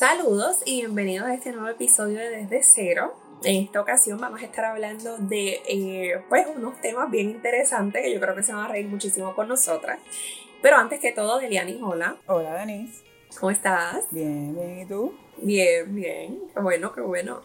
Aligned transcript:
Saludos 0.00 0.62
y 0.64 0.80
bienvenidos 0.80 1.28
a 1.28 1.34
este 1.34 1.52
nuevo 1.52 1.68
episodio 1.68 2.20
de 2.20 2.30
Desde 2.30 2.62
Cero. 2.62 3.14
En 3.44 3.64
esta 3.64 3.82
ocasión 3.82 4.18
vamos 4.18 4.40
a 4.40 4.46
estar 4.46 4.64
hablando 4.64 5.18
de 5.18 5.60
eh, 5.68 6.24
pues 6.30 6.46
unos 6.56 6.80
temas 6.80 7.10
bien 7.10 7.28
interesantes 7.28 8.00
que 8.00 8.14
yo 8.14 8.18
creo 8.18 8.34
que 8.34 8.42
se 8.42 8.54
van 8.54 8.64
a 8.64 8.68
reír 8.68 8.86
muchísimo 8.86 9.34
con 9.34 9.48
nosotras. 9.48 10.00
Pero 10.62 10.78
antes 10.78 11.00
que 11.00 11.12
todo, 11.12 11.38
Deliani, 11.38 11.78
hola. 11.82 12.16
Hola, 12.28 12.54
Denise. 12.54 13.02
¿Cómo 13.38 13.50
estás? 13.50 14.06
Bien, 14.10 14.54
bien, 14.54 14.80
¿y 14.80 14.86
tú? 14.86 15.14
Bien, 15.36 15.94
bien. 15.94 16.44
Qué 16.54 16.60
bueno, 16.60 16.94
qué 16.94 17.02
bueno. 17.02 17.42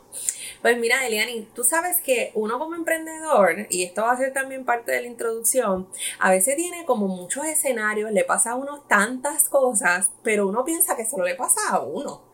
Pues 0.62 0.78
mira, 0.78 1.06
Eliani, 1.06 1.50
tú 1.54 1.66
sabes 1.66 2.00
que 2.00 2.32
uno 2.36 2.58
como 2.58 2.76
emprendedor, 2.76 3.68
y 3.70 3.84
esto 3.84 4.04
va 4.04 4.14
a 4.14 4.18
ser 4.18 4.32
también 4.32 4.64
parte 4.64 4.94
de 4.94 5.02
la 5.02 5.08
introducción, 5.08 5.90
a 6.20 6.32
veces 6.32 6.56
tiene 6.56 6.86
como 6.86 7.10
muchos 7.10 7.46
escenarios, 7.48 8.14
le 8.14 8.24
pasa 8.24 8.52
a 8.52 8.56
uno 8.56 8.80
tantas 8.88 9.50
cosas, 9.50 10.08
pero 10.24 10.48
uno 10.48 10.64
piensa 10.64 10.96
que 10.96 11.06
solo 11.06 11.26
le 11.26 11.36
pasa 11.36 11.60
a 11.70 11.82
uno. 11.82 12.34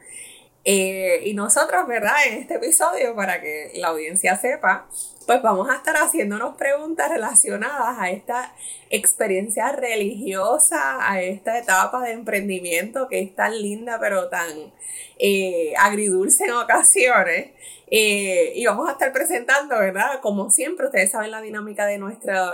Eh, 0.63 1.23
y 1.25 1.33
nosotros, 1.33 1.87
¿verdad? 1.87 2.15
En 2.27 2.39
este 2.39 2.55
episodio, 2.55 3.15
para 3.15 3.41
que 3.41 3.71
la 3.75 3.87
audiencia 3.89 4.37
sepa, 4.37 4.87
pues 5.25 5.41
vamos 5.41 5.69
a 5.69 5.75
estar 5.75 5.95
haciéndonos 5.97 6.55
preguntas 6.55 7.09
relacionadas 7.09 7.97
a 7.99 8.09
esta 8.09 8.53
experiencia 8.89 9.71
religiosa, 9.71 11.09
a 11.09 11.21
esta 11.21 11.57
etapa 11.57 12.01
de 12.03 12.11
emprendimiento 12.11 13.07
que 13.07 13.19
es 13.21 13.35
tan 13.35 13.61
linda 13.61 13.99
pero 13.99 14.29
tan 14.29 14.73
eh, 15.19 15.73
agridulce 15.77 16.45
en 16.45 16.53
ocasiones. 16.53 17.51
Eh, 17.93 18.53
y 18.55 18.65
vamos 18.65 18.87
a 18.87 18.93
estar 18.93 19.11
presentando, 19.11 19.77
¿verdad? 19.77 20.21
Como 20.21 20.49
siempre, 20.49 20.85
ustedes 20.85 21.11
saben 21.11 21.29
la 21.29 21.41
dinámica 21.41 21.85
de, 21.85 21.99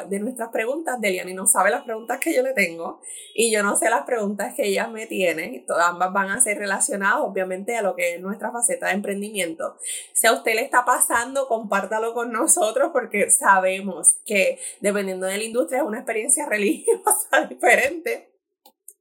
de 0.09 0.19
nuestras 0.19 0.49
preguntas. 0.49 0.99
Deliani 0.99 1.35
no 1.35 1.45
sabe 1.45 1.69
las 1.69 1.83
preguntas 1.83 2.19
que 2.19 2.33
yo 2.33 2.41
le 2.41 2.53
tengo 2.53 2.99
y 3.35 3.51
yo 3.51 3.61
no 3.61 3.75
sé 3.75 3.87
las 3.91 4.03
preguntas 4.03 4.55
que 4.55 4.65
ellas 4.65 4.89
me 4.89 5.05
tienen. 5.05 5.63
Todas 5.67 5.89
ambas 5.89 6.11
van 6.11 6.31
a 6.31 6.41
ser 6.41 6.57
relacionadas, 6.57 7.19
obviamente, 7.21 7.77
a 7.77 7.83
lo 7.83 7.95
que 7.95 8.15
es 8.15 8.19
nuestra 8.19 8.51
faceta 8.51 8.87
de 8.87 8.93
emprendimiento. 8.93 9.77
Si 10.11 10.25
a 10.25 10.33
usted 10.33 10.55
le 10.55 10.61
está 10.61 10.83
pasando, 10.85 11.47
compártalo 11.47 12.15
con 12.15 12.31
nosotros 12.31 12.56
porque 12.91 13.29
sabemos 13.29 14.17
que 14.25 14.59
dependiendo 14.81 15.25
de 15.25 15.37
la 15.37 15.43
industria 15.43 15.79
es 15.79 15.85
una 15.85 15.99
experiencia 15.99 16.45
religiosa 16.49 17.47
diferente 17.49 18.37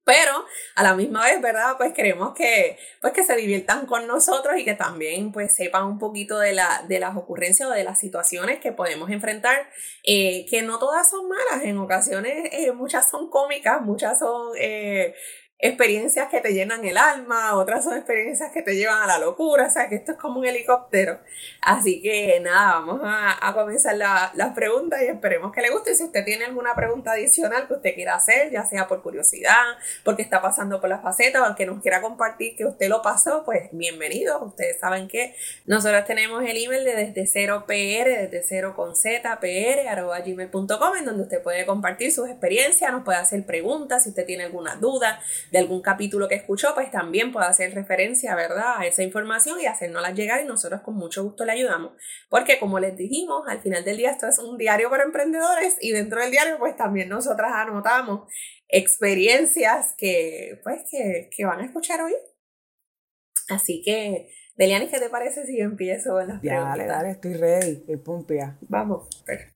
pero 0.07 0.45
a 0.77 0.85
la 0.85 0.95
misma 0.95 1.25
vez, 1.25 1.43
¿verdad? 1.43 1.77
Pues 1.77 1.93
queremos 1.93 2.33
que, 2.33 2.79
pues 3.01 3.13
que 3.13 3.25
se 3.25 3.35
diviertan 3.35 3.87
con 3.87 4.07
nosotros 4.07 4.55
y 4.57 4.65
que 4.65 4.75
también 4.75 5.33
pues 5.33 5.57
sepan 5.57 5.85
un 5.85 5.99
poquito 5.99 6.39
de, 6.39 6.53
la, 6.53 6.85
de 6.87 7.01
las 7.01 7.17
ocurrencias 7.17 7.69
o 7.69 7.73
de 7.73 7.83
las 7.83 7.99
situaciones 7.99 8.61
que 8.61 8.71
podemos 8.71 9.11
enfrentar, 9.11 9.69
eh, 10.05 10.47
que 10.49 10.63
no 10.63 10.79
todas 10.79 11.11
son 11.11 11.29
malas, 11.29 11.65
en 11.65 11.77
ocasiones 11.79 12.51
eh, 12.53 12.71
muchas 12.71 13.11
son 13.11 13.29
cómicas, 13.29 13.83
muchas 13.83 14.21
son... 14.21 14.53
Eh, 14.57 15.13
experiencias 15.59 16.29
que 16.29 16.41
te 16.41 16.53
llenan 16.53 16.85
el 16.85 16.99
alma, 16.99 17.57
otras 17.57 17.85
son 17.85 17.97
experiencias 17.97 18.53
que 18.53 18.61
te 18.61 18.77
llevan 18.77 19.03
a 19.03 19.07
la 19.07 19.19
locura, 19.19 19.67
o 19.67 19.71
sea 19.71 19.89
que 19.89 19.95
esto 19.95 20.13
es 20.13 20.19
como 20.19 20.41
un 20.41 20.47
helicóptero. 20.47 21.19
Así 21.63 22.03
que 22.03 22.39
nada, 22.41 22.81
vamos 22.81 23.01
a, 23.03 23.55
comenzar 23.55 23.97
las 23.97 24.53
preguntas 24.55 25.01
y 25.03 25.07
esperemos 25.07 25.53
que 25.53 25.63
le 25.63 25.71
guste. 25.71 25.95
Si 25.95 26.05
usted 26.05 26.25
tiene 26.25 26.45
alguna 26.45 26.75
pregunta 26.75 27.13
adicional 27.13 27.67
que 27.67 27.75
usted 27.75 27.95
quiera 27.95 28.15
hacer, 28.15 28.51
ya 28.51 28.67
sea 28.67 28.87
por 28.87 29.03
curiosidad, 29.03 29.65
porque 30.05 30.21
está 30.21 30.43
pasando 30.43 30.79
por 30.79 30.91
la 30.91 30.99
faceta 30.99 31.51
o 31.51 31.55
que 31.57 31.65
nos 31.65 31.81
quiera 31.81 32.03
compartir 32.03 32.55
que 32.55 32.67
usted 32.67 32.89
lo 32.89 33.01
pasó, 33.01 33.45
pues 33.45 33.71
bienvenido. 33.73 34.45
Ustedes 34.45 34.79
saben 34.79 35.09
que 35.09 35.35
nosotros 35.65 36.05
tenemos 36.05 36.45
el 36.45 36.63
email 36.63 36.85
de 36.85 36.97
desde 36.97 37.27
cero 37.27 37.65
pr, 37.67 37.73
desde 37.75 38.43
cero 38.43 38.75
con 38.77 38.95
z, 38.95 39.41
pr, 39.41 39.89
arroba 39.89 40.21
gmail.com, 40.21 40.97
en 40.99 41.05
donde 41.07 41.23
usted 41.23 41.43
puede 41.43 41.65
compartir 41.65 42.13
sus 42.13 42.29
experiencias, 42.29 42.93
nos 42.93 43.05
puede 43.05 43.19
hacer 43.19 43.47
preguntas 43.47 44.03
si 44.03 44.11
usted 44.11 44.27
tiene 44.27 44.45
alguna 44.45 44.77
duda 44.77 45.19
de 45.51 45.59
algún 45.59 45.83
capítulo 45.83 46.29
que 46.29 46.35
escuchó, 46.35 46.75
pues 46.75 46.91
también 46.91 47.33
puede 47.33 47.47
hacer 47.47 47.75
referencia, 47.75 48.35
¿verdad?, 48.35 48.79
a 48.79 48.87
esa 48.87 49.03
información 49.03 49.61
y 49.61 49.67
hacérnosla 49.67 50.13
llegar 50.13 50.43
y 50.43 50.47
nosotros 50.47 50.83
con 50.83 50.95
mucho 50.97 51.23
gusto 51.25 51.45
le 51.45 51.53
ayudamos. 51.53 51.93
Porque 52.29 52.59
como 52.59 52.79
les 52.79 52.97
dijimos, 52.97 53.45
al 53.49 53.61
final 53.61 53.85
del 53.85 53.97
día 53.97 54.11
esto 54.11 54.27
es 54.27 54.39
un 54.39 54.59
diario 54.59 54.91
para 54.91 55.05
emprendedores 55.05 55.77
y 55.81 55.93
dentro 55.93 56.21
del 56.21 56.31
diario 56.31 56.59
pues 56.59 56.77
también 56.77 57.09
nosotras 57.09 57.51
anotamos 57.55 58.31
experiencias 58.69 59.95
que 59.97 60.61
pues 60.65 60.83
que, 60.91 61.31
que 61.35 61.45
van 61.45 61.61
a 61.61 61.65
escuchar 61.67 62.01
hoy. 62.03 62.15
Así 63.49 63.81
que, 63.85 64.31
Deliani, 64.57 64.89
¿qué 64.89 64.99
te 64.99 65.09
parece 65.09 65.47
si 65.47 65.59
yo 65.59 65.65
empiezo 65.65 66.21
en 66.21 66.29
las 66.29 66.43
ya, 66.43 66.61
Dale, 66.61 66.87
dale, 66.87 67.11
estoy 67.11 67.35
ready, 67.35 67.73
estoy 67.73 67.97
pumpia. 67.99 68.59
Vamos, 68.63 69.09
Perfecto. 69.25 69.56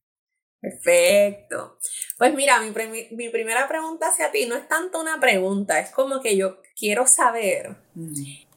Pues 2.19 2.35
mira, 2.35 2.61
mi, 2.61 2.73
mi, 3.13 3.29
primera 3.31 3.67
pregunta 3.67 4.09
hacia 4.09 4.31
ti 4.31 4.47
no 4.47 4.57
es 4.57 4.69
tanto 4.69 5.01
una 5.01 5.19
pregunta, 5.19 5.79
es 5.81 5.91
como 5.91 6.21
que 6.21 6.37
yo 6.37 6.59
quiero 6.77 7.07
saber 7.07 7.77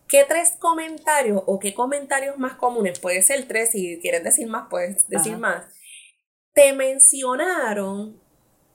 qué 0.08 0.25
tres 0.28 0.56
comentarios 0.59 1.42
o 1.46 1.59
qué 1.59 1.74
comentarios 1.74 2.38
más 2.38 2.56
comunes, 2.56 3.00
puede 3.00 3.22
ser 3.22 3.47
tres, 3.47 3.72
si 3.72 4.00
quieres 4.02 4.24
decir 4.24 4.47
más, 4.47 4.68
puedes 4.69 5.08
decir 5.08 5.38
más, 5.38 5.66
te 6.53 6.74
mencionaron 6.74 8.22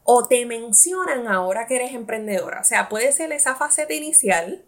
o 0.04 0.26
te 0.26 0.46
mencionan 0.46 1.28
ahora 1.28 1.66
que 1.66 1.76
eres 1.76 1.92
emprendedora. 1.92 2.60
O 2.60 2.64
sea, 2.64 2.88
puede 2.88 3.12
ser 3.12 3.30
esa 3.32 3.56
faceta 3.56 3.92
inicial 3.92 4.64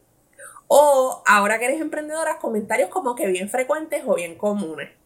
o 0.68 1.22
ahora 1.26 1.58
que 1.58 1.64
eres 1.64 1.80
emprendedora, 1.80 2.38
comentarios 2.38 2.90
como 2.90 3.14
que 3.14 3.26
bien 3.26 3.48
frecuentes 3.48 4.02
o 4.06 4.14
bien 4.14 4.36
comunes 4.36 4.99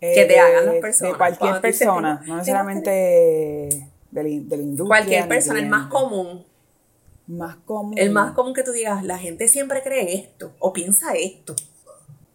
que 0.00 0.24
te 0.24 0.38
hagan 0.38 0.66
las 0.66 0.76
personas. 0.76 1.12
De 1.12 1.18
cualquier 1.18 1.60
persona, 1.60 2.22
no 2.26 2.36
necesariamente 2.36 2.90
de 2.90 3.88
la, 4.10 4.22
de 4.22 4.56
la 4.56 4.62
industria. 4.62 4.86
Cualquier 4.86 5.28
persona, 5.28 5.60
el 5.60 5.68
más 5.68 5.88
común. 5.88 6.44
Más 7.26 7.56
común. 7.64 7.94
El 7.96 8.10
más 8.10 8.32
común 8.32 8.54
que 8.54 8.62
tú 8.62 8.72
digas, 8.72 9.04
la 9.04 9.18
gente 9.18 9.46
siempre 9.46 9.82
cree 9.82 10.14
esto 10.14 10.52
o 10.58 10.72
piensa 10.72 11.12
esto. 11.12 11.54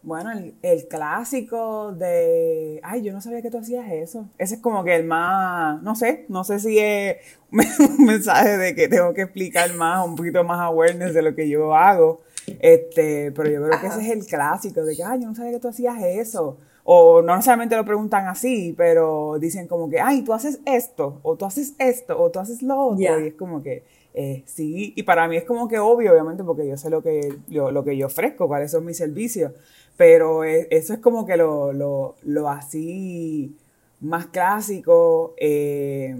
Bueno, 0.06 0.30
el, 0.62 0.86
clásico 0.86 1.90
de, 1.90 2.78
ay, 2.84 3.02
yo 3.02 3.12
no 3.12 3.20
sabía 3.20 3.42
que 3.42 3.50
tú 3.50 3.58
hacías 3.58 3.90
eso. 3.90 4.28
Ese 4.38 4.54
es 4.54 4.60
como 4.60 4.84
que 4.84 4.94
el 4.94 5.04
más, 5.04 5.82
no 5.82 5.96
sé, 5.96 6.26
no 6.28 6.44
sé 6.44 6.60
si 6.60 6.78
es 6.78 7.16
un 7.50 8.06
mensaje 8.06 8.56
de 8.56 8.76
que 8.76 8.86
tengo 8.86 9.12
que 9.14 9.22
explicar 9.22 9.74
más, 9.74 10.06
un 10.06 10.14
poquito 10.14 10.44
más 10.44 10.60
awareness 10.60 11.12
de 11.12 11.22
lo 11.22 11.34
que 11.34 11.48
yo 11.48 11.74
hago. 11.74 12.22
Este, 12.60 13.32
pero 13.32 13.50
yo 13.50 13.60
creo 13.64 13.80
que 13.80 13.88
ese 13.88 14.02
es 14.02 14.10
el 14.10 14.24
clásico 14.24 14.84
de 14.84 14.94
que, 14.94 15.02
ay, 15.02 15.22
yo 15.22 15.26
no 15.26 15.34
sabía 15.34 15.50
que 15.50 15.58
tú 15.58 15.68
hacías 15.68 16.00
eso. 16.00 16.58
O 16.88 17.20
no 17.20 17.34
necesariamente 17.34 17.74
lo 17.74 17.84
preguntan 17.84 18.28
así, 18.28 18.72
pero 18.76 19.38
dicen 19.40 19.66
como 19.66 19.90
que, 19.90 20.00
ay, 20.00 20.22
tú 20.22 20.32
haces 20.32 20.60
esto, 20.64 21.18
o 21.24 21.34
tú 21.34 21.44
haces 21.44 21.74
esto, 21.78 22.16
o 22.16 22.30
tú 22.30 22.38
haces 22.38 22.62
lo 22.62 22.78
otro. 22.78 23.20
Y 23.20 23.26
es 23.26 23.34
como 23.34 23.60
que, 23.60 23.82
eh, 24.14 24.44
sí. 24.46 24.92
Y 24.94 25.02
para 25.02 25.26
mí 25.26 25.36
es 25.36 25.42
como 25.42 25.66
que 25.66 25.80
obvio, 25.80 26.12
obviamente, 26.12 26.44
porque 26.44 26.64
yo 26.68 26.76
sé 26.76 26.88
lo 26.88 27.02
que, 27.02 27.38
lo, 27.48 27.82
que 27.82 27.96
yo 27.96 28.06
ofrezco, 28.06 28.46
cuáles 28.46 28.70
son 28.70 28.84
mis 28.84 28.98
servicios. 28.98 29.50
Pero 29.96 30.44
eso 30.44 30.94
es 30.94 31.00
como 31.00 31.26
que 31.26 31.36
lo, 31.36 31.72
lo, 31.72 32.14
lo 32.22 32.48
así 32.48 33.56
más 34.00 34.26
clásico. 34.26 35.34
Eh, 35.38 36.14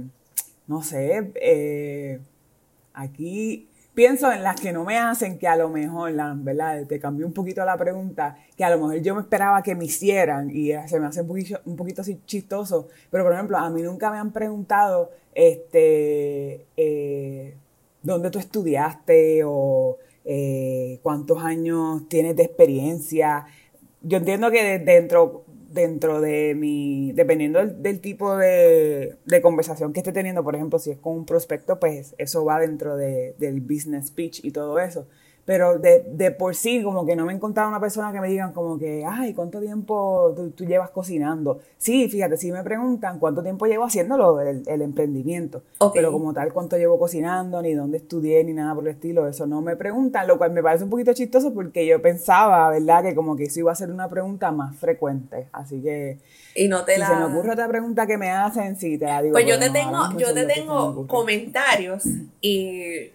no 0.66 0.82
sé, 0.82 1.30
eh, 1.36 2.18
aquí 2.92 3.68
pienso 3.96 4.30
en 4.30 4.42
las 4.42 4.60
que 4.60 4.74
no 4.74 4.84
me 4.84 4.98
hacen, 4.98 5.38
que 5.38 5.48
a 5.48 5.56
lo 5.56 5.70
mejor, 5.70 6.12
la, 6.12 6.34
¿verdad? 6.36 6.86
Te 6.86 7.00
cambió 7.00 7.26
un 7.26 7.32
poquito 7.32 7.64
la 7.64 7.78
pregunta, 7.78 8.36
que 8.54 8.62
a 8.62 8.68
lo 8.68 8.76
mejor 8.76 9.02
yo 9.02 9.14
me 9.14 9.22
esperaba 9.22 9.62
que 9.62 9.74
me 9.74 9.86
hicieran 9.86 10.50
y 10.50 10.70
se 10.86 11.00
me 11.00 11.06
hace 11.06 11.22
un 11.22 11.28
poquito, 11.28 11.58
un 11.64 11.76
poquito 11.76 12.02
así 12.02 12.20
chistoso. 12.26 12.88
Pero, 13.10 13.24
por 13.24 13.32
ejemplo, 13.32 13.56
a 13.56 13.70
mí 13.70 13.80
nunca 13.80 14.10
me 14.10 14.18
han 14.18 14.32
preguntado, 14.32 15.12
este, 15.34 16.66
eh, 16.76 17.56
¿dónde 18.02 18.30
tú 18.30 18.38
estudiaste? 18.38 19.42
O, 19.44 19.96
eh, 20.26 21.00
cuántos 21.02 21.42
años 21.42 22.06
tienes 22.06 22.36
de 22.36 22.42
experiencia. 22.42 23.46
Yo 24.02 24.18
entiendo 24.18 24.50
que 24.50 24.78
dentro, 24.78 25.45
dentro 25.68 26.20
de 26.20 26.54
mi, 26.54 27.12
dependiendo 27.12 27.64
del, 27.64 28.00
tipo 28.00 28.36
de, 28.36 29.16
de, 29.24 29.42
conversación 29.42 29.92
que 29.92 30.00
esté 30.00 30.12
teniendo, 30.12 30.44
por 30.44 30.54
ejemplo, 30.54 30.78
si 30.78 30.90
es 30.90 30.98
con 30.98 31.14
un 31.14 31.26
prospecto, 31.26 31.78
pues 31.80 32.14
eso 32.18 32.44
va 32.44 32.60
dentro 32.60 32.96
de, 32.96 33.34
del 33.38 33.60
business 33.60 34.08
speech 34.08 34.44
y 34.44 34.50
todo 34.50 34.78
eso 34.78 35.06
pero 35.46 35.78
de, 35.78 36.04
de, 36.10 36.32
por 36.32 36.56
sí 36.56 36.82
como 36.82 37.06
que 37.06 37.14
no 37.14 37.24
me 37.24 37.32
he 37.32 37.36
encontrado 37.36 37.68
una 37.68 37.78
persona 37.78 38.12
que 38.12 38.20
me 38.20 38.28
digan 38.28 38.52
como 38.52 38.78
que, 38.80 39.04
ay, 39.08 39.32
¿cuánto 39.32 39.60
tiempo 39.60 40.34
tú, 40.56 40.66
llevas 40.66 40.90
cocinando? 40.90 41.60
Sí, 41.78 42.08
fíjate, 42.08 42.36
sí 42.36 42.50
me 42.50 42.64
preguntan 42.64 43.20
cuánto 43.20 43.44
tiempo 43.44 43.66
llevo 43.66 43.84
haciéndolo, 43.84 44.40
el, 44.40 44.64
el 44.66 44.82
emprendimiento, 44.82 45.62
pero 45.94 46.10
como 46.10 46.34
tal, 46.34 46.52
cuánto 46.52 46.76
llevo 46.76 46.98
cocinando, 46.98 47.62
ni 47.62 47.74
dónde 47.74 47.98
estudié, 47.98 48.42
ni 48.42 48.54
nada 48.54 48.74
por 48.74 48.82
el 48.88 48.94
estilo, 48.94 49.28
eso 49.28 49.46
no 49.46 49.62
me 49.62 49.76
preguntan, 49.76 50.26
lo 50.26 50.36
cual 50.36 50.50
me 50.50 50.64
parece 50.64 50.82
un 50.82 50.90
poquito 50.90 51.12
chistoso 51.12 51.54
porque 51.54 51.86
yo 51.86 52.02
pensaba, 52.02 52.68
¿verdad? 52.70 53.04
Que 53.04 53.14
como 53.14 53.36
que 53.36 53.44
eso 53.44 53.60
iba 53.60 53.70
a 53.70 53.76
ser 53.76 53.92
una 53.92 54.08
pregunta 54.08 54.50
más 54.50 54.76
frecuente, 54.76 55.46
así 55.52 55.80
que... 55.80 56.18
Y 56.56 56.66
no 56.66 56.84
te 56.84 56.94
si 56.94 57.00
la... 57.00 57.06
se 57.06 57.14
me 57.14 57.24
ocurre 57.26 57.52
otra 57.52 57.68
pregunta 57.68 58.04
que 58.04 58.18
me 58.18 58.32
hacen, 58.32 58.74
sí, 58.74 58.98
te 58.98 59.04
la 59.04 59.22
digo. 59.22 59.34
Pues 59.34 59.46
yo 59.46 59.60
te 59.60 59.70
tengo, 59.70 60.18
yo 60.18 60.34
te 60.34 60.44
tengo 60.44 61.06
comentarios 61.06 62.02
y... 62.40 63.12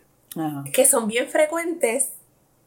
que 0.72 0.86
son 0.86 1.10
bien 1.10 1.28
frecuentes 1.28 2.14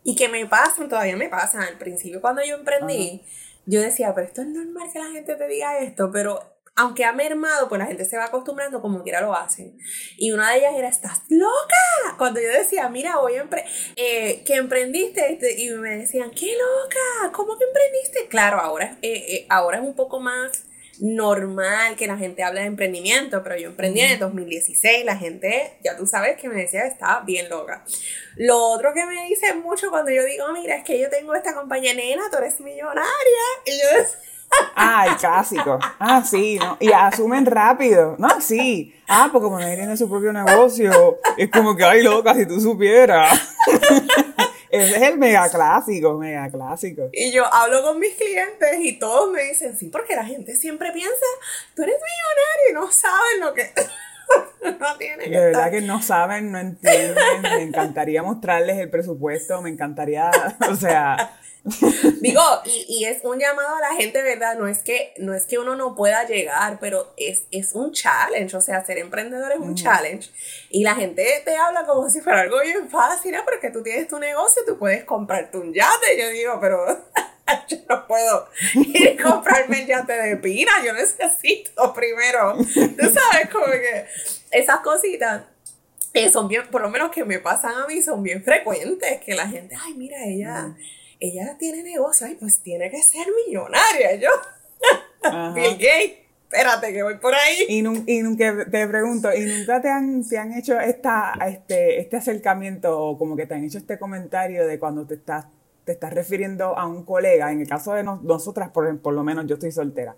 y 0.04 0.14
que 0.14 0.28
me 0.28 0.46
pasan, 0.46 0.88
todavía 0.88 1.16
me 1.16 1.28
pasan. 1.28 1.62
Al 1.62 1.78
principio 1.78 2.20
cuando 2.20 2.44
yo 2.44 2.56
emprendí, 2.56 3.22
yo 3.66 3.80
decía, 3.80 4.14
pero 4.14 4.26
esto 4.26 4.42
es 4.42 4.48
normal 4.48 4.88
que 4.92 4.98
la 5.00 5.10
gente 5.10 5.34
te 5.34 5.48
diga 5.48 5.78
esto, 5.78 6.10
pero 6.12 6.54
aunque 6.76 7.04
ha 7.04 7.12
mermado, 7.12 7.68
pues 7.68 7.78
la 7.78 7.86
gente 7.86 8.04
se 8.04 8.16
va 8.16 8.24
acostumbrando 8.24 8.80
como 8.82 9.02
quiera 9.02 9.20
lo 9.20 9.34
hacen. 9.34 9.78
Y 10.18 10.32
una 10.32 10.50
de 10.50 10.58
ellas 10.58 10.74
era, 10.76 10.88
¿estás 10.88 11.22
loca? 11.28 12.16
Cuando 12.18 12.40
yo 12.40 12.48
decía, 12.48 12.88
mira, 12.88 13.16
voy 13.18 13.34
a 13.34 13.42
emprender, 13.42 13.70
eh, 13.96 14.42
que 14.44 14.54
emprendiste, 14.54 15.32
este", 15.32 15.62
y 15.62 15.70
me 15.70 15.98
decían, 15.98 16.30
¿qué 16.30 16.52
loca? 16.52 17.32
¿Cómo 17.32 17.56
que 17.56 17.64
emprendiste? 17.64 18.26
Claro, 18.28 18.60
ahora, 18.60 18.98
eh, 19.02 19.24
eh, 19.28 19.46
ahora 19.48 19.78
es 19.78 19.84
un 19.84 19.94
poco 19.94 20.20
más 20.20 20.64
normal 21.00 21.96
que 21.96 22.06
la 22.06 22.17
gente 22.17 22.43
hable 22.43 22.61
de 22.61 22.67
emprendimiento, 22.67 23.43
pero 23.43 23.56
yo 23.56 23.69
emprendí 23.69 24.00
en 24.00 24.12
el 24.12 24.19
2016, 24.19 25.05
la 25.05 25.17
gente, 25.17 25.79
ya 25.82 25.96
tú 25.96 26.06
sabes 26.06 26.37
que 26.37 26.49
me 26.49 26.56
decía 26.56 26.87
estaba 26.87 27.20
bien 27.20 27.49
loca. 27.49 27.85
Lo 28.37 28.58
otro 28.58 28.93
que 28.94 29.05
me 29.06 29.26
dicen 29.26 29.61
mucho 29.62 29.91
cuando 29.91 30.11
yo 30.11 30.25
digo, 30.25 30.46
mira, 30.52 30.76
es 30.76 30.85
que 30.85 31.00
yo 31.00 31.08
tengo 31.11 31.35
esta 31.35 31.55
compañía, 31.55 31.94
nena, 31.94 32.25
tú 32.31 32.38
eres 32.38 32.61
millonaria, 32.61 33.05
y 33.64 33.70
yo 33.70 33.99
decía, 33.99 34.19
Ah, 34.76 35.06
el 35.08 35.17
clásico. 35.17 35.79
Ah, 35.99 36.23
sí, 36.25 36.58
¿no? 36.58 36.76
Y 36.81 36.93
asumen 36.93 37.47
rápido. 37.47 38.17
No, 38.19 38.40
sí. 38.40 38.94
Ah, 39.08 39.29
porque 39.32 39.49
nadie 39.50 39.76
tiene 39.76 39.97
su 39.97 40.08
propio 40.08 40.32
negocio, 40.32 41.19
es 41.37 41.50
como 41.50 41.76
que, 41.76 41.85
ay, 41.85 42.02
loca, 42.02 42.35
si 42.35 42.47
tú 42.47 42.61
supieras. 42.61 43.38
Ese 44.75 44.97
es 44.97 45.03
el 45.03 45.19
mega 45.19 45.49
clásico, 45.49 46.15
mega 46.19 46.50
clásico. 46.50 47.09
Y 47.12 47.31
yo 47.31 47.44
hablo 47.53 47.82
con 47.82 47.99
mis 47.99 48.15
clientes 48.15 48.79
y 48.81 48.99
todos 48.99 49.31
me 49.31 49.43
dicen, 49.44 49.76
sí, 49.76 49.88
porque 49.88 50.17
la 50.17 50.25
gente 50.25 50.56
siempre 50.56 50.91
piensa, 50.93 51.26
tú 51.75 51.82
eres 51.82 51.97
millonario 51.97 52.71
y 52.71 52.73
no 52.75 52.91
saben 52.91 53.41
lo 53.41 53.55
que... 53.55 53.71
no 54.81 54.97
tiene 54.97 55.29
De 55.29 55.38
verdad 55.38 55.71
que 55.71 55.81
no 55.81 56.03
saben, 56.03 56.50
no 56.50 56.59
entienden. 56.59 57.43
Me 57.43 57.62
encantaría 57.62 58.23
mostrarles 58.23 58.79
el 58.79 58.91
presupuesto, 58.91 59.61
me 59.62 59.71
encantaría, 59.71 60.31
o 60.71 60.75
sea, 60.75 61.37
Digo, 62.20 62.43
y, 62.66 62.84
y, 62.88 63.05
es 63.06 63.25
un 63.25 63.38
llamado 63.38 63.76
a 63.76 63.81
la 63.81 63.94
gente, 63.94 64.20
¿verdad? 64.20 64.58
No 64.58 64.69
es 64.69 64.81
que, 64.81 65.14
no 65.16 65.32
es 65.32 65.46
que 65.46 65.58
uno 65.58 65.76
no 65.76 65.94
pueda 65.94 66.26
llegar, 66.26 66.78
pero 66.78 67.14
es, 67.16 67.44
es 67.50 67.72
un 67.75 67.90
challenge, 67.93 68.55
o 68.55 68.61
sea, 68.61 68.84
ser 68.84 68.99
emprendedor 68.99 69.50
es 69.50 69.58
un 69.58 69.75
challenge. 69.75 70.31
Y 70.69 70.84
la 70.84 70.94
gente 70.94 71.43
te 71.43 71.56
habla 71.56 71.87
como 71.87 72.11
si 72.11 72.20
fuera 72.20 72.43
algo 72.43 72.61
bien 72.61 72.90
fácil, 72.90 73.32
¿no? 73.32 73.44
Porque 73.44 73.70
tú 73.70 73.82
tienes 73.82 74.08
tu 74.08 74.19
negocio, 74.19 74.62
tú 74.66 74.78
puedes 74.78 75.05
comprarte 75.05 75.56
un 75.56 75.72
yate. 75.72 76.19
Yo 76.19 76.28
digo, 76.28 76.58
pero 76.61 76.87
yo 77.69 77.78
no 77.88 78.06
puedo 78.06 78.46
ir 78.75 79.19
a 79.19 79.22
comprarme 79.22 79.81
el 79.81 79.87
yate 79.87 80.12
de 80.12 80.37
pina, 80.37 80.72
yo 80.84 80.93
necesito 80.93 81.94
primero, 81.94 82.58
tú 82.58 83.11
sabes, 83.11 83.49
como 83.50 83.66
que 83.66 84.05
esas 84.50 84.81
cositas 84.81 85.44
eh, 86.12 86.31
son 86.31 86.46
bien, 86.46 86.66
por 86.70 86.82
lo 86.82 86.90
menos 86.90 87.11
que 87.11 87.25
me 87.25 87.38
pasan 87.38 87.72
a 87.75 87.87
mí, 87.87 88.02
son 88.02 88.22
bien 88.22 88.44
frecuentes, 88.44 89.20
que 89.20 89.34
la 89.34 89.49
gente, 89.49 89.75
ay, 89.81 89.94
mira, 89.94 90.19
ella 90.25 90.76
ella 91.20 91.56
tiene 91.58 91.82
negocio, 91.82 92.26
ay, 92.26 92.37
pues 92.38 92.61
tiene 92.61 92.90
que 92.90 93.02
ser 93.02 93.26
millonaria. 93.46 94.16
Yo, 94.16 94.31
Bill 95.55 95.72
Gates, 95.72 96.19
espérate 96.43 96.93
que 96.93 97.02
voy 97.02 97.16
por 97.16 97.34
ahí. 97.34 97.66
Y, 97.69 97.82
nunca 97.82 98.64
te 98.70 98.87
pregunto, 98.87 99.34
¿y 99.34 99.44
nunca 99.44 99.81
te 99.81 99.88
han, 99.88 100.26
te 100.26 100.38
han 100.38 100.52
hecho 100.52 100.78
esta, 100.78 101.34
este, 101.46 102.00
este 102.00 102.16
acercamiento 102.16 102.99
o 102.99 103.19
como 103.19 103.37
que 103.37 103.46
te 103.46 103.55
han 103.55 103.64
hecho 103.64 103.78
este 103.78 103.99
comentario 103.99 104.66
de 104.66 104.78
cuando 104.78 105.06
te 105.06 105.14
estás, 105.14 105.46
te 105.84 105.93
estás 105.93 106.12
refiriendo 106.12 106.78
a 106.78 106.87
un 106.87 107.05
colega? 107.05 107.50
En 107.50 107.61
el 107.61 107.69
caso 107.69 107.94
de 107.94 108.05
nosotras, 108.05 108.70
por, 108.70 108.99
por 109.00 109.14
lo 109.14 109.25
menos 109.25 109.46
yo 109.46 109.55
estoy 109.55 109.72
soltera. 109.72 110.16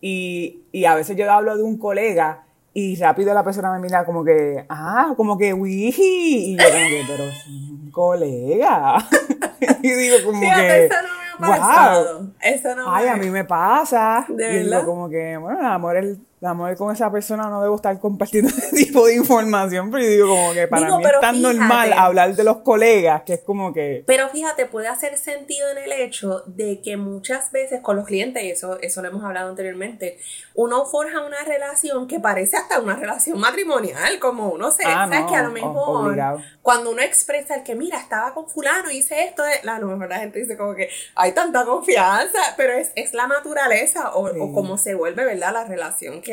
Y, 0.00 0.62
y 0.72 0.84
a 0.86 0.94
veces 0.94 1.16
yo 1.16 1.30
hablo 1.30 1.56
de 1.56 1.62
un 1.62 1.78
colega 1.78 2.44
y 2.72 2.96
rápido 2.96 3.34
la 3.34 3.42
persona 3.42 3.72
me 3.72 3.80
mira 3.80 4.04
como 4.04 4.24
que, 4.24 4.64
ah, 4.68 5.14
como 5.16 5.36
que, 5.36 5.52
uy, 5.52 5.92
y 5.96 6.56
yo 6.56 6.64
como 6.64 6.88
que, 6.88 7.02
pero 7.06 7.24
es 7.24 7.46
un 7.46 7.90
colega. 7.90 8.96
y 9.82 9.90
digo 9.90 10.16
como 10.24 10.40
que, 10.40 10.84
eso 10.86 10.94
no 11.02 11.46
me 11.46 11.46
ha 11.46 11.58
pasado. 11.58 12.30
Eso 12.40 12.74
no 12.76 12.94
Ay, 12.94 13.08
a 13.08 13.16
mí 13.16 13.30
me 13.30 13.44
pasa. 13.44 14.26
¿De 14.28 14.60
y 14.60 14.64
digo 14.64 14.84
como 14.84 15.08
que, 15.08 15.36
bueno, 15.36 15.60
el 15.60 15.66
amor 15.66 15.96
es 15.96 16.18
amor 16.46 16.74
con 16.76 16.94
esa 16.94 17.10
persona 17.12 17.48
no 17.50 17.62
debo 17.62 17.76
estar 17.76 17.98
compartiendo 17.98 18.48
ese 18.56 18.74
tipo 18.74 19.06
de 19.06 19.16
información, 19.16 19.90
pero 19.90 20.04
yo 20.04 20.10
digo 20.10 20.28
como 20.28 20.52
que 20.52 20.66
para 20.68 20.96
mí 20.96 21.04
es 21.04 21.20
tan 21.20 21.42
normal 21.42 21.92
hablar 21.92 22.34
de 22.34 22.44
los 22.44 22.58
colegas, 22.58 23.22
que 23.22 23.34
es 23.34 23.40
como 23.40 23.72
que... 23.72 24.04
Pero 24.06 24.28
fíjate, 24.28 24.66
puede 24.66 24.88
hacer 24.88 25.16
sentido 25.18 25.70
en 25.70 25.78
el 25.78 25.92
hecho 25.92 26.42
de 26.46 26.80
que 26.80 26.96
muchas 26.96 27.52
veces 27.52 27.80
con 27.80 27.96
los 27.96 28.06
clientes, 28.06 28.42
y 28.42 28.50
eso, 28.50 28.80
eso 28.80 29.02
lo 29.02 29.08
hemos 29.08 29.24
hablado 29.24 29.50
anteriormente, 29.50 30.18
uno 30.54 30.84
forja 30.86 31.24
una 31.24 31.42
relación 31.44 32.06
que 32.06 32.20
parece 32.20 32.56
hasta 32.56 32.80
una 32.80 32.96
relación 32.96 33.38
matrimonial, 33.38 34.18
como 34.18 34.48
uno 34.48 34.70
se... 34.70 34.82
Ah, 34.86 35.08
¿Sabes 35.10 35.30
que 35.30 35.36
a 35.36 35.42
lo 35.42 35.50
mejor 35.50 36.40
cuando 36.62 36.90
uno 36.90 37.02
expresa 37.02 37.54
el 37.54 37.62
que, 37.62 37.74
mira, 37.74 37.98
estaba 37.98 38.32
con 38.32 38.48
fulano, 38.48 38.90
hice 38.90 39.24
esto, 39.24 39.42
a 39.42 39.78
lo 39.78 39.86
mejor 39.86 40.08
la 40.08 40.20
gente 40.20 40.40
dice 40.40 40.56
como 40.56 40.74
que 40.74 40.88
hay 41.14 41.32
tanta 41.32 41.64
confianza, 41.64 42.38
pero 42.56 42.72
es, 42.72 42.92
es 42.94 43.12
la 43.12 43.26
naturaleza 43.26 44.12
o, 44.14 44.26
o 44.26 44.52
cómo 44.52 44.78
se 44.78 44.94
vuelve, 44.94 45.24
¿verdad? 45.24 45.52
La 45.52 45.64
relación 45.64 46.22
que 46.22 46.29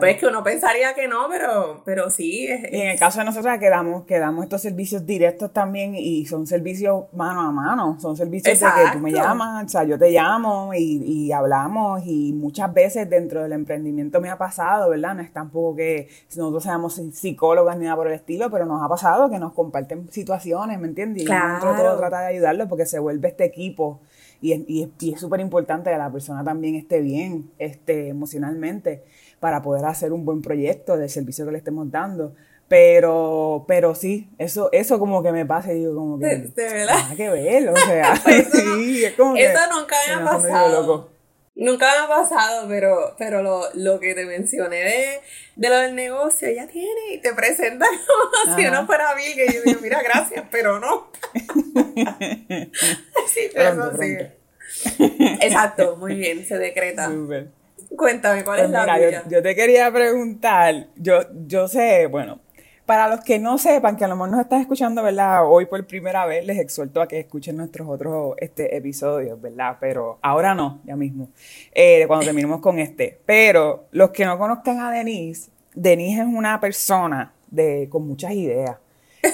pues 0.00 0.16
que 0.16 0.26
uno 0.26 0.42
pensaría 0.42 0.94
que 0.94 1.08
no, 1.08 1.28
pero, 1.28 1.82
pero 1.84 2.08
sí. 2.08 2.46
y 2.46 2.80
en 2.80 2.88
el 2.88 2.98
caso 2.98 3.18
de 3.18 3.26
nosotros 3.26 3.58
que 3.58 3.68
damos, 4.18 4.44
estos 4.44 4.62
servicios 4.62 5.04
directos 5.04 5.52
también 5.52 5.94
y 5.94 6.24
son 6.24 6.46
servicios 6.46 7.04
mano 7.12 7.42
a 7.42 7.52
mano, 7.52 7.98
son 8.00 8.16
servicios 8.16 8.58
de 8.58 8.66
que 8.66 8.92
tú 8.92 8.98
me 8.98 9.12
llamas, 9.12 9.66
o 9.66 9.68
sea, 9.68 9.84
yo 9.84 9.98
te 9.98 10.10
llamo 10.10 10.72
y, 10.74 11.02
y, 11.04 11.32
hablamos 11.32 12.02
y 12.06 12.32
muchas 12.32 12.72
veces 12.72 13.10
dentro 13.10 13.42
del 13.42 13.52
emprendimiento 13.52 14.20
me 14.20 14.30
ha 14.30 14.38
pasado, 14.38 14.88
¿verdad? 14.88 15.14
No 15.14 15.22
es 15.22 15.32
tampoco 15.32 15.76
que 15.76 16.08
nosotros 16.34 16.62
seamos 16.62 17.00
psicólogas 17.12 17.76
ni 17.76 17.84
nada 17.84 17.96
por 17.96 18.06
el 18.06 18.14
estilo, 18.14 18.50
pero 18.50 18.64
nos 18.64 18.82
ha 18.82 18.88
pasado 18.88 19.28
que 19.28 19.38
nos 19.38 19.52
comparten 19.52 20.10
situaciones, 20.10 20.78
¿me 20.78 20.88
entiendes? 20.88 21.24
Y 21.24 21.26
claro. 21.26 21.66
nosotros 21.66 21.98
trata 21.98 22.20
de 22.20 22.26
ayudarlos 22.28 22.68
porque 22.68 22.86
se 22.86 22.98
vuelve 22.98 23.28
este 23.28 23.44
equipo 23.44 24.00
y, 24.40 24.54
y, 24.54 24.92
y 25.00 25.14
es 25.14 25.20
súper 25.20 25.40
importante 25.40 25.90
que 25.90 25.98
la 25.98 26.10
persona 26.10 26.44
también 26.44 26.74
esté 26.74 27.00
bien 27.00 27.50
este, 27.58 28.08
emocionalmente 28.08 29.02
para 29.40 29.62
poder 29.62 29.84
hacer 29.84 30.12
un 30.12 30.24
buen 30.24 30.42
proyecto 30.42 30.96
del 30.96 31.10
servicio 31.10 31.44
que 31.44 31.52
le 31.52 31.58
estemos 31.58 31.90
dando. 31.90 32.34
Pero, 32.68 33.64
pero 33.66 33.94
sí, 33.94 34.28
eso, 34.36 34.68
eso 34.72 34.98
como 34.98 35.22
que 35.22 35.32
me 35.32 35.46
pasa 35.46 35.72
y 35.72 35.78
digo 35.78 35.94
como 35.94 36.18
que. 36.18 36.26
De, 36.26 36.52
verdad. 36.56 37.16
que 37.16 37.30
ver, 37.30 37.68
o 37.70 37.76
sea. 37.76 38.16
sí, 38.52 39.04
es 39.04 39.14
como 39.14 39.36
eso 39.36 39.58
nunca 39.72 39.96
me 40.06 40.14
ha 40.14 40.24
pasado. 40.24 41.10
Nunca 41.58 41.90
me 41.90 42.04
ha 42.04 42.08
pasado, 42.08 42.68
pero, 42.68 43.16
pero 43.18 43.42
lo, 43.42 43.64
lo 43.74 43.98
que 43.98 44.14
te 44.14 44.24
mencioné 44.24 44.76
de, 44.76 45.20
de, 45.56 45.68
lo 45.68 45.76
del 45.78 45.96
negocio, 45.96 46.46
ella 46.46 46.68
tiene 46.68 47.14
y 47.14 47.18
te 47.18 47.34
presenta 47.34 47.84
como 48.46 48.56
si 48.56 48.64
uno 48.64 48.86
fuera 48.86 49.12
Bill, 49.14 49.34
que 49.34 49.52
yo 49.52 49.62
digo, 49.64 49.80
mira, 49.82 50.00
gracias, 50.00 50.44
pero 50.52 50.78
no. 50.78 51.10
sí, 53.26 53.50
pero 53.52 53.92
sí. 53.98 54.16
Exacto, 55.40 55.96
muy 55.98 56.14
bien, 56.14 56.46
se 56.46 56.58
decreta. 56.58 57.10
Cuéntame, 57.96 58.44
¿cuál 58.44 58.60
es 58.60 58.66
pues 58.66 58.86
la 58.86 59.10
Yo, 59.10 59.28
yo, 59.28 59.42
te 59.42 59.56
quería 59.56 59.90
preguntar, 59.90 60.86
yo, 60.94 61.22
yo 61.44 61.66
sé, 61.66 62.06
bueno, 62.06 62.40
para 62.88 63.06
los 63.06 63.20
que 63.20 63.38
no 63.38 63.58
sepan, 63.58 63.98
que 63.98 64.06
a 64.06 64.08
lo 64.08 64.14
mejor 64.16 64.30
nos 64.30 64.40
están 64.40 64.62
escuchando, 64.62 65.02
¿verdad? 65.02 65.46
Hoy 65.46 65.66
por 65.66 65.86
primera 65.86 66.24
vez 66.24 66.46
les 66.46 66.58
exhorto 66.58 67.02
a 67.02 67.06
que 67.06 67.20
escuchen 67.20 67.54
nuestros 67.54 67.86
otros 67.86 68.34
este, 68.38 68.74
episodios, 68.78 69.38
¿verdad? 69.38 69.76
Pero 69.78 70.18
ahora 70.22 70.54
no, 70.54 70.80
ya 70.86 70.96
mismo, 70.96 71.28
eh, 71.74 72.06
cuando 72.06 72.24
terminemos 72.24 72.62
con 72.62 72.78
este. 72.78 73.20
Pero 73.26 73.88
los 73.90 74.08
que 74.08 74.24
no 74.24 74.38
conozcan 74.38 74.80
a 74.80 74.90
Denise, 74.90 75.50
Denise 75.74 76.22
es 76.22 76.28
una 76.28 76.58
persona 76.60 77.34
de, 77.50 77.90
con 77.90 78.08
muchas 78.08 78.32
ideas. 78.32 78.78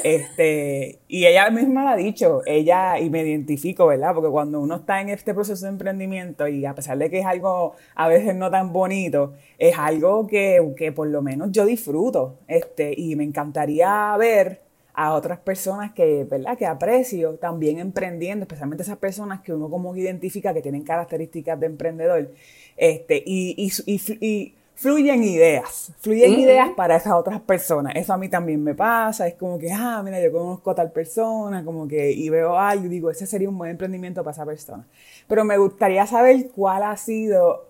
Este, 0.03 0.99
y 1.09 1.27
ella 1.27 1.51
misma 1.51 1.83
lo 1.83 1.89
ha 1.91 1.97
dicho, 1.97 2.43
ella, 2.47 2.99
y 2.99 3.11
me 3.11 3.23
identifico, 3.23 3.87
¿verdad? 3.87 4.15
Porque 4.15 4.31
cuando 4.31 4.61
uno 4.61 4.77
está 4.77 5.01
en 5.01 5.11
este 5.11 5.35
proceso 5.35 5.67
de 5.67 5.73
emprendimiento 5.73 6.49
y 6.49 6.65
a 6.65 6.75
pesar 6.75 6.99
de 6.99 7.11
que 7.11 7.21
es 7.21 7.27
algo 7.27 7.75
a 7.95 8.09
veces 8.09 8.35
no 8.35 8.51
tan 8.51 8.73
bonito, 8.73 9.35
es 9.59 9.77
algo 9.79 10.27
que, 10.27 10.75
que 10.77 10.93
por 10.93 11.09
lo 11.09 11.23
menos 11.23 11.53
yo 11.53 11.67
disfruto. 11.67 12.39
Este, 12.49 12.95
y 12.97 13.17
me 13.17 13.25
encantaría 13.25 14.17
ver 14.17 14.65
a 14.95 15.15
otras 15.15 15.41
personas 15.41 15.93
que, 15.93 16.25
¿verdad? 16.25 16.57
que 16.57 16.67
aprecio 16.67 17.35
también 17.35 17.79
emprendiendo, 17.81 18.45
especialmente 18.45 18.85
esas 18.85 18.99
personas 18.99 19.41
que 19.41 19.53
uno 19.53 19.69
como 19.69 19.95
identifica 19.97 20.55
que 20.55 20.63
tienen 20.63 20.85
características 20.85 21.59
de 21.59 21.67
emprendedor, 21.67 22.31
este, 22.77 23.23
y, 23.27 23.73
y, 23.87 24.01
y, 24.21 24.55
fluyen 24.75 25.23
ideas, 25.23 25.93
fluyen 26.01 26.33
ideas 26.33 26.71
para 26.77 26.97
esas 26.97 27.15
otras 27.15 27.41
personas. 27.41 27.95
Eso 27.97 28.13
a 28.13 28.19
mí 28.19 28.29
también 28.29 28.63
me 28.63 28.75
pasa, 28.75 29.27
es 29.27 29.35
como 29.35 29.59
que, 29.59 29.73
ah, 29.73 30.03
mira, 30.05 30.21
yo 30.21 30.33
conozco 30.33 30.71
a 30.71 30.75
tal 30.75 30.93
persona, 30.93 31.65
como 31.65 31.89
que, 31.89 32.13
y 32.13 32.29
veo 32.29 32.59
algo 32.59 32.87
y 32.87 32.89
digo, 32.89 33.11
ese 33.11 33.27
sería 33.27 33.49
un 33.49 33.59
buen 33.59 33.71
emprendimiento 33.71 34.23
para 34.23 34.33
esa 34.33 34.47
persona. 34.47 34.87
Pero 35.27 35.45
me 35.45 35.57
gustaría 35.59 36.07
saber 36.07 36.51
cuál 36.55 36.83
ha 36.83 36.97
sido 36.97 37.69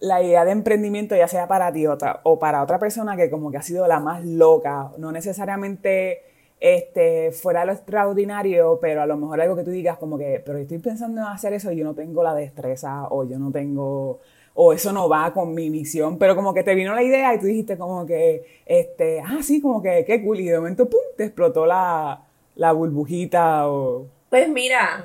la 0.00 0.22
idea 0.22 0.44
de 0.44 0.52
emprendimiento, 0.52 1.16
ya 1.16 1.28
sea 1.28 1.48
para 1.48 1.72
ti 1.72 1.86
o 1.86 2.38
para 2.38 2.62
otra 2.62 2.78
persona 2.78 3.16
que 3.16 3.30
como 3.30 3.50
que 3.50 3.56
ha 3.56 3.62
sido 3.62 3.86
la 3.86 4.00
más 4.00 4.24
loca, 4.24 4.90
no 4.98 5.12
necesariamente 5.12 6.22
este, 6.60 7.32
fuera 7.32 7.64
lo 7.64 7.72
extraordinario, 7.72 8.78
pero 8.80 9.02
a 9.02 9.06
lo 9.06 9.16
mejor 9.16 9.40
algo 9.40 9.56
que 9.56 9.64
tú 9.64 9.70
digas 9.70 9.98
como 9.98 10.16
que, 10.16 10.42
pero 10.44 10.58
estoy 10.58 10.78
pensando 10.78 11.20
en 11.20 11.26
hacer 11.26 11.52
eso 11.52 11.70
y 11.72 11.76
yo 11.76 11.84
no 11.84 11.94
tengo 11.94 12.22
la 12.22 12.34
destreza 12.34 13.06
o 13.10 13.24
yo 13.24 13.38
no 13.38 13.50
tengo, 13.50 14.20
o 14.54 14.72
eso 14.72 14.92
no 14.92 15.08
va 15.08 15.32
con 15.32 15.52
mi 15.52 15.68
misión, 15.68 16.16
pero 16.18 16.36
como 16.36 16.54
que 16.54 16.62
te 16.62 16.74
vino 16.74 16.94
la 16.94 17.02
idea 17.02 17.34
y 17.34 17.40
tú 17.40 17.46
dijiste 17.46 17.76
como 17.76 18.06
que, 18.06 18.62
este, 18.64 19.20
ah, 19.20 19.40
sí, 19.42 19.60
como 19.60 19.82
que 19.82 20.04
qué 20.06 20.22
cool 20.22 20.40
y 20.40 20.48
de 20.48 20.58
momento, 20.58 20.88
¡pum!, 20.88 21.00
te 21.16 21.24
explotó 21.24 21.66
la, 21.66 22.24
la 22.54 22.72
burbujita 22.72 23.68
o... 23.68 24.06
Pues 24.30 24.48
mira, 24.48 25.02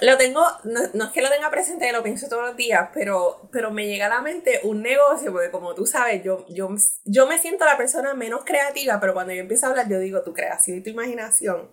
lo 0.00 0.16
tengo, 0.16 0.42
no, 0.64 1.04
es 1.04 1.10
que 1.12 1.22
lo 1.22 1.30
tenga 1.30 1.50
presente, 1.50 1.90
lo 1.92 2.02
pienso 2.02 2.28
todos 2.28 2.48
los 2.48 2.56
días, 2.56 2.88
pero, 2.92 3.48
pero 3.52 3.70
me 3.70 3.86
llega 3.86 4.06
a 4.06 4.08
la 4.10 4.22
mente 4.22 4.60
un 4.64 4.82
negocio, 4.82 5.32
porque 5.32 5.50
como 5.50 5.74
tú 5.74 5.86
sabes, 5.86 6.22
yo, 6.24 6.44
yo, 6.48 6.68
yo 7.04 7.26
me 7.28 7.38
siento 7.38 7.64
la 7.64 7.76
persona 7.76 8.14
menos 8.14 8.44
creativa, 8.44 8.98
pero 9.00 9.14
cuando 9.14 9.32
yo 9.32 9.40
empiezo 9.40 9.66
a 9.66 9.70
hablar, 9.70 9.88
yo 9.88 10.00
digo, 10.00 10.22
tu 10.22 10.34
creación 10.34 10.78
y 10.78 10.80
tu 10.82 10.90
imaginación 10.90 11.68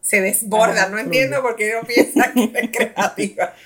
se 0.00 0.20
desborda 0.20 0.88
no 0.88 0.98
entiendo 0.98 1.42
por 1.42 1.56
qué 1.56 1.74
no 1.74 1.86
piensa 1.86 2.32
que 2.32 2.44
eres 2.44 2.70
creativa. 2.70 3.54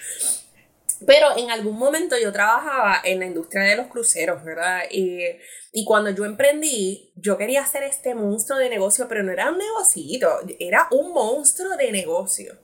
Pero 1.07 1.37
en 1.37 1.51
algún 1.51 1.79
momento 1.79 2.17
yo 2.19 2.33
trabajaba 2.33 3.01
en 3.05 3.19
la 3.19 3.27
industria 3.27 3.65
de 3.65 3.77
los 3.77 3.89
cruceros, 3.89 4.43
¿verdad? 4.45 4.83
Y, 4.91 5.21
y, 5.73 5.85
cuando 5.85 6.11
yo 6.11 6.25
emprendí, 6.25 7.13
yo 7.17 7.37
quería 7.37 7.63
hacer 7.63 7.83
este 7.83 8.15
monstruo 8.15 8.59
de 8.59 8.71
negocio, 8.71 9.07
pero 9.09 9.23
no 9.23 9.33
era 9.33 9.51
un 9.51 9.59
negocito, 9.59 10.29
era 10.59 10.89
un 10.91 11.13
monstruo 11.13 11.77
de 11.77 11.93
negocio. 11.93 12.59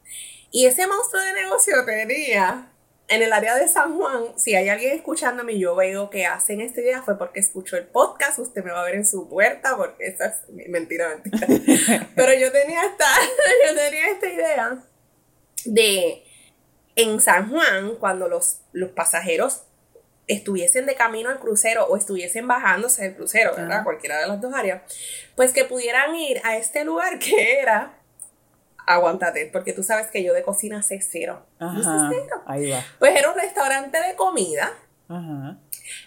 Y 0.51 0.67
ese 0.67 0.87
monstruo 0.87 1.23
de 1.23 1.33
negocio 1.33 1.75
tenía 1.85 2.71
en 3.11 3.23
el 3.23 3.33
área 3.33 3.57
de 3.57 3.67
San 3.67 3.97
Juan, 3.97 4.39
si 4.39 4.55
hay 4.55 4.69
alguien 4.69 4.97
escuchándome 4.97 5.55
y 5.55 5.59
yo 5.59 5.75
veo 5.75 6.11
que 6.11 6.27
hacen 6.27 6.61
esta 6.61 6.81
idea, 6.81 7.03
fue 7.03 7.19
porque 7.19 7.41
escuchó 7.41 7.77
el 7.77 7.89
podcast, 7.89 8.39
usted 8.39 8.63
me 8.63 8.71
va 8.71 8.83
a 8.83 8.85
ver 8.85 8.95
en 8.95 9.05
su 9.05 9.29
puerta, 9.29 9.77
porque 9.77 10.07
esa 10.07 10.27
es 10.27 10.69
mentira, 10.69 11.09
mentira. 11.09 12.09
Pero 12.15 12.35
yo 12.35 12.53
tenía 12.53 12.85
esta, 12.85 13.07
yo 13.69 13.75
tenía 13.75 14.11
esta 14.11 14.29
idea 14.29 14.85
de 15.65 16.25
en 17.03 17.21
San 17.21 17.51
Juan, 17.51 17.97
cuando 17.97 18.29
los, 18.29 18.61
los 18.73 18.91
pasajeros 18.91 19.63
estuviesen 20.27 20.87
de 20.87 20.95
camino 20.95 21.29
al 21.29 21.41
crucero 21.41 21.87
o 21.87 21.97
estuviesen 21.97 22.47
bajándose 22.47 23.03
del 23.03 23.17
crucero, 23.17 23.55
¿verdad? 23.57 23.83
Cualquiera 23.83 24.19
de 24.19 24.29
las 24.29 24.41
dos 24.41 24.55
áreas, 24.55 24.83
pues 25.35 25.53
que 25.53 25.65
pudieran 25.65 26.15
ir 26.15 26.41
a 26.45 26.57
este 26.57 26.85
lugar 26.85 27.19
que 27.19 27.59
era 27.59 27.95
aguántate, 28.87 29.47
porque 29.53 29.73
tú 29.73 29.83
sabes 29.83 30.09
que 30.09 30.23
yo 30.23 30.33
de 30.33 30.43
cocina 30.43 30.83
sé 30.83 31.01
cero. 31.01 31.47
Ajá, 31.59 32.11
Ahí 32.47 32.71
va. 32.71 32.85
Pues 32.99 33.17
era 33.17 33.31
un 33.31 33.37
restaurante 33.37 33.99
de 34.01 34.15
comida. 34.15 34.73
Ajá. 35.09 35.59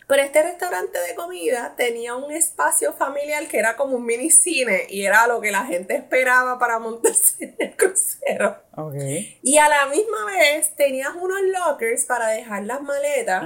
Pero 0.08 0.22
este 0.22 0.44
restaurante 0.44 1.00
de 1.08 1.16
comida 1.16 1.74
tenía 1.78 2.16
un 2.16 2.32
espacio 2.32 2.94
familiar 2.94 3.48
que 3.48 3.60
era 3.60 3.76
como 3.76 3.96
un 3.96 4.06
mini 4.06 4.30
cine 4.30 4.86
y 4.90 5.06
era 5.06 5.28
lo 5.28 5.42
que 5.42 5.52
la 5.52 5.66
gente 5.66 5.96
esperaba 5.96 6.60
para 6.60 6.80
montarse 6.80 7.46
en 7.46 7.56
el 7.60 7.76
crucero. 7.76 8.64
Okay. 8.76 9.40
Y 9.42 9.58
a 9.58 9.70
la 9.70 9.86
misma 9.88 10.26
vez 10.26 10.76
tenías 10.76 11.12
unos 11.16 11.42
lockers 11.42 12.06
para 12.06 12.28
dejar 12.28 12.64
las 12.64 12.82
maletas 12.82 13.44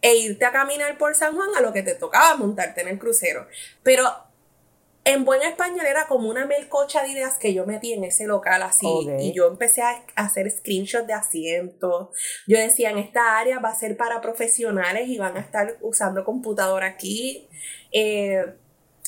e 0.00 0.16
irte 0.16 0.44
a 0.44 0.52
caminar 0.52 0.98
por 0.98 1.14
San 1.14 1.34
Juan 1.34 1.50
a 1.56 1.60
lo 1.60 1.72
que 1.72 1.82
te 1.82 1.94
tocaba 1.94 2.36
montarte 2.36 2.82
en 2.82 2.88
el 2.88 2.98
crucero. 2.98 3.46
Pero 3.82 4.04
en 5.04 5.24
buen 5.24 5.42
español 5.42 5.84
era 5.86 6.06
como 6.06 6.28
una 6.28 6.46
melcocha 6.46 7.02
de 7.02 7.10
ideas 7.10 7.36
que 7.36 7.52
yo 7.52 7.66
metí 7.66 7.92
en 7.92 8.04
ese 8.04 8.26
local 8.26 8.62
así. 8.62 8.86
Y 9.18 9.32
yo 9.32 9.48
empecé 9.48 9.82
a 9.82 10.04
hacer 10.14 10.50
screenshots 10.50 11.06
de 11.06 11.12
asientos. 11.12 12.10
Yo 12.46 12.58
decía, 12.58 12.90
en 12.90 12.98
esta 12.98 13.38
área 13.38 13.58
va 13.58 13.70
a 13.70 13.74
ser 13.74 13.96
para 13.96 14.20
profesionales 14.20 15.08
y 15.08 15.18
van 15.18 15.36
a 15.36 15.40
estar 15.40 15.76
usando 15.80 16.24
computadora 16.24 16.86
aquí. 16.86 17.48
Eh, 17.90 18.44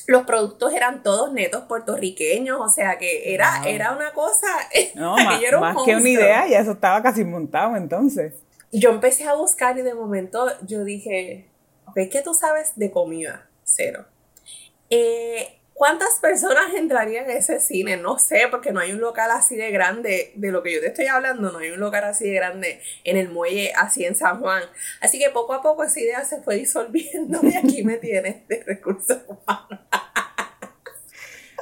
los 0.07 0.25
productos 0.27 0.73
eran 0.73 1.03
todos 1.03 1.33
netos 1.33 1.65
puertorriqueños, 1.65 2.61
o 2.61 2.69
sea 2.69 2.99
que 2.99 3.33
era, 3.33 3.63
era 3.67 3.93
una 3.93 4.13
cosa. 4.13 4.49
No, 4.95 5.17
más, 5.61 5.77
que 5.85 5.97
una 5.97 6.09
idea, 6.09 6.49
y 6.49 6.55
eso 6.55 6.73
estaba 6.73 7.03
casi 7.03 7.25
montado 7.25 7.77
entonces. 7.77 8.35
Yo 8.73 8.91
empecé 8.91 9.25
a 9.25 9.35
buscar 9.35 9.79
y 9.79 9.83
de 9.83 9.95
momento 9.95 10.51
yo 10.67 10.85
dije, 10.85 11.49
¿ves 11.95 12.11
que 12.11 12.23
tú 12.23 12.35
sabes 12.35 12.73
de 12.77 12.91
comida? 12.91 13.49
Cero. 13.63 14.07
Eh, 14.91 15.59
¿Cuántas 15.75 16.21
personas 16.21 16.73
entrarían 16.75 17.29
en 17.29 17.37
ese 17.37 17.59
cine? 17.59 17.97
No 17.97 18.17
sé, 18.19 18.47
porque 18.49 18.73
no 18.73 18.79
hay 18.79 18.93
un 18.93 19.01
local 19.01 19.31
así 19.33 19.57
de 19.57 19.73
grande, 19.73 20.33
de 20.37 20.53
lo 20.53 20.63
que 20.63 20.73
yo 20.73 20.81
te 20.81 20.87
estoy 20.87 21.07
hablando, 21.07 21.51
no 21.51 21.59
hay 21.59 21.71
un 21.73 21.81
local 21.81 22.05
así 22.05 22.31
de 22.31 22.35
grande 22.35 22.81
en 23.03 23.17
el 23.17 23.29
muelle, 23.29 23.73
así 23.75 24.05
en 24.05 24.15
San 24.15 24.41
Juan. 24.41 24.63
Así 25.01 25.19
que 25.19 25.31
poco 25.31 25.53
a 25.53 25.63
poco 25.63 25.83
esa 25.83 25.99
idea 26.01 26.25
se 26.25 26.41
fue 26.43 26.55
disolviendo 26.55 27.41
y 27.43 27.57
aquí 27.57 27.83
me 27.83 27.97
tienes 27.97 28.47
de 28.47 28.63
recursos 28.63 29.19
humanos. 29.27 29.81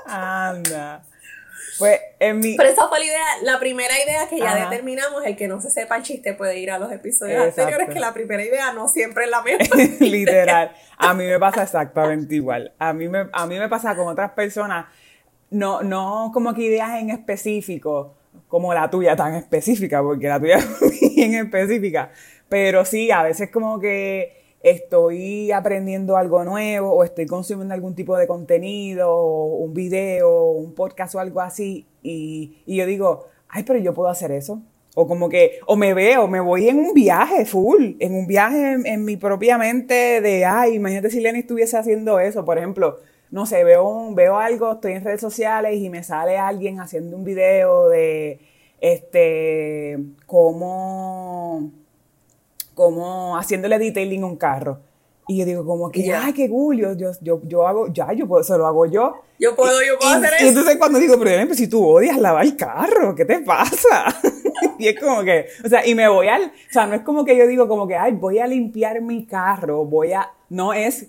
Anda. 0.04 1.02
Pues 1.82 2.00
en 2.20 2.38
mi... 2.38 2.56
Pero 2.56 2.68
esa 2.68 2.86
fue 2.86 3.00
la 3.00 3.04
idea, 3.04 3.24
la 3.42 3.58
primera 3.58 3.92
idea 4.00 4.28
que 4.28 4.38
ya 4.38 4.54
determinamos, 4.54 5.24
el 5.26 5.34
que 5.34 5.48
no 5.48 5.60
se 5.60 5.68
sepa 5.68 5.96
el 5.96 6.04
chiste 6.04 6.32
puede 6.32 6.56
ir 6.60 6.70
a 6.70 6.78
los 6.78 6.92
episodios 6.92 7.42
anteriores, 7.42 7.88
que 7.88 7.98
la 7.98 8.14
primera 8.14 8.44
idea 8.44 8.72
no 8.72 8.86
siempre 8.86 9.24
es 9.24 9.30
la 9.30 9.42
misma. 9.42 9.76
Literal. 10.00 10.72
A 10.96 11.12
mí 11.12 11.24
me 11.24 11.40
pasa 11.40 11.64
exactamente 11.64 12.36
igual. 12.36 12.72
A 12.78 12.92
mí 12.92 13.08
me, 13.08 13.26
a 13.32 13.46
mí 13.48 13.58
me 13.58 13.68
pasa 13.68 13.96
con 13.96 14.06
otras 14.06 14.30
personas, 14.30 14.86
no, 15.50 15.82
no 15.82 16.30
como 16.32 16.54
que 16.54 16.62
ideas 16.62 17.00
en 17.00 17.10
específico, 17.10 18.14
como 18.46 18.72
la 18.72 18.88
tuya 18.88 19.16
tan 19.16 19.34
específica, 19.34 20.00
porque 20.02 20.28
la 20.28 20.38
tuya 20.38 20.56
es 20.80 21.14
bien 21.16 21.34
específica. 21.34 22.12
Pero 22.48 22.84
sí, 22.84 23.10
a 23.10 23.24
veces 23.24 23.50
como 23.50 23.80
que 23.80 24.41
estoy 24.62 25.50
aprendiendo 25.52 26.16
algo 26.16 26.44
nuevo 26.44 26.92
o 26.92 27.04
estoy 27.04 27.26
consumiendo 27.26 27.74
algún 27.74 27.94
tipo 27.94 28.16
de 28.16 28.26
contenido, 28.26 29.16
un 29.16 29.74
video, 29.74 30.50
un 30.50 30.74
podcast 30.74 31.14
o 31.14 31.20
algo 31.20 31.40
así, 31.40 31.86
y, 32.02 32.62
yo 32.66 32.86
digo, 32.86 33.28
ay, 33.48 33.64
pero 33.64 33.78
yo 33.78 33.94
puedo 33.94 34.08
hacer 34.08 34.32
eso. 34.32 34.62
O 34.94 35.06
como 35.08 35.30
que, 35.30 35.58
o 35.66 35.74
me 35.74 35.94
veo, 35.94 36.28
me 36.28 36.40
voy 36.40 36.68
en 36.68 36.78
un 36.78 36.92
viaje 36.92 37.46
full, 37.46 37.94
en 37.98 38.14
un 38.14 38.26
viaje 38.26 38.76
en, 38.84 39.04
mi 39.04 39.16
propia 39.16 39.56
mente 39.56 40.20
de, 40.20 40.44
ay, 40.44 40.74
imagínate 40.74 41.10
si 41.10 41.20
Lenny 41.20 41.40
estuviese 41.40 41.78
haciendo 41.78 42.20
eso, 42.20 42.44
por 42.44 42.58
ejemplo, 42.58 42.98
no 43.30 43.46
sé, 43.46 43.64
veo, 43.64 44.14
veo 44.14 44.36
algo, 44.38 44.72
estoy 44.72 44.92
en 44.92 45.04
redes 45.04 45.22
sociales 45.22 45.76
y 45.76 45.88
me 45.88 46.02
sale 46.02 46.36
alguien 46.36 46.78
haciendo 46.78 47.16
un 47.16 47.24
video 47.24 47.88
de, 47.88 48.40
este, 48.82 49.98
cómo 50.26 51.72
como 52.74 53.36
haciéndole 53.36 53.78
detailing 53.78 54.22
a 54.22 54.26
un 54.26 54.36
carro. 54.36 54.80
Y 55.28 55.38
yo 55.38 55.44
digo 55.44 55.64
como 55.64 55.90
que, 55.90 56.12
ay, 56.12 56.32
qué 56.32 56.48
cool, 56.48 56.78
yo, 56.78 56.94
yo, 56.96 57.40
yo, 57.44 57.66
hago, 57.66 57.92
ya, 57.92 58.12
yo 58.12 58.26
puedo, 58.26 58.42
se 58.42 58.58
lo 58.58 58.66
hago 58.66 58.86
yo. 58.86 59.14
Yo 59.38 59.54
puedo, 59.54 59.80
yo 59.82 59.96
puedo 59.98 60.12
hacer 60.12 60.34
eso. 60.34 60.44
Y 60.44 60.48
entonces 60.48 60.76
cuando 60.76 60.98
digo, 60.98 61.16
pero 61.18 61.46
pues, 61.46 61.58
si 61.58 61.68
tú 61.68 61.86
odias 61.86 62.18
lavar 62.18 62.44
el 62.44 62.56
carro, 62.56 63.14
¿qué 63.14 63.24
te 63.24 63.38
pasa? 63.40 64.06
y 64.78 64.88
es 64.88 64.98
como 64.98 65.22
que, 65.22 65.46
o 65.64 65.68
sea, 65.68 65.86
y 65.86 65.94
me 65.94 66.08
voy 66.08 66.26
al, 66.26 66.42
o 66.42 66.72
sea, 66.72 66.86
no 66.86 66.94
es 66.94 67.02
como 67.02 67.24
que 67.24 67.36
yo 67.36 67.46
digo 67.46 67.68
como 67.68 67.86
que, 67.86 67.96
ay, 67.96 68.12
voy 68.12 68.40
a 68.40 68.46
limpiar 68.48 69.00
mi 69.00 69.24
carro, 69.24 69.84
voy 69.84 70.12
a, 70.12 70.32
no 70.48 70.74
es 70.74 71.06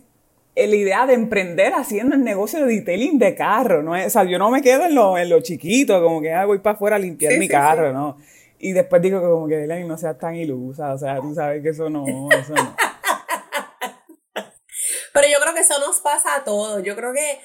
la 0.55 0.75
idea 0.75 1.07
de 1.07 1.15
emprender 1.15 1.73
haciendo 1.73 2.15
el 2.15 2.23
negocio 2.23 2.63
de 2.63 2.75
detailing 2.75 3.17
de 3.17 3.33
carro, 3.33 3.81
no 3.81 3.95
es, 3.95 4.07
o 4.07 4.09
sea, 4.11 4.23
yo 4.25 4.37
no 4.37 4.51
me 4.51 4.61
quedo 4.61 4.85
en 4.85 4.93
lo, 4.93 5.17
en 5.17 5.29
lo 5.29 5.41
chiquito, 5.41 6.01
como 6.03 6.21
que, 6.21 6.31
ay, 6.31 6.45
voy 6.45 6.59
para 6.59 6.75
afuera 6.75 6.95
a 6.97 6.99
limpiar 6.99 7.37
mi 7.39 7.47
carro, 7.47 7.91
¿no? 7.91 8.17
Y 8.65 8.71
después 8.71 9.01
digo 9.01 9.19
que 9.19 9.27
como 9.27 9.45
que 9.45 9.67
no 9.67 9.97
seas 9.97 10.17
tan 10.17 10.35
ilusa, 10.35 10.93
o 10.93 10.97
sea, 10.97 11.19
tú 11.19 11.35
sabes 11.35 11.61
que 11.61 11.69
eso 11.69 11.89
no, 11.89 12.05
eso 12.31 12.55
no. 12.55 12.77
Pero 15.13 15.27
yo 15.27 15.37
creo 15.41 15.53
que 15.53 15.59
eso 15.59 15.77
nos 15.85 15.99
pasa 15.99 16.37
a 16.37 16.45
todos. 16.45 16.81
Yo 16.81 16.95
creo 16.95 17.13
que 17.13 17.41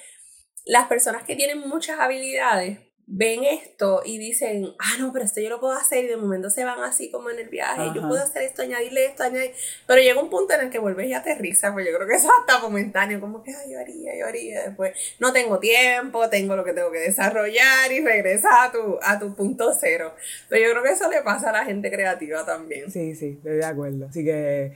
las 0.65 0.87
personas 0.87 1.25
que 1.25 1.35
tienen 1.35 1.69
muchas 1.69 1.99
habilidades 1.99 2.79
ven 3.11 3.43
esto 3.43 4.03
y 4.05 4.19
dicen, 4.19 4.75
ah, 4.79 4.99
no, 4.99 5.13
pero 5.13 5.25
esto 5.25 5.41
yo 5.41 5.49
lo 5.49 5.61
puedo 5.61 5.73
hacer 5.73 6.05
y 6.05 6.09
de 6.09 6.19
momento 6.19 6.51
se 6.51 6.63
van 6.63 6.81
así 6.81 7.11
como 7.11 7.31
en 7.31 7.39
el 7.39 7.49
viaje, 7.49 7.91
yo 7.95 8.07
puedo 8.07 8.23
hacer 8.23 8.43
esto, 8.43 8.61
añadirle 8.61 9.07
esto, 9.07 9.23
añadir, 9.23 9.53
pero 9.87 10.03
llega 10.03 10.21
un 10.21 10.29
punto 10.29 10.53
en 10.53 10.61
el 10.61 10.71
que 10.71 10.79
vuelves 10.79 11.09
y 11.09 11.15
aterrizas, 11.15 11.73
pues 11.73 11.87
yo 11.87 11.97
creo 11.97 12.07
que 12.07 12.15
eso 12.15 12.27
es 12.27 12.35
hasta 12.39 12.61
momentáneo, 12.61 13.19
como 13.19 13.43
que, 13.43 13.55
ay, 13.55 13.73
yo 13.73 13.79
haría, 13.79 14.19
yo 14.19 14.27
haría, 14.27 14.63
después 14.65 14.93
no 15.19 15.33
tengo 15.33 15.59
tiempo, 15.59 16.29
tengo 16.29 16.55
lo 16.55 16.65
que 16.65 16.75
tengo 16.75 16.93
que 16.93 16.99
desarrollar 16.99 17.91
y 17.91 18.05
regresas 18.05 18.53
a 18.53 18.73
tu, 18.73 18.99
a 19.03 19.19
tu 19.19 19.35
punto 19.35 19.73
cero, 19.73 20.15
pero 20.51 20.67
yo 20.67 20.71
creo 20.73 20.83
que 20.83 20.91
eso 20.91 21.09
le 21.11 21.23
pasa 21.23 21.49
a 21.49 21.53
la 21.53 21.65
gente 21.65 21.91
creativa 21.91 22.45
también. 22.45 22.91
Sí, 22.91 23.15
sí, 23.15 23.37
estoy 23.39 23.57
de 23.57 23.65
acuerdo, 23.65 24.09
así 24.09 24.23
que 24.23 24.75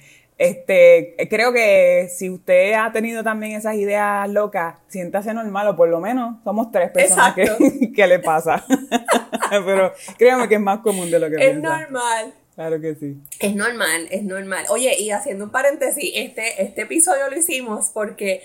este, 0.48 1.16
creo 1.28 1.52
que 1.52 2.08
si 2.14 2.30
usted 2.30 2.74
ha 2.74 2.92
tenido 2.92 3.22
también 3.22 3.52
esas 3.52 3.74
ideas 3.76 4.28
locas, 4.28 4.76
siéntase 4.88 5.32
normal, 5.34 5.68
o 5.68 5.76
por 5.76 5.88
lo 5.88 6.00
menos 6.00 6.36
somos 6.44 6.70
tres 6.70 6.90
personas 6.90 7.34
que, 7.34 7.92
que, 7.96 8.06
le 8.06 8.18
pasa. 8.18 8.64
Pero 9.50 9.92
créame 10.18 10.48
que 10.48 10.56
es 10.56 10.60
más 10.60 10.80
común 10.80 11.10
de 11.10 11.18
lo 11.18 11.30
que 11.30 11.50
Es 11.50 11.56
normal. 11.56 12.34
Claro 12.54 12.80
que 12.80 12.94
sí. 12.94 13.16
Es 13.40 13.54
normal, 13.54 14.08
es 14.10 14.22
normal. 14.24 14.66
Oye, 14.68 14.94
y 14.98 15.10
haciendo 15.10 15.44
un 15.44 15.50
paréntesis, 15.50 16.12
este, 16.14 16.62
este 16.62 16.82
episodio 16.82 17.30
lo 17.30 17.36
hicimos 17.36 17.90
porque 17.94 18.42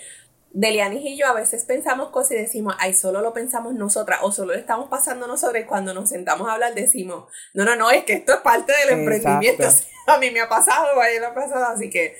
Delianis 0.58 1.04
y 1.04 1.16
yo 1.16 1.28
a 1.28 1.34
veces 1.34 1.64
pensamos 1.64 2.08
cosas 2.10 2.32
y 2.32 2.34
decimos, 2.34 2.74
ay, 2.80 2.92
solo 2.92 3.20
lo 3.20 3.32
pensamos 3.32 3.74
nosotras 3.74 4.18
o 4.22 4.32
solo 4.32 4.54
lo 4.54 4.58
estamos 4.58 4.88
pasando 4.88 5.28
nosotras 5.28 5.62
y 5.62 5.66
cuando 5.66 5.94
nos 5.94 6.08
sentamos 6.08 6.48
a 6.48 6.54
hablar 6.54 6.74
decimos, 6.74 7.32
no, 7.54 7.64
no, 7.64 7.76
no, 7.76 7.92
es 7.92 8.02
que 8.02 8.14
esto 8.14 8.34
es 8.34 8.40
parte 8.40 8.72
del 8.72 8.98
emprendimiento. 8.98 9.68
a 10.08 10.18
mí 10.18 10.32
me 10.32 10.40
ha 10.40 10.48
pasado, 10.48 11.00
a 11.00 11.08
ella 11.08 11.20
me 11.20 11.26
ha 11.26 11.34
pasado, 11.34 11.64
así 11.66 11.88
que 11.88 12.16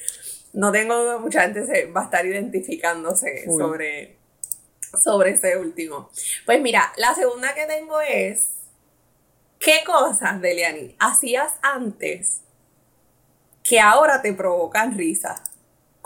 no 0.52 0.71
tengo 0.71 0.95
duda, 0.95 1.18
mucha 1.18 1.42
gente 1.42 1.66
se 1.66 1.87
va 1.87 2.02
a 2.02 2.04
estar 2.04 2.25
identificándose 2.25 3.45
sobre, 3.45 4.21
sobre 5.02 5.30
ese 5.30 5.57
último. 5.57 6.09
Pues 6.47 6.61
mira, 6.61 6.92
la 6.97 7.16
segunda 7.16 7.57
que 7.57 7.66
tengo 7.66 8.00
es, 8.00 8.50
¿qué 9.59 9.80
cosas, 9.85 10.40
Deliani, 10.40 10.95
hacías 11.00 11.54
antes 11.61 12.42
que 13.64 13.80
ahora 13.80 14.23
te 14.23 14.33
provocan 14.33 14.97
risa? 14.97 15.42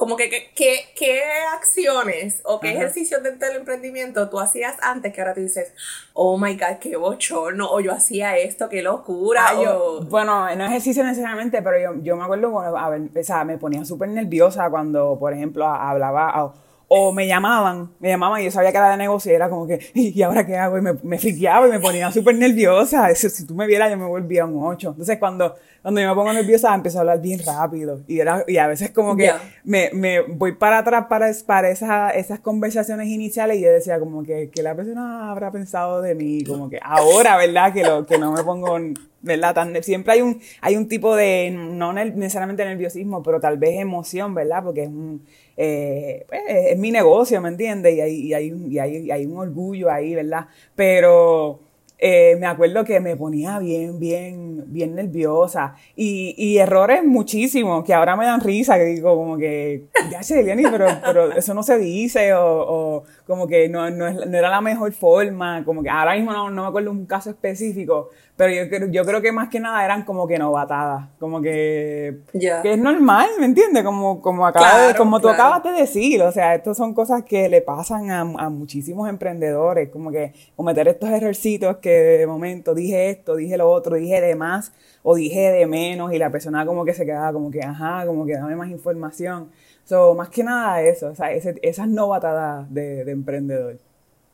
Como 0.02 0.16
que 0.16 0.28
qué 0.56 1.23
acciones 1.54 2.40
o 2.44 2.59
qué 2.59 2.73
ejercicios 2.73 3.23
dentro 3.23 3.47
del 3.47 3.59
emprendimiento 3.59 4.28
tú 4.28 4.40
hacías 4.40 4.75
antes 4.82 5.12
que 5.12 5.21
ahora 5.21 5.32
te 5.32 5.42
dices, 5.42 5.73
oh 6.12 6.37
my 6.37 6.54
god, 6.56 6.78
qué 6.80 6.97
bochorno, 6.97 7.71
o 7.71 7.78
yo 7.78 7.92
hacía 7.92 8.37
esto, 8.37 8.68
qué 8.68 8.82
locura. 8.82 9.47
Ah, 9.50 9.62
yo, 9.62 10.00
bueno, 10.11 10.52
no 10.56 10.66
ejercicio 10.66 11.04
necesariamente, 11.04 11.62
pero 11.62 11.78
yo, 11.78 12.02
yo 12.02 12.16
me 12.16 12.25
acuerdo, 12.25 12.59
a 12.59 12.90
ver, 12.90 13.02
o 13.16 13.23
sea, 13.23 13.44
me 13.44 13.59
ponía 13.59 13.85
súper 13.85 14.09
nerviosa 14.09 14.68
cuando, 14.71 15.16
por 15.21 15.35
ejemplo, 15.35 15.68
hablaba 15.68 16.52
o 16.94 17.11
me 17.11 17.26
llamaban, 17.26 17.88
me 18.00 18.11
llamaban 18.11 18.42
y 18.42 18.44
yo 18.44 18.50
sabía 18.50 18.70
que 18.70 18.76
era 18.76 18.90
de 18.90 18.99
negocio 18.99 19.32
y 19.32 19.34
era 19.34 19.49
como 19.49 19.66
que, 19.66 19.80
¿y 19.94 20.20
ahora 20.20 20.46
qué 20.46 20.58
hago? 20.58 20.76
Y 20.76 20.82
me, 20.82 20.92
me 21.02 21.18
friqueaba 21.18 21.66
y 21.66 21.70
me 21.70 21.80
ponía 21.80 22.12
súper 22.12 22.37
nerviosa. 22.37 23.14
Si 23.14 23.46
tú 23.46 23.54
me 23.54 23.66
vieras, 23.66 23.90
yo 23.90 23.96
me 23.96 24.04
volvía 24.04 24.44
un 24.44 24.62
ocho. 24.62 24.90
Entonces, 24.90 25.16
cuando, 25.18 25.54
cuando 25.80 26.02
yo 26.02 26.08
me 26.11 26.14
pongo 26.14 26.34
nerviosa, 26.34 26.75
empiezo 26.75 26.99
a 26.99 27.00
hablar 27.00 27.22
bien 27.22 27.40
rápido. 27.46 28.02
Y, 28.06 28.20
era, 28.20 28.44
y 28.46 28.58
a 28.58 28.66
veces 28.66 28.90
como 28.90 29.16
que 29.16 29.32
me, 29.64 29.88
me 29.94 30.20
voy 30.20 30.52
para 30.52 30.80
atrás 30.80 31.06
para, 31.08 31.32
para 31.46 31.70
esa, 31.70 32.11
esas 32.11 32.40
conversaciones 32.40 33.08
iniciales 33.08 33.56
y 33.56 33.62
yo 33.62 33.72
decía 33.72 33.99
como 33.99 34.22
que, 34.22 34.50
que 34.50 34.62
la 34.62 34.75
persona 34.75 35.30
habrá 35.30 35.50
pensado 35.50 36.02
de 36.02 36.14
mí, 36.14 36.44
como 36.44 36.68
que 36.68 36.78
ahora, 36.82 37.38
¿verdad? 37.38 37.72
Que, 37.72 37.84
lo, 37.84 38.04
que 38.04 38.18
no 38.18 38.32
me 38.32 38.44
pongo 38.44 38.78
¿verdad? 39.23 39.83
Siempre 39.83 40.14
hay 40.14 40.21
un, 40.21 40.41
hay 40.61 40.76
un 40.76 40.88
tipo 40.88 41.14
de, 41.17 41.50
no 41.50 41.93
necesariamente 41.93 42.64
nerviosismo, 42.64 43.23
pero 43.23 43.41
tal 43.41 43.57
vez 43.59 43.81
emoción, 43.81 44.35
¿verdad? 44.35 44.62
Porque 44.64 44.83
es 44.83 44.88
un, 44.88 45.25
eh, 45.57 46.25
pues, 46.29 46.43
es 46.49 46.79
mi 46.79 46.91
negocio, 46.91 47.41
¿me 47.41 47.49
entiendes? 47.49 47.95
Y 47.95 48.00
hay, 48.00 48.14
y, 48.14 48.35
hay, 48.35 48.55
y, 48.69 48.79
hay, 48.79 49.11
hay 49.11 49.26
un 49.26 49.38
orgullo 49.38 49.91
ahí, 49.91 50.14
¿verdad? 50.14 50.47
Pero 50.75 51.61
eh, 52.05 52.35
me 52.41 52.47
acuerdo 52.47 52.85
que 52.85 52.99
me 52.99 53.14
ponía 53.14 53.61
bien, 53.61 54.00
bien, 54.00 54.64
bien 54.67 54.97
nerviosa 54.97 55.76
y, 55.95 56.35
y 56.37 56.59
errores 56.59 57.05
muchísimos 57.05 57.85
que 57.85 57.95
ahora 57.95 58.17
me 58.17 58.25
dan 58.25 58.41
risa, 58.41 58.76
que 58.76 58.87
digo 58.87 59.14
como 59.14 59.38
que, 59.38 59.85
ya 60.11 60.21
sé, 60.25 60.41
Eliani, 60.41 60.64
pero, 60.64 60.88
pero 61.07 61.31
eso 61.31 61.55
no 61.55 61.62
se 61.62 61.79
dice 61.79 62.35
o, 62.35 62.45
o 62.45 63.05
como 63.25 63.47
que 63.47 63.69
no, 63.69 63.88
no, 63.88 64.11
no, 64.11 64.37
era 64.37 64.50
la 64.50 64.61
mejor 64.61 64.93
forma, 64.93 65.64
como 65.64 65.81
que 65.81 65.91
ahora 65.91 66.17
mismo 66.17 66.33
no, 66.33 66.50
no 66.50 66.62
me 66.62 66.69
acuerdo 66.71 66.91
un 66.91 67.07
caso 67.07 67.31
específico, 67.31 68.11
pero 68.35 68.51
yo, 68.51 68.87
yo 68.87 69.05
creo 69.05 69.21
que 69.21 69.31
más 69.31 69.51
que 69.51 69.61
nada 69.61 69.85
eran 69.85 70.05
como 70.05 70.27
que 70.27 70.39
novatadas, 70.39 71.09
como 71.19 71.43
que, 71.43 72.21
que 72.33 72.73
es 72.73 72.79
normal, 72.79 73.29
¿me 73.39 73.45
entiendes? 73.45 73.85
Como, 73.85 74.23
como, 74.23 74.47
acaba 74.47 74.95
como 74.95 75.21
tú 75.21 75.29
acabas 75.29 75.62
de 75.62 75.73
decir, 75.73 76.23
o 76.23 76.33
sea, 76.33 76.55
estas 76.55 76.79
son 76.79 76.95
cosas 76.95 77.25
que 77.25 77.51
le 77.51 77.61
pasan 77.61 78.11
a, 78.11 78.21
a, 78.21 78.49
muchísimos 78.49 79.09
emprendedores, 79.09 79.91
como 79.91 80.11
que 80.11 80.33
cometer 80.57 80.89
estos 80.89 81.11
ejercicios 81.11 81.77
que 81.77 81.91
de 81.91 82.27
momento 82.27 82.75
dije 82.75 83.11
esto, 83.11 83.37
dije 83.37 83.59
lo 83.59 83.71
otro, 83.71 83.97
dije 83.97 84.21
de 84.23 84.35
más 84.35 84.73
o 85.03 85.15
dije 85.15 85.53
de 85.53 85.67
menos 85.67 86.12
y 86.15 86.19
la 86.19 86.31
persona 86.31 86.65
como 86.65 86.87
que 86.87 86.95
se 86.95 87.05
quedaba 87.05 87.35
como 87.35 87.51
que, 87.51 87.61
ajá, 87.61 88.07
como 88.07 88.25
que 88.25 88.33
dame 88.33 88.57
más 88.57 88.71
información. 88.71 89.51
So, 89.85 90.14
más 90.14 90.31
que 90.31 90.42
nada 90.42 90.81
eso, 90.81 91.09
o 91.09 91.14
sea, 91.14 91.33
esas 91.33 91.88
novatadas 91.88 92.73
de, 92.73 93.05
de 93.05 93.12
emprendedor. 93.12 93.79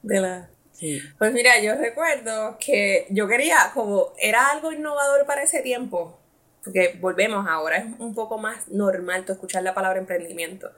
De 0.03 0.21
la 0.21 0.49
pues 1.19 1.33
mira, 1.33 1.61
yo 1.61 1.75
recuerdo 1.75 2.57
que 2.59 3.07
yo 3.11 3.27
quería, 3.27 3.71
como 3.75 4.13
era 4.19 4.51
algo 4.51 4.73
innovador 4.73 5.27
para 5.27 5.43
ese 5.43 5.61
tiempo, 5.61 6.19
porque 6.63 6.97
volvemos, 7.01 7.47
ahora 7.49 7.79
es 7.79 7.87
un 7.99 8.15
poco 8.15 8.39
más 8.39 8.69
normal 8.69 9.25
tú 9.25 9.33
escuchar 9.33 9.63
la 9.63 9.75
palabra 9.75 9.99
emprendimiento. 9.99 10.71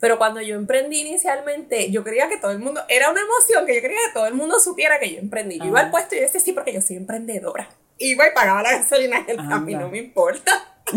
Pero 0.00 0.18
cuando 0.18 0.40
yo 0.40 0.56
emprendí 0.56 1.00
inicialmente, 1.00 1.90
yo 1.90 2.04
quería 2.04 2.28
que 2.28 2.36
todo 2.36 2.50
el 2.50 2.58
mundo, 2.58 2.82
era 2.88 3.10
una 3.10 3.22
emoción 3.22 3.64
que 3.64 3.76
yo 3.76 3.80
quería 3.80 3.96
que 4.06 4.12
todo 4.12 4.26
el 4.26 4.34
mundo 4.34 4.60
supiera 4.60 4.98
que 4.98 5.10
yo 5.14 5.18
emprendí. 5.18 5.58
Yo 5.58 5.66
iba 5.66 5.80
al 5.80 5.90
puesto 5.90 6.14
y 6.14 6.18
yo 6.18 6.24
decía, 6.24 6.40
sí, 6.40 6.52
porque 6.52 6.72
yo 6.72 6.82
soy 6.82 6.96
emprendedora. 6.96 7.70
Iba 7.98 8.28
y 8.28 8.34
pagaba 8.34 8.62
la 8.62 8.78
gasolina 8.78 9.18
en 9.18 9.30
el 9.30 9.48
camino, 9.48 9.80
no 9.80 9.88
me 9.88 9.98
importa. 9.98 10.76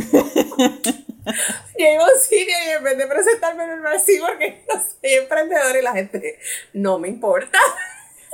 iba 1.77 2.03
a 2.03 2.05
un 2.05 2.19
sitio 2.19 2.55
y 2.65 2.69
en 2.69 2.83
vez 2.83 2.97
de 2.97 3.07
presentarme 3.07 3.79
bar, 3.79 3.99
sí, 3.99 4.19
porque 4.19 4.63
yo 4.67 4.73
soy 4.75 5.13
emprendedora 5.13 5.79
y 5.79 5.81
la 5.81 5.93
gente, 5.93 6.39
no 6.73 6.99
me 6.99 7.07
importa. 7.07 7.59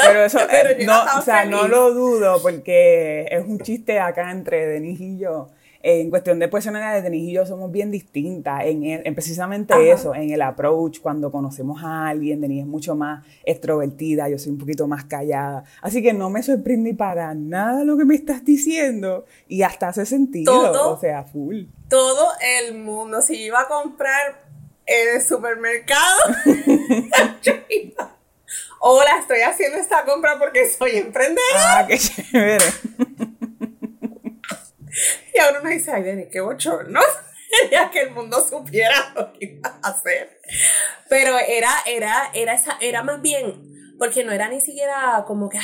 Pero 0.08 0.24
eso, 0.24 0.40
eh, 0.50 0.86
no, 0.86 1.04
o 1.18 1.22
sea, 1.22 1.46
no 1.46 1.68
lo 1.68 1.94
dudo 1.94 2.42
porque 2.42 3.28
es 3.30 3.46
un 3.46 3.60
chiste 3.60 4.00
acá 4.00 4.32
entre 4.32 4.66
Denise 4.68 5.04
y 5.04 5.18
yo. 5.20 5.50
En 5.86 6.10
cuestión 6.10 6.40
de 6.40 6.48
personalidad, 6.48 7.04
Denise 7.04 7.32
y 7.32 7.34
yo 7.34 7.46
somos 7.46 7.70
bien 7.70 7.92
distintas 7.92 8.64
en, 8.64 8.86
en 8.86 9.16
precisamente 9.16 9.92
eso, 9.92 10.16
en 10.16 10.30
el 10.30 10.42
approach, 10.42 11.02
cuando 11.02 11.30
conocemos 11.30 11.84
a 11.84 12.08
alguien, 12.08 12.40
Denise 12.40 12.62
es 12.62 12.68
mucho 12.68 12.96
más 12.96 13.26
extrovertida, 13.44 14.30
yo 14.30 14.40
soy 14.40 14.54
un 14.54 14.60
poquito 14.60 14.88
más 14.88 15.04
callada. 15.04 15.66
Así 15.82 16.02
que 16.02 16.14
no 16.14 16.30
me 16.30 16.42
sorprende 16.42 16.94
para 16.94 17.34
nada 17.34 17.84
lo 17.84 17.98
que 17.98 18.06
me 18.06 18.16
estás 18.16 18.46
diciendo 18.46 19.26
y 19.50 19.64
hasta 19.64 19.90
hace 19.90 20.06
sentido, 20.06 20.90
o 20.90 20.98
sea, 20.98 21.24
full. 21.24 21.66
Todo 21.90 22.30
el 22.60 22.76
mundo, 22.78 23.22
si 23.22 23.36
iba 23.36 23.60
a 23.60 23.68
comprar 23.68 24.42
en 24.86 25.16
el 25.16 25.22
supermercado, 25.22 26.18
hola, 28.86 29.18
estoy 29.20 29.40
haciendo 29.40 29.78
esta 29.78 30.04
compra 30.04 30.38
porque 30.38 30.70
soy 30.70 30.98
emprendedor. 30.98 31.42
Ah, 31.56 31.86
qué 31.88 31.98
chévere. 31.98 32.66
y 35.34 35.40
ahora 35.40 35.62
uno 35.62 35.70
dice, 35.70 35.92
ay, 35.92 36.04
Dani, 36.04 36.30
qué 36.30 36.42
bochorno. 36.42 37.00
Quería 37.62 37.90
que 37.92 38.02
el 38.02 38.12
mundo 38.12 38.46
supiera 38.46 39.14
lo 39.16 39.32
que 39.32 39.46
iba 39.46 39.80
a 39.82 39.90
hacer. 39.90 40.38
Pero 41.08 41.38
era, 41.40 41.72
era, 41.86 42.30
era, 42.34 42.54
esa, 42.56 42.78
era 42.82 43.04
más 43.04 43.22
bien 43.22 43.73
porque 44.04 44.26
no 44.26 44.34
era 44.34 44.50
ni 44.50 44.60
siquiera 44.60 45.24
como 45.26 45.48
que 45.48 45.58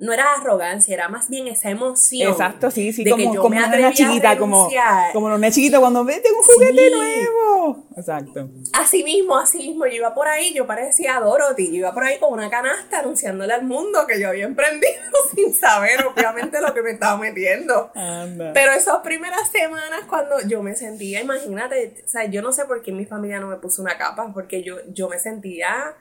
no 0.00 0.12
era 0.12 0.32
arrogancia, 0.32 0.92
era 0.92 1.08
más 1.08 1.28
bien 1.28 1.46
esa 1.46 1.70
emoción. 1.70 2.32
Exacto, 2.32 2.72
sí, 2.72 2.92
sí, 2.92 3.08
como, 3.08 3.36
como 3.36 3.56
una 3.56 3.92
chiquita, 3.92 4.36
como, 4.36 4.68
como 5.12 5.26
una 5.26 5.48
chiquita 5.52 5.78
cuando 5.78 6.04
vete 6.04 6.28
un 6.32 6.42
juguete 6.42 6.90
nuevo. 6.90 7.86
Exacto. 7.96 8.50
Así 8.72 9.04
mismo, 9.04 9.38
así 9.38 9.58
mismo, 9.58 9.86
yo 9.86 9.92
iba 9.92 10.12
por 10.12 10.26
ahí, 10.26 10.52
yo 10.52 10.66
parecía 10.66 11.20
Dorothy, 11.20 11.68
yo 11.68 11.74
iba 11.74 11.94
por 11.94 12.02
ahí 12.02 12.18
con 12.18 12.32
una 12.32 12.50
canasta 12.50 12.98
anunciándole 12.98 13.54
al 13.54 13.62
mundo 13.62 14.08
que 14.08 14.20
yo 14.20 14.30
había 14.30 14.46
emprendido 14.46 15.00
sin 15.36 15.54
saber 15.54 16.04
obviamente 16.04 16.60
lo 16.60 16.74
que 16.74 16.82
me 16.82 16.90
estaba 16.90 17.16
metiendo. 17.16 17.92
Pero 17.94 18.72
esas 18.72 18.96
primeras 19.04 19.52
semanas 19.52 20.00
cuando 20.08 20.40
yo 20.48 20.64
me 20.64 20.74
sentía, 20.74 21.20
imagínate, 21.20 22.02
o 22.04 22.08
sea, 22.08 22.24
yo 22.24 22.42
no 22.42 22.50
sé 22.50 22.64
por 22.64 22.82
qué 22.82 22.90
mi 22.90 23.06
familia 23.06 23.38
no 23.38 23.46
me 23.46 23.56
puso 23.56 23.82
una 23.82 23.96
capa, 23.96 24.32
porque 24.34 24.64
yo, 24.64 24.78
yo 24.92 25.08
me 25.08 25.20
sentía 25.20 25.94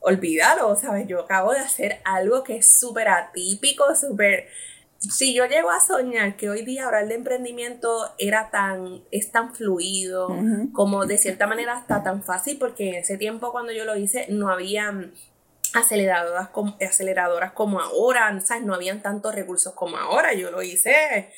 olvídalo, 0.00 0.74
¿sabes? 0.76 1.06
Yo 1.06 1.20
acabo 1.20 1.52
de 1.52 1.60
hacer 1.60 2.00
algo 2.04 2.42
que 2.42 2.56
es 2.56 2.78
súper 2.78 3.08
atípico, 3.08 3.94
súper... 3.94 4.48
Si 4.98 5.34
yo 5.34 5.46
llego 5.46 5.70
a 5.70 5.80
soñar 5.80 6.36
que 6.36 6.50
hoy 6.50 6.62
día 6.62 6.84
hablar 6.84 7.08
de 7.08 7.14
emprendimiento 7.14 8.12
era 8.18 8.50
tan, 8.50 9.02
es 9.10 9.32
tan 9.32 9.54
fluido, 9.54 10.28
como 10.72 11.06
de 11.06 11.16
cierta 11.16 11.46
manera 11.46 11.78
está 11.78 12.02
tan 12.02 12.22
fácil, 12.22 12.58
porque 12.58 12.90
en 12.90 12.94
ese 12.96 13.16
tiempo 13.16 13.50
cuando 13.50 13.72
yo 13.72 13.86
lo 13.86 13.96
hice 13.96 14.26
no 14.28 14.50
había 14.50 15.10
aceleradoras 15.72 16.48
como, 16.50 16.76
aceleradoras 16.80 17.52
como 17.52 17.80
ahora, 17.80 18.38
¿sabes? 18.40 18.64
No 18.64 18.74
habían 18.74 19.00
tantos 19.00 19.34
recursos 19.34 19.72
como 19.74 19.96
ahora, 19.96 20.34
yo 20.34 20.50
lo 20.50 20.62
hice 20.62 21.32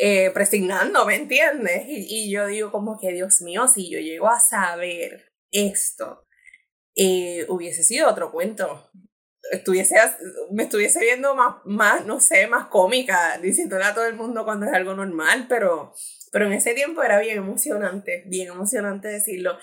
eh, 0.00 0.30
presignando, 0.30 1.04
¿me 1.04 1.16
entiendes? 1.16 1.84
Y, 1.88 2.06
y 2.08 2.30
yo 2.30 2.46
digo 2.46 2.70
como 2.70 3.00
que, 3.00 3.12
Dios 3.12 3.40
mío, 3.42 3.66
si 3.66 3.90
yo 3.90 3.98
llego 3.98 4.28
a 4.28 4.38
saber 4.38 5.32
esto, 5.50 6.24
eh, 6.96 7.46
hubiese 7.48 7.82
sido 7.82 8.08
otro 8.08 8.30
cuento. 8.30 8.90
Estuviese, 9.50 9.96
me 10.50 10.64
estuviese 10.64 11.00
viendo 11.00 11.34
más, 11.34 11.56
más, 11.64 12.06
no 12.06 12.20
sé, 12.20 12.46
más 12.46 12.68
cómica, 12.68 13.38
diciéndole 13.38 13.84
a 13.84 13.94
todo 13.94 14.06
el 14.06 14.14
mundo 14.14 14.44
cuando 14.44 14.66
es 14.66 14.72
algo 14.72 14.94
normal, 14.94 15.46
pero, 15.48 15.92
pero 16.30 16.46
en 16.46 16.52
ese 16.52 16.74
tiempo 16.74 17.02
era 17.02 17.18
bien 17.18 17.38
emocionante, 17.38 18.24
bien 18.26 18.48
emocionante 18.48 19.08
decirlo. 19.08 19.58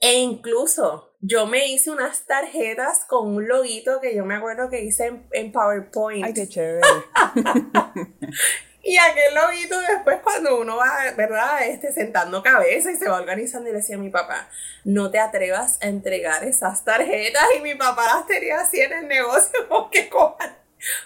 E 0.00 0.14
incluso 0.14 1.14
yo 1.20 1.46
me 1.46 1.68
hice 1.68 1.90
unas 1.90 2.26
tarjetas 2.26 3.04
con 3.06 3.28
un 3.28 3.46
loguito 3.46 4.00
que 4.00 4.16
yo 4.16 4.24
me 4.24 4.34
acuerdo 4.34 4.70
que 4.70 4.82
hice 4.82 5.12
en, 5.32 5.52
PowerPoint. 5.52 6.24
Ay, 6.24 6.32
qué 6.32 6.48
chévere. 6.48 6.80
Y 8.90 8.98
aquel 8.98 9.32
lobito 9.36 9.80
después 9.82 10.18
cuando 10.20 10.60
uno 10.60 10.76
va, 10.76 11.12
¿verdad? 11.16 11.64
Este, 11.64 11.92
sentando 11.92 12.42
cabeza 12.42 12.90
y 12.90 12.96
se 12.96 13.08
va 13.08 13.20
organizando 13.20 13.68
y 13.68 13.72
le 13.72 13.78
decía 13.78 13.94
a 13.94 14.00
mi 14.00 14.10
papá, 14.10 14.48
no 14.82 15.12
te 15.12 15.20
atrevas 15.20 15.78
a 15.80 15.86
entregar 15.86 16.42
esas 16.42 16.84
tarjetas. 16.84 17.44
Y 17.56 17.60
mi 17.60 17.76
papá 17.76 18.04
las 18.06 18.26
tenía 18.26 18.58
así 18.58 18.80
en 18.80 18.92
el 18.92 19.06
negocio, 19.06 19.60
porque 19.68 20.08
cojan, 20.08 20.56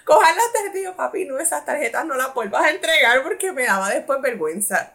cojan 0.06 0.34
las 0.34 0.50
tarjetas. 0.50 0.80
Y 0.80 0.84
yo, 0.84 0.96
papi, 0.96 1.26
no, 1.26 1.38
esas 1.38 1.66
tarjetas 1.66 2.06
no 2.06 2.14
las 2.14 2.32
vuelvas 2.32 2.64
a 2.64 2.70
entregar 2.70 3.22
porque 3.22 3.52
me 3.52 3.66
daba 3.66 3.90
después 3.90 4.18
vergüenza. 4.22 4.94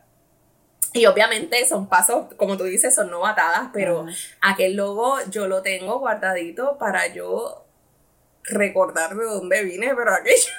Y 0.91 1.05
obviamente 1.05 1.63
son 1.67 1.87
pasos, 1.89 2.33
como 2.37 2.57
tú 2.57 2.63
dices, 2.63 2.95
son 2.95 3.11
no 3.11 3.19
batadas, 3.19 3.69
pero 3.71 4.07
aquel 4.41 4.75
logo 4.77 5.19
yo 5.29 5.47
lo 5.47 5.61
tengo 5.61 5.99
guardadito 5.99 6.79
para 6.79 7.05
yo 7.05 7.67
recordar 8.45 9.15
de 9.15 9.25
dónde 9.25 9.63
vine, 9.63 9.93
pero 9.93 10.11
aquello, 10.11 10.51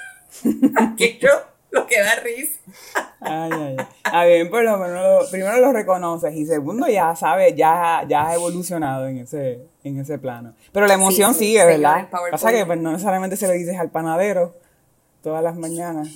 aquello 0.77 1.50
lo 1.81 1.87
que 1.87 1.99
da 1.99 2.15
risa. 2.15 2.59
Ay, 3.21 3.51
ay, 3.53 3.75
ay. 3.79 3.87
A 4.03 4.25
ver, 4.25 4.49
por 4.49 4.63
lo 4.63 4.77
menos, 4.77 5.29
primero 5.29 5.57
lo 5.59 5.71
reconoces 5.71 6.33
y 6.35 6.45
segundo 6.45 6.87
ya 6.87 7.15
sabes, 7.15 7.55
ya, 7.55 8.03
ya 8.07 8.27
has 8.27 8.35
evolucionado 8.35 9.07
en 9.07 9.19
ese, 9.19 9.61
en 9.83 9.99
ese 9.99 10.19
plano. 10.19 10.53
Pero 10.71 10.87
la 10.87 10.95
emoción 10.95 11.33
sigue, 11.33 11.65
¿verdad? 11.65 12.09
Pasa 12.31 12.51
que 12.51 12.65
pues, 12.65 12.79
no 12.79 12.91
necesariamente 12.91 13.37
se 13.37 13.47
le 13.47 13.53
dices 13.53 13.77
al 13.79 13.89
panadero 13.89 14.53
todas 15.23 15.43
las 15.43 15.55
mañanas. 15.55 16.09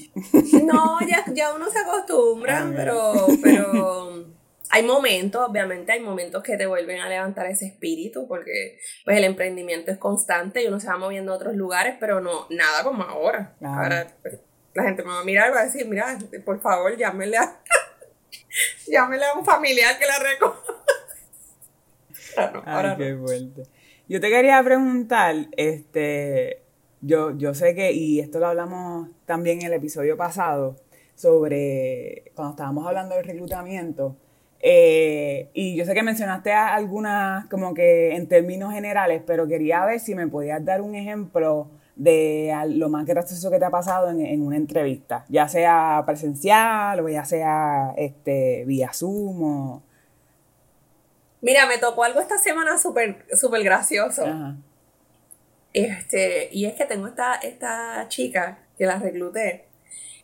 No, 0.64 1.00
ya, 1.02 1.24
ya 1.34 1.54
uno 1.54 1.70
se 1.70 1.80
acostumbra, 1.80 2.70
pero, 2.76 3.14
pero 3.42 4.26
hay 4.70 4.84
momentos, 4.84 5.48
obviamente, 5.48 5.92
hay 5.92 6.02
momentos 6.02 6.44
que 6.44 6.58
te 6.58 6.66
vuelven 6.66 7.00
a 7.00 7.08
levantar 7.08 7.46
ese 7.46 7.68
espíritu, 7.68 8.28
porque 8.28 8.78
pues 9.06 9.16
el 9.18 9.24
emprendimiento 9.24 9.92
es 9.92 9.98
constante 9.98 10.64
y 10.64 10.68
uno 10.68 10.80
se 10.80 10.88
va 10.88 10.98
moviendo 10.98 11.32
a 11.32 11.36
otros 11.36 11.56
lugares, 11.56 11.96
pero 12.00 12.20
no, 12.20 12.48
nada 12.50 12.84
como 12.84 13.04
ahora. 13.04 13.56
Ahora 13.62 14.08
pues, 14.22 14.40
la 14.76 14.84
gente 14.84 15.04
me 15.04 15.10
va 15.10 15.22
a 15.22 15.24
mirar 15.24 15.50
y 15.50 15.54
va 15.54 15.62
a 15.62 15.66
decir, 15.66 15.88
mira, 15.88 16.18
por 16.44 16.60
favor, 16.60 16.96
llámele 16.98 17.38
a, 17.38 17.60
llámele 18.88 19.26
a 19.26 19.34
un 19.34 19.46
familiar 19.46 19.98
que 19.98 20.06
la 20.06 20.20
recoja. 20.20 20.62
Ay, 22.66 22.96
qué 22.98 23.16
fuerte. 23.16 23.64
Yo 24.08 24.20
te 24.20 24.30
quería 24.30 24.62
preguntar, 24.64 25.34
este, 25.56 26.62
yo, 27.00 27.36
yo 27.38 27.54
sé 27.54 27.74
que, 27.74 27.94
y 27.94 28.20
esto 28.20 28.40
lo 28.40 28.48
hablamos 28.48 29.10
también 29.26 29.62
en 29.62 29.68
el 29.68 29.74
episodio 29.74 30.18
pasado, 30.18 30.76
sobre 31.16 32.32
cuando 32.36 32.52
estábamos 32.52 32.86
hablando 32.86 33.16
del 33.16 33.24
reclutamiento, 33.24 34.18
eh, 34.60 35.50
y 35.54 35.76
yo 35.78 35.86
sé 35.86 35.94
que 35.94 36.04
mencionaste 36.04 36.52
algunas 36.52 37.48
como 37.48 37.74
que 37.74 38.14
en 38.16 38.28
términos 38.28 38.74
generales, 38.74 39.22
pero 39.26 39.48
quería 39.48 39.86
ver 39.86 40.02
si 40.02 40.16
me 40.16 40.28
podías 40.28 40.64
dar 40.66 40.82
un 40.82 40.96
ejemplo 40.96 41.70
de 41.96 42.54
lo 42.70 42.90
más 42.90 43.06
gracioso 43.06 43.50
que 43.50 43.60
te 43.60 43.66
ha 43.66 43.70
pasado 43.70 44.10
en, 44.10 44.42
una 44.42 44.58
entrevista, 44.58 45.26
ya 45.30 45.48
sea 45.48 46.04
presencial 46.06 47.00
o 47.00 47.10
ya 47.10 47.24
sea 47.24 47.94
este, 47.98 48.66
vía 48.66 48.92
Zoom 48.94 49.82
Mira, 51.42 51.68
me 51.68 51.78
tocó 51.78 52.04
algo 52.04 52.20
esta 52.20 52.40
semana 52.40 52.78
súper 52.80 53.24
super 53.34 53.64
gracioso. 53.64 54.24
Este, 55.74 56.50
y 56.52 56.66
es 56.66 56.74
que 56.74 56.86
tengo 56.86 57.06
esta, 57.06 57.36
esta 57.36 58.08
chica 58.08 58.58
que 58.78 58.88
la 58.88 58.98
recluté 58.98 59.66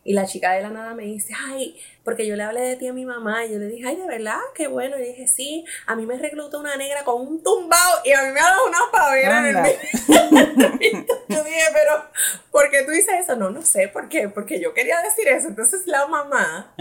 y 0.03 0.13
la 0.13 0.25
chica 0.25 0.53
de 0.53 0.61
la 0.63 0.69
nada 0.69 0.95
me 0.95 1.03
dice, 1.03 1.33
ay, 1.47 1.79
porque 2.03 2.25
yo 2.25 2.35
le 2.35 2.41
hablé 2.41 2.61
de 2.61 2.75
ti 2.75 2.87
a 2.87 2.93
mi 2.93 3.05
mamá. 3.05 3.45
Y 3.45 3.51
yo 3.51 3.59
le 3.59 3.67
dije, 3.67 3.87
ay, 3.87 3.95
de 3.95 4.07
verdad, 4.07 4.39
qué 4.55 4.67
bueno. 4.67 4.97
Y 4.97 5.03
dije, 5.03 5.27
sí, 5.27 5.63
a 5.85 5.95
mí 5.95 6.07
me 6.07 6.17
reclutó 6.17 6.59
una 6.59 6.75
negra 6.75 7.03
con 7.03 7.21
un 7.21 7.43
tumbao 7.43 7.99
y 8.03 8.11
a 8.11 8.23
mí 8.23 8.31
me 8.31 8.39
ha 8.39 8.45
dado 8.45 8.67
una 8.67 8.79
pavera 8.91 9.49
en 9.49 9.57
el 9.57 9.63
Yo 11.29 11.43
dije, 11.43 11.63
pero, 11.71 12.03
¿por 12.51 12.71
qué 12.71 12.81
tú 12.81 12.91
dices 12.91 13.13
eso? 13.19 13.35
No, 13.35 13.51
no 13.51 13.61
sé, 13.61 13.87
¿por 13.89 14.09
qué? 14.09 14.27
Porque 14.27 14.59
yo 14.59 14.73
quería 14.73 14.99
decir 15.01 15.27
eso. 15.27 15.49
Entonces 15.49 15.85
la 15.85 16.07
mamá, 16.07 16.73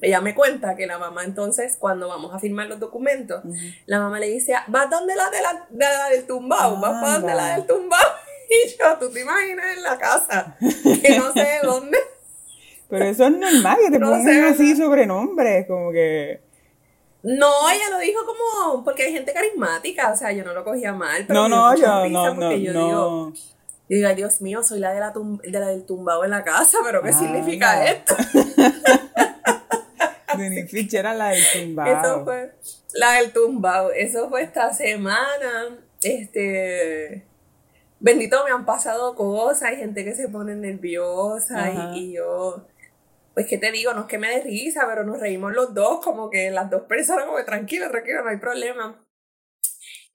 ella 0.00 0.20
me 0.20 0.34
cuenta 0.34 0.76
que 0.76 0.86
la 0.86 0.98
mamá 0.98 1.24
entonces, 1.24 1.76
cuando 1.78 2.08
vamos 2.08 2.32
a 2.32 2.38
firmar 2.38 2.68
los 2.68 2.78
documentos, 2.78 3.42
la 3.86 3.98
mamá 3.98 4.20
le 4.20 4.28
dice, 4.28 4.54
¿vas 4.68 4.88
donde 4.88 5.16
la 5.16 5.28
de 5.30 5.42
la, 5.42 5.66
de 5.68 5.84
la 5.84 6.08
del 6.10 6.26
tumbao? 6.26 6.80
¿Vas 6.80 7.00
para 7.00 7.12
donde 7.14 7.34
la 7.34 7.56
del 7.56 7.66
tumbao? 7.66 7.98
Y 8.50 8.78
yo, 8.78 8.96
¿tú 8.98 9.12
te 9.12 9.20
imaginas 9.20 9.76
en 9.76 9.82
la 9.82 9.98
casa? 9.98 10.56
Que 10.58 11.18
no 11.18 11.34
sé 11.34 11.40
de 11.40 11.58
dónde. 11.62 11.98
Pero 12.88 13.04
eso 13.04 13.26
es 13.26 13.32
normal, 13.32 13.76
que 13.84 13.90
te 13.90 14.00
pongan 14.00 14.44
así 14.44 14.76
sobrenombres, 14.76 15.66
como 15.66 15.92
que... 15.92 16.40
No, 17.22 17.68
ella 17.68 17.90
lo 17.90 17.98
dijo 17.98 18.20
como 18.24 18.84
porque 18.84 19.02
hay 19.02 19.12
gente 19.12 19.32
carismática, 19.32 20.12
o 20.12 20.16
sea, 20.16 20.30
yo 20.32 20.44
no 20.44 20.54
lo 20.54 20.64
cogía 20.64 20.92
mal. 20.92 21.24
Pero 21.26 21.48
no, 21.48 21.74
no, 21.74 21.76
yo 21.76 22.08
no, 22.08 22.34
no, 22.34 22.56
yo 22.56 22.72
no. 22.72 22.86
Digo, 22.86 23.32
yo 23.88 23.96
digo, 23.96 24.08
ay 24.08 24.14
Dios 24.14 24.40
mío, 24.40 24.62
soy 24.62 24.78
la 24.78 24.92
de 24.92 25.00
la, 25.00 25.12
de 25.12 25.58
la 25.58 25.66
del 25.66 25.84
tumbado 25.84 26.24
en 26.24 26.30
la 26.30 26.44
casa, 26.44 26.78
pero 26.84 27.02
¿qué 27.02 27.08
ah, 27.08 27.12
significa 27.12 27.90
esto? 27.90 28.14
Denny 30.38 30.68
Fitch 30.68 30.94
era 30.94 31.12
la 31.12 31.30
del 31.30 31.42
tumbado. 31.52 31.90
Eso 31.90 32.24
fue, 32.24 32.54
la 32.94 33.12
del 33.14 33.32
tumbado, 33.32 33.90
eso 33.90 34.28
fue 34.28 34.42
esta 34.42 34.72
semana, 34.72 35.76
este, 36.02 37.26
bendito 37.98 38.44
me 38.44 38.52
han 38.52 38.64
pasado 38.64 39.16
cosas, 39.16 39.70
hay 39.70 39.76
gente 39.76 40.04
que 40.04 40.14
se 40.14 40.28
pone 40.28 40.54
nerviosa 40.54 41.92
y, 41.94 41.98
y 41.98 42.12
yo 42.14 42.64
pues 43.38 43.46
qué 43.46 43.56
te 43.56 43.70
digo, 43.70 43.94
no 43.94 44.00
es 44.00 44.06
que 44.08 44.18
me 44.18 44.30
dé 44.30 44.40
risa, 44.42 44.84
pero 44.88 45.04
nos 45.04 45.20
reímos 45.20 45.52
los 45.52 45.72
dos, 45.72 46.00
como 46.04 46.28
que 46.28 46.50
las 46.50 46.68
dos 46.68 46.82
personas, 46.88 47.24
como 47.24 47.36
que 47.36 47.44
tranquilo, 47.44 47.88
tranquilo, 47.88 48.24
no 48.24 48.30
hay 48.30 48.38
problema. 48.38 49.06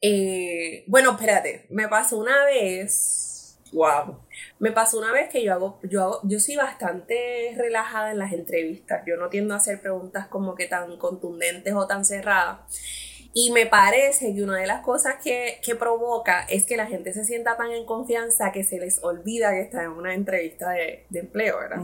Eh, 0.02 0.84
bueno, 0.88 1.12
espérate, 1.12 1.66
me 1.70 1.88
pasó 1.88 2.18
una 2.18 2.44
vez, 2.44 3.62
wow, 3.72 4.20
me 4.60 4.74
pasó 4.74 4.98
una 5.00 5.14
vez 5.14 5.30
que 5.30 5.42
yo 5.42 5.54
hago, 5.54 5.80
yo 5.84 6.04
hago, 6.04 6.20
yo 6.24 6.38
soy 6.38 6.58
bastante 6.58 7.54
relajada 7.56 8.12
en 8.12 8.20
las 8.20 8.34
entrevistas, 8.34 9.04
yo 9.08 9.16
no 9.16 9.30
tiendo 9.30 9.54
a 9.54 9.58
hacer 9.58 9.80
preguntas 9.80 10.28
como 10.28 10.54
que 10.56 10.66
tan 10.66 10.98
contundentes 10.98 11.74
o 11.76 11.88
tan 11.88 12.04
cerradas. 12.04 12.60
Y 13.34 13.52
me 13.52 13.68
parece 13.68 14.36
que 14.36 14.44
una 14.44 14.58
de 14.58 14.68
las 14.68 14.82
cosas 14.82 15.16
que, 15.24 15.62
que, 15.64 15.76
provoca 15.76 16.42
es 16.50 16.66
que 16.66 16.76
la 16.76 16.88
gente 16.88 17.14
se 17.14 17.24
sienta 17.24 17.56
tan 17.56 17.72
en 17.72 17.86
confianza 17.86 18.52
que 18.52 18.66
se 18.66 18.80
les 18.80 19.02
olvida 19.02 19.52
que 19.52 19.62
está 19.62 19.84
en 19.84 19.92
una 19.92 20.14
entrevista 20.14 20.72
de, 20.72 21.06
de 21.10 21.20
empleo, 21.22 21.60
¿verdad? 21.60 21.80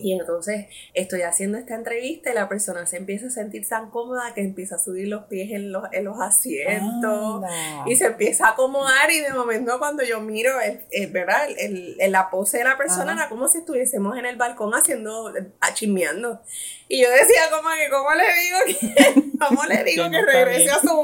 Y 0.00 0.12
entonces 0.12 0.66
estoy 0.94 1.22
haciendo 1.22 1.58
esta 1.58 1.74
entrevista 1.74 2.30
y 2.30 2.34
la 2.34 2.48
persona 2.48 2.86
se 2.86 2.96
empieza 2.96 3.26
a 3.26 3.30
sentir 3.30 3.68
tan 3.68 3.90
cómoda 3.90 4.32
que 4.34 4.40
empieza 4.40 4.76
a 4.76 4.78
subir 4.78 5.08
los 5.08 5.24
pies 5.24 5.50
en 5.52 5.72
los, 5.72 5.84
en 5.92 6.04
los 6.04 6.18
asientos 6.20 7.44
y 7.86 7.96
se 7.96 8.06
empieza 8.06 8.46
a 8.46 8.50
acomodar 8.50 9.10
y 9.10 9.20
de 9.20 9.32
momento 9.32 9.78
cuando 9.78 10.02
yo 10.02 10.20
miro, 10.20 10.52
el, 10.60 11.10
¿verdad? 11.10 11.48
El, 11.58 11.96
la 12.10 12.30
pose 12.30 12.58
de 12.58 12.64
la 12.64 12.76
persona 12.76 13.12
era 13.12 13.28
como 13.28 13.48
si 13.48 13.58
estuviésemos 13.58 14.16
en 14.16 14.26
el 14.26 14.36
balcón 14.36 14.72
haciendo, 14.74 15.32
chismeando. 15.74 16.40
Y 16.88 17.02
yo 17.02 17.10
decía 17.10 17.42
como 17.50 17.68
que, 17.70 17.88
¿cómo 17.90 18.08
le 18.14 18.24
digo 18.40 18.58
que, 18.66 19.38
cómo 19.38 19.64
le 19.64 19.84
digo 19.84 20.10
que 20.10 20.22
regrese 20.22 20.70
a 20.70 20.80
su 20.80 21.02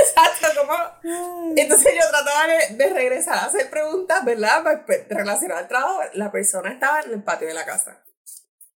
Exacto, 0.00 0.60
como. 0.60 1.54
Entonces 1.56 1.92
yo 1.94 2.08
trataba 2.10 2.46
de, 2.70 2.90
regresar 2.90 3.38
a 3.38 3.44
hacer 3.46 3.70
preguntas, 3.70 4.24
¿verdad? 4.24 4.62
Pues, 4.62 4.78
pues, 4.86 5.08
relacionadas 5.08 5.64
al 5.64 5.68
trabajo. 5.68 6.00
La 6.14 6.30
persona 6.30 6.72
estaba 6.72 7.00
en 7.00 7.12
el 7.12 7.22
patio 7.22 7.48
de 7.48 7.54
la 7.54 7.64
casa. 7.64 8.02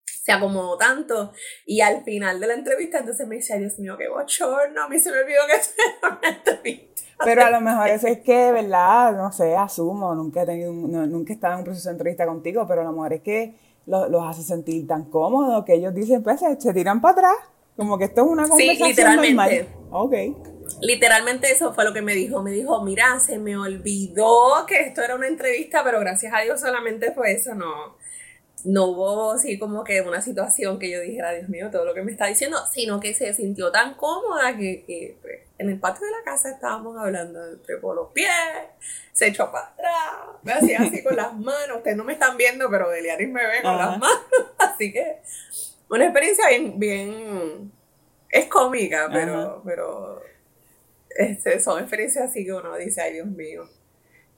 Se 0.06 0.32
acomodó 0.32 0.78
tanto. 0.78 1.34
Y 1.66 1.82
al 1.82 2.04
final 2.04 2.40
de 2.40 2.48
la 2.48 2.54
entrevista, 2.54 3.00
entonces 3.00 3.28
me 3.28 3.36
dice, 3.36 3.58
Dios 3.58 3.80
mío, 3.80 3.98
qué 3.98 4.08
bochorno. 4.08 4.84
A 4.84 4.88
mí 4.88 5.00
se 5.00 5.12
me 5.12 5.20
olvidó 5.20 5.42
que 5.48 5.56
estoy 5.56 5.86
en 5.86 6.18
una 6.18 6.30
entrevista. 6.30 7.02
Pero 7.24 7.46
a 7.46 7.50
lo 7.52 7.62
mejor 7.62 7.88
eso 7.90 8.08
es 8.08 8.20
que, 8.20 8.52
¿verdad? 8.52 9.14
No 9.14 9.32
sé, 9.32 9.56
asumo. 9.56 10.14
Nunca 10.16 10.44
he 10.44 10.46
tenido, 10.46 10.72
nunca 10.74 11.34
he 11.34 11.36
estado 11.36 11.54
en 11.54 11.60
un 11.60 11.66
proceso 11.66 11.90
de 11.90 11.94
entrevista 11.94 12.26
contigo, 12.26 12.66
pero 12.68 12.82
a 12.82 12.84
lo 12.84 12.92
mejor 12.92 13.14
es 13.14 13.22
que 13.22 13.56
los, 13.86 14.24
hace 14.24 14.44
sentir 14.44 14.88
tan 14.88 15.06
cómodos 15.06 15.66
que 15.66 15.74
ellos 15.74 15.94
dicen, 15.94 16.24
pues 16.24 16.40
se, 16.40 16.74
tiran 16.74 17.02
para 17.02 17.14
atrás. 17.14 17.36
Como 17.76 17.98
que 17.98 18.06
esto 18.06 18.22
es 18.22 18.28
una 18.28 18.48
conversación 18.48 18.88
sí, 18.88 18.94
literalmente. 18.94 19.34
normal. 19.34 19.68
Ok. 19.92 20.14
Literalmente 20.82 21.52
eso 21.52 21.74
fue 21.74 21.84
lo 21.84 21.94
que 21.94 22.02
me 22.02 22.14
dijo. 22.14 22.42
Me 22.42 22.52
dijo, 22.52 22.84
mira, 22.84 23.20
se 23.20 23.38
me 23.38 23.58
olvidó 23.58 24.66
que 24.68 24.82
esto 24.82 25.02
era 25.02 25.16
una 25.16 25.28
entrevista, 25.28 25.84
pero 25.84 26.00
gracias 26.00 26.34
a 26.34 26.42
Dios 26.42 26.60
solamente 26.60 27.12
fue 27.12 27.34
eso, 27.34 27.54
no, 27.54 27.98
no 28.66 28.86
hubo 28.86 29.32
así 29.32 29.58
como 29.58 29.84
que 29.84 30.02
una 30.02 30.22
situación 30.22 30.80
que 30.80 30.92
yo 30.92 31.00
dijera, 31.00 31.34
Dios 31.34 31.50
mío, 31.50 31.70
todo 31.72 31.86
lo 31.86 31.94
que 31.94 32.02
me 32.02 32.12
está 32.12 32.28
diciendo, 32.28 32.58
sino 32.72 33.00
que 33.00 33.14
se 33.14 33.34
sintió 33.34 33.72
tan 33.72 33.96
cómoda 33.96 34.56
que, 34.58 35.18
pues, 35.22 35.40
en 35.58 35.70
el 35.70 35.80
patio 35.80 36.06
de 36.06 36.12
la 36.12 36.24
casa 36.24 36.50
estábamos 36.52 36.98
hablando, 36.98 37.40
por 37.82 37.96
los 37.96 38.12
pies, 38.12 38.30
se 39.14 39.28
echó 39.28 39.52
para 39.52 39.68
atrás, 39.68 40.40
me 40.44 40.54
hacía 40.54 40.80
así 40.80 41.04
con 41.04 41.16
las 41.16 41.34
manos, 41.34 41.78
ustedes 41.78 41.98
no 41.98 42.04
me 42.04 42.14
están 42.14 42.38
viendo, 42.38 42.70
pero 42.70 42.90
Deliaris 42.90 43.30
me 43.30 43.46
ve 43.46 43.62
con 43.62 43.78
las 43.78 43.98
manos, 43.98 44.26
así 44.58 44.92
que 44.92 45.22
una 45.92 46.06
experiencia 46.06 46.48
bien, 46.50 46.80
bien, 46.80 47.72
es 48.30 48.46
cómica, 48.46 49.10
pero, 49.12 49.62
pero 49.66 50.22
este, 51.10 51.60
son 51.60 51.80
experiencias 51.80 52.30
así 52.30 52.46
que 52.46 52.54
uno 52.54 52.76
dice, 52.78 53.02
ay 53.02 53.14
Dios 53.14 53.28
mío. 53.28 53.66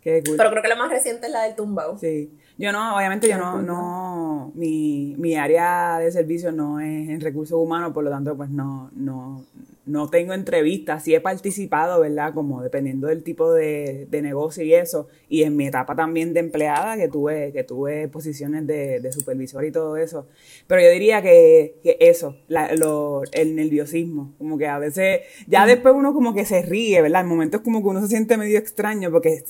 Qué 0.02 0.22
Pero 0.36 0.50
creo 0.50 0.62
que 0.62 0.68
la 0.68 0.76
más 0.76 0.92
reciente 0.92 1.28
es 1.28 1.32
la 1.32 1.44
del 1.44 1.56
tumbao. 1.56 1.98
Sí. 1.98 2.38
Yo 2.58 2.72
no, 2.72 2.98
obviamente 2.98 3.28
yo 3.30 3.38
no, 3.38 3.62
no, 3.62 4.52
mi, 4.54 5.16
mi 5.18 5.36
área 5.36 5.98
de 6.00 6.12
servicio 6.12 6.52
no 6.52 6.80
es 6.80 7.10
en 7.10 7.22
recursos 7.22 7.58
humanos, 7.58 7.94
por 7.94 8.04
lo 8.04 8.10
tanto, 8.10 8.36
pues 8.36 8.50
no, 8.50 8.92
no, 8.94 9.46
no 9.86 10.10
tengo 10.10 10.34
entrevistas, 10.34 11.04
sí 11.04 11.14
he 11.14 11.20
participado, 11.20 12.00
¿verdad? 12.00 12.34
Como 12.34 12.62
dependiendo 12.62 13.08
del 13.08 13.22
tipo 13.24 13.52
de, 13.52 14.08
negocio 14.10 14.64
y 14.64 14.74
eso. 14.74 15.08
Y 15.28 15.44
en 15.44 15.58
mi 15.58 15.68
etapa 15.68 15.96
también 15.96 16.34
de 16.34 16.40
empleada, 16.40 16.96
que 16.96 17.10
tuve, 17.10 17.52
que 17.52 17.64
tuve 17.64 18.08
posiciones 18.08 18.66
de, 18.66 19.12
supervisor 19.12 19.66
y 19.66 19.72
todo 19.72 19.98
eso. 19.98 20.28
Pero 20.68 20.82
yo 20.82 20.90
diría 20.90 21.22
que, 21.22 21.76
eso, 22.00 22.38
el 22.48 23.56
nerviosismo, 23.56 24.34
como 24.38 24.58
que 24.58 24.68
a 24.68 24.80
veces, 24.80 25.22
ya 25.48 25.66
después 25.66 25.94
uno 25.96 26.14
como 26.14 26.34
que 26.34 26.46
se 26.46 26.62
ríe, 26.62 27.02
¿verdad? 27.02 27.22
En 27.22 27.28
momentos 27.28 27.62
como 27.62 27.82
que 27.82 27.90
uno 27.90 28.02
se 28.02 28.08
siente 28.08 28.38
medio 28.38 28.58
extraño 28.58 29.12
porque 29.12 29.44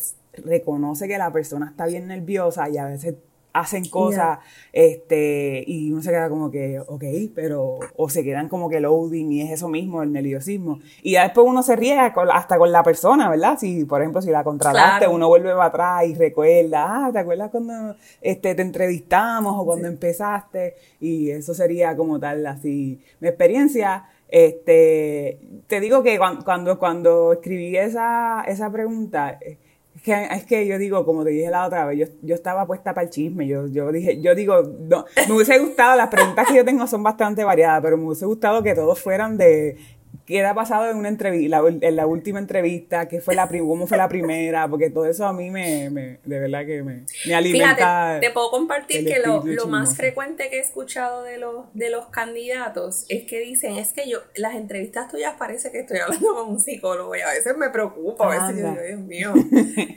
reconoce 0.43 1.07
que 1.07 1.17
la 1.17 1.31
persona 1.31 1.67
está 1.69 1.85
bien 1.85 2.07
nerviosa 2.07 2.69
y 2.69 2.77
a 2.77 2.85
veces 2.85 3.15
hacen 3.53 3.85
cosas, 3.85 4.39
este, 4.71 5.63
y 5.67 5.91
uno 5.91 6.01
se 6.01 6.09
queda 6.09 6.27
como 6.27 6.49
que, 6.49 6.79
ok, 6.79 7.03
pero, 7.35 7.77
o 7.95 8.09
se 8.09 8.23
quedan 8.23 8.49
como 8.49 8.67
que 8.67 8.79
loading 8.79 9.31
y 9.31 9.41
es 9.41 9.51
eso 9.51 9.67
mismo, 9.67 10.01
el 10.01 10.11
nerviosismo. 10.11 10.79
Y 11.03 11.13
ya 11.13 11.23
después 11.23 11.45
uno 11.47 11.61
se 11.61 11.75
ríe 11.75 11.97
hasta 11.99 12.57
con 12.57 12.71
la 12.71 12.81
persona, 12.81 13.29
¿verdad? 13.29 13.57
Si, 13.59 13.85
por 13.85 14.01
ejemplo, 14.01 14.21
si 14.23 14.31
la 14.31 14.43
contrataste, 14.43 15.07
uno 15.07 15.27
vuelve 15.27 15.51
para 15.51 15.65
atrás 15.65 16.05
y 16.07 16.15
recuerda, 16.15 17.05
ah, 17.05 17.09
¿te 17.13 17.19
acuerdas 17.19 17.51
cuando 17.51 17.95
este, 18.21 18.55
te 18.55 18.61
entrevistamos 18.63 19.53
o 19.55 19.65
cuando 19.65 19.87
empezaste? 19.87 20.75
Y 20.99 21.29
eso 21.29 21.53
sería 21.53 21.95
como 21.95 22.19
tal, 22.19 22.45
así, 22.47 22.99
mi 23.19 23.27
experiencia. 23.27 24.05
Este, 24.29 25.37
te 25.67 25.79
digo 25.79 26.01
que 26.01 26.17
cuando, 26.17 26.79
cuando, 26.79 27.33
escribí 27.33 27.77
esa, 27.77 28.43
esa 28.47 28.71
pregunta, 28.71 29.37
eh, 29.39 29.57
que, 30.03 30.27
es 30.31 30.45
que 30.45 30.67
yo 30.67 30.77
digo, 30.77 31.05
como 31.05 31.23
te 31.23 31.29
dije 31.29 31.49
la 31.49 31.65
otra 31.65 31.85
vez, 31.85 31.97
yo, 31.97 32.05
yo 32.21 32.35
estaba 32.35 32.67
puesta 32.67 32.93
para 32.93 33.05
el 33.05 33.09
chisme. 33.09 33.47
Yo, 33.47 33.67
yo 33.67 33.91
dije, 33.91 34.21
yo 34.21 34.35
digo, 34.35 34.61
no, 34.61 35.05
me 35.27 35.33
hubiese 35.33 35.57
gustado, 35.59 35.95
las 35.95 36.09
preguntas 36.09 36.45
que 36.47 36.55
yo 36.55 36.65
tengo 36.65 36.85
son 36.87 37.01
bastante 37.03 37.43
variadas, 37.45 37.81
pero 37.81 37.97
me 37.97 38.05
hubiese 38.05 38.25
gustado 38.25 38.61
que 38.61 38.75
todos 38.75 38.99
fueran 38.99 39.37
de 39.37 39.77
qué 40.25 40.45
ha 40.45 40.53
pasado 40.53 40.89
en 40.89 40.97
una 40.97 41.09
entrevista, 41.09 41.61
en 41.67 41.95
la 41.95 42.07
última 42.07 42.39
entrevista, 42.39 43.07
qué 43.07 43.21
fue 43.21 43.35
la 43.35 43.47
cómo 43.47 43.87
fue 43.87 43.97
la 43.97 44.07
primera, 44.07 44.67
porque 44.67 44.89
todo 44.89 45.05
eso 45.05 45.25
a 45.25 45.33
mí 45.33 45.49
me, 45.49 45.89
me 45.89 46.19
de 46.23 46.39
verdad 46.39 46.65
que 46.65 46.81
me, 46.81 47.05
me 47.25 47.35
alimenta. 47.35 47.75
Fíjate, 47.75 48.27
te 48.27 48.33
puedo 48.33 48.49
compartir 48.51 49.05
que 49.05 49.19
lo, 49.19 49.43
lo 49.45 49.67
más 49.67 49.95
frecuente 49.95 50.49
que 50.49 50.57
he 50.57 50.61
escuchado 50.61 51.23
de 51.23 51.37
los, 51.37 51.65
de 51.73 51.89
los 51.89 52.07
candidatos 52.07 53.05
es 53.09 53.25
que 53.25 53.39
dicen, 53.39 53.77
es 53.77 53.93
que 53.93 54.09
yo, 54.09 54.19
las 54.35 54.55
entrevistas 54.55 55.09
tuyas 55.09 55.35
parece 55.37 55.71
que 55.71 55.79
estoy 55.79 55.99
hablando 55.99 56.33
con 56.33 56.49
un 56.49 56.59
psicólogo 56.59 57.15
y 57.15 57.21
a 57.21 57.29
veces 57.29 57.55
me 57.57 57.69
preocupa, 57.69 58.25
a 58.25 58.29
veces 58.29 58.61
yo 58.61 58.71
digo, 58.71 58.81
Dios 58.81 58.99
mío, 58.99 59.33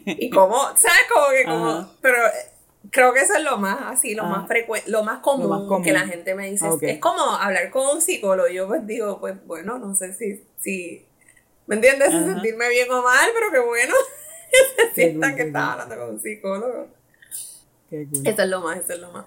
y 0.06 0.30
como, 0.30 0.56
¿sabes? 0.76 1.06
Como 1.12 1.26
que 1.30 1.44
como, 1.44 1.90
pero 2.00 2.18
Creo 2.90 3.12
que 3.12 3.20
eso 3.20 3.34
es 3.34 3.42
lo 3.42 3.58
más 3.58 3.78
así, 3.86 4.14
lo 4.14 4.24
más 4.24 4.44
ah. 4.44 4.46
frecuente, 4.46 4.90
lo 4.90 5.02
más 5.02 5.20
común, 5.20 5.82
que 5.82 5.92
la 5.92 6.06
gente 6.06 6.34
me 6.34 6.50
dice. 6.50 6.68
Es 6.82 6.98
como 6.98 7.22
hablar 7.22 7.70
con 7.70 7.96
un 7.96 8.02
psicólogo. 8.02 8.48
Yo 8.48 8.66
pues 8.66 8.86
digo, 8.86 9.18
pues 9.20 9.34
bueno, 9.46 9.78
no 9.78 9.94
sé 9.94 10.12
si, 10.12 10.44
si 10.58 11.06
¿me 11.66 11.76
entiendes? 11.76 12.10
Sentirme 12.10 12.68
bien 12.68 12.90
o 12.90 13.02
mal, 13.02 13.28
pero 13.34 13.50
qué 13.50 13.58
bueno 13.60 13.94
se 14.94 14.94
sienta 14.94 15.34
que 15.34 15.42
estaba 15.42 15.72
hablando 15.72 15.96
con 15.96 16.14
un 16.14 16.20
psicólogo. 16.20 16.88
Qué 17.88 18.06
Eso 18.24 18.42
es 18.42 18.48
lo 18.48 18.60
más, 18.60 18.78
eso 18.78 18.92
es 18.94 18.98
lo 18.98 19.12
más. 19.12 19.26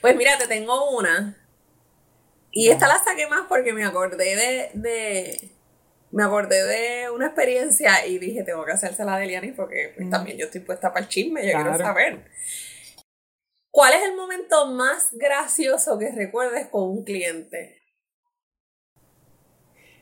Pues 0.00 0.16
mira, 0.16 0.38
te 0.38 0.46
tengo 0.46 0.96
una. 0.96 1.36
Y 2.50 2.70
esta 2.70 2.88
la 2.88 2.98
saqué 3.02 3.26
más 3.26 3.46
porque 3.48 3.72
me 3.72 3.84
acordé 3.84 4.34
de, 4.34 4.70
de 4.74 5.50
me 6.10 6.24
acordé 6.24 6.64
de 6.64 7.10
una 7.10 7.26
experiencia 7.26 8.06
y 8.06 8.18
dije, 8.18 8.42
tengo 8.42 8.64
que 8.64 8.72
hacérsela 8.72 9.18
de 9.18 9.26
Liani 9.26 9.52
porque 9.52 9.92
pues, 9.96 10.08
también 10.10 10.38
yo 10.38 10.46
estoy 10.46 10.62
puesta 10.62 10.92
para 10.92 11.04
el 11.04 11.08
chisme, 11.08 11.46
yo 11.46 11.52
quiero 11.52 11.76
saber. 11.76 12.24
¿Cuál 13.78 13.94
es 13.94 14.02
el 14.08 14.16
momento 14.16 14.66
más 14.72 15.06
gracioso 15.12 16.00
que 16.00 16.10
recuerdes 16.10 16.66
con 16.66 16.82
un 16.82 17.04
cliente? 17.04 17.80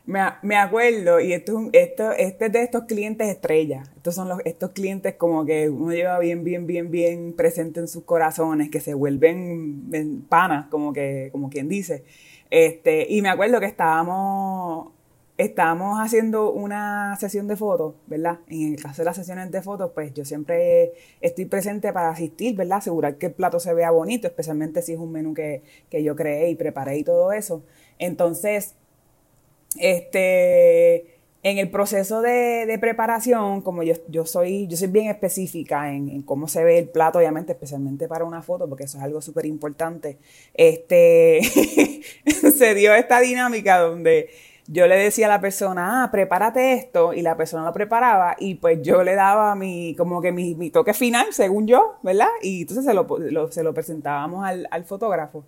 Me, 0.07 0.57
acuerdo, 0.57 1.21
y 1.21 1.35
esto, 1.35 1.69
esto, 1.75 2.13
este 2.13 2.47
es 2.47 2.53
de 2.53 2.63
estos 2.63 2.85
clientes 2.85 3.29
estrellas. 3.29 3.91
Estos 3.95 4.15
son 4.15 4.31
los, 4.31 4.39
estos 4.47 4.71
clientes 4.71 5.17
como 5.17 5.45
que 5.45 5.69
uno 5.69 5.93
lleva 5.93 6.19
bien, 6.21 6.43
bien, 6.43 6.67
bien, 6.67 6.91
bien 6.91 7.35
presente 7.37 7.81
en 7.81 7.89
sus 7.89 8.05
corazones, 8.05 8.71
que 8.71 8.81
se 8.81 8.95
vuelven 8.95 10.25
panas, 10.27 10.69
como 10.71 10.95
que, 10.95 11.29
como 11.31 11.51
quien 11.51 11.69
dice. 11.69 12.07
Este, 12.49 13.07
y 13.11 13.21
me 13.21 13.29
acuerdo 13.29 13.61
que 13.61 13.67
estábamos 13.67 14.96
Estamos 15.39 15.99
haciendo 16.01 16.51
una 16.51 17.15
sesión 17.17 17.47
de 17.47 17.57
fotos, 17.57 17.95
¿verdad? 18.07 18.39
En 18.49 18.73
el 18.73 18.83
caso 18.83 19.03
de 19.03 19.05
las 19.05 19.17
sesiones 19.17 19.51
de 19.51 19.61
fotos, 19.61 19.91
pues 19.95 20.15
yo 20.15 20.25
siempre 20.25 20.95
estoy 21.21 21.45
presente 21.45 21.93
para 21.93 22.09
asistir, 22.09 22.57
¿verdad? 22.57 22.79
Asegurar 22.79 23.19
que 23.19 23.27
el 23.27 23.33
plato 23.35 23.61
se 23.61 23.75
vea 23.75 23.91
bonito, 23.91 24.27
especialmente 24.27 24.81
si 24.81 24.95
es 24.95 24.99
un 24.99 25.13
menú 25.13 25.35
que, 25.35 25.63
yo 25.91 26.17
creé 26.17 26.49
y 26.49 26.55
preparé 26.55 26.97
y 26.97 27.05
todo 27.05 27.33
eso. 27.33 27.63
Entonces, 27.99 28.77
este, 29.79 31.19
en 31.43 31.59
el 31.59 31.71
proceso 31.71 32.23
de, 32.23 32.79
preparación, 32.81 33.61
como 33.61 33.83
yo, 33.83 33.93
yo, 34.09 34.25
soy, 34.25 34.67
yo 34.69 34.79
soy 34.79 34.89
bien 34.89 35.09
específica 35.09 35.93
en, 35.93 36.09
en, 36.09 36.23
cómo 36.23 36.49
se 36.49 36.65
ve 36.65 36.79
el 36.79 36.89
plato, 36.89 37.19
obviamente, 37.19 37.53
especialmente 37.53 38.09
para 38.09 38.25
una 38.25 38.41
foto, 38.41 38.71
porque 38.71 38.85
eso 38.85 38.97
es 38.97 39.05
algo 39.05 39.21
súper 39.21 39.45
importante, 39.45 40.17
este, 40.55 41.43
se 42.57 42.75
dio 42.75 42.95
esta 42.95 43.21
dinámica 43.21 43.81
donde 43.81 44.31
yo 44.69 44.87
le 44.87 44.97
decía 44.97 45.27
a 45.27 45.29
la 45.29 45.41
persona, 45.41 46.03
ah, 46.03 46.11
prepárate 46.11 46.73
esto, 46.73 47.13
y 47.13 47.23
la 47.23 47.37
persona 47.37 47.65
lo 47.65 47.73
preparaba, 47.73 48.37
y 48.39 48.57
pues 48.57 48.83
yo 48.83 49.03
le 49.03 49.15
daba 49.15 49.55
mi, 49.55 49.95
como 49.97 50.21
que 50.21 50.33
mi, 50.33 50.55
mi 50.55 50.71
toque 50.71 50.95
final, 50.95 51.27
según 51.33 51.67
yo, 51.67 51.97
¿verdad? 52.03 52.29
Y 52.43 52.63
entonces 52.63 52.85
se 52.85 52.95
lo, 52.95 53.07
se 53.53 53.63
lo 53.63 53.75
presentábamos 53.75 54.45
al, 54.45 54.67
al, 54.71 54.85
fotógrafo. 54.85 55.45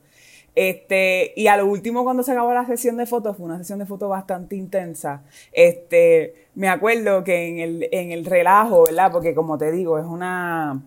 Este, 0.55 1.33
y 1.37 1.47
a 1.47 1.57
lo 1.57 1.67
último, 1.67 2.05
cuando 2.05 2.23
se 2.23 2.33
acabó 2.33 2.53
la 2.53 2.67
sesión 2.67 2.97
de 2.97 3.07
fotos, 3.07 3.37
fue 3.37 3.47
una 3.47 3.59
sesión 3.59 3.79
de 3.79 3.87
fotos 3.87 4.09
bastante 4.09 4.57
intensa. 4.57 5.23
Este, 5.53 6.49
me 6.55 6.69
acuerdo 6.69 7.23
que 7.25 7.49
en 7.49 7.59
el, 7.59 7.89
en 7.93 8.13
el 8.13 8.25
relajo, 8.25 8.85
¿verdad? 8.85 9.13
Porque 9.13 9.35
como 9.35 9.59
te 9.59 9.71
digo, 9.71 9.99
es 9.99 10.05
una, 10.05 10.83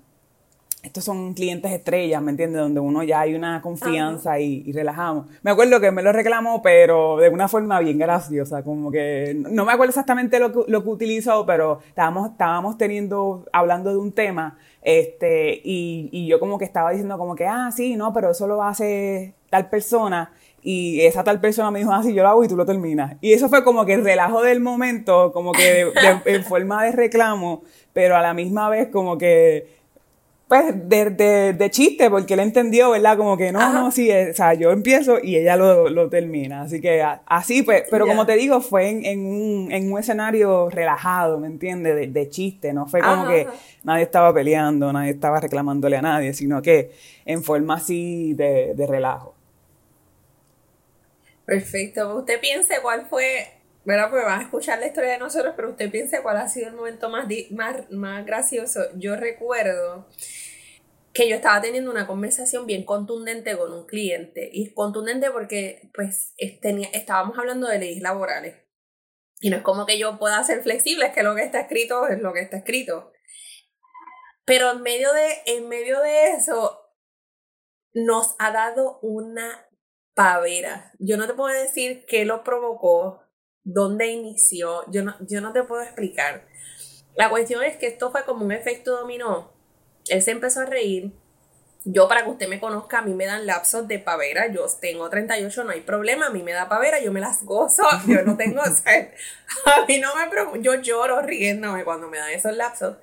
estos 0.83 1.03
son 1.03 1.33
clientes 1.33 1.71
estrellas, 1.71 2.21
¿me 2.21 2.31
entiendes? 2.31 2.61
Donde 2.61 2.79
uno 2.79 3.03
ya 3.03 3.21
hay 3.21 3.35
una 3.35 3.61
confianza 3.61 4.39
y, 4.39 4.71
relajamos. 4.71 5.27
Me 5.43 5.51
acuerdo 5.51 5.79
que 5.79 5.91
me 5.91 6.01
lo 6.01 6.11
reclamó, 6.11 6.61
pero 6.61 7.17
de 7.17 7.29
una 7.29 7.47
forma 7.47 7.79
bien 7.79 7.99
graciosa, 7.99 8.63
como 8.63 8.91
que 8.91 9.35
no 9.35 9.65
me 9.65 9.73
acuerdo 9.73 9.89
exactamente 9.89 10.39
lo 10.39 10.51
que, 10.51 10.71
lo 10.71 10.83
que 10.83 10.89
utilizó, 10.89 11.45
pero 11.45 11.79
estábamos, 11.87 12.31
estábamos 12.31 12.77
teniendo, 12.77 13.45
hablando 13.53 13.91
de 13.91 13.97
un 13.97 14.11
tema, 14.11 14.57
este, 14.81 15.61
y, 15.63 16.09
y 16.11 16.25
yo 16.25 16.39
como 16.39 16.57
que 16.57 16.65
estaba 16.65 16.89
diciendo 16.91 17.17
como 17.17 17.35
que, 17.35 17.45
ah, 17.45 17.71
sí, 17.71 17.95
no, 17.95 18.11
pero 18.11 18.31
eso 18.31 18.47
lo 18.47 18.63
hace 18.63 19.35
tal 19.51 19.69
persona, 19.69 20.31
y 20.63 21.01
esa 21.01 21.23
tal 21.23 21.39
persona 21.39 21.71
me 21.71 21.79
dijo, 21.79 21.91
ah, 21.91 22.03
sí, 22.03 22.13
yo 22.13 22.23
lo 22.23 22.29
hago 22.29 22.43
y 22.43 22.47
tú 22.47 22.55
lo 22.55 22.65
terminas. 22.65 23.15
Y 23.21 23.33
eso 23.33 23.49
fue 23.49 23.63
como 23.63 23.85
que 23.85 23.93
el 23.93 24.03
relajo 24.03 24.41
del 24.41 24.59
momento, 24.59 25.31
como 25.31 25.51
que 25.51 25.91
en 26.25 26.43
forma 26.43 26.83
de 26.85 26.91
reclamo, 26.91 27.63
pero 27.93 28.15
a 28.15 28.21
la 28.21 28.33
misma 28.33 28.69
vez 28.69 28.89
como 28.89 29.17
que 29.17 29.80
pues, 30.51 30.65
de, 30.89 31.53
de, 31.53 31.71
chiste, 31.71 32.09
porque 32.09 32.33
él 32.33 32.41
entendió, 32.41 32.91
¿verdad? 32.91 33.15
Como 33.15 33.37
que 33.37 33.53
no, 33.53 33.71
no, 33.71 33.89
sí, 33.89 34.11
eh, 34.11 34.31
o 34.31 34.33
sea, 34.33 34.53
yo 34.53 34.71
empiezo 34.71 35.17
y 35.23 35.37
ella 35.37 35.55
lo, 35.55 35.87
lo 35.87 36.09
termina. 36.09 36.63
Así 36.63 36.81
que 36.81 37.01
así, 37.25 37.63
pues, 37.63 37.83
pero 37.89 38.05
como 38.05 38.25
te 38.25 38.35
digo, 38.35 38.59
fue 38.59 38.89
en, 38.89 39.05
en, 39.05 39.25
un, 39.25 39.71
en 39.71 39.89
un 39.89 39.97
escenario 39.97 40.69
relajado, 40.69 41.39
¿me 41.39 41.47
entiendes? 41.47 41.95
De, 41.95 42.07
de, 42.07 42.29
chiste, 42.29 42.73
no 42.73 42.85
fue 42.85 42.99
como 42.99 43.29
que 43.29 43.47
nadie 43.85 44.03
estaba 44.03 44.33
peleando, 44.33 44.91
nadie 44.91 45.11
estaba 45.11 45.39
reclamándole 45.39 45.95
a 45.95 46.01
nadie, 46.01 46.33
sino 46.33 46.61
que 46.61 46.91
en 47.23 47.45
forma 47.45 47.75
así 47.75 48.33
de, 48.33 48.73
de 48.75 48.87
relajo. 48.87 49.33
Perfecto. 51.45 52.17
¿Usted 52.17 52.41
piense 52.41 52.75
cuál 52.81 53.05
fue 53.05 53.47
bueno, 53.83 54.09
pues 54.09 54.23
van 54.23 54.39
a 54.39 54.43
escuchar 54.43 54.79
la 54.79 54.87
historia 54.87 55.11
de 55.11 55.17
nosotros, 55.17 55.53
pero 55.55 55.71
usted 55.71 55.89
piense 55.89 56.21
cuál 56.21 56.37
ha 56.37 56.47
sido 56.47 56.67
el 56.67 56.75
momento 56.75 57.09
más, 57.09 57.27
más, 57.51 57.89
más 57.89 58.25
gracioso. 58.25 58.81
Yo 58.95 59.15
recuerdo 59.15 60.07
que 61.13 61.27
yo 61.27 61.35
estaba 61.35 61.61
teniendo 61.61 61.91
una 61.91 62.07
conversación 62.07 62.65
bien 62.65 62.85
contundente 62.85 63.57
con 63.57 63.73
un 63.73 63.85
cliente. 63.85 64.49
Y 64.51 64.73
contundente 64.73 65.31
porque, 65.31 65.89
pues, 65.93 66.33
tenía, 66.61 66.89
estábamos 66.93 67.37
hablando 67.37 67.67
de 67.67 67.79
leyes 67.79 68.01
laborales. 68.01 68.55
Y 69.39 69.49
no 69.49 69.57
es 69.57 69.63
como 69.63 69.85
que 69.85 69.97
yo 69.97 70.19
pueda 70.19 70.43
ser 70.43 70.61
flexible, 70.61 71.07
es 71.07 71.13
que 71.13 71.23
lo 71.23 71.35
que 71.35 71.43
está 71.43 71.61
escrito 71.61 72.07
es 72.07 72.21
lo 72.21 72.31
que 72.33 72.41
está 72.41 72.57
escrito. 72.57 73.11
Pero 74.45 74.71
en 74.71 74.81
medio 74.81 75.11
de, 75.13 75.41
en 75.47 75.67
medio 75.67 75.99
de 76.01 76.31
eso, 76.33 76.79
nos 77.93 78.35
ha 78.39 78.51
dado 78.51 78.99
una 79.01 79.67
pavera. 80.13 80.93
Yo 80.99 81.17
no 81.17 81.27
te 81.27 81.33
puedo 81.33 81.53
decir 81.53 82.05
qué 82.07 82.25
lo 82.25 82.43
provocó, 82.43 83.20
dónde 83.63 84.07
inició, 84.07 84.83
yo 84.91 85.03
no, 85.03 85.15
yo 85.19 85.41
no 85.41 85.53
te 85.53 85.63
puedo 85.63 85.81
explicar. 85.81 86.47
La 87.15 87.29
cuestión 87.29 87.63
es 87.63 87.77
que 87.77 87.87
esto 87.87 88.11
fue 88.11 88.23
como 88.23 88.45
un 88.45 88.51
efecto 88.51 88.97
dominó. 88.97 89.51
Él 90.07 90.21
se 90.21 90.31
empezó 90.31 90.61
a 90.61 90.65
reír. 90.65 91.11
Yo, 91.83 92.07
para 92.07 92.23
que 92.23 92.29
usted 92.29 92.47
me 92.47 92.59
conozca, 92.59 92.99
a 92.99 93.01
mí 93.01 93.13
me 93.13 93.25
dan 93.25 93.47
lapsos 93.47 93.87
de 93.87 93.97
pavera. 93.97 94.51
Yo 94.51 94.65
tengo 94.79 95.09
38, 95.09 95.63
no 95.63 95.71
hay 95.71 95.81
problema. 95.81 96.27
A 96.27 96.29
mí 96.29 96.43
me 96.43 96.53
da 96.53 96.69
pavera, 96.69 97.01
yo 97.01 97.11
me 97.11 97.19
las 97.19 97.43
gozo. 97.43 97.83
Yo 98.07 98.21
no 98.23 98.37
tengo. 98.37 98.61
a 98.61 99.85
mí 99.87 99.99
no 99.99 100.15
me 100.15 100.27
preocupa. 100.29 100.59
Yo 100.59 100.75
lloro 100.75 101.21
riéndome 101.21 101.83
cuando 101.83 102.07
me 102.07 102.19
dan 102.19 102.29
esos 102.29 102.55
lapsos. 102.55 102.97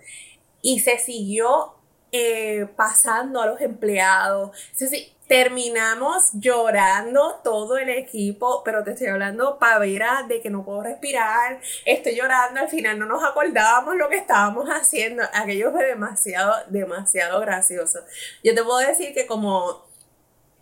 Y 0.63 0.81
se 0.81 0.99
siguió 0.99 1.75
eh, 2.13 2.67
pasando 2.77 3.43
a 3.43 3.47
los 3.47 3.61
empleados. 3.61 4.57
Decir, 4.79 5.13
terminamos 5.29 6.31
llorando 6.33 7.41
todo 7.45 7.77
el 7.77 7.91
equipo, 7.91 8.63
pero 8.65 8.83
te 8.83 8.93
estoy 8.93 9.09
hablando 9.09 9.59
pavera 9.59 10.25
de 10.27 10.41
que 10.41 10.49
no 10.49 10.65
puedo 10.65 10.83
respirar, 10.83 11.61
estoy 11.85 12.17
llorando, 12.17 12.61
al 12.61 12.69
final 12.69 12.99
no 12.99 13.05
nos 13.05 13.23
acordábamos 13.23 13.95
lo 13.97 14.09
que 14.09 14.17
estábamos 14.17 14.69
haciendo, 14.71 15.23
aquello 15.35 15.71
fue 15.71 15.85
demasiado, 15.85 16.55
demasiado 16.69 17.41
gracioso. 17.41 18.01
Yo 18.43 18.55
te 18.55 18.65
puedo 18.65 18.79
decir 18.79 19.13
que 19.13 19.27
como 19.27 19.87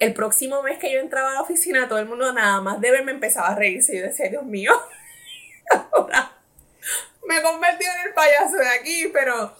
el 0.00 0.12
próximo 0.12 0.62
mes 0.62 0.78
que 0.78 0.92
yo 0.92 0.98
entraba 0.98 1.30
a 1.30 1.34
la 1.34 1.42
oficina, 1.42 1.88
todo 1.88 2.00
el 2.00 2.06
mundo 2.06 2.32
nada 2.32 2.60
más 2.60 2.80
de 2.80 2.90
verme 2.90 3.12
empezaba 3.12 3.48
a 3.48 3.54
reírse 3.54 3.96
yo 3.96 4.02
decía, 4.02 4.28
Dios 4.28 4.44
mío, 4.44 4.72
ahora 5.92 6.32
me 7.24 7.40
convertí 7.40 7.84
en 7.84 8.08
el 8.08 8.14
payaso 8.14 8.56
de 8.56 8.68
aquí, 8.68 9.10
pero 9.12 9.52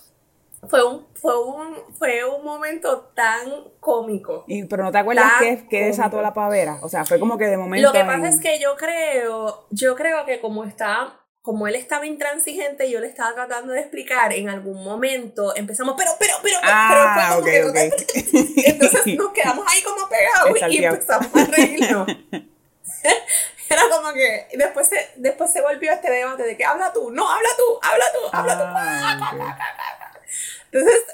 fue 0.68 0.84
un, 0.84 1.06
fue 1.14 1.38
un, 1.42 1.76
fue 1.98 2.24
un 2.24 2.44
momento 2.44 3.12
tan 3.14 3.48
cómico. 3.80 4.44
Y, 4.46 4.64
pero 4.64 4.84
no 4.84 4.92
te 4.92 4.98
acuerdas 4.98 5.32
qué, 5.38 5.66
qué 5.68 5.84
desató 5.86 6.20
la 6.20 6.34
pavera. 6.34 6.78
O 6.82 6.88
sea, 6.88 7.04
fue 7.04 7.18
como 7.18 7.38
que 7.38 7.46
de 7.46 7.56
momento. 7.56 7.86
Lo 7.86 7.92
que 7.92 8.04
pasa 8.04 8.28
es 8.28 8.40
que 8.40 8.58
yo 8.58 8.76
creo, 8.76 9.66
yo 9.70 9.94
creo 9.94 10.24
que 10.24 10.40
como 10.40 10.64
está, 10.64 11.20
como 11.42 11.68
él 11.68 11.76
estaba 11.76 12.06
intransigente, 12.06 12.90
yo 12.90 13.00
le 13.00 13.06
estaba 13.06 13.34
tratando 13.34 13.72
de 13.72 13.80
explicar 13.80 14.32
en 14.32 14.48
algún 14.48 14.82
momento, 14.82 15.54
empezamos, 15.54 15.94
pero, 15.96 16.10
pero, 16.18 16.34
pero, 16.42 16.56
ah, 16.62 17.38
pero 17.44 17.70
okay, 17.70 17.90
entonces 18.64 19.14
nos 19.16 19.32
quedamos 19.32 19.64
ahí 19.68 19.82
como 19.82 20.08
pegados 20.08 20.72
y 20.72 20.84
empezamos 20.84 21.34
a 21.34 21.44
reírnos. 21.44 22.06
Era 23.68 23.82
como 23.90 24.12
que 24.12 24.48
después 24.54 24.88
se, 24.88 25.10
después 25.16 25.52
se 25.52 25.60
volvió 25.60 25.92
este 25.92 26.10
debate 26.10 26.42
de 26.44 26.56
que 26.56 26.64
habla 26.64 26.92
tú, 26.92 27.10
no, 27.10 27.28
habla 27.28 27.48
tú, 27.56 27.78
habla 27.82 28.04
tú, 28.12 28.18
habla 28.32 28.58
tú. 28.58 28.64
Ah, 28.66 30.12
entonces, 30.78 31.04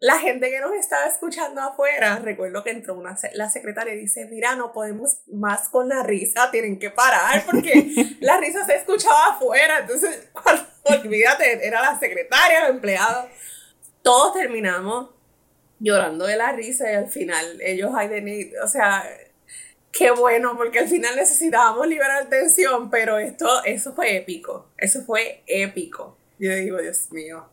la 0.00 0.18
gente 0.18 0.50
que 0.50 0.60
nos 0.60 0.72
estaba 0.72 1.06
escuchando 1.06 1.60
afuera, 1.60 2.18
recuerdo 2.18 2.64
que 2.64 2.70
entró 2.70 2.94
una, 2.94 3.16
la 3.34 3.48
secretaria 3.48 3.94
y 3.94 3.98
dice, 3.98 4.26
mira, 4.26 4.56
no 4.56 4.72
podemos 4.72 5.18
más 5.28 5.68
con 5.68 5.88
la 5.88 6.02
risa, 6.02 6.50
tienen 6.50 6.78
que 6.78 6.90
parar 6.90 7.44
porque 7.46 8.16
la 8.20 8.38
risa 8.38 8.66
se 8.66 8.76
escuchaba 8.76 9.36
afuera. 9.36 9.80
Entonces, 9.80 10.28
cuando, 10.32 10.64
olvídate, 10.84 11.66
era 11.66 11.82
la 11.82 12.00
secretaria, 12.00 12.62
los 12.62 12.70
empleados. 12.70 13.26
Todos 14.02 14.34
terminamos 14.34 15.10
llorando 15.78 16.26
de 16.26 16.36
la 16.36 16.52
risa 16.52 16.90
y 16.90 16.94
al 16.96 17.08
final 17.08 17.60
ellos, 17.60 17.92
hay 17.94 18.08
de 18.08 18.52
o 18.62 18.66
sea, 18.66 19.04
qué 19.92 20.10
bueno, 20.10 20.56
porque 20.56 20.80
al 20.80 20.88
final 20.88 21.14
necesitábamos 21.14 21.86
liberar 21.86 22.28
tensión, 22.28 22.90
pero 22.90 23.18
esto, 23.18 23.62
eso 23.64 23.94
fue 23.94 24.16
épico, 24.16 24.70
eso 24.78 25.04
fue 25.04 25.44
épico. 25.46 26.16
Yo 26.40 26.52
digo, 26.56 26.78
Dios 26.78 27.12
mío, 27.12 27.51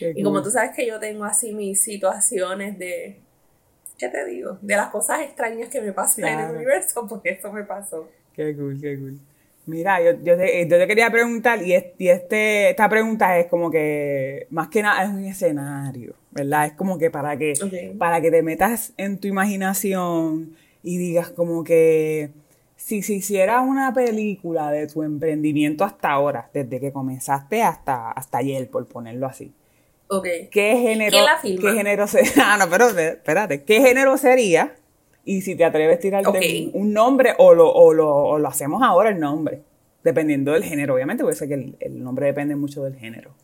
y 0.00 0.22
como 0.22 0.42
tú 0.42 0.50
sabes 0.50 0.72
que 0.74 0.86
yo 0.86 0.98
tengo 0.98 1.24
así 1.24 1.52
mis 1.52 1.80
situaciones 1.80 2.78
de, 2.78 3.20
¿qué 3.98 4.08
te 4.08 4.24
digo? 4.24 4.58
De 4.62 4.76
las 4.76 4.88
cosas 4.88 5.20
extrañas 5.20 5.68
que 5.68 5.80
me 5.80 5.92
pasan 5.92 6.24
en 6.24 6.40
el 6.40 6.56
universo, 6.56 7.06
porque 7.08 7.30
eso 7.30 7.52
me 7.52 7.64
pasó. 7.64 8.08
Qué 8.34 8.56
cool, 8.56 8.80
qué 8.80 8.98
cool. 8.98 9.20
Mira, 9.66 10.02
yo, 10.02 10.12
yo, 10.24 10.36
te, 10.36 10.66
yo 10.66 10.78
te 10.78 10.86
quería 10.86 11.10
preguntar, 11.10 11.62
y, 11.62 11.74
y 11.98 12.08
este, 12.08 12.70
esta 12.70 12.88
pregunta 12.88 13.38
es 13.38 13.46
como 13.46 13.70
que, 13.70 14.46
más 14.50 14.68
que 14.68 14.82
nada, 14.82 15.04
es 15.04 15.10
un 15.10 15.24
escenario, 15.24 16.14
¿verdad? 16.30 16.66
Es 16.66 16.72
como 16.72 16.98
que 16.98 17.10
para 17.10 17.36
que, 17.36 17.54
para 17.98 18.20
que 18.20 18.30
te 18.30 18.42
metas 18.42 18.94
en 18.96 19.18
tu 19.18 19.28
imaginación 19.28 20.56
y 20.82 20.96
digas 20.96 21.30
como 21.30 21.62
que, 21.62 22.30
si 22.76 23.02
se 23.02 23.12
hiciera 23.12 23.60
una 23.60 23.92
película 23.92 24.70
de 24.70 24.86
tu 24.86 25.02
emprendimiento 25.02 25.84
hasta 25.84 26.10
ahora, 26.10 26.50
desde 26.54 26.80
que 26.80 26.90
comenzaste 26.90 27.62
hasta, 27.62 28.10
hasta 28.10 28.38
ayer, 28.38 28.68
por 28.70 28.86
ponerlo 28.86 29.26
así, 29.26 29.52
¿Qué 30.50 30.76
género, 30.76 31.16
¿Qué 31.42 31.72
género 31.72 32.06
sería? 32.08 32.32
Ah, 32.44 32.56
no, 32.58 32.68
pero 32.68 32.88
espérate. 32.88 33.64
¿Qué 33.64 33.80
género 33.80 34.16
sería? 34.18 34.74
Y 35.24 35.42
si 35.42 35.54
te 35.54 35.64
atreves 35.64 35.98
a 35.98 36.00
tirarte 36.00 36.70
un, 36.72 36.92
nombre 36.92 37.34
o 37.38 37.54
lo, 37.54 37.70
o, 37.70 37.92
lo, 37.92 38.08
o 38.08 38.38
lo, 38.38 38.48
hacemos 38.48 38.82
ahora 38.82 39.10
el 39.10 39.20
nombre. 39.20 39.62
Dependiendo 40.02 40.52
del 40.52 40.64
género, 40.64 40.94
obviamente, 40.94 41.22
porque 41.22 41.36
sé 41.36 41.46
que 41.46 41.54
el, 41.54 41.76
el 41.78 42.02
nombre 42.02 42.26
depende 42.26 42.56
mucho 42.56 42.82
del 42.82 42.96
género. 42.96 43.34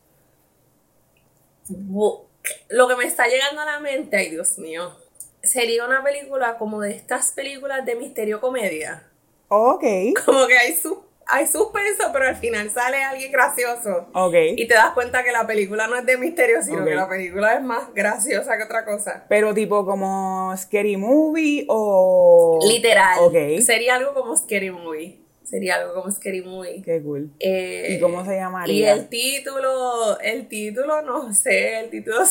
Lo 1.68 2.88
que 2.88 2.96
me 2.96 3.04
está 3.04 3.26
llegando 3.28 3.60
a 3.60 3.66
la 3.66 3.78
mente, 3.78 4.16
ay 4.16 4.30
Dios 4.30 4.58
mío, 4.58 4.96
sería 5.42 5.84
una 5.84 6.02
película 6.02 6.56
como 6.58 6.80
de 6.80 6.92
estas 6.92 7.32
películas 7.32 7.84
de 7.84 7.94
misterio 7.94 8.40
comedia. 8.40 9.08
Ok. 9.48 9.84
Como 10.24 10.46
que 10.46 10.56
hay 10.56 10.74
su 10.74 11.05
hay 11.28 11.46
suspenso, 11.46 12.10
pero 12.12 12.26
al 12.26 12.36
final 12.36 12.70
sale 12.70 13.02
alguien 13.02 13.32
gracioso. 13.32 14.08
Ok. 14.14 14.34
Y 14.56 14.68
te 14.68 14.74
das 14.74 14.92
cuenta 14.92 15.24
que 15.24 15.32
la 15.32 15.46
película 15.46 15.88
no 15.88 15.96
es 15.96 16.06
de 16.06 16.16
misterio, 16.16 16.62
sino 16.62 16.84
que 16.84 16.94
la 16.94 17.08
película 17.08 17.54
es 17.54 17.62
más 17.62 17.92
graciosa 17.94 18.56
que 18.56 18.62
otra 18.62 18.84
cosa. 18.84 19.24
Pero 19.28 19.52
tipo 19.52 19.84
como 19.84 20.56
Scary 20.56 20.96
Movie 20.96 21.66
o... 21.68 22.60
Literal. 22.68 23.18
Ok. 23.20 23.60
Sería 23.60 23.96
algo 23.96 24.14
como 24.14 24.36
Scary 24.36 24.70
Movie. 24.70 25.18
Sería 25.42 25.76
algo 25.76 25.94
como 25.94 26.10
Scary 26.12 26.42
Movie. 26.42 26.82
Qué 26.84 27.02
cool. 27.02 27.30
Eh, 27.40 27.96
¿Y 27.96 28.00
cómo 28.00 28.24
se 28.24 28.36
llamaría? 28.36 28.74
Y 28.74 28.84
el 28.84 29.08
título, 29.08 30.20
el 30.20 30.46
título, 30.48 31.02
no 31.02 31.32
sé, 31.34 31.80
el 31.80 31.90
título... 31.90 32.18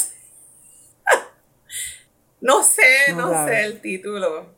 no 2.41 2.63
sé, 2.63 3.13
no 3.13 3.45
sé 3.45 3.65
el 3.65 3.81
título. 3.81 4.53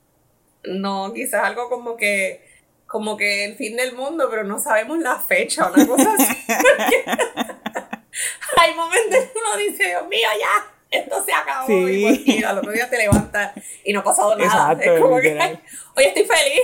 No, 0.63 1.11
quizás 1.13 1.43
algo 1.43 1.69
como 1.69 1.97
que 1.97 2.46
como 2.87 3.17
que 3.17 3.45
el 3.45 3.55
fin 3.55 3.75
del 3.75 3.93
mundo, 3.93 4.27
pero 4.29 4.43
no 4.43 4.59
sabemos 4.59 4.97
la 4.99 5.19
fecha, 5.19 5.69
una 5.71 5.85
cosa 5.85 6.15
así. 6.17 6.37
Hay 8.57 8.73
momentos 8.73 9.19
que 9.25 9.39
uno 9.39 9.57
dice, 9.57 9.87
Dios 9.87 10.07
mío, 10.07 10.27
ya, 10.39 10.65
esto 10.89 11.23
se 11.23 11.33
acabó. 11.33 11.69
Y, 11.69 12.23
pues, 12.25 12.43
al 12.45 12.57
otro 12.57 12.71
día 12.71 12.89
te 12.89 12.97
levantas 12.97 13.53
y 13.83 13.93
no 13.93 13.99
ha 13.99 14.03
pasado 14.03 14.35
nada. 14.37 14.73
es 14.81 15.01
como 15.01 15.19
que, 15.19 15.37
hoy 15.95 16.03
estoy 16.03 16.25
feliz. 16.25 16.61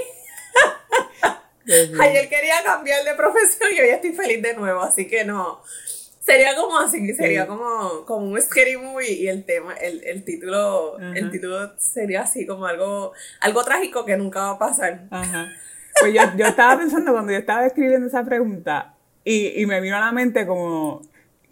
Ayer 2.02 2.28
quería 2.30 2.64
cambiar 2.64 3.04
de 3.04 3.14
profesión 3.16 3.72
y 3.74 3.80
hoy 3.80 3.90
estoy 3.90 4.14
feliz 4.14 4.42
de 4.42 4.54
nuevo, 4.54 4.82
así 4.82 5.08
que 5.08 5.24
no. 5.24 5.62
Sería 6.20 6.56
como 6.56 6.80
así, 6.80 7.14
sería 7.16 7.48
como, 7.48 8.06
como 8.06 8.28
un 8.28 8.42
scary 8.42 8.78
movie 8.78 9.12
y 9.12 9.28
el 9.28 9.46
tema, 9.46 9.74
el, 9.74 10.02
el 10.06 10.24
título, 10.24 10.98
el 10.98 11.30
título 11.30 11.78
sería 11.78 12.22
así 12.22 12.46
como 12.46 12.66
algo, 12.66 13.12
algo 13.42 13.64
trágico 13.66 14.06
que 14.06 14.16
nunca 14.16 14.40
va 14.40 14.52
a 14.52 14.60
pasar. 14.60 15.02
Ajá. 15.12 15.52
Pues 16.00 16.14
yo, 16.14 16.22
yo 16.38 16.46
estaba 16.46 16.78
pensando 16.78 17.12
cuando 17.12 17.32
yo 17.32 17.38
estaba 17.38 17.66
escribiendo 17.66 18.08
esa 18.08 18.24
pregunta 18.24 18.96
y, 19.24 19.62
y 19.62 19.66
me 19.66 19.80
vino 19.82 19.96
a 19.96 20.00
la 20.00 20.12
mente 20.12 20.46
como 20.48 21.02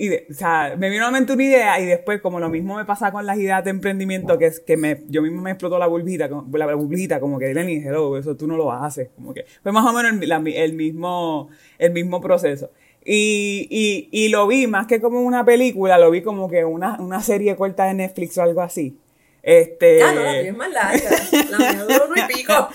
y 0.01 0.09
o 0.15 0.33
sea, 0.33 0.75
me 0.79 0.89
vino 0.89 1.03
a 1.03 1.11
la 1.11 1.11
mente 1.11 1.33
una 1.33 1.43
idea 1.43 1.79
y 1.79 1.85
después, 1.85 2.21
como 2.21 2.39
lo 2.39 2.49
mismo 2.49 2.75
me 2.75 2.85
pasa 2.85 3.11
con 3.11 3.23
las 3.23 3.37
ideas 3.37 3.63
de 3.63 3.69
emprendimiento, 3.69 4.35
que 4.39 4.47
es 4.47 4.59
que 4.59 4.75
me, 4.75 5.03
yo 5.09 5.21
mismo 5.21 5.43
me 5.43 5.51
explotó 5.51 5.77
la 5.77 5.85
burbujita, 5.85 6.27
la 6.27 6.75
burbujita, 6.75 7.19
como 7.19 7.37
que 7.37 7.53
Lenny, 7.53 7.83
hello, 7.85 8.17
eso 8.17 8.35
tú 8.35 8.47
no 8.47 8.57
lo 8.57 8.71
haces, 8.71 9.09
como 9.15 9.31
que 9.31 9.45
fue 9.61 9.71
más 9.71 9.85
o 9.85 9.93
menos 9.93 10.19
el, 10.19 10.55
el 10.55 10.73
mismo, 10.73 11.49
el 11.77 11.91
mismo 11.91 12.19
proceso. 12.19 12.71
Y, 13.05 13.67
y, 13.69 14.09
y, 14.11 14.29
lo 14.29 14.47
vi 14.47 14.65
más 14.65 14.87
que 14.87 14.99
como 14.99 15.21
una 15.21 15.45
película, 15.45 15.99
lo 15.99 16.09
vi 16.09 16.23
como 16.23 16.49
que 16.49 16.65
una, 16.65 16.99
una 16.99 17.21
serie 17.21 17.55
corta 17.55 17.85
de 17.85 17.93
Netflix 17.93 18.39
o 18.39 18.41
algo 18.41 18.61
así. 18.61 18.97
Este... 19.43 20.03
Ah, 20.03 20.13
no, 20.13 20.21
la 20.21 20.31
mía 20.31 20.41
es 20.41 20.55
más 20.55 20.71
larga. 20.71 21.09
La 21.49 21.57
mía 21.57 21.83
dura 21.83 22.03
uno 22.07 22.15
y 22.15 22.33
pico. 22.33 22.69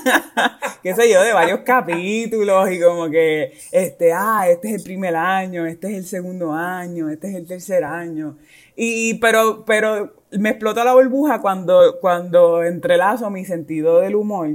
qué 0.82 0.94
sé 0.94 1.12
yo, 1.12 1.22
de 1.22 1.32
varios 1.32 1.60
capítulos 1.60 2.70
y 2.70 2.80
como 2.80 3.10
que, 3.10 3.52
este, 3.72 4.12
ah, 4.12 4.48
este 4.48 4.68
es 4.68 4.74
el 4.76 4.82
primer 4.82 5.16
año, 5.16 5.66
este 5.66 5.88
es 5.88 5.98
el 5.98 6.06
segundo 6.06 6.52
año, 6.52 7.10
este 7.10 7.28
es 7.28 7.34
el 7.34 7.46
tercer 7.46 7.84
año. 7.84 8.38
Y, 8.76 9.14
pero, 9.14 9.64
pero 9.64 10.14
me 10.30 10.50
explotó 10.50 10.84
la 10.84 10.94
burbuja 10.94 11.40
cuando, 11.40 11.98
cuando 12.00 12.62
entrelazo 12.62 13.28
mi 13.30 13.44
sentido 13.44 14.00
del 14.00 14.14
humor 14.14 14.50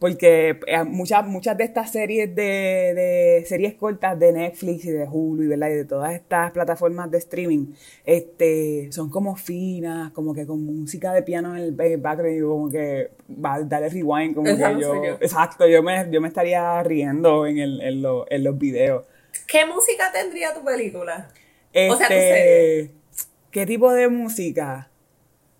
porque 0.00 0.58
eh, 0.66 0.84
muchas, 0.84 1.26
muchas 1.26 1.58
de 1.58 1.64
estas 1.64 1.92
series 1.92 2.34
de, 2.34 2.42
de, 2.42 3.44
series 3.46 3.74
cortas 3.74 4.18
de 4.18 4.32
Netflix 4.32 4.86
y 4.86 4.90
de 4.90 5.06
Hulu 5.06 5.42
y, 5.42 5.46
¿verdad? 5.46 5.68
y 5.68 5.74
de 5.74 5.84
todas 5.84 6.14
estas 6.14 6.52
plataformas 6.52 7.10
de 7.10 7.18
streaming 7.18 7.66
este, 8.06 8.90
son 8.92 9.10
como 9.10 9.36
finas, 9.36 10.10
como 10.12 10.32
que 10.32 10.46
con 10.46 10.64
música 10.64 11.12
de 11.12 11.22
piano 11.22 11.54
en 11.54 11.62
el 11.62 11.72
background 11.98 12.34
y 12.34 12.40
como 12.40 12.70
que 12.70 13.10
va 13.44 13.56
a 13.56 13.62
darle 13.62 13.90
rewind, 13.90 14.34
como 14.34 14.46
que 14.56 14.80
yo, 14.80 14.94
exacto, 15.20 15.68
yo 15.68 15.82
me, 15.82 16.08
yo 16.10 16.22
me 16.22 16.28
estaría 16.28 16.82
riendo 16.82 17.46
en, 17.46 17.58
el, 17.58 17.80
en, 17.82 18.02
en 18.30 18.44
los 18.44 18.58
videos. 18.58 19.04
¿Qué 19.46 19.66
música 19.66 20.10
tendría 20.10 20.54
tu 20.54 20.64
película? 20.64 21.28
Este, 21.74 21.90
o 21.90 21.96
sea, 21.98 22.08
tu 22.08 22.14
este, 22.14 22.32
serie. 22.32 22.90
¿Qué 23.50 23.66
tipo 23.66 23.92
de 23.92 24.08
música? 24.08 24.89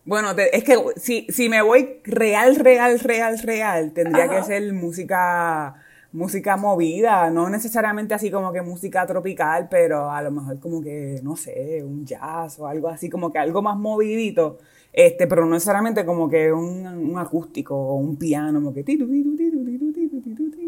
Bueno, 0.05 0.31
es 0.53 0.65
que 0.65 0.77
si, 0.97 1.27
si 1.29 1.49
me 1.49 1.63
voy 1.63 2.01
real, 2.05 2.57
real, 2.57 2.99
real, 3.01 3.39
real, 3.39 3.93
tendría 3.93 4.29
que 4.29 4.43
ser 4.43 4.73
música, 4.73 5.77
música 6.13 6.57
movida, 6.57 7.31
no 7.31 7.51
necesariamente 7.51 8.15
así 8.15 8.31
como 8.31 8.53
que 8.53 8.63
música 8.63 9.07
tropical, 9.07 9.69
pero 9.71 10.11
a 10.11 10.23
lo 10.23 10.31
mejor 10.31 10.59
como 10.59 10.83
que, 10.83 11.21
no 11.23 11.37
sé, 11.37 11.85
un 11.85 12.07
jazz 12.07 12.59
o 12.59 12.67
algo 12.67 12.89
así, 12.89 13.11
como 13.11 13.31
que 13.31 13.39
algo 13.39 13.61
más 13.63 13.77
movidito, 13.77 14.59
este, 14.93 15.27
pero 15.27 15.45
no 15.45 15.53
necesariamente 15.53 16.05
como 16.05 16.29
que 16.29 16.53
un, 16.53 16.87
un 16.87 17.19
acústico 17.19 17.77
o 17.77 17.97
un 17.97 18.17
piano, 18.17 18.59
como 18.59 18.73
que 18.73 18.83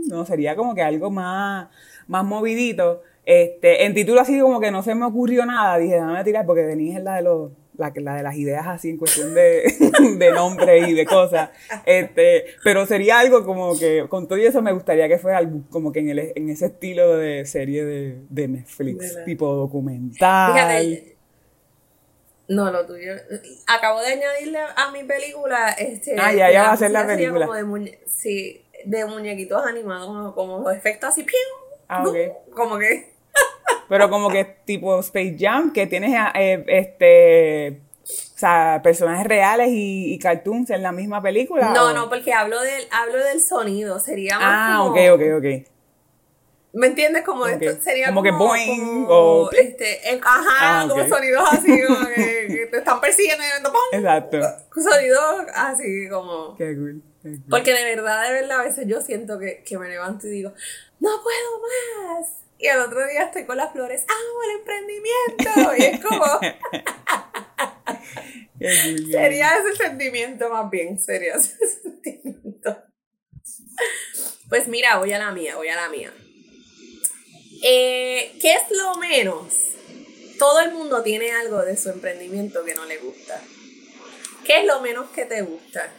no, 0.07 0.26
sería 0.26 0.55
como 0.57 0.74
que 0.74 0.83
algo 0.83 1.11
más, 1.11 1.68
más 2.07 2.24
movidito. 2.24 3.03
Este, 3.24 3.87
en 3.87 3.95
título 3.95 4.20
así 4.20 4.39
como 4.41 4.61
que 4.61 4.70
no 4.70 4.83
se 4.83 4.95
me 4.95 5.07
ocurrió 5.07 5.47
nada, 5.47 5.78
dije, 5.78 5.95
déjame 5.95 6.24
tirar 6.24 6.45
porque 6.45 6.62
Denise 6.62 6.99
es 6.99 7.05
la 7.05 7.16
de 7.16 7.22
los 7.22 7.53
la, 7.83 7.93
la 7.95 8.16
de 8.16 8.22
las 8.22 8.37
ideas 8.37 8.66
así 8.66 8.91
en 8.91 8.97
cuestión 8.97 9.35
de, 9.35 9.64
de 10.18 10.30
nombre 10.33 10.78
y 10.78 10.95
de 10.95 11.05
cosas. 11.05 11.51
Este, 11.85 12.45
pero 12.64 12.87
sería 12.87 13.18
algo 13.18 13.45
como 13.45 13.78
que, 13.78 14.07
con 14.09 14.28
todo 14.28 14.39
eso 14.39 14.62
me 14.62 14.72
gustaría 14.72 15.09
que 15.09 15.18
fuera 15.18 15.39
algo 15.39 15.62
como 15.70 15.93
que 15.93 16.01
en, 16.01 16.11
el, 16.11 16.33
en 16.35 16.49
ese 16.49 16.66
estilo 16.66 17.16
de 17.16 17.45
serie 17.45 17.85
de, 17.85 18.18
de 18.28 18.49
Netflix, 18.49 19.18
tipo 19.24 19.55
documental. 19.55 20.53
Fíjate, 20.53 21.12
no, 22.49 22.70
lo 22.70 22.87
tuyo. 22.87 23.14
Acabo 23.66 24.01
de 24.01 24.09
añadirle 24.09 24.59
a 24.76 24.91
mi 24.91 25.05
película. 25.05 25.70
Este, 25.70 26.16
ah, 26.18 26.33
ya, 26.35 26.51
ya 26.51 26.64
va 26.64 26.72
a 26.72 26.76
ser 26.76 26.91
la 26.91 27.07
película. 27.07 27.47
de 27.47 27.99
sí, 28.07 28.62
de 28.85 29.05
muñequitos 29.07 29.64
animados, 29.64 30.35
como, 30.35 30.70
efectos 30.70 31.11
así. 31.11 31.26
Ah, 31.89 32.05
Como 32.55 32.78
que. 32.78 33.12
Pero 33.93 34.09
como 34.09 34.30
que 34.30 34.47
tipo 34.64 34.99
Space 35.01 35.36
Jam, 35.38 35.70
que 35.70 35.86
tienes 35.86 36.18
eh, 36.34 36.64
este. 36.66 37.82
O 38.03 38.38
sea, 38.38 38.80
personajes 38.82 39.26
reales 39.26 39.68
y, 39.70 40.18
cartoons 40.18 40.70
en 40.70 40.82
la 40.82 40.93
misma 40.93 41.20
película. 41.20 41.74
No, 41.74 41.93
no, 41.93 42.09
porque 42.09 42.32
hablo 42.32 42.62
del, 42.62 42.84
hablo 42.90 43.22
del 43.22 43.43
sonido. 43.43 43.99
Sería 43.99 44.38
más. 44.38 44.49
Ah, 44.49 44.76
como, 44.78 44.93
ok, 44.93 44.99
ok, 45.12 45.22
ok. 45.36 45.68
¿Me 46.72 46.86
entiendes? 46.86 47.22
Como 47.22 47.47
esto 47.47 47.82
sería 47.82 48.07
como, 48.07 48.22
como 48.22 48.22
que 48.22 48.30
boing 48.30 49.07
o 49.11 49.51
este, 49.53 50.11
el, 50.11 50.20
ajá, 50.24 50.80
ah, 50.80 50.86
como 50.88 51.07
sonidos 51.07 51.45
así 51.53 51.82
como 51.86 52.07
que, 52.07 52.68
te 52.70 52.78
están 52.78 52.99
persiguiendo 52.99 53.45
y 53.45 53.62
¡pum! 53.62 53.74
Exacto. 53.93 54.40
Sonidos 54.74 55.45
así 55.55 56.09
como 56.09 56.57
qué 56.57 56.74
cool, 56.74 57.03
Porque 57.51 57.74
de 57.74 57.84
verdad, 57.95 58.26
de 58.26 58.32
verdad, 58.40 58.61
a 58.61 58.64
veces 58.64 58.86
yo 58.88 59.03
siento 59.03 59.38
que, 59.38 59.62
que 59.62 59.76
me 59.76 59.90
levanto 59.90 60.28
y 60.28 60.30
digo, 60.30 60.55
no 60.99 61.11
puedo 61.22 62.16
más. 62.16 62.41
Y 62.63 62.69
al 62.69 62.79
otro 62.79 63.05
día 63.09 63.25
estoy 63.25 63.45
con 63.45 63.57
las 63.57 63.73
flores, 63.73 64.05
amo 64.07 64.43
el 64.45 64.51
emprendimiento. 64.61 65.77
Y 65.77 65.83
es 65.83 66.01
como 66.01 66.25
sería 69.11 69.59
ese 69.59 69.77
sentimiento 69.77 70.49
más 70.49 70.71
bien, 70.71 71.01
sería 71.01 71.35
ese 71.35 71.57
sentimiento. 71.83 72.85
Pues 74.49 74.69
mira, 74.69 74.97
voy 74.99 75.13
a 75.13 75.19
la 75.19 75.33
mía, 75.33 75.57
voy 75.57 75.67
a 75.71 75.75
la 75.75 75.89
mía. 75.89 76.15
Eh, 77.65 78.39
¿Qué 78.41 78.53
es 78.53 78.63
lo 78.71 78.95
menos? 78.95 79.55
Todo 80.39 80.61
el 80.61 80.71
mundo 80.71 81.03
tiene 81.03 81.33
algo 81.33 81.63
de 81.63 81.77
su 81.77 81.89
emprendimiento 81.89 82.65
que 82.65 82.77
no 82.77 82.85
le 82.85 82.99
gusta. 82.99 83.43
¿Qué 84.45 84.61
es 84.61 84.67
lo 84.67 84.81
menos 84.81 85.11
que 85.11 85.25
te 85.25 85.43
gusta? 85.43 85.93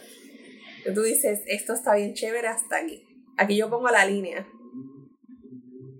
Que 0.82 0.92
tú 0.92 1.02
dices, 1.02 1.40
esto 1.46 1.74
está 1.74 1.94
bien 1.96 2.14
chévere 2.14 2.48
hasta 2.48 2.78
aquí. 2.78 3.06
Aquí 3.36 3.54
yo 3.54 3.68
pongo 3.68 3.90
la 3.90 4.06
línea 4.06 4.46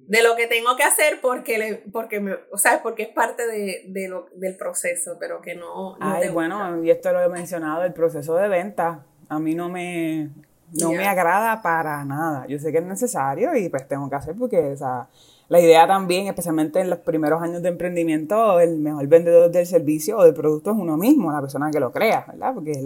de 0.06 0.22
lo 0.22 0.36
que 0.36 0.46
tengo 0.46 0.76
que 0.76 0.82
hacer 0.82 1.20
porque 1.20 1.58
le, 1.58 1.74
porque 1.92 2.20
me, 2.20 2.34
o 2.50 2.58
sea, 2.58 2.82
porque 2.82 3.04
es 3.04 3.08
parte 3.08 3.46
de, 3.46 4.08
lo, 4.08 4.26
del 4.34 4.56
proceso, 4.56 5.16
pero 5.18 5.40
que 5.40 5.54
no. 5.54 5.96
Ay, 6.00 6.28
bueno, 6.28 6.82
y 6.82 6.90
esto 6.90 7.12
lo 7.12 7.20
he 7.20 7.28
mencionado, 7.28 7.84
el 7.84 7.92
proceso 7.92 8.34
de 8.36 8.48
venta. 8.48 9.04
A 9.28 9.38
mí 9.38 9.54
no 9.54 9.68
me, 9.68 10.30
no 10.72 10.92
me 10.92 11.06
agrada 11.06 11.62
para 11.62 12.04
nada. 12.04 12.46
Yo 12.46 12.58
sé 12.58 12.72
que 12.72 12.78
es 12.78 12.84
necesario 12.84 13.56
y 13.56 13.68
pues 13.68 13.88
tengo 13.88 14.08
que 14.10 14.16
hacer 14.16 14.34
porque, 14.38 14.58
o 14.58 14.76
sea, 14.76 15.08
la 15.48 15.60
idea 15.60 15.86
también, 15.86 16.26
especialmente 16.26 16.80
en 16.80 16.90
los 16.90 16.98
primeros 17.00 17.42
años 17.42 17.62
de 17.62 17.68
emprendimiento, 17.68 18.60
el 18.60 18.78
mejor 18.78 19.06
vendedor 19.06 19.50
del 19.50 19.66
servicio 19.66 20.18
o 20.18 20.24
del 20.24 20.34
producto 20.34 20.70
es 20.70 20.76
uno 20.76 20.96
mismo, 20.96 21.32
la 21.32 21.40
persona 21.40 21.70
que 21.70 21.80
lo 21.80 21.92
crea, 21.92 22.24
¿verdad? 22.28 22.54
Porque 22.54 22.84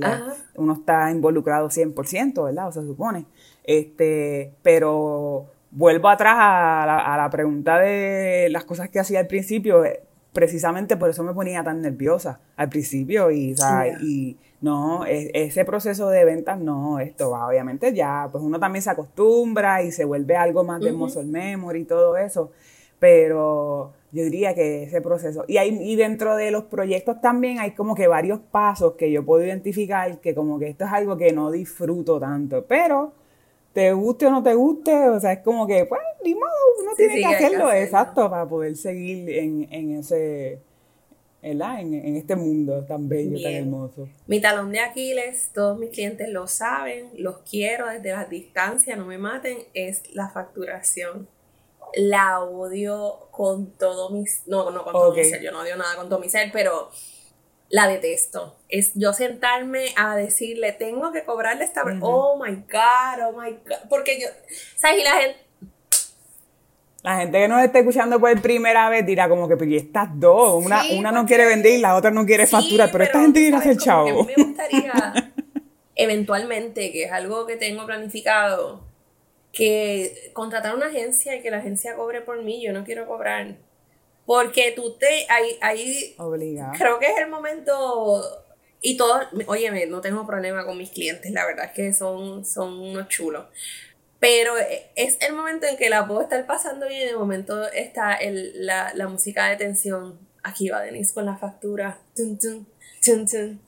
uno 0.57 0.73
está 0.73 1.11
involucrado 1.11 1.69
100%, 1.69 2.45
¿verdad? 2.45 2.69
O 2.69 2.73
se 2.73 2.83
supone. 2.83 3.27
Este, 3.64 4.55
pero 4.62 5.47
vuelvo 5.71 6.09
atrás 6.09 6.35
a 6.39 6.85
la, 6.87 6.99
a 6.99 7.16
la 7.16 7.31
pregunta 7.31 7.79
de 7.79 8.49
las 8.51 8.64
cosas 8.64 8.89
que 8.89 9.01
hacía 9.01 9.21
al 9.21 9.27
principio, 9.27 9.85
eh, 9.85 10.03
precisamente 10.33 10.97
por 10.97 11.11
eso 11.11 11.25
me 11.25 11.35
ponía 11.35 11.64
tan 11.64 11.83
nerviosa 11.83 12.41
al 12.57 12.69
principio 12.69 13.31
y, 13.31 13.55
y 14.03 14.37
no, 14.61 15.05
ese 15.05 15.64
proceso 15.64 16.11
de 16.11 16.25
ventas 16.25 16.59
no, 16.59 17.01
esto 17.01 17.31
va, 17.31 17.47
obviamente 17.47 17.93
ya, 17.93 18.29
pues 18.31 18.43
uno 18.45 18.59
también 18.59 18.83
se 18.83 18.91
acostumbra 18.91 19.83
y 19.83 19.93
se 19.93 20.05
vuelve 20.05 20.37
algo 20.37 20.64
más 20.64 20.81
de 20.81 20.93
muscle 20.93 21.25
memory 21.25 21.81
y 21.81 21.85
todo 21.85 22.16
eso, 22.16 22.51
pero 22.99 23.93
yo 24.12 24.25
diría 24.25 24.55
que 24.55 24.85
ese 24.85 25.01
proceso, 25.01 25.45
y, 25.49 25.57
hay, 25.57 25.71
y 25.71 25.97
dentro 25.97 26.37
de 26.37 26.51
los 26.51 26.64
proyectos 26.64 27.21
también 27.21 27.59
hay 27.59 27.73
como 27.73 27.95
que 27.95 28.09
varios 28.09 28.39
pasos 28.39 28.95
que 28.95 29.11
yo 29.11 29.25
puedo 29.25 29.45
identificar 29.45 30.19
que 30.21 30.35
como 30.35 30.59
que 30.59 30.69
esto 30.69 30.85
es 30.85 30.93
algo 30.93 31.16
que 31.16 31.33
no 31.33 31.51
disfruto 31.51 32.19
tanto, 32.21 32.64
pero 32.66 33.12
te 33.79 33.93
guste 33.93 34.26
o 34.26 34.31
no 34.31 34.43
te 34.43 34.55
guste, 34.55 35.09
o 35.09 35.20
sea, 35.20 35.35
es 35.35 35.39
como 35.45 35.64
que, 35.64 35.85
pues, 35.85 36.01
ni 36.24 36.35
modo, 36.35 36.51
uno 36.83 36.91
tiene 36.97 37.14
que 37.14 37.26
hacerlo, 37.26 37.72
exacto, 37.72 38.29
para 38.29 38.45
poder 38.45 38.76
seguir 38.76 39.31
en, 39.31 39.68
en 39.70 39.99
ese 40.01 40.59
en, 41.43 41.62
en, 41.62 42.16
este 42.16 42.35
mundo 42.35 42.85
tan 42.87 43.09
bello, 43.09 43.41
tan 43.41 43.53
hermoso. 43.53 44.09
Mi 44.26 44.41
talón 44.41 44.72
de 44.72 44.81
Aquiles, 44.81 45.51
todos 45.55 45.79
mis 45.79 45.91
clientes 45.91 46.29
lo 46.29 46.49
saben, 46.49 47.11
los 47.18 47.39
quiero 47.49 47.87
desde 47.87 48.11
la 48.11 48.24
distancia, 48.24 48.97
no 48.97 49.07
me 49.07 49.16
maten, 49.16 49.59
es 49.74 50.12
la 50.12 50.29
facturación. 50.29 51.29
La 51.95 52.43
odio 52.43 53.29
con 53.31 53.70
todo 53.70 54.11
mi 54.11 54.24
no, 54.47 54.72
no 54.72 54.83
con 54.83 54.93
todo 54.93 55.14
mi 55.14 55.22
ser, 55.22 55.41
yo 55.41 55.53
no 55.53 55.61
odio 55.61 55.76
nada 55.76 55.95
con 55.95 56.09
todo 56.09 56.18
mi 56.18 56.29
ser, 56.29 56.51
pero 56.53 56.91
la 57.69 57.87
detesto. 57.89 58.57
Es 58.69 58.93
yo 58.95 59.12
sentarme 59.12 59.87
a 59.97 60.16
decirle, 60.16 60.73
tengo 60.73 61.12
que 61.12 61.25
cobrarle 61.25 61.64
esta, 61.64 61.83
oh 62.01 62.43
my 62.43 62.55
god, 62.55 63.29
oh 63.29 63.41
my 63.41 63.51
god, 63.51 63.89
porque 63.89 64.21
yo, 64.21 64.29
¿sabes? 64.77 65.01
Y 65.01 65.05
la 65.05 65.16
gente 65.16 65.49
la 67.03 67.21
gente 67.21 67.39
que 67.39 67.49
nos 67.49 67.62
está 67.62 67.79
escuchando 67.79 68.19
por 68.19 68.43
primera 68.43 68.89
vez 68.89 69.07
dirá 69.07 69.29
como 69.29 69.49
que, 69.49 69.57
pero 69.57 69.73
estas 69.75 70.09
dos? 70.19 70.64
Una, 70.64 70.83
una 70.99 71.12
no 71.12 71.27
quiere 71.27 71.47
vender 71.47 71.75
y 71.75 71.79
la 71.79 71.95
otra 71.95 72.11
no 72.11 72.27
quiere 72.27 72.47
facturar, 72.47 72.91
pero, 72.91 73.05
esta 73.05 73.21
gente 73.21 73.41
quiere 73.41 73.57
hacer 73.57 73.77
chavo. 73.77 74.25
me 74.25 74.35
gustaría, 74.35 75.33
eventualmente, 75.95 76.91
que 76.91 77.05
es 77.05 77.12
algo 77.12 77.47
que 77.47 77.57
tengo 77.57 77.87
planificado, 77.87 78.85
que 79.53 80.31
contratar 80.33 80.75
una 80.75 80.87
agencia 80.87 81.37
y 81.37 81.41
que 81.41 81.51
la 81.51 81.59
agencia 81.59 81.95
cobre 81.95 82.21
por 82.21 82.43
mí, 82.43 82.62
yo 82.62 82.73
no 82.73 82.85
quiero 82.85 83.07
cobrar. 83.07 83.55
Porque 84.29 84.72
tú 84.76 84.95
te, 84.99 85.26
ahí, 85.31 85.57
ahí 85.62 86.14
creo 86.76 86.99
que 86.99 87.07
es 87.07 87.18
el 87.18 87.31
momento, 87.31 88.22
y 88.83 88.99
todo, 88.99 89.22
óyeme, 89.47 89.87
no 89.87 90.03
tengo 90.03 90.26
problema 90.26 90.66
con 90.66 90.76
mis 90.76 90.91
clientes, 90.91 91.33
la 91.33 91.47
verdad 91.47 91.64
es 91.64 91.70
que 91.72 91.95
son, 91.95 92.45
son 92.45 92.79
unos 92.79 93.09
chulos. 93.09 93.47
Pero 94.20 94.59
eh, 94.59 94.91
es 94.97 95.16
el 95.22 95.33
momento 95.33 95.66
en 95.66 95.79
que 95.79 95.89
la 95.89 96.07
puedo 96.07 96.20
estar 96.20 96.45
pasando 96.45 96.87
bien 96.87 97.05
y 97.05 97.07
de 97.07 97.16
momento 97.16 97.70
está 97.70 98.16
el, 98.16 98.66
la, 98.66 98.93
la, 98.93 99.09
música 99.09 99.47
de 99.47 99.57
tensión. 99.57 100.18
Aquí 100.43 100.68
va 100.68 100.83
Denise 100.83 101.14
con 101.14 101.24
la 101.24 101.39
factura. 101.39 101.99
Tun, 102.14 102.39
tun, 102.39 102.66
tun, 103.03 103.59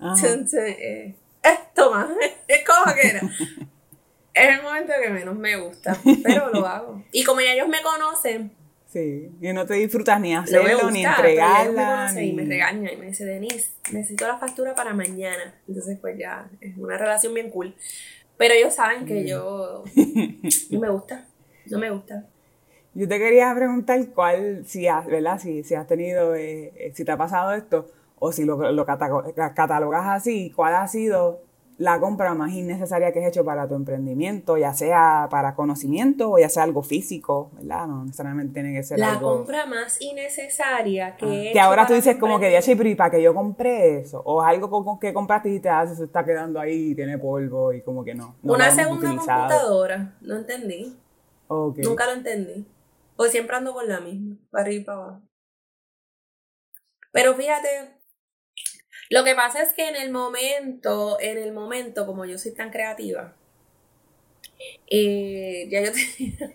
eh, 0.58 1.14
eh, 1.42 1.58
toma, 1.74 2.14
es 2.48 2.64
como 2.66 2.94
que 2.94 3.08
era. 3.08 3.20
es 4.34 4.58
el 4.58 4.62
momento 4.62 4.92
que 5.02 5.08
menos 5.08 5.36
me 5.36 5.56
gusta, 5.56 5.96
pero 6.22 6.50
lo 6.50 6.66
hago. 6.66 7.02
Y 7.12 7.24
como 7.24 7.40
ya 7.40 7.54
ellos 7.54 7.68
me 7.68 7.80
conocen. 7.80 8.59
Sí, 8.92 9.30
y 9.40 9.52
no 9.52 9.66
te 9.66 9.74
disfrutas 9.74 10.20
ni 10.20 10.34
hacerlo, 10.34 10.90
ni 10.90 11.04
entregarla. 11.06 12.10
Ni... 12.12 12.30
Y 12.30 12.32
me 12.32 12.44
regaña 12.44 12.92
y 12.92 12.96
me 12.96 13.06
dice, 13.06 13.24
Denise, 13.24 13.70
necesito 13.92 14.26
la 14.26 14.36
factura 14.36 14.74
para 14.74 14.92
mañana. 14.92 15.54
Entonces, 15.68 15.96
pues 16.00 16.18
ya, 16.18 16.50
es 16.60 16.76
una 16.76 16.98
relación 16.98 17.32
bien 17.32 17.50
cool. 17.50 17.72
Pero 18.36 18.54
ellos 18.54 18.74
saben 18.74 19.06
que 19.06 19.24
yo 19.28 19.84
no 20.70 20.80
me 20.80 20.90
gusta, 20.90 21.28
no 21.66 21.78
me 21.78 21.90
gusta. 21.90 22.26
Yo 22.94 23.06
te 23.06 23.18
quería 23.20 23.54
preguntar 23.54 24.04
cuál, 24.08 24.64
si 24.66 24.88
has, 24.88 25.06
¿verdad? 25.06 25.38
Si, 25.38 25.62
si 25.62 25.76
has 25.76 25.86
tenido, 25.86 26.34
eh, 26.34 26.72
eh, 26.74 26.92
si 26.92 27.04
te 27.04 27.12
ha 27.12 27.16
pasado 27.16 27.52
esto, 27.52 27.88
o 28.18 28.32
si 28.32 28.44
lo, 28.44 28.72
lo 28.72 28.84
catalogas 28.84 30.08
así, 30.08 30.50
cuál 30.50 30.74
ha 30.74 30.88
sido 30.88 31.42
la 31.80 31.98
compra 31.98 32.34
más 32.34 32.52
innecesaria 32.52 33.10
que 33.10 33.20
has 33.20 33.28
hecho 33.28 33.42
para 33.42 33.66
tu 33.66 33.74
emprendimiento, 33.74 34.58
ya 34.58 34.74
sea 34.74 35.28
para 35.30 35.54
conocimiento 35.54 36.32
o 36.32 36.38
ya 36.38 36.50
sea 36.50 36.64
algo 36.64 36.82
físico, 36.82 37.50
¿verdad? 37.54 37.86
No 37.86 38.04
necesariamente 38.04 38.52
tiene 38.52 38.74
que 38.74 38.82
ser 38.82 38.98
la 38.98 39.14
algo... 39.14 39.30
La 39.30 39.36
compra 39.38 39.64
más 39.64 39.98
innecesaria 39.98 41.16
que 41.16 41.48
ah, 41.48 41.52
Que 41.54 41.58
ahora 41.58 41.86
tú 41.86 41.94
dices 41.94 42.18
como 42.18 42.38
que, 42.38 42.52
ya 42.52 42.60
pero 42.76 42.96
¿para 42.98 43.10
que 43.10 43.22
yo 43.22 43.32
compré 43.32 44.00
eso? 44.00 44.20
O 44.26 44.42
algo 44.42 44.68
con, 44.68 44.98
que 44.98 45.14
compraste 45.14 45.48
y 45.48 45.58
te 45.58 45.70
hace, 45.70 45.96
se 45.96 46.04
está 46.04 46.22
quedando 46.22 46.60
ahí 46.60 46.90
y 46.90 46.94
tiene 46.94 47.16
polvo 47.16 47.72
y 47.72 47.80
como 47.80 48.04
que 48.04 48.14
no. 48.14 48.36
Una 48.42 48.70
segunda 48.70 49.08
computadora, 49.08 50.18
no 50.20 50.36
entendí. 50.36 50.94
Nunca 51.48 52.04
lo 52.04 52.12
entendí. 52.12 52.66
O 53.16 53.24
siempre 53.24 53.56
ando 53.56 53.72
con 53.72 53.88
la 53.88 54.00
misma, 54.00 54.36
para 54.50 54.64
arriba 54.64 54.82
y 54.82 54.84
para 54.84 54.98
abajo. 54.98 55.22
Pero 57.10 57.34
fíjate, 57.34 57.99
lo 59.10 59.24
que 59.24 59.34
pasa 59.34 59.62
es 59.62 59.74
que 59.74 59.88
en 59.88 59.96
el 59.96 60.10
momento, 60.10 61.18
en 61.20 61.36
el 61.36 61.52
momento, 61.52 62.06
como 62.06 62.24
yo 62.24 62.38
soy 62.38 62.52
tan 62.52 62.70
creativa, 62.70 63.34
eh, 64.86 65.68
ya, 65.70 65.82
yo 65.82 65.90
tenía, 66.16 66.52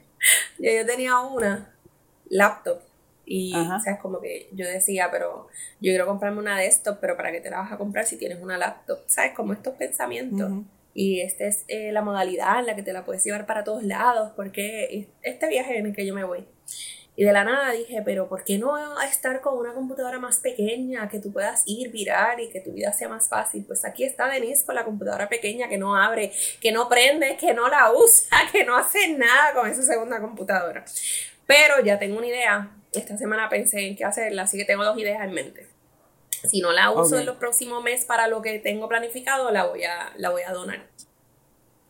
ya 0.57 0.81
yo 0.81 0.85
tenía 0.85 1.19
una 1.19 1.75
laptop. 2.29 2.79
Y, 3.27 3.53
¿sabes? 3.53 3.99
Como 4.01 4.21
que 4.21 4.49
yo 4.51 4.67
decía, 4.67 5.09
pero 5.11 5.47
yo 5.81 5.89
quiero 5.89 6.05
comprarme 6.05 6.39
una 6.39 6.57
de 6.57 6.67
estos, 6.67 6.97
pero 7.01 7.17
¿para 7.17 7.31
qué 7.31 7.41
te 7.41 7.49
la 7.49 7.57
vas 7.57 7.71
a 7.71 7.77
comprar 7.77 8.05
si 8.05 8.17
tienes 8.17 8.39
una 8.39 8.57
laptop? 8.57 8.99
¿Sabes? 9.07 9.33
Como 9.33 9.51
estos 9.51 9.73
pensamientos. 9.75 10.51
Y 10.93 11.21
esta 11.21 11.45
es 11.45 11.65
eh, 11.67 11.91
la 11.91 12.01
modalidad 12.01 12.59
en 12.59 12.67
la 12.67 12.75
que 12.75 12.83
te 12.83 12.93
la 12.93 13.03
puedes 13.03 13.23
llevar 13.25 13.45
para 13.45 13.63
todos 13.65 13.83
lados, 13.83 14.31
porque 14.35 15.09
este 15.23 15.47
viaje 15.49 15.77
en 15.77 15.87
el 15.87 15.95
que 15.95 16.05
yo 16.05 16.13
me 16.13 16.23
voy. 16.23 16.45
Y 17.17 17.23
de 17.23 17.31
la 17.31 17.45
nada 17.45 17.71
dije, 17.71 18.01
pero 18.03 18.27
¿por 18.27 18.43
qué 18.43 18.57
no 18.57 19.01
estar 19.01 19.39
con 19.39 19.57
una 19.57 19.73
computadora 19.73 20.19
más 20.19 20.39
pequeña, 20.39 21.07
que 21.07 21.19
tú 21.19 21.31
puedas 21.31 21.63
ir, 21.65 21.89
virar 21.89 22.41
y 22.41 22.49
que 22.49 22.59
tu 22.59 22.73
vida 22.73 22.91
sea 22.91 23.07
más 23.07 23.29
fácil? 23.29 23.63
Pues 23.65 23.85
aquí 23.85 24.03
está 24.03 24.27
Denise 24.27 24.65
con 24.65 24.75
la 24.75 24.83
computadora 24.83 25.29
pequeña 25.29 25.69
que 25.69 25.77
no 25.77 25.95
abre, 25.95 26.33
que 26.59 26.73
no 26.73 26.89
prende, 26.89 27.37
que 27.37 27.53
no 27.53 27.69
la 27.69 27.93
usa, 27.93 28.37
que 28.51 28.65
no 28.65 28.75
hace 28.75 29.13
nada 29.13 29.53
con 29.53 29.69
esa 29.69 29.81
segunda 29.81 30.19
computadora. 30.19 30.83
Pero 31.47 31.81
ya 31.83 31.97
tengo 31.99 32.17
una 32.17 32.27
idea. 32.27 32.71
Esta 32.91 33.17
semana 33.17 33.47
pensé 33.47 33.87
en 33.87 33.95
qué 33.95 34.03
hacerla, 34.03 34.43
así 34.43 34.57
que 34.57 34.65
tengo 34.65 34.83
dos 34.83 34.97
ideas 34.97 35.23
en 35.23 35.33
mente. 35.33 35.67
Si 36.29 36.59
no 36.59 36.71
la 36.71 36.91
uso 36.91 37.17
en 37.17 37.25
los 37.25 37.37
próximos 37.37 37.81
meses 37.81 38.05
para 38.05 38.27
lo 38.27 38.41
que 38.41 38.59
tengo 38.59 38.87
planificado, 38.89 39.51
la 39.51 39.65
voy 39.65 39.83
a, 39.83 40.11
la 40.17 40.29
voy 40.29 40.43
a 40.43 40.51
donar. 40.51 40.85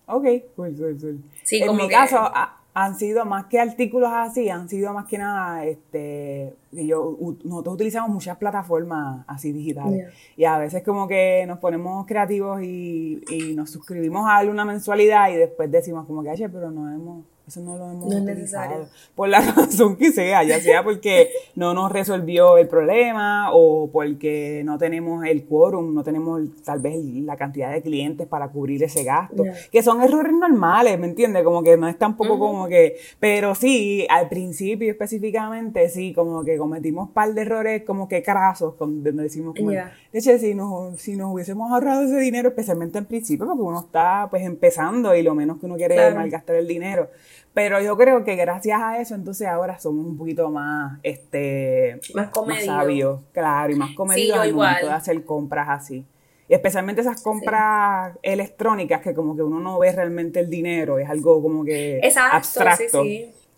Ok, 0.08 0.24
cool, 0.56 0.76
cool, 0.76 0.98
cool. 1.00 1.24
en 1.52 1.76
mi 1.76 1.90
caso, 1.90 2.32
han 2.78 3.00
sido 3.00 3.24
más 3.24 3.46
que 3.46 3.58
artículos 3.58 4.12
así, 4.14 4.50
han 4.50 4.68
sido 4.68 4.94
más 4.94 5.06
que 5.06 5.18
nada, 5.18 5.64
este, 5.66 6.54
yo, 6.74 7.18
nosotros 7.46 7.76
utilizamos 7.76 8.10
muchas 8.10 8.38
plataformas 8.38 9.24
así 9.28 9.54
digitales. 9.54 10.14
Y 10.36 10.44
a 10.44 10.58
veces 10.58 10.84
como 10.84 11.08
que 11.08 11.46
nos 11.48 11.60
ponemos 11.60 12.06
creativos 12.06 12.62
y, 12.62 13.24
y 13.30 13.56
nos 13.56 13.70
suscribimos 13.70 14.28
a 14.28 14.36
alguna 14.36 14.66
mensualidad 14.66 15.30
y 15.30 15.36
después 15.36 15.72
decimos 15.72 16.06
como 16.06 16.22
que, 16.22 16.32
oye, 16.32 16.50
pero 16.50 16.70
no 16.70 16.94
hemos 16.94 17.24
eso 17.48 17.62
no 17.62 17.78
lo 17.78 17.92
hemos 17.92 18.08
no 18.08 18.88
Por 19.14 19.30
la 19.30 19.40
razón 19.56 19.98
que 19.98 20.12
sea, 20.12 20.44
ya 20.44 20.60
sea 20.60 20.84
porque 20.84 21.30
no 21.56 21.74
nos 21.74 21.92
resolvió 21.92 22.58
el 22.58 22.68
problema 22.68 23.50
o 23.54 23.90
porque 23.92 24.64
no 24.66 24.78
tenemos 24.80 25.26
el 25.26 25.46
quórum, 25.46 25.94
no 25.94 26.04
tenemos 26.04 26.42
tal 26.64 26.80
vez 26.80 26.96
la 27.04 27.36
cantidad 27.38 27.72
de 27.72 27.84
clientes 27.84 28.28
para 28.28 28.48
cubrir 28.48 28.84
ese 28.84 29.04
gasto, 29.04 29.44
que 29.72 29.84
son 29.84 30.02
errores 30.02 30.34
normales, 30.34 30.98
¿me 31.00 31.06
entiendes? 31.06 31.44
Como 31.44 31.62
que 31.62 31.78
no 31.78 31.88
es 31.88 31.98
tampoco 32.00 32.40
como 32.40 32.68
que, 32.68 32.98
pero 33.20 33.54
sí, 33.54 34.08
al 34.10 34.28
principio 34.28 34.90
específicamente, 34.90 35.88
sí, 35.90 36.14
como 36.14 36.44
que 36.44 36.58
cometimos 36.58 37.10
un 37.10 37.14
par 37.14 37.34
de 37.34 37.42
errores 37.42 37.84
como 37.84 38.08
que 38.08 38.24
crasos, 38.24 38.78
donde 38.80 39.12
decimos 39.12 39.56
como, 39.56 39.70
de 39.70 39.84
hecho, 40.14 40.38
si 40.40 40.56
nos, 40.56 41.00
si 41.00 41.16
nos 41.16 41.32
hubiésemos 41.32 41.72
ahorrado 41.72 42.04
ese 42.04 42.18
dinero, 42.20 42.50
especialmente 42.50 42.98
al 42.98 43.06
principio, 43.06 43.46
porque 43.46 43.62
uno 43.62 43.82
está 43.82 44.28
pues 44.30 44.44
empezando 44.44 45.16
y 45.16 45.22
lo 45.22 45.36
menos 45.36 45.60
que 45.60 45.68
uno 45.68 45.76
quiere 45.76 46.08
es 46.08 46.16
malgastar 46.16 46.56
el 46.56 46.68
dinero. 46.68 47.10
Pero 47.56 47.82
yo 47.82 47.96
creo 47.96 48.26
que 48.26 48.36
gracias 48.36 48.82
a 48.82 49.00
eso, 49.00 49.16
entonces 49.16 49.48
ahora 49.48 49.80
somos 49.80 50.06
un 50.06 50.18
poquito 50.18 50.52
más, 50.52 51.00
este, 51.04 52.02
más, 52.14 52.30
sabios, 52.66 53.22
claro, 53.32 53.72
y 53.72 53.78
más 53.78 53.96
comedidos 53.96 54.40
al 54.40 54.54
momento 54.54 54.88
de 54.88 54.92
hacer 54.92 55.24
compras 55.24 55.70
así. 55.70 56.06
Y 56.50 56.54
especialmente 56.54 57.00
esas 57.00 57.24
compras 57.24 58.18
electrónicas 58.22 59.02
que 59.02 59.14
como 59.14 59.38
que 59.38 59.42
uno 59.42 59.62
no 59.62 59.80
ve 59.80 59.90
realmente 59.94 60.42
el 60.42 60.50
dinero, 60.50 61.00
es 61.00 61.10
algo 61.10 61.42
como 61.42 61.64
que 61.64 62.02
abstracto. 62.30 63.04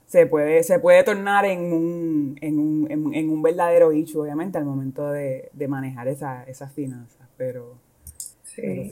Se 0.05 0.27
puede, 0.27 0.61
se 0.61 0.77
puede 0.77 1.03
tornar 1.03 1.45
en 1.45 1.73
un, 1.73 2.37
en 2.39 2.59
un, 2.59 3.13
en, 3.15 3.29
un 3.29 3.41
verdadero 3.41 3.91
hecho, 3.91 4.21
obviamente, 4.21 4.59
al 4.59 4.63
momento 4.63 5.11
de, 5.11 5.49
de 5.53 5.67
manejar 5.67 6.07
esa, 6.07 6.43
esas 6.43 6.71
finanzas. 6.71 7.27
Pero 7.35 7.75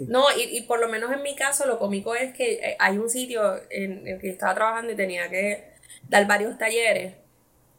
no, 0.07 0.25
y, 0.37 0.61
por 0.63 0.79
lo 0.79 0.87
menos 0.87 1.11
en 1.11 1.23
mi 1.23 1.35
caso 1.35 1.65
lo 1.65 1.79
cómico 1.79 2.15
es 2.15 2.33
que 2.33 2.53
eh, 2.53 2.75
hay 2.79 2.97
un 2.97 3.09
sitio 3.09 3.59
en 3.69 4.07
el 4.07 4.19
que 4.19 4.29
estaba 4.29 4.53
trabajando 4.53 4.91
y 4.91 4.95
tenía 4.95 5.29
que 5.29 5.63
dar 6.07 6.27
varios 6.27 6.57
talleres 6.57 7.15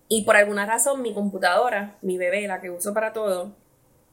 y 0.09 0.25
por 0.25 0.37
alguna 0.37 0.67
razón 0.67 1.03
mi 1.03 1.15
computadora, 1.15 1.99
mi 2.03 2.19
bebé, 2.19 2.47
la 2.47 2.61
que 2.61 2.71
uso 2.71 2.93
para 2.93 3.13
todo, 3.13 3.57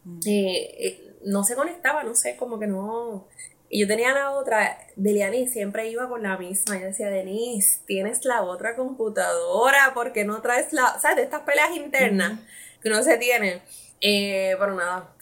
mm. 0.04 0.20
eh, 0.28 0.76
eh, 0.80 1.16
no 1.26 1.44
se 1.44 1.56
conectaba, 1.56 2.04
no 2.04 2.16
sé, 2.16 2.36
como 2.38 2.60
que 2.60 2.68
no... 2.68 3.28
Y 3.70 3.82
yo 3.82 3.88
tenía 3.88 4.14
la 4.14 4.32
otra, 4.32 4.78
Deliani 4.96 5.48
siempre 5.48 5.90
iba 5.90 6.08
con 6.08 6.22
la 6.22 6.38
misma. 6.38 6.78
Yo 6.78 6.86
decía, 6.86 7.10
Denise, 7.10 7.80
tienes 7.88 8.24
la 8.24 8.44
otra 8.44 8.76
computadora, 8.76 9.94
porque 9.96 10.26
no 10.26 10.44
traes 10.44 10.74
la. 10.74 11.00
¿Sabes? 11.00 11.18
De 11.18 11.24
estas 11.24 11.42
peleas 11.42 11.76
internas 11.76 12.40
que 12.84 12.90
uno 12.90 13.02
se 13.02 13.18
tiene. 13.18 13.64
pero 14.00 14.76
nada, 14.76 15.16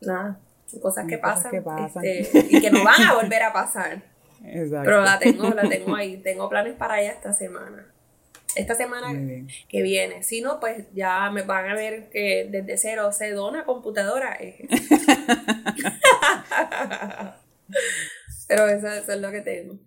nada 0.00 0.40
cosas 0.80 1.06
que 1.06 1.18
pasan, 1.18 1.52
este, 2.02 2.46
y 2.50 2.60
que 2.60 2.70
no 2.70 2.84
van 2.84 3.02
a 3.02 3.14
volver 3.14 3.42
a 3.42 3.52
pasar. 3.52 4.02
Pero 4.42 5.02
la 5.02 5.18
tengo, 5.18 5.50
la 5.50 5.68
tengo 5.68 5.94
ahí, 5.94 6.16
tengo 6.18 6.48
planes 6.48 6.74
para 6.74 7.00
ella 7.00 7.12
esta 7.12 7.32
semana. 7.32 7.92
Esta 8.54 8.74
semana 8.74 9.08
que 9.68 9.82
viene. 9.82 10.22
Si 10.22 10.40
no, 10.40 10.60
pues 10.60 10.86
ya 10.94 11.30
me 11.30 11.42
van 11.42 11.68
a 11.68 11.74
ver 11.74 12.08
que 12.08 12.48
desde 12.50 12.78
cero 12.78 13.12
se 13.12 13.32
dona 13.32 13.64
computadora. 13.64 14.38
Pero 18.48 18.68
eso, 18.68 18.88
eso 18.88 19.12
es 19.12 19.20
lo 19.20 19.30
que 19.30 19.42
tengo. 19.42 19.78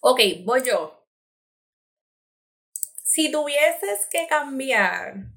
Ok, 0.00 0.20
voy 0.44 0.62
yo. 0.62 1.04
Si 3.02 3.32
tuvieses 3.32 4.06
que 4.10 4.26
cambiar 4.28 5.33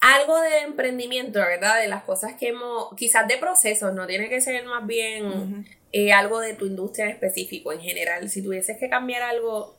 algo 0.00 0.40
de 0.40 0.60
emprendimiento, 0.60 1.38
¿verdad? 1.40 1.80
De 1.80 1.88
las 1.88 2.02
cosas 2.02 2.34
que 2.34 2.48
hemos, 2.48 2.94
quizás 2.96 3.26
de 3.28 3.38
procesos, 3.38 3.94
no 3.94 4.06
tiene 4.06 4.28
que 4.28 4.40
ser 4.40 4.64
más 4.66 4.86
bien 4.86 5.66
eh, 5.92 6.12
algo 6.12 6.40
de 6.40 6.54
tu 6.54 6.66
industria 6.66 7.06
en 7.06 7.12
específico, 7.12 7.72
en 7.72 7.80
general. 7.80 8.28
Si 8.28 8.42
tuvieses 8.42 8.76
que 8.78 8.88
cambiar 8.88 9.22
algo, 9.22 9.76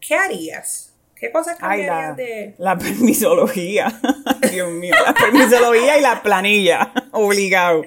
¿qué 0.00 0.14
harías? 0.14 0.94
¿Qué 1.14 1.30
cosas 1.30 1.58
cambiarías 1.58 2.16
de...? 2.16 2.54
La 2.56 2.78
permisología, 2.78 3.92
Dios 4.50 4.70
mío, 4.70 4.94
la 5.04 5.12
permisología 5.12 5.98
y 5.98 6.00
la 6.00 6.22
planilla, 6.22 6.92
obligado. 7.12 7.84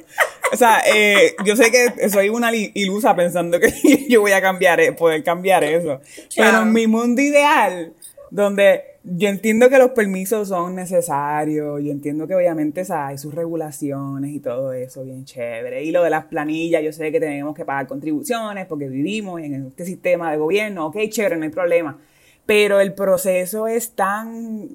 O 0.52 0.56
sea, 0.56 0.84
eh, 0.86 1.36
yo 1.44 1.56
sé 1.56 1.72
que 1.72 2.10
soy 2.10 2.30
una 2.30 2.52
ilusa 2.54 3.16
pensando 3.16 3.60
que 3.60 3.74
yo 4.10 4.22
voy 4.22 4.34
a 4.34 4.42
cambiar, 4.42 4.80
eh, 4.80 4.92
poder 4.92 5.24
cambiar 5.24 5.64
eso. 5.64 6.00
Pero 6.36 6.62
en 6.62 6.72
mi 6.72 6.86
mundo 6.86 7.22
ideal, 7.24 7.94
donde 8.30 8.93
yo 9.06 9.28
entiendo 9.28 9.70
que 9.70 9.78
los 9.78 9.92
permisos 9.92 10.48
son 10.48 10.76
necesarios, 10.76 11.84
yo 11.84 11.92
entiendo 11.92 12.26
que 12.26 12.36
obviamente 12.36 12.84
hay 12.90 13.18
sus 13.18 13.36
regulaciones 13.36 14.32
y 14.32 14.40
todo 14.40 14.72
eso, 14.72 15.04
bien 15.04 15.26
chévere. 15.26 15.84
Y 15.84 15.92
lo 15.92 16.04
de 16.04 16.10
las 16.10 16.26
planillas, 16.26 16.82
yo 16.82 16.94
sé 16.94 17.12
que 17.12 17.20
tenemos 17.20 17.54
que 17.54 17.66
pagar 17.66 17.86
contribuciones 17.88 18.66
porque 18.66 18.88
vivimos 18.88 19.42
en 19.42 19.68
este 19.68 19.86
sistema 19.86 20.32
de 20.32 20.38
gobierno, 20.38 20.88
ok, 20.88 20.98
chévere, 21.10 21.36
no 21.36 21.44
hay 21.44 21.50
problema. 21.50 22.00
Pero 22.46 22.80
el 22.80 22.94
proceso 22.94 23.68
es 23.68 23.92
tan, 23.92 24.70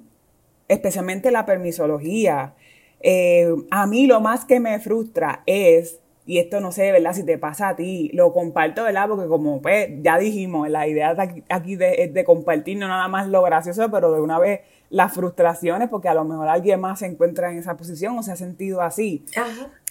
especialmente 0.69 1.31
la 1.31 1.47
permisología, 1.47 2.55
eh, 3.01 3.49
a 3.71 3.87
mí 3.87 4.07
lo 4.07 4.21
más 4.21 4.45
que 4.45 4.61
me 4.61 4.79
frustra 4.79 5.43
es 5.47 6.01
y 6.29 6.41
esto 6.41 6.61
no 6.61 6.73
sé, 6.73 6.93
¿verdad? 6.93 7.15
Si 7.15 7.25
te 7.25 7.39
pasa 7.39 7.71
a 7.71 7.77
ti, 7.77 8.11
lo 8.13 8.35
comparto, 8.35 8.85
¿verdad? 8.85 9.09
Porque 9.09 9.27
como 9.29 9.63
pues 9.63 9.89
ya 10.03 10.19
dijimos, 10.19 10.69
la 10.69 10.87
idea 10.87 11.15
de 11.15 11.43
aquí 11.49 11.75
de, 11.75 12.03
es 12.03 12.13
de 12.13 12.23
compartir 12.23 12.77
no 12.77 12.87
nada 12.87 13.09
más 13.09 13.29
lo 13.29 13.41
gracioso, 13.41 13.91
pero 13.91 14.13
de 14.13 14.21
una 14.21 14.39
vez 14.39 14.61
las 14.91 15.15
frustraciones, 15.15 15.89
porque 15.89 16.09
a 16.09 16.13
lo 16.13 16.25
mejor 16.25 16.49
alguien 16.49 16.83
más 16.83 16.99
se 16.99 17.07
encuentra 17.07 17.51
en 17.51 17.57
esa 17.57 17.79
posición 17.79 18.19
o 18.19 18.23
se 18.23 18.33
ha 18.33 18.37
sentido 18.37 18.83
así. 18.83 19.25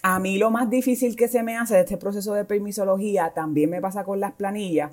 A 0.04 0.20
mí 0.20 0.38
lo 0.38 0.52
más 0.52 0.70
difícil 0.70 1.16
que 1.16 1.28
se 1.28 1.42
me 1.42 1.58
hace 1.58 1.74
de 1.74 1.80
este 1.80 1.98
proceso 1.98 2.36
de 2.36 2.46
permisología 2.46 3.32
también 3.34 3.72
me 3.72 3.82
pasa 3.82 4.04
con 4.04 4.20
las 4.20 4.34
planillas, 4.34 4.92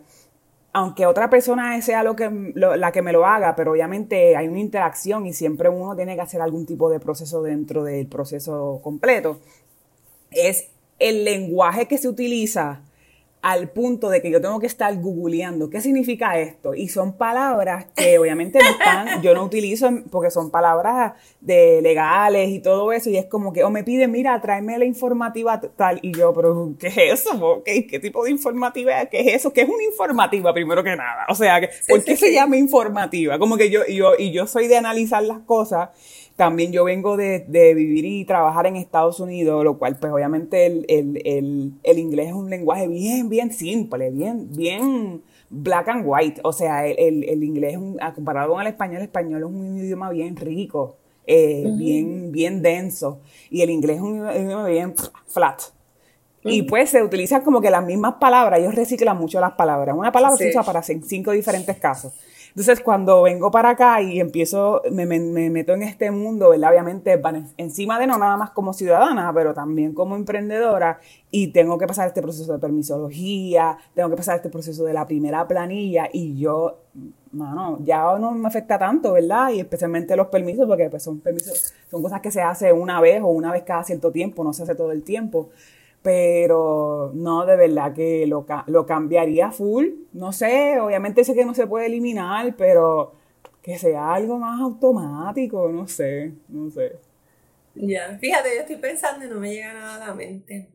aunque 0.73 1.05
otra 1.05 1.29
persona 1.29 1.79
sea 1.83 2.03
lo 2.03 2.17
que, 2.17 2.55
la 2.55 2.91
que 2.91 3.03
me 3.03 3.13
lo 3.13 3.27
haga, 3.27 3.55
pero 3.55 3.73
obviamente 3.73 4.35
hay 4.35 4.49
una 4.49 4.61
interacción 4.61 5.27
y 5.27 5.35
siempre 5.35 5.69
uno 5.69 5.95
tiene 5.95 6.15
que 6.15 6.23
hacer 6.23 6.41
algún 6.41 6.65
tipo 6.65 6.89
de 6.89 7.01
proceso 7.01 7.43
dentro 7.43 7.85
del 7.85 8.07
proceso 8.07 8.81
completo, 8.83 9.41
es 10.31 10.74
el 10.99 11.25
lenguaje 11.25 11.87
que 11.87 11.99
se 11.99 12.09
utiliza 12.09 12.83
al 13.45 13.69
punto 13.69 14.09
de 14.09 14.23
que 14.23 14.31
yo 14.31 14.41
tengo 14.41 14.59
que 14.59 14.67
estar 14.67 14.99
googleando 14.99 15.69
qué 15.69 15.83
significa 15.83 16.39
esto. 16.39 16.75
Y 16.75 16.89
son 16.89 17.19
palabras 17.19 17.85
que 17.95 18.19
obviamente 18.19 18.59
no 18.59 18.71
están, 18.71 19.21
yo 19.21 19.35
no 19.35 19.45
utilizo 19.45 19.91
porque 20.11 20.31
son 20.31 20.51
palabras 20.51 21.13
de 21.43 21.83
legales 21.83 22.49
y 22.49 22.61
todo 22.61 22.91
eso. 22.91 23.11
Y 23.11 23.19
es 23.19 23.27
como 23.27 23.53
que, 23.53 23.63
o 23.63 23.69
me 23.69 23.85
piden, 23.85 24.13
mira, 24.13 24.41
tráeme 24.41 24.79
la 24.79 24.87
informativa 24.87 25.61
tal. 25.61 25.99
Y 26.01 26.17
yo, 26.17 26.33
pero, 26.33 26.73
¿qué 26.81 26.87
es 26.87 26.97
eso? 26.97 27.63
¿Qué, 27.67 27.83
tipo 28.01 28.25
de 28.25 28.31
informativa? 28.31 29.05
¿Qué 29.11 29.21
es 29.21 29.35
eso? 29.35 29.53
¿Qué 29.53 29.61
es 29.61 29.69
una 29.69 29.85
informativa 29.85 30.55
primero 30.55 30.83
que 30.83 30.97
nada? 30.97 31.27
O 31.29 31.35
sea, 31.35 31.61
¿por 31.87 32.03
qué 32.03 32.17
se 32.17 32.33
llama 32.33 32.57
informativa? 32.57 33.39
Como 33.39 33.59
que 33.59 33.69
yo, 33.69 33.85
yo, 33.87 34.13
y 34.19 34.33
yo 34.33 34.47
soy 34.47 34.69
de 34.69 34.79
analizar 34.79 35.23
las 35.23 35.41
cosas 35.41 35.91
también 36.37 36.73
yo 36.73 36.85
vengo 36.85 37.17
de, 37.17 37.45
vivir 37.49 38.05
y 38.05 38.25
trabajar 38.25 38.67
en 38.67 38.77
Estados 38.77 39.21
Unidos, 39.21 39.63
lo 39.65 39.79
cual 39.79 39.97
pues 39.99 40.13
obviamente 40.13 40.67
el, 40.67 41.99
inglés 41.99 42.29
es 42.29 42.33
un 42.33 42.51
lenguaje 42.51 42.89
bien, 42.89 43.29
bien 43.29 43.53
simple, 43.53 44.11
bien, 44.11 44.49
bien 44.51 45.23
black 45.49 45.89
and 45.89 46.03
white. 46.05 46.41
O 46.43 46.53
sea, 46.53 46.87
el, 46.87 47.45
inglés, 47.45 47.79
comparado 48.15 48.53
con 48.53 48.61
el 48.61 48.67
español, 48.67 48.97
el 48.97 49.05
español 49.05 49.43
es 49.43 49.49
un 49.49 49.79
idioma 49.79 50.11
bien 50.11 50.37
rico, 50.37 50.97
eh, 51.27 51.71
bien, 51.77 52.33
bien 52.33 52.63
denso. 52.63 53.21
Y 53.51 53.63
el 53.63 53.71
inglés 53.71 53.97
es 53.97 54.03
un 54.03 54.29
idioma 54.29 54.67
bien 54.67 54.95
flat. 55.29 55.63
Y 56.47 56.63
pues 56.63 56.91
se 56.91 57.03
utilizan 57.03 57.41
como 57.43 57.61
que 57.61 57.71
las 57.71 57.85
mismas 57.85 58.15
palabras, 58.15 58.61
ellos 58.61 58.75
reciclan 58.75 59.17
mucho 59.17 59.41
las 59.41 59.53
palabras. 59.53 59.97
Una 59.97 60.13
palabra 60.13 60.37
se 60.37 60.51
usa 60.51 60.63
para 60.63 60.83
cinco 60.83 61.31
diferentes 61.31 61.77
casos. 61.79 62.13
Entonces, 62.55 62.81
cuando 62.81 63.23
vengo 63.23 63.51
para 63.51 63.71
acá 63.71 64.01
y 64.01 64.21
empiezo, 64.21 64.81
me, 64.93 65.07
meto 65.07 65.73
en 65.73 65.83
este 65.83 66.13
mundo, 66.13 66.51
¿verdad? 66.51 66.71
Obviamente, 66.71 67.21
encima 67.57 67.99
de 67.99 68.07
no 68.07 68.17
nada 68.17 68.37
más 68.37 68.51
como 68.51 68.73
ciudadana, 68.73 69.33
pero 69.35 69.53
también 69.53 69.93
como 69.93 70.15
emprendedora, 70.15 71.01
y 71.33 71.49
tengo 71.49 71.79
que 71.79 71.89
pasar 71.89 72.07
este 72.07 72.23
proceso 72.23 72.53
de 72.53 72.61
permisología, 72.61 73.77
tengo 73.93 74.09
que 74.09 74.17
pasar 74.17 74.37
este 74.37 74.51
proceso 74.51 74.85
de 74.85 74.93
la 74.93 75.05
primera 75.05 75.49
planilla, 75.49 76.09
y 76.13 76.39
yo 76.39 76.79
mano, 77.33 77.79
ya 77.81 78.17
no 78.19 78.31
me 78.31 78.47
afecta 78.47 78.79
tanto, 78.79 79.15
¿verdad? 79.15 79.51
Y 79.51 79.59
especialmente 79.59 80.15
los 80.15 80.29
permisos, 80.29 80.67
porque 80.69 80.89
pues 80.89 81.03
son 81.03 81.19
permisos, 81.19 81.75
son 81.91 82.03
cosas 82.03 82.21
que 82.21 82.31
se 82.31 82.41
hace 82.41 82.73
una 82.73 83.01
vez 83.01 83.21
o 83.21 83.27
una 83.27 83.51
vez 83.51 83.65
cada 83.65 83.83
cierto 83.83 84.13
tiempo, 84.13 84.45
no 84.45 84.53
se 84.53 84.63
hace 84.63 84.77
todo 84.77 84.93
el 84.93 85.03
tiempo. 85.03 85.51
Pero 86.05 87.13
no, 87.15 87.47
de 87.47 87.57
verdad 87.57 87.95
que 87.95 88.27
lo, 88.27 88.47
lo 88.67 88.87
cambiaría 88.87 89.51
full. 89.51 89.87
No 90.13 90.33
sé, 90.33 90.79
obviamente 90.79 91.25
sé 91.25 91.35
que 91.35 91.47
no 91.47 91.55
se 91.55 91.67
puede 91.67 91.87
eliminar, 91.87 92.55
pero 92.59 93.15
que 93.63 93.79
sea 93.79 94.13
algo 94.13 94.39
más 94.39 94.61
automático, 94.61 95.71
no 95.71 95.89
sé, 95.89 96.35
no 96.49 96.71
sé. 96.71 97.01
Ya, 97.75 98.19
fíjate, 98.19 98.55
yo 98.55 98.61
estoy 98.61 98.77
pensando 98.77 99.25
y 99.25 99.29
no 99.29 99.41
me 99.41 99.51
llega 99.55 99.73
nada 99.73 99.95
a 99.97 100.09
la 100.09 100.15
mente. 100.15 100.69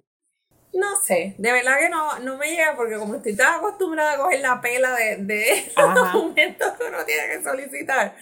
No 0.74 0.96
sé, 1.06 1.36
de 1.38 1.52
verdad 1.52 1.78
que 1.80 1.90
no, 1.90 2.20
no 2.20 2.38
me 2.38 2.50
llega 2.50 2.76
porque 2.76 2.98
como 2.98 3.16
estoy 3.16 3.36
tan 3.36 3.60
acostumbrada 3.60 4.14
a 4.14 4.18
coger 4.18 4.40
la 4.40 4.62
pela 4.62 4.96
de, 4.96 5.18
de 5.18 5.72
documentos 5.96 6.74
que 6.74 6.86
uno 6.86 7.06
tiene 7.06 7.28
que 7.38 7.44
solicitar. 7.44 8.16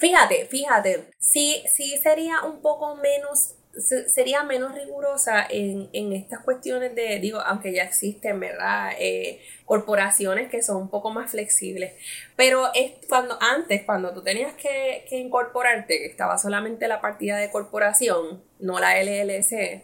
Fíjate, 0.00 0.46
fíjate, 0.46 1.10
sí, 1.20 1.62
sí 1.72 1.96
sería 2.02 2.42
un 2.42 2.60
poco 2.60 2.96
menos 2.96 3.54
sería 3.78 4.42
menos 4.42 4.74
rigurosa 4.74 5.46
en, 5.48 5.88
en, 5.92 6.12
estas 6.12 6.40
cuestiones 6.40 6.94
de, 6.94 7.18
digo, 7.18 7.40
aunque 7.40 7.72
ya 7.72 7.82
existen, 7.82 8.40
¿verdad? 8.40 8.92
Eh, 8.98 9.40
corporaciones 9.64 10.50
que 10.50 10.62
son 10.62 10.76
un 10.76 10.90
poco 10.90 11.10
más 11.10 11.30
flexibles. 11.30 11.92
Pero 12.36 12.72
es 12.74 12.92
cuando 13.08 13.36
antes, 13.40 13.82
cuando 13.82 14.12
tú 14.12 14.22
tenías 14.22 14.54
que, 14.54 15.04
que 15.08 15.16
incorporarte, 15.16 15.98
que 15.98 16.06
estaba 16.06 16.38
solamente 16.38 16.88
la 16.88 17.00
partida 17.00 17.36
de 17.36 17.50
corporación, 17.50 18.42
no 18.60 18.78
la 18.78 19.02
LLC, 19.02 19.82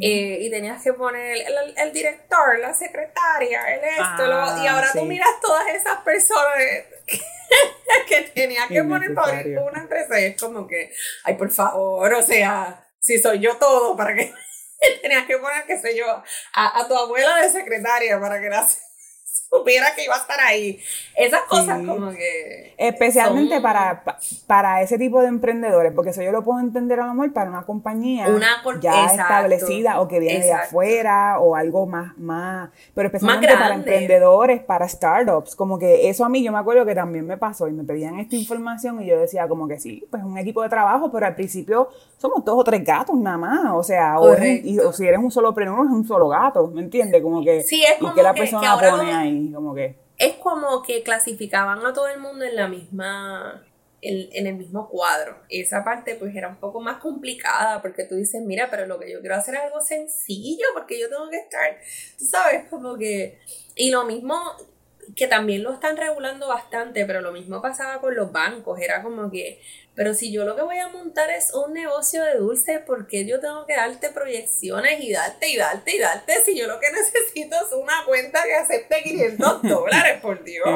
eh, 0.00 0.38
y 0.40 0.50
tenías 0.50 0.82
que 0.82 0.92
poner 0.92 1.36
el, 1.76 1.92
director, 1.92 2.58
la 2.58 2.74
secretaria, 2.74 3.62
el 3.74 3.80
esto, 3.84 4.26
lo, 4.26 4.62
y 4.62 4.66
ah, 4.66 4.74
ahora 4.74 4.88
tú 4.92 5.04
miras 5.04 5.28
todas 5.40 5.68
esas 5.68 6.00
personas 6.00 6.54
que, 8.08 8.22
tenías 8.34 8.66
que 8.66 8.82
poner 8.82 9.14
para 9.14 9.38
abrir 9.38 9.58
una 9.58 9.82
empresa 9.82 10.20
y 10.20 10.24
es 10.24 10.40
como 10.40 10.66
que, 10.66 10.92
ay, 11.24 11.34
por 11.34 11.50
favor, 11.50 12.12
o 12.14 12.22
sea, 12.22 12.85
si 13.06 13.20
soy 13.20 13.38
yo 13.38 13.56
todo, 13.56 13.96
para 13.96 14.14
que 14.14 14.34
tenías 15.02 15.26
que 15.26 15.38
poner, 15.38 15.64
qué 15.64 15.78
sé 15.78 15.96
yo, 15.96 16.06
a, 16.08 16.80
a 16.80 16.88
tu 16.88 16.94
abuela 16.94 17.36
de 17.36 17.50
secretaria 17.50 18.18
para 18.20 18.40
que 18.40 18.48
la 18.48 18.66
supiera 19.58 19.94
que 19.94 20.04
iba 20.04 20.14
a 20.14 20.18
estar 20.18 20.40
ahí. 20.40 20.80
Esas 21.16 21.42
cosas 21.42 21.78
como 21.86 22.10
que... 22.10 22.74
Especialmente 22.76 23.60
para, 23.60 24.04
para 24.46 24.82
ese 24.82 24.98
tipo 24.98 25.20
de 25.22 25.28
emprendedores, 25.28 25.92
porque 25.92 26.10
eso 26.10 26.22
yo 26.22 26.32
lo 26.32 26.44
puedo 26.44 26.60
entender 26.60 27.00
a 27.00 27.06
lo 27.06 27.14
mejor 27.14 27.32
para 27.32 27.50
una 27.50 27.62
compañía 27.64 28.26
ya 28.80 29.06
establecida 29.06 30.00
o 30.00 30.08
que 30.08 30.20
viene 30.20 30.44
de 30.44 30.52
afuera 30.52 31.38
o 31.38 31.56
algo 31.56 31.86
más, 31.86 32.16
más 32.18 32.70
pero 32.94 33.08
especialmente 33.08 33.54
para 33.56 33.74
emprendedores, 33.74 34.60
para 34.62 34.88
startups, 34.88 35.56
como 35.56 35.78
que 35.78 36.08
eso 36.08 36.24
a 36.24 36.28
mí 36.28 36.42
yo 36.42 36.52
me 36.52 36.58
acuerdo 36.58 36.84
que 36.84 36.94
también 36.94 37.26
me 37.26 37.36
pasó 37.36 37.68
y 37.68 37.72
me 37.72 37.84
pedían 37.84 38.18
esta 38.18 38.36
información 38.36 39.02
y 39.02 39.06
yo 39.06 39.18
decía 39.18 39.48
como 39.48 39.66
que 39.66 39.78
sí, 39.78 40.06
pues 40.10 40.22
un 40.22 40.36
equipo 40.38 40.62
de 40.62 40.68
trabajo, 40.68 41.10
pero 41.10 41.26
al 41.26 41.34
principio 41.34 41.88
somos 42.18 42.44
dos 42.44 42.58
o 42.58 42.64
tres 42.64 42.84
gatos 42.84 43.16
nada 43.16 43.38
más, 43.38 43.72
o 43.74 43.82
sea, 43.82 44.18
o, 44.18 44.34
si 44.92 45.06
eres 45.06 45.18
un 45.18 45.30
solo 45.30 45.54
prenur 45.54 45.86
es 45.86 45.92
un 45.92 46.06
solo 46.06 46.28
gato, 46.28 46.66
¿me 46.68 46.82
entiendes? 46.82 47.22
Como 47.22 47.42
que... 47.42 47.62
Sí, 47.62 47.82
es 47.82 47.98
como 47.98 48.12
y 48.12 48.14
que 48.14 48.22
la 48.22 48.34
persona 48.34 48.76
pone 48.78 49.12
ahí 49.12 49.45
Es 50.18 50.34
como 50.36 50.82
que 50.82 51.02
clasificaban 51.02 51.84
a 51.84 51.92
todo 51.92 52.08
el 52.08 52.20
mundo 52.20 52.44
en 52.44 52.56
la 52.56 52.68
misma... 52.68 53.66
En, 54.02 54.46
el 54.46 54.54
mismo 54.54 54.88
cuadro. 54.88 55.38
Esa 55.48 55.82
parte 55.82 56.14
pues 56.14 56.36
era 56.36 56.48
un 56.48 56.60
poco 56.60 56.80
más 56.80 56.98
complicada 56.98 57.82
porque 57.82 58.04
tú 58.04 58.14
dices, 58.14 58.40
mira, 58.42 58.68
pero 58.70 58.86
lo 58.86 59.00
que 59.00 59.10
yo 59.10 59.20
quiero 59.20 59.34
hacer 59.34 59.56
es 59.56 59.62
algo 59.62 59.80
sencillo 59.80 60.66
porque 60.74 61.00
yo 61.00 61.08
tengo 61.08 61.28
que 61.28 61.38
estar, 61.38 61.76
tú 62.16 62.24
sabes, 62.24 62.68
como 62.68 62.96
que... 62.96 63.40
Y 63.74 63.90
lo 63.90 64.04
mismo, 64.04 64.36
que 65.14 65.26
también 65.26 65.62
lo 65.62 65.72
están 65.72 65.96
regulando 65.96 66.48
bastante, 66.48 67.04
pero 67.04 67.20
lo 67.20 67.32
mismo 67.32 67.62
pasaba 67.62 68.00
con 68.00 68.14
los 68.14 68.32
bancos, 68.32 68.80
era 68.80 69.02
como 69.02 69.30
que 69.30 69.60
pero 69.96 70.12
si 70.12 70.30
yo 70.30 70.44
lo 70.44 70.54
que 70.54 70.62
voy 70.62 70.76
a 70.76 70.88
montar 70.88 71.30
es 71.30 71.54
un 71.54 71.72
negocio 71.72 72.22
de 72.22 72.34
dulce, 72.36 72.80
¿por 72.80 73.08
qué 73.08 73.24
yo 73.24 73.40
tengo 73.40 73.64
que 73.64 73.74
darte 73.74 74.10
proyecciones 74.10 75.00
y 75.00 75.10
darte 75.10 75.48
y 75.48 75.56
darte 75.56 75.96
y 75.96 75.98
darte 75.98 76.34
si 76.44 76.56
yo 76.56 76.66
lo 76.66 76.78
que 76.78 76.88
necesito 76.92 77.56
es 77.56 77.72
una 77.72 78.04
cuenta 78.04 78.44
que 78.44 78.54
acepte 78.54 79.02
500 79.02 79.62
dólares, 79.62 80.20
por 80.20 80.44
Dios? 80.44 80.68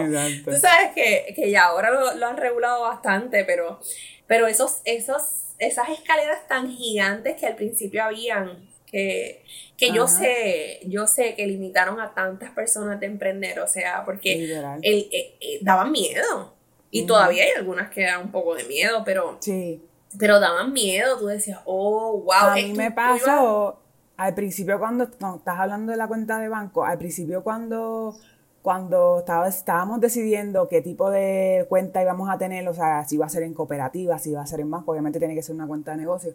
Tú 0.43 0.57
sabes 0.57 0.93
que, 0.95 1.51
ya 1.51 1.65
ahora 1.65 1.91
lo, 2.15 2.27
han 2.27 2.39
regulado 2.39 2.81
bastante, 2.81 3.45
pero, 3.45 3.79
pero 4.27 4.47
esos, 4.47 4.81
esos, 4.87 5.55
esas 5.59 5.91
escaleras 5.91 6.49
tan 6.49 6.71
gigantes 6.71 7.37
que 7.39 7.47
al 7.47 7.57
principio 7.57 8.03
habían, 8.03 8.70
que, 8.91 9.45
que 9.77 9.93
yo 9.93 10.09
sé, 10.09 10.81
yo 10.87 11.07
sé 11.07 11.35
que 11.35 11.47
limitaron 11.47 12.01
a 12.01 12.13
tantas 12.13 12.51
personas 12.51 12.99
de 13.01 13.07
emprender, 13.07 13.61
o 13.61 13.69
sea, 13.69 14.05
porque 14.05 14.45
el, 14.83 15.09
eh, 15.13 15.37
eh, 15.41 15.59
daban 15.63 15.93
miedo. 15.93 16.55
Y 16.91 17.07
todavía 17.07 17.45
hay 17.45 17.51
algunas 17.57 17.91
que 17.91 18.03
dan 18.03 18.23
un 18.23 18.33
poco 18.33 18.55
de 18.55 18.65
miedo, 18.65 19.03
pero. 19.05 19.37
Sí. 19.41 19.81
Pero 20.19 20.41
daban 20.41 20.73
miedo, 20.73 21.19
tú 21.19 21.27
decías, 21.27 21.61
oh, 21.67 22.21
wow. 22.25 22.51
A 22.51 22.55
mí 22.57 22.73
me 22.73 22.91
pasó 22.91 23.79
al 24.17 24.35
principio 24.35 24.79
cuando. 24.81 25.09
No, 25.21 25.37
estás 25.37 25.59
hablando 25.59 25.93
de 25.93 25.99
la 25.99 26.09
cuenta 26.09 26.39
de 26.39 26.49
banco. 26.49 26.85
Al 26.85 26.99
principio 26.99 27.43
cuando. 27.45 28.17
Cuando 28.63 29.21
estaba, 29.21 29.49
estábamos 29.49 30.03
decidiendo 30.03 30.69
qué 30.69 30.83
tipo 30.83 31.09
de 31.11 31.65
cuenta 31.71 32.03
íbamos 32.03 32.29
a 32.29 32.37
tener, 32.37 32.69
o 32.69 32.75
sea, 32.75 33.07
si 33.09 33.15
iba 33.15 33.25
a 33.25 33.31
ser 33.31 33.43
en 33.45 33.55
cooperativa, 33.55 34.19
si 34.19 34.33
iba 34.33 34.43
a 34.43 34.47
ser 34.47 34.61
en 34.61 34.71
banco, 34.71 34.93
obviamente 34.93 35.19
tiene 35.19 35.35
que 35.35 35.43
ser 35.43 35.55
una 35.55 35.67
cuenta 35.67 35.93
de 35.93 35.97
negocio. 35.97 36.35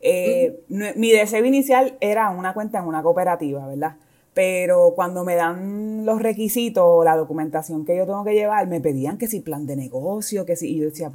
Eh, 0.00 0.60
Mi 0.68 1.10
deseo 1.10 1.44
inicial 1.44 1.96
era 2.00 2.30
una 2.30 2.54
cuenta 2.54 2.78
en 2.78 2.86
una 2.86 3.02
cooperativa, 3.02 3.66
¿verdad? 3.66 3.96
pero 4.36 4.92
cuando 4.94 5.24
me 5.24 5.34
dan 5.34 6.04
los 6.04 6.20
requisitos, 6.20 7.02
la 7.06 7.16
documentación 7.16 7.86
que 7.86 7.96
yo 7.96 8.04
tengo 8.04 8.22
que 8.22 8.34
llevar, 8.34 8.66
me 8.66 8.82
pedían 8.82 9.16
que 9.16 9.28
si 9.28 9.40
plan 9.40 9.66
de 9.66 9.76
negocio, 9.76 10.44
que 10.44 10.56
si, 10.56 10.74
y 10.74 10.76
yo 10.76 10.84
decía, 10.84 11.10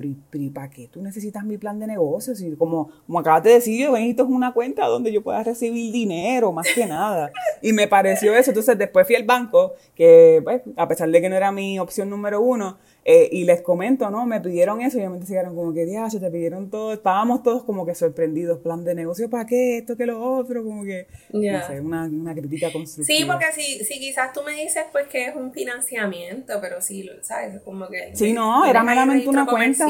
¿para 0.51 0.71
qué 0.71 0.87
tú 0.87 1.03
necesitas 1.03 1.43
mi 1.43 1.59
plan 1.59 1.77
de 1.77 1.85
negocio? 1.85 2.33
Si 2.33 2.55
como, 2.55 2.89
como 3.05 3.19
acabas 3.19 3.43
de 3.43 3.51
decir, 3.51 3.79
yo 3.79 3.91
necesito 3.91 4.25
una 4.25 4.53
cuenta 4.53 4.87
donde 4.87 5.11
yo 5.11 5.21
pueda 5.21 5.43
recibir 5.43 5.93
dinero, 5.93 6.51
más 6.51 6.65
que 6.73 6.87
nada. 6.87 7.31
Y 7.61 7.73
me 7.73 7.87
pareció 7.87 8.33
eso, 8.33 8.49
entonces 8.49 8.75
después 8.75 9.05
fui 9.05 9.15
al 9.15 9.23
banco, 9.23 9.73
que 9.93 10.41
pues, 10.43 10.63
a 10.75 10.87
pesar 10.87 11.07
de 11.11 11.21
que 11.21 11.29
no 11.29 11.35
era 11.35 11.51
mi 11.51 11.77
opción 11.77 12.09
número 12.09 12.41
uno, 12.41 12.79
eh, 13.03 13.29
y 13.31 13.45
les 13.45 13.61
comento, 13.61 14.11
¿no? 14.11 14.27
Me 14.27 14.39
pidieron 14.41 14.79
eso 14.81 14.99
y 14.99 15.07
me 15.07 15.19
siguieron 15.25 15.55
como 15.55 15.73
que, 15.73 15.87
se 16.09 16.19
te 16.19 16.29
pidieron 16.29 16.69
todo. 16.69 16.93
Estábamos 16.93 17.41
todos 17.41 17.63
como 17.63 17.83
que 17.83 17.95
sorprendidos. 17.95 18.59
Plan 18.59 18.83
de 18.83 18.93
negocio, 18.93 19.29
¿para 19.29 19.47
qué? 19.47 19.79
Esto, 19.79 19.97
que 19.97 20.05
lo 20.05 20.21
otro, 20.21 20.63
como 20.63 20.83
que, 20.83 21.07
no 21.31 21.65
sé, 21.65 21.79
una, 21.79 22.05
una, 22.05 22.35
crítica 22.35 22.71
constructiva. 22.71 23.17
Sí, 23.17 23.25
porque 23.25 23.45
si, 23.53 23.83
si 23.85 23.99
quizás 23.99 24.33
tú 24.33 24.43
me 24.43 24.51
dices, 24.53 24.83
pues, 24.91 25.07
que 25.07 25.25
es 25.25 25.35
un 25.35 25.51
financiamiento, 25.51 26.59
pero 26.61 26.79
sí, 26.81 27.09
¿sabes? 27.23 27.59
Como 27.63 27.87
que... 27.87 28.15
Sí, 28.15 28.33
no, 28.33 28.65
era 28.65 28.83
meramente 28.83 29.27
una 29.27 29.45
cuenta. 29.47 29.85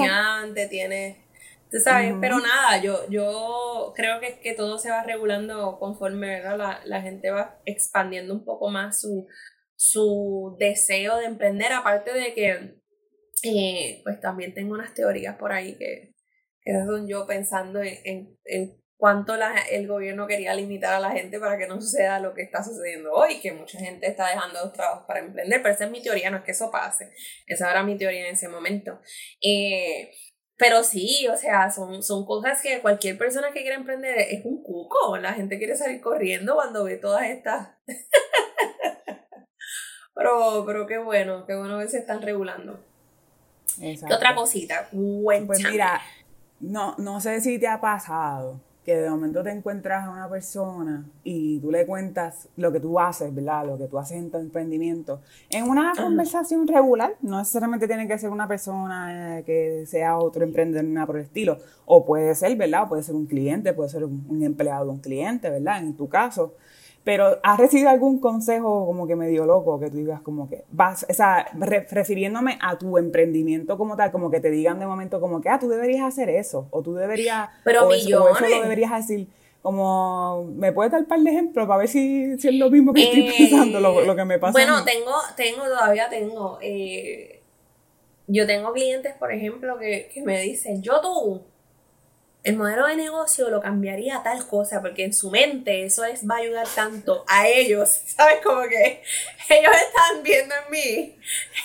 tiene... 0.69 1.25
Tú 1.69 1.77
sabes, 1.79 2.13
pero 2.19 2.37
nada, 2.39 2.81
yo, 2.81 3.09
yo 3.09 3.93
creo 3.95 4.19
que, 4.19 4.39
que 4.39 4.53
todo 4.53 4.77
se 4.77 4.89
va 4.89 5.03
regulando 5.03 5.79
conforme 5.79 6.27
¿verdad? 6.27 6.57
La, 6.57 6.81
la 6.83 7.01
gente 7.01 7.31
va 7.31 7.61
expandiendo 7.63 8.33
un 8.33 8.43
poco 8.43 8.69
más 8.69 8.99
su, 8.99 9.25
su 9.77 10.57
deseo 10.59 11.15
de 11.15 11.27
emprender, 11.27 11.71
aparte 11.71 12.13
de 12.13 12.33
que 12.33 12.80
eh, 13.43 14.01
pues 14.03 14.19
también 14.19 14.53
tengo 14.53 14.73
unas 14.73 14.93
teorías 14.93 15.35
por 15.37 15.51
ahí 15.51 15.75
que, 15.77 16.13
que 16.61 16.73
son 16.85 17.07
yo 17.07 17.25
pensando 17.25 17.81
en, 17.81 18.37
en, 18.45 18.77
cuánto 18.97 19.35
la, 19.35 19.55
el 19.71 19.87
gobierno 19.87 20.27
quería 20.27 20.53
limitar 20.53 20.93
a 20.93 20.99
la 20.99 21.09
gente 21.09 21.39
para 21.39 21.57
que 21.57 21.65
no 21.65 21.81
suceda 21.81 22.19
lo 22.19 22.35
que 22.35 22.43
está 22.43 22.63
sucediendo 22.63 23.11
hoy, 23.11 23.39
que 23.39 23.51
mucha 23.51 23.79
gente 23.79 24.07
está 24.07 24.27
dejando 24.27 24.59
los 24.63 24.73
trabajos 24.73 25.05
para 25.07 25.21
emprender, 25.21 25.59
pero 25.63 25.73
esa 25.73 25.85
es 25.85 25.91
mi 25.91 26.03
teoría, 26.03 26.29
no 26.29 26.37
es 26.37 26.43
que 26.43 26.51
eso 26.51 26.69
pase, 26.69 27.11
esa 27.47 27.71
era 27.71 27.81
mi 27.81 27.97
teoría 27.97 28.27
en 28.27 28.35
ese 28.35 28.47
momento. 28.47 29.01
Eh, 29.41 30.11
pero 30.55 30.83
sí, 30.83 31.27
o 31.27 31.35
sea, 31.35 31.71
son, 31.71 32.03
son 32.03 32.27
cosas 32.27 32.61
que 32.61 32.81
cualquier 32.81 33.17
persona 33.17 33.51
que 33.51 33.61
quiera 33.61 33.75
emprender 33.75 34.19
es 34.19 34.45
un 34.45 34.61
cuco, 34.61 35.17
la 35.17 35.33
gente 35.33 35.57
quiere 35.57 35.75
salir 35.75 35.99
corriendo 35.99 36.53
cuando 36.53 36.83
ve 36.83 36.97
todas 36.97 37.23
estas... 37.23 37.69
pero, 40.13 40.63
pero 40.67 40.85
qué 40.85 40.99
bueno, 40.99 41.47
qué 41.47 41.55
bueno 41.55 41.79
que 41.79 41.87
se 41.87 41.97
están 41.97 42.21
regulando. 42.21 42.90
¿Qué 43.79 44.13
otra 44.13 44.35
cosita? 44.35 44.87
Pues 44.91 45.63
mira, 45.63 46.01
no, 46.59 46.95
no 46.97 47.21
sé 47.21 47.41
si 47.41 47.59
te 47.59 47.67
ha 47.67 47.79
pasado 47.81 48.59
que 48.83 48.95
de 48.95 49.09
momento 49.09 49.43
te 49.43 49.51
encuentras 49.51 50.05
a 50.05 50.09
una 50.09 50.27
persona 50.27 51.05
y 51.23 51.59
tú 51.59 51.69
le 51.69 51.85
cuentas 51.85 52.49
lo 52.57 52.71
que 52.71 52.79
tú 52.79 52.99
haces, 52.99 53.33
¿verdad? 53.33 53.65
Lo 53.65 53.77
que 53.77 53.85
tú 53.87 53.99
haces 53.99 54.17
en 54.17 54.31
tu 54.31 54.37
emprendimiento. 54.37 55.21
En 55.51 55.69
una 55.69 55.93
conversación 55.95 56.67
regular, 56.67 57.13
no 57.21 57.37
necesariamente 57.37 57.87
tiene 57.87 58.07
que 58.07 58.17
ser 58.17 58.31
una 58.31 58.47
persona 58.47 59.37
eh, 59.37 59.43
que 59.43 59.85
sea 59.85 60.17
otro 60.17 60.43
emprendedor 60.43 60.85
nada 60.85 61.05
por 61.05 61.17
el 61.17 61.23
estilo. 61.23 61.59
O 61.85 62.05
puede 62.05 62.33
ser, 62.33 62.55
¿verdad? 62.55 62.87
Puede 62.87 63.03
ser 63.03 63.13
un 63.13 63.27
cliente, 63.27 63.73
puede 63.73 63.89
ser 63.89 64.03
un 64.03 64.41
empleado 64.41 64.85
de 64.85 64.91
un 64.91 64.99
cliente, 64.99 65.49
¿verdad? 65.49 65.79
En 65.79 65.95
tu 65.95 66.09
caso. 66.09 66.55
Pero 67.03 67.39
¿has 67.41 67.59
recibido 67.59 67.89
algún 67.89 68.19
consejo 68.19 68.85
como 68.85 69.07
que 69.07 69.15
medio 69.15 69.45
loco 69.45 69.79
que 69.79 69.89
tú 69.89 69.97
digas 69.97 70.21
como 70.21 70.47
que 70.47 70.65
vas, 70.69 71.05
o 71.09 71.13
sea, 71.13 71.47
refiriéndome 71.89 72.59
a 72.61 72.77
tu 72.77 72.97
emprendimiento 72.99 73.75
como 73.77 73.95
tal, 73.95 74.11
como 74.11 74.29
que 74.29 74.39
te 74.39 74.51
digan 74.51 74.77
de 74.77 74.85
momento 74.85 75.19
como 75.19 75.41
que, 75.41 75.49
ah, 75.49 75.57
tú 75.57 75.67
deberías 75.67 76.05
hacer 76.05 76.29
eso, 76.29 76.67
o 76.69 76.83
tú 76.83 76.93
deberías, 76.93 77.49
Pero 77.63 77.87
o, 77.87 77.91
eso, 77.91 78.27
lo 78.39 78.61
deberías 78.61 78.91
decir, 78.91 79.27
como, 79.63 80.51
¿me 80.55 80.71
puedes 80.71 80.91
dar 80.91 81.01
un 81.01 81.07
par 81.07 81.19
de 81.19 81.31
ejemplos 81.31 81.67
para 81.67 81.79
ver 81.79 81.87
si, 81.87 82.37
si 82.37 82.49
es 82.49 82.55
lo 82.55 82.69
mismo 82.69 82.93
que 82.93 83.03
estoy 83.03 83.27
eh, 83.27 83.33
pensando, 83.35 83.79
lo, 83.79 84.15
que 84.15 84.25
me 84.25 84.37
pasa? 84.37 84.51
Bueno, 84.51 84.83
tengo, 84.83 85.13
tengo, 85.35 85.63
todavía 85.63 86.07
tengo, 86.07 86.59
eh, 86.61 87.41
yo 88.27 88.45
tengo 88.45 88.73
clientes, 88.73 89.15
por 89.15 89.31
ejemplo, 89.31 89.79
que, 89.79 90.09
que 90.13 90.21
me 90.21 90.39
dicen, 90.41 90.83
yo 90.83 91.01
tú, 91.01 91.41
el 92.43 92.57
modelo 92.57 92.87
de 92.87 92.95
negocio 92.95 93.49
lo 93.49 93.61
cambiaría 93.61 94.17
a 94.17 94.23
tal 94.23 94.47
cosa, 94.47 94.81
porque 94.81 95.03
en 95.03 95.13
su 95.13 95.29
mente 95.29 95.85
eso 95.85 96.03
es, 96.05 96.27
va 96.27 96.35
a 96.35 96.39
ayudar 96.39 96.67
tanto 96.73 97.23
a 97.27 97.47
ellos, 97.47 98.01
¿sabes? 98.07 98.39
Como 98.43 98.61
que 98.63 99.03
ellos 99.49 99.71
están 99.73 100.23
viendo 100.23 100.55
en 100.55 100.71
mí 100.71 101.15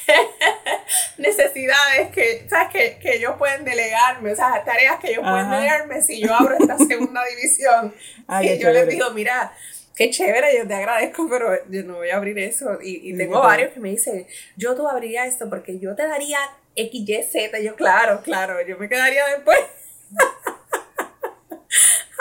necesidades 1.18 2.10
que, 2.10 2.46
¿sabes? 2.48 2.68
Que, 2.72 2.98
que 2.98 3.16
ellos 3.16 3.36
pueden 3.38 3.64
delegarme, 3.64 4.32
o 4.32 4.36
sea, 4.36 4.62
tareas 4.64 5.00
que 5.00 5.12
ellos 5.12 5.22
pueden 5.22 5.50
delegarme 5.50 6.02
si 6.02 6.20
yo 6.20 6.34
abro 6.34 6.56
esta 6.58 6.76
segunda 6.88 7.22
división. 7.24 7.94
y 8.42 8.58
yo 8.58 8.70
les 8.70 8.86
digo, 8.88 9.10
mira, 9.12 9.52
qué 9.94 10.10
chévere, 10.10 10.58
yo 10.58 10.68
te 10.68 10.74
agradezco, 10.74 11.26
pero 11.30 11.54
yo 11.70 11.84
no 11.84 11.94
voy 11.94 12.10
a 12.10 12.16
abrir 12.16 12.38
eso. 12.38 12.78
Y, 12.82 13.10
y 13.10 13.16
tengo 13.16 13.40
varios 13.40 13.72
que 13.72 13.80
me 13.80 13.88
dicen, 13.90 14.26
yo 14.56 14.74
tú 14.74 14.86
abriría 14.86 15.24
esto 15.24 15.48
porque 15.48 15.78
yo 15.78 15.94
te 15.96 16.06
daría 16.06 16.38
X, 16.74 17.08
Y, 17.08 17.22
Z. 17.22 17.58
Yo, 17.60 17.74
claro, 17.76 18.20
claro, 18.22 18.60
yo 18.60 18.76
me 18.76 18.90
quedaría 18.90 19.26
después. 19.28 19.58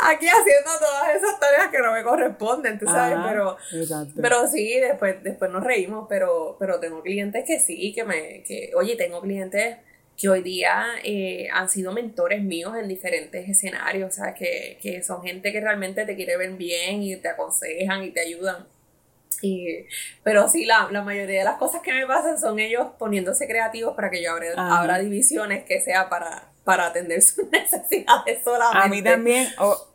Aquí 0.08 0.28
haciendo 0.28 0.72
todas 0.80 1.16
esas 1.16 1.39
tareas 1.39 1.70
que 1.70 1.80
no 1.80 1.91
me 1.91 2.03
corresponden, 2.03 2.80
tú 2.80 2.86
sabes, 2.86 3.18
pero, 3.28 3.58
pero 4.22 4.47
sí, 4.47 4.80
después, 4.80 5.22
después 5.24 5.51
nos 5.51 5.64
reímos, 5.64 6.08
pero, 6.10 6.56
pero 6.60 6.80
tengo 6.80 7.01
clientes 7.01 7.43
que 7.45 7.60
sí, 7.60 7.93
que 7.93 8.03
me, 8.03 8.43
que, 8.43 8.72
oye, 8.76 8.95
tengo 8.95 9.22
clientes 9.22 9.78
que 10.18 10.30
hoy 10.30 10.41
día 10.41 10.86
eh, 11.03 11.47
han 11.51 11.70
sido 11.70 11.91
mentores 11.91 12.41
míos 12.41 12.74
en 12.78 12.88
diferentes 12.88 13.49
escenarios, 13.49 14.10
o 14.10 14.16
sea, 14.16 14.34
que, 14.34 14.78
que 14.82 15.03
son 15.03 15.24
gente 15.24 15.51
que 15.51 15.60
realmente 15.60 16.06
te 16.06 16.16
quiere 16.16 16.38
ver 16.38 16.51
bien 16.51 17.03
y 17.03 17.16
te 17.18 17.28
aconsejan 17.28 18.03
y 18.03 18.12
te 18.12 18.22
ayudan. 18.22 18.68
Y, 19.41 19.86
pero 20.24 20.47
sí, 20.47 20.66
la, 20.66 20.88
la, 20.91 21.01
mayoría 21.01 21.39
de 21.39 21.45
las 21.45 21.58
cosas 21.58 21.82
que 21.82 21.91
me 21.91 22.08
pasan 22.08 22.39
son 22.39 22.58
ellos 22.60 22.88
poniéndose 22.97 23.47
creativos 23.47 23.93
para 23.95 24.10
que 24.10 24.24
yo 24.24 24.32
abra, 24.32 24.53
abra 24.56 24.99
divisiones 24.99 25.66
que 25.66 25.82
sea 25.82 26.08
para, 26.08 26.55
para 26.66 26.88
atender 26.88 27.22
sus 27.22 27.45
necesidades 27.51 28.43
solamente. 28.43 28.86
A 28.86 28.89
mí 28.89 29.01
también, 29.01 29.47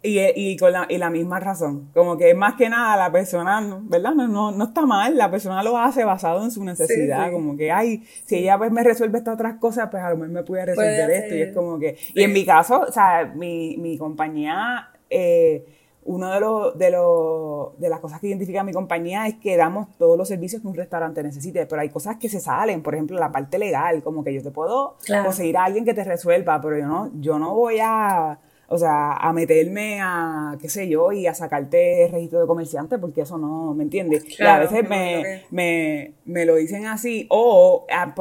y, 0.02 0.20
y, 0.20 0.56
con 0.56 0.72
la, 0.72 0.86
y 0.88 0.96
la 0.96 1.10
misma 1.10 1.40
razón, 1.40 1.90
como 1.92 2.16
que 2.16 2.32
más 2.32 2.54
que 2.54 2.70
nada 2.70 2.96
la 2.96 3.12
persona, 3.12 3.60
¿verdad? 3.82 4.14
No, 4.14 4.28
no, 4.28 4.52
no 4.52 4.64
está 4.64 4.86
mal, 4.86 5.18
la 5.18 5.30
persona 5.30 5.62
lo 5.62 5.76
hace 5.76 6.04
basado 6.04 6.42
en 6.44 6.52
su 6.52 6.64
necesidad, 6.64 7.30
como 7.32 7.56
que, 7.56 7.72
ay, 7.72 8.04
si 8.24 8.36
ella 8.36 8.56
pues 8.56 8.70
me 8.70 8.84
resuelve 8.84 9.18
estas 9.18 9.34
otras 9.34 9.58
cosas, 9.58 9.88
pues 9.90 10.02
a 10.02 10.10
lo 10.10 10.16
mejor 10.16 10.32
me 10.32 10.42
puede 10.44 10.66
resolver 10.66 11.10
esto, 11.10 11.34
y 11.34 11.42
es 11.42 11.52
como 11.54 11.78
que, 11.78 11.98
y 12.14 12.22
en 12.22 12.32
mi 12.32 12.46
caso, 12.46 12.84
o 12.88 12.92
sea, 12.92 13.26
mi, 13.34 13.76
mi 13.76 13.98
compañía, 13.98 14.90
eh, 15.10 15.79
uno 16.04 16.32
de 16.32 16.40
los, 16.40 16.78
de 16.78 16.90
los 16.90 17.78
de 17.78 17.88
las 17.88 18.00
cosas 18.00 18.20
que 18.20 18.28
identifica 18.28 18.64
mi 18.64 18.72
compañía 18.72 19.26
es 19.26 19.34
que 19.36 19.56
damos 19.56 19.88
todos 19.98 20.16
los 20.16 20.28
servicios 20.28 20.62
que 20.62 20.68
un 20.68 20.74
restaurante 20.74 21.22
necesite, 21.22 21.66
pero 21.66 21.82
hay 21.82 21.90
cosas 21.90 22.16
que 22.16 22.28
se 22.28 22.40
salen, 22.40 22.82
por 22.82 22.94
ejemplo, 22.94 23.18
la 23.18 23.30
parte 23.30 23.58
legal, 23.58 24.02
como 24.02 24.24
que 24.24 24.32
yo 24.32 24.42
te 24.42 24.50
puedo 24.50 24.96
conseguir 25.24 25.56
a 25.56 25.64
alguien 25.64 25.84
que 25.84 25.94
te 25.94 26.04
resuelva, 26.04 26.60
pero 26.60 26.78
yo 26.78 26.86
no, 26.86 27.10
yo 27.20 27.38
no 27.38 27.54
voy 27.54 27.78
a, 27.82 28.38
o 28.68 28.78
sea, 28.78 29.12
a 29.12 29.32
meterme 29.32 30.00
a, 30.00 30.56
qué 30.60 30.68
sé 30.68 30.88
yo, 30.88 31.12
y 31.12 31.26
a 31.26 31.34
sacarte 31.34 32.06
el 32.06 32.12
registro 32.12 32.40
de 32.40 32.46
comerciante, 32.46 32.98
porque 32.98 33.22
eso 33.22 33.36
no, 33.36 33.74
¿me 33.74 33.84
entiendes? 33.84 34.24
a 34.40 34.58
veces 34.58 34.88
me, 34.88 35.44
me, 35.50 36.14
me, 36.24 36.46
lo 36.46 36.56
dicen 36.56 36.86
así, 36.86 37.26
o 37.28 37.86
a, 37.92 38.14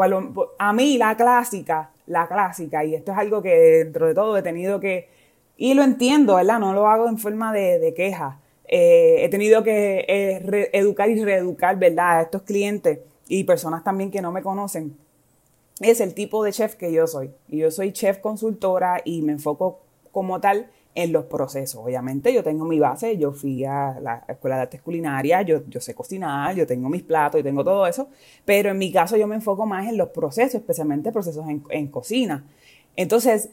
a 0.58 0.74
mí 0.74 0.98
la 0.98 1.16
clásica, 1.16 1.92
la 2.08 2.28
clásica, 2.28 2.84
y 2.84 2.96
esto 2.96 3.14
es 3.14 3.18
algo 3.18 3.42
que 3.42 3.56
dentro 3.56 4.08
de 4.08 4.14
todo 4.14 4.38
he 4.38 4.42
tenido 4.42 4.80
que 4.80 5.08
y 5.62 5.74
lo 5.74 5.84
entiendo, 5.84 6.36
¿verdad? 6.36 6.58
No 6.58 6.74
lo 6.74 6.88
hago 6.88 7.10
en 7.10 7.18
forma 7.18 7.52
de, 7.52 7.94
queja. 7.94 8.40
Eh, 8.66 9.26
he 9.26 9.28
tenido 9.30 9.62
que 9.62 10.06
eh, 10.08 10.70
educar 10.72 11.10
y 11.10 11.22
reeducar, 11.22 11.78
¿verdad? 11.78 12.20
A 12.20 12.22
estos 12.22 12.44
clientes 12.44 13.00
y 13.28 13.44
personas 13.44 13.84
también 13.84 14.10
que 14.10 14.22
no 14.22 14.32
me 14.32 14.42
conocen. 14.42 14.96
Es 15.82 16.00
el 16.00 16.14
tipo 16.14 16.46
de 16.46 16.54
chef 16.54 16.76
que 16.76 16.94
yo 16.94 17.08
soy. 17.08 17.32
Yo 17.50 17.72
soy 17.72 17.92
chef 17.92 18.20
consultora 18.20 19.02
y 19.04 19.22
me 19.22 19.34
enfoco 19.34 19.82
como 20.14 20.40
tal 20.40 20.68
en 20.96 21.12
los 21.12 21.26
procesos. 21.26 21.84
Obviamente 21.84 22.34
yo 22.34 22.42
tengo 22.42 22.64
mi 22.64 22.80
base, 22.80 23.18
yo 23.18 23.34
fui 23.34 23.66
a 23.66 24.00
la 24.00 24.24
escuela 24.30 24.56
de 24.56 24.62
artes 24.62 24.82
culinarias, 24.82 25.46
yo, 25.46 25.66
yo 25.68 25.82
sé 25.82 25.94
cocinar, 25.94 26.56
yo 26.56 26.66
tengo 26.66 26.88
mis 26.88 27.04
platos, 27.04 27.42
y 27.42 27.44
tengo 27.44 27.66
todo 27.66 27.86
eso, 27.86 28.08
pero 28.46 28.72
en 28.72 28.78
mi 28.78 28.94
caso 28.94 29.18
yo 29.18 29.28
me 29.28 29.36
enfoco 29.36 29.66
más 29.66 29.90
en 29.90 29.98
los 29.98 30.08
procesos, 30.10 30.56
especialmente 30.56 31.12
procesos 31.12 31.46
en, 31.50 31.64
en 31.70 31.88
cocina. 31.88 32.46
Entonces, 32.96 33.50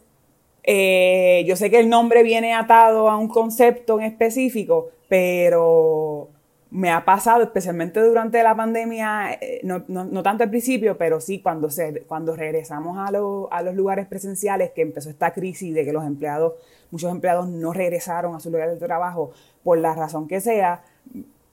eh, 0.66 1.44
yo 1.46 1.54
sé 1.54 1.70
que 1.70 1.78
el 1.78 1.88
nombre 1.88 2.24
viene 2.24 2.52
atado 2.52 3.08
a 3.08 3.16
un 3.16 3.28
concepto 3.28 4.00
en 4.00 4.06
específico, 4.06 4.90
pero 5.08 6.28
me 6.70 6.90
ha 6.90 7.04
pasado, 7.04 7.44
especialmente 7.44 8.00
durante 8.00 8.42
la 8.42 8.56
pandemia, 8.56 9.34
eh, 9.40 9.60
no, 9.62 9.84
no, 9.86 10.22
tanto 10.24 10.42
al 10.42 10.50
principio, 10.50 10.98
pero 10.98 11.20
sí 11.20 11.40
cuando, 11.40 11.70
se, 11.70 12.02
cuando 12.02 12.34
regresamos 12.34 12.98
a, 12.98 13.06
a, 13.06 13.62
los 13.62 13.74
lugares 13.76 14.06
presenciales, 14.08 14.72
que 14.72 14.82
empezó 14.82 15.08
esta 15.08 15.32
crisis 15.32 15.72
de 15.72 15.84
que 15.84 15.92
los 15.92 16.04
empleados, 16.04 16.54
muchos 16.90 17.12
empleados 17.12 17.48
no 17.48 17.72
regresaron 17.72 18.34
a 18.34 18.40
su 18.40 18.50
lugar 18.50 18.68
de 18.68 18.76
trabajo 18.76 19.30
por 19.62 19.78
la 19.78 19.94
razón 19.94 20.26
que 20.26 20.40
sea, 20.40 20.82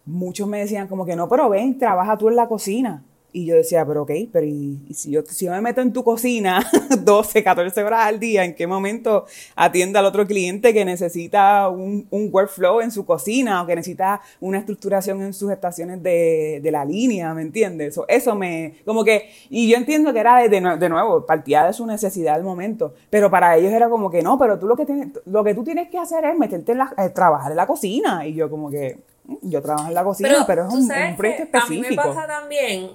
muchos 0.05 0.47
me 0.47 0.59
decían 0.59 0.87
como 0.87 1.05
que 1.05 1.15
no, 1.15 1.29
pero 1.29 1.49
ven, 1.49 1.77
trabaja 1.77 2.17
tú 2.17 2.29
en 2.29 2.35
la 2.35 2.47
cocina. 2.47 3.03
Y 3.35 3.45
yo 3.47 3.55
decía, 3.55 3.83
pero 3.85 4.03
ok, 4.03 4.11
pero 4.31 4.45
y, 4.45 4.79
si, 4.93 5.09
yo, 5.09 5.23
si 5.27 5.45
yo 5.45 5.51
me 5.51 5.59
meto 5.59 5.81
en 5.81 5.91
tu 5.91 6.03
cocina 6.03 6.63
12, 6.99 7.43
14 7.43 7.83
horas 7.83 8.05
al 8.05 8.19
día, 8.19 8.45
¿en 8.45 8.53
qué 8.53 8.67
momento 8.67 9.25
atienda 9.55 9.99
al 10.01 10.05
otro 10.05 10.27
cliente 10.27 10.71
que 10.71 10.85
necesita 10.85 11.67
un, 11.69 12.05
un 12.11 12.29
workflow 12.31 12.81
en 12.81 12.91
su 12.91 13.05
cocina 13.05 13.63
o 13.63 13.65
que 13.65 13.75
necesita 13.75 14.21
una 14.39 14.59
estructuración 14.59 15.23
en 15.23 15.33
sus 15.33 15.51
estaciones 15.51 16.03
de, 16.03 16.59
de 16.61 16.71
la 16.71 16.85
línea, 16.85 17.33
¿me 17.33 17.41
entiendes? 17.41 17.89
Eso, 17.89 18.05
eso 18.07 18.35
me, 18.35 18.75
como 18.85 19.03
que, 19.03 19.31
y 19.49 19.67
yo 19.67 19.77
entiendo 19.77 20.13
que 20.13 20.19
era 20.19 20.37
de, 20.37 20.49
de, 20.49 20.89
nuevo, 20.89 21.25
partía 21.25 21.65
de 21.65 21.73
su 21.73 21.87
necesidad 21.87 22.35
del 22.35 22.43
momento, 22.43 22.93
pero 23.09 23.31
para 23.31 23.57
ellos 23.57 23.71
era 23.71 23.89
como 23.89 24.11
que 24.11 24.21
no, 24.21 24.37
pero 24.37 24.59
tú 24.59 24.67
lo 24.67 24.75
que, 24.75 24.85
tienes, 24.85 25.09
lo 25.25 25.43
que 25.43 25.55
tú 25.55 25.63
tienes 25.63 25.89
que 25.89 25.97
hacer 25.97 26.23
es 26.25 26.37
meterte 26.37 26.73
en 26.73 26.77
la, 26.77 26.93
eh, 26.97 27.09
trabajar 27.09 27.51
en 27.51 27.57
la 27.57 27.67
cocina. 27.67 28.27
Y 28.27 28.35
yo 28.35 28.49
como 28.49 28.69
que, 28.69 28.99
mm, 29.25 29.35
yo 29.41 29.61
trabajo 29.61 29.87
en 29.87 29.93
la 29.93 30.03
cocina, 30.03 30.43
pero, 30.45 30.67
es 30.67 30.73
un, 30.73 30.81
un 30.83 31.15
proyecto 31.17 31.43
específico. 31.43 31.61
A 31.61 31.69
mí 31.69 31.81
me 31.81 31.95
pasa 31.95 32.27
también 32.27 32.91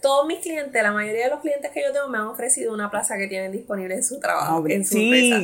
todos 0.00 0.26
mis 0.26 0.40
clientes, 0.40 0.82
la 0.82 0.92
mayoría 0.92 1.24
de 1.24 1.30
los 1.30 1.40
clientes 1.40 1.70
que 1.70 1.82
yo 1.82 1.92
tengo 1.92 2.08
me 2.08 2.18
han 2.18 2.26
ofrecido 2.26 2.72
una 2.72 2.90
plaza 2.90 3.16
que 3.16 3.28
tienen 3.28 3.52
disponible 3.52 3.94
en 3.94 4.04
su 4.04 4.20
trabajo, 4.20 4.64
ah, 4.64 4.72
en 4.72 4.84
su 4.84 4.98
empresa. 4.98 5.40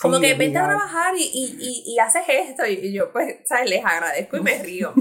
Como 0.00 0.18
que 0.18 0.34
vente 0.34 0.58
a 0.58 0.64
trabajar 0.64 1.14
y, 1.16 1.22
y, 1.22 1.84
y, 1.86 1.98
haces 1.98 2.22
esto 2.28 2.66
y, 2.66 2.92
yo 2.92 3.12
pues, 3.12 3.36
¿sabes? 3.44 3.70
Les 3.70 3.84
agradezco 3.84 4.36
y 4.36 4.40
me 4.40 4.58
río. 4.62 4.92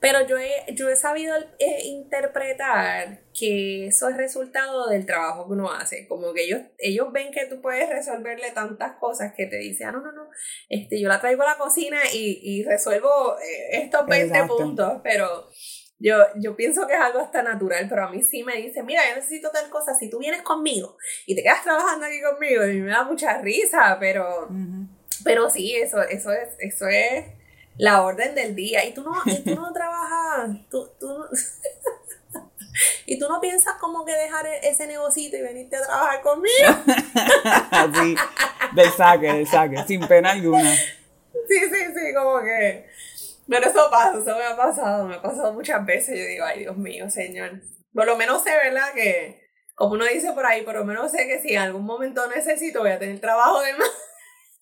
Pero 0.00 0.26
yo 0.26 0.36
he, 0.36 0.74
yo 0.74 0.88
he 0.88 0.96
sabido 0.96 1.34
eh, 1.58 1.82
interpretar 1.84 3.20
que 3.32 3.86
eso 3.86 4.08
es 4.08 4.16
resultado 4.16 4.88
del 4.88 5.06
trabajo 5.06 5.46
que 5.46 5.52
uno 5.52 5.72
hace. 5.72 6.06
Como 6.08 6.32
que 6.34 6.44
ellos, 6.44 6.60
ellos 6.78 7.10
ven 7.12 7.30
que 7.32 7.46
tú 7.46 7.60
puedes 7.60 7.88
resolverle 7.88 8.50
tantas 8.50 8.96
cosas 8.96 9.32
que 9.34 9.46
te 9.46 9.56
dicen, 9.56 9.88
ah, 9.88 9.92
no, 9.92 10.00
no, 10.00 10.12
no, 10.12 10.28
este, 10.68 11.00
yo 11.00 11.08
la 11.08 11.20
traigo 11.20 11.42
a 11.42 11.52
la 11.52 11.56
cocina 11.56 11.98
y, 12.12 12.40
y 12.42 12.64
resuelvo 12.64 13.38
eh, 13.38 13.82
estos 13.82 14.06
20 14.06 14.44
puntos, 14.44 15.00
pero 15.02 15.48
yo, 16.00 16.16
yo 16.36 16.54
pienso 16.54 16.86
que 16.86 16.94
es 16.94 17.00
algo 17.00 17.18
hasta 17.18 17.42
natural, 17.42 17.86
pero 17.88 18.04
a 18.04 18.10
mí 18.10 18.22
sí 18.22 18.44
me 18.44 18.56
dice, 18.56 18.82
mira, 18.82 19.02
yo 19.08 19.16
necesito 19.16 19.50
tal 19.50 19.68
cosa, 19.68 19.94
si 19.94 20.08
tú 20.08 20.18
vienes 20.18 20.42
conmigo 20.42 20.96
y 21.26 21.34
te 21.34 21.42
quedas 21.42 21.62
trabajando 21.64 22.06
aquí 22.06 22.20
conmigo, 22.22 22.66
y 22.66 22.80
me 22.80 22.90
da 22.90 23.02
mucha 23.02 23.38
risa, 23.38 23.96
pero, 23.98 24.48
pero 25.24 25.50
sí, 25.50 25.74
eso, 25.74 26.02
eso 26.02 26.32
es, 26.32 26.50
eso 26.60 26.86
es 26.86 27.24
la 27.78 28.02
orden 28.02 28.34
del 28.34 28.54
día. 28.54 28.84
Y 28.84 28.92
tú 28.92 29.02
no, 29.02 29.12
y 29.24 29.36
tú 29.42 29.54
no 29.54 29.72
trabajas, 29.74 30.50
tú, 30.70 30.88
tú 31.00 31.24
y 33.06 33.18
tú 33.18 33.28
no 33.28 33.40
piensas 33.40 33.74
como 33.80 34.04
que 34.04 34.12
dejar 34.12 34.46
e-, 34.46 34.68
ese 34.68 34.86
negocito 34.86 35.36
y 35.36 35.42
venirte 35.42 35.76
a 35.76 35.82
trabajar 35.82 36.20
conmigo. 36.20 36.68
sí, 38.02 38.14
del 38.74 38.92
saque, 38.92 39.32
del 39.32 39.46
saque, 39.46 39.84
sin 39.86 40.06
pena 40.06 40.32
alguna. 40.32 40.74
Sí, 40.74 41.58
sí, 41.58 41.84
sí, 41.94 42.14
como 42.14 42.40
que 42.42 42.86
pero 43.48 43.66
eso 43.66 43.88
pasa, 43.90 44.18
eso 44.18 44.36
me 44.36 44.44
ha 44.44 44.56
pasado, 44.56 45.06
me 45.06 45.14
ha 45.14 45.22
pasado 45.22 45.52
muchas 45.52 45.84
veces. 45.86 46.18
Yo 46.18 46.24
digo, 46.24 46.44
ay 46.44 46.60
Dios 46.60 46.76
mío, 46.76 47.08
Señor. 47.08 47.62
Por 47.94 48.06
lo 48.06 48.16
menos 48.16 48.42
sé, 48.42 48.50
¿verdad? 48.50 48.92
Que, 48.94 49.48
como 49.74 49.94
uno 49.94 50.04
dice 50.04 50.32
por 50.32 50.44
ahí, 50.44 50.62
por 50.62 50.74
lo 50.74 50.84
menos 50.84 51.10
sé 51.10 51.26
que 51.26 51.40
si 51.40 51.54
en 51.54 51.60
algún 51.60 51.84
momento 51.84 52.28
necesito, 52.28 52.80
voy 52.80 52.90
a 52.90 52.98
tener 52.98 53.20
trabajo 53.20 53.60
de 53.62 53.72
más. 53.72 53.90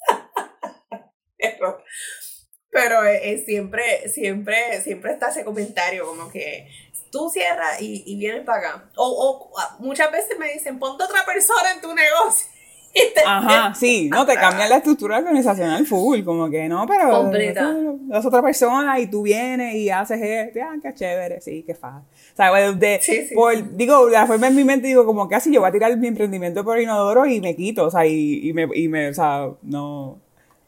pero, 1.38 1.82
pero 2.70 3.04
es, 3.04 3.44
siempre, 3.44 4.08
siempre, 4.08 4.80
siempre 4.82 5.12
está 5.12 5.30
ese 5.30 5.44
comentario 5.44 6.06
como 6.06 6.30
que 6.30 6.68
tú 7.10 7.28
cierras 7.30 7.80
y, 7.80 8.16
vienes 8.18 8.44
para 8.44 8.58
acá. 8.58 8.90
O, 8.96 9.50
o 9.50 9.82
muchas 9.82 10.12
veces 10.12 10.38
me 10.38 10.52
dicen, 10.52 10.78
ponte 10.78 11.02
otra 11.02 11.24
persona 11.24 11.72
en 11.72 11.80
tu 11.80 11.92
negocio. 11.92 12.55
Ajá, 13.26 13.74
sí, 13.74 14.08
no, 14.08 14.24
te 14.24 14.34
cambian 14.34 14.68
la 14.68 14.76
estructura 14.76 15.18
organizacional 15.18 15.86
full, 15.86 16.22
como 16.22 16.48
que 16.48 16.68
no, 16.68 16.86
pero 16.86 17.10
Completa. 17.10 17.76
es 18.12 18.24
otra 18.24 18.42
persona 18.42 18.98
y 19.00 19.08
tú 19.08 19.22
vienes 19.22 19.74
y 19.74 19.90
haces 19.90 20.20
esto, 20.22 20.60
ah, 20.62 20.76
qué 20.82 20.94
chévere, 20.94 21.40
sí, 21.40 21.64
qué 21.66 21.74
fácil. 21.74 22.08
O 22.32 22.36
sea, 22.36 22.72
de, 22.72 22.98
sí, 23.02 23.26
sí, 23.26 23.34
por, 23.34 23.76
digo, 23.76 24.08
la 24.08 24.26
forma 24.26 24.48
en 24.48 24.56
mi 24.56 24.64
mente 24.64 24.86
digo, 24.86 25.04
como 25.04 25.28
casi 25.28 25.52
yo 25.52 25.60
voy 25.60 25.68
a 25.68 25.72
tirar 25.72 25.96
mi 25.96 26.08
emprendimiento 26.08 26.64
por 26.64 26.80
inodoro 26.80 27.26
y 27.26 27.40
me 27.40 27.56
quito, 27.56 27.86
o 27.86 27.90
sea, 27.90 28.06
y, 28.06 28.48
y 28.48 28.52
me, 28.52 28.68
y 28.74 28.88
me, 28.88 29.08
o 29.08 29.14
sea, 29.14 29.48
no, 29.62 30.18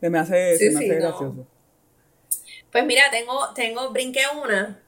se 0.01 0.11
me 0.11 0.19
hace, 0.19 0.57
se 0.57 0.71
me 0.71 0.77
hace 0.77 0.95
gracioso. 0.97 1.47
Pues 2.71 2.85
mira, 2.85 3.05
tengo, 3.11 3.53
tengo, 3.55 3.91
brinqué 3.91 4.23
una, 4.45 4.83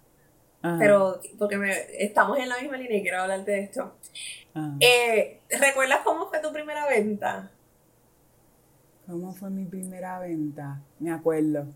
pero 0.79 1.21
porque 1.39 1.57
me, 1.57 1.73
estamos 1.99 2.39
en 2.39 2.49
la 2.49 2.59
misma 2.59 2.77
línea 2.77 2.99
y 2.99 3.03
quiero 3.03 3.23
hablarte 3.23 3.51
de 3.53 3.61
esto. 3.61 3.95
Ah. 4.55 4.75
Eh, 4.81 5.41
¿Recuerdas 5.51 6.01
cómo 6.05 6.29
fue 6.29 6.41
tu 6.41 6.53
primera 6.53 6.87
venta? 6.87 7.51
¿Cómo 9.07 9.33
fue 9.33 9.51
mi 9.51 9.65
primera 9.65 10.19
venta? 10.21 10.81
Me 10.99 11.13
acuerdo. 11.13 11.67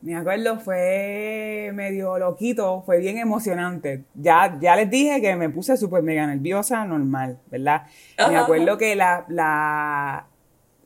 Me 0.00 0.16
acuerdo, 0.16 0.58
fue 0.58 1.70
medio 1.74 2.18
loquito, 2.18 2.82
fue 2.84 2.98
bien 2.98 3.18
emocionante. 3.18 4.02
Ya, 4.14 4.58
ya 4.60 4.74
les 4.74 4.90
dije 4.90 5.20
que 5.20 5.36
me 5.36 5.48
puse 5.48 5.76
súper 5.76 6.02
mega 6.02 6.26
nerviosa, 6.26 6.84
normal, 6.84 7.38
¿verdad? 7.46 7.82
Me 8.28 8.36
acuerdo 8.36 8.76
que 8.76 8.96
la, 8.96 9.24
la 9.28 10.26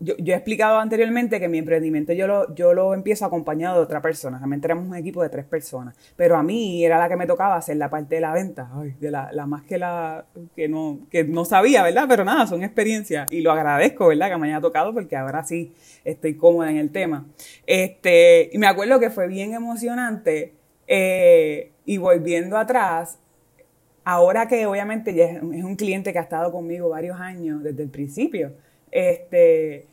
yo, 0.01 0.15
he 0.19 0.35
explicado 0.35 0.79
anteriormente 0.79 1.41
que 1.41 1.49
mi 1.49 1.59
emprendimiento 1.59 2.13
yo 2.13 2.27
lo, 2.27 2.55
yo 2.55 2.75
lo 2.75 2.95
empiezo 2.95 3.25
acompañado 3.25 3.77
de 3.77 3.83
otra 3.85 4.03
persona. 4.03 4.39
Realmente 4.39 4.67
éramos 4.67 4.87
un 4.87 4.97
equipo 4.97 5.23
de 5.23 5.29
tres 5.29 5.45
personas. 5.45 5.97
Pero 6.17 6.37
a 6.37 6.43
mí 6.43 6.85
era 6.85 6.99
la 6.99 7.09
que 7.09 7.17
me 7.17 7.27
tocaba 7.27 7.57
hacer 7.57 7.77
la 7.77 7.89
parte 7.89 8.17
de 8.17 8.21
la 8.21 8.33
venta. 8.33 8.69
Ay, 8.75 8.95
de 9.01 9.11
la, 9.11 9.31
la 9.33 9.47
más 9.47 9.65
que 9.65 9.79
la 9.79 10.27
que 10.55 10.69
no, 10.69 11.01
que 11.11 11.25
no 11.25 11.45
sabía, 11.45 11.83
¿verdad? 11.83 12.07
Pero 12.09 12.25
nada, 12.25 12.47
son 12.47 12.63
experiencias. 12.63 13.31
Y 13.33 13.41
lo 13.41 13.53
agradezco, 13.53 14.09
¿verdad? 14.09 14.31
Que 14.31 14.37
me 14.39 14.49
haya 14.49 14.61
tocado 14.61 14.93
porque 14.93 15.17
ahora 15.17 15.45
sí 15.45 15.73
estoy 16.05 16.37
cómoda 16.37 16.71
en 16.71 16.77
el 16.77 16.91
tema. 16.91 17.27
Este, 17.67 18.51
y 18.53 18.59
me 18.59 18.67
acuerdo 18.67 19.01
que 19.01 19.11
fue 19.11 19.29
bien 19.29 19.55
emocionante. 19.55 20.55
eh, 20.87 21.73
y 21.87 21.99
volviendo 21.99 22.59
atrás, 22.59 23.19
ahora 24.05 24.47
que 24.49 24.67
obviamente 24.67 25.15
ya 25.15 25.25
es 25.25 25.43
un 25.43 25.77
cliente 25.77 26.13
que 26.13 26.19
ha 26.19 26.23
estado 26.23 26.53
conmigo 26.53 26.89
varios 26.89 27.19
años 27.21 27.63
desde 27.63 27.83
el 27.85 27.91
principio, 27.91 28.53
este, 28.97 29.87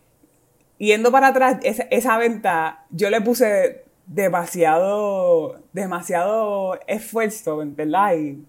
yendo 0.78 1.12
para 1.12 1.28
atrás, 1.28 1.58
esa, 1.62 2.18
venta, 2.18 2.86
yo 2.90 3.10
le 3.10 3.20
puse 3.20 3.84
demasiado, 4.08 5.60
demasiado 5.74 6.80
esfuerzo, 6.88 7.62
¿verdad? 7.66 8.16
Y 8.16 8.46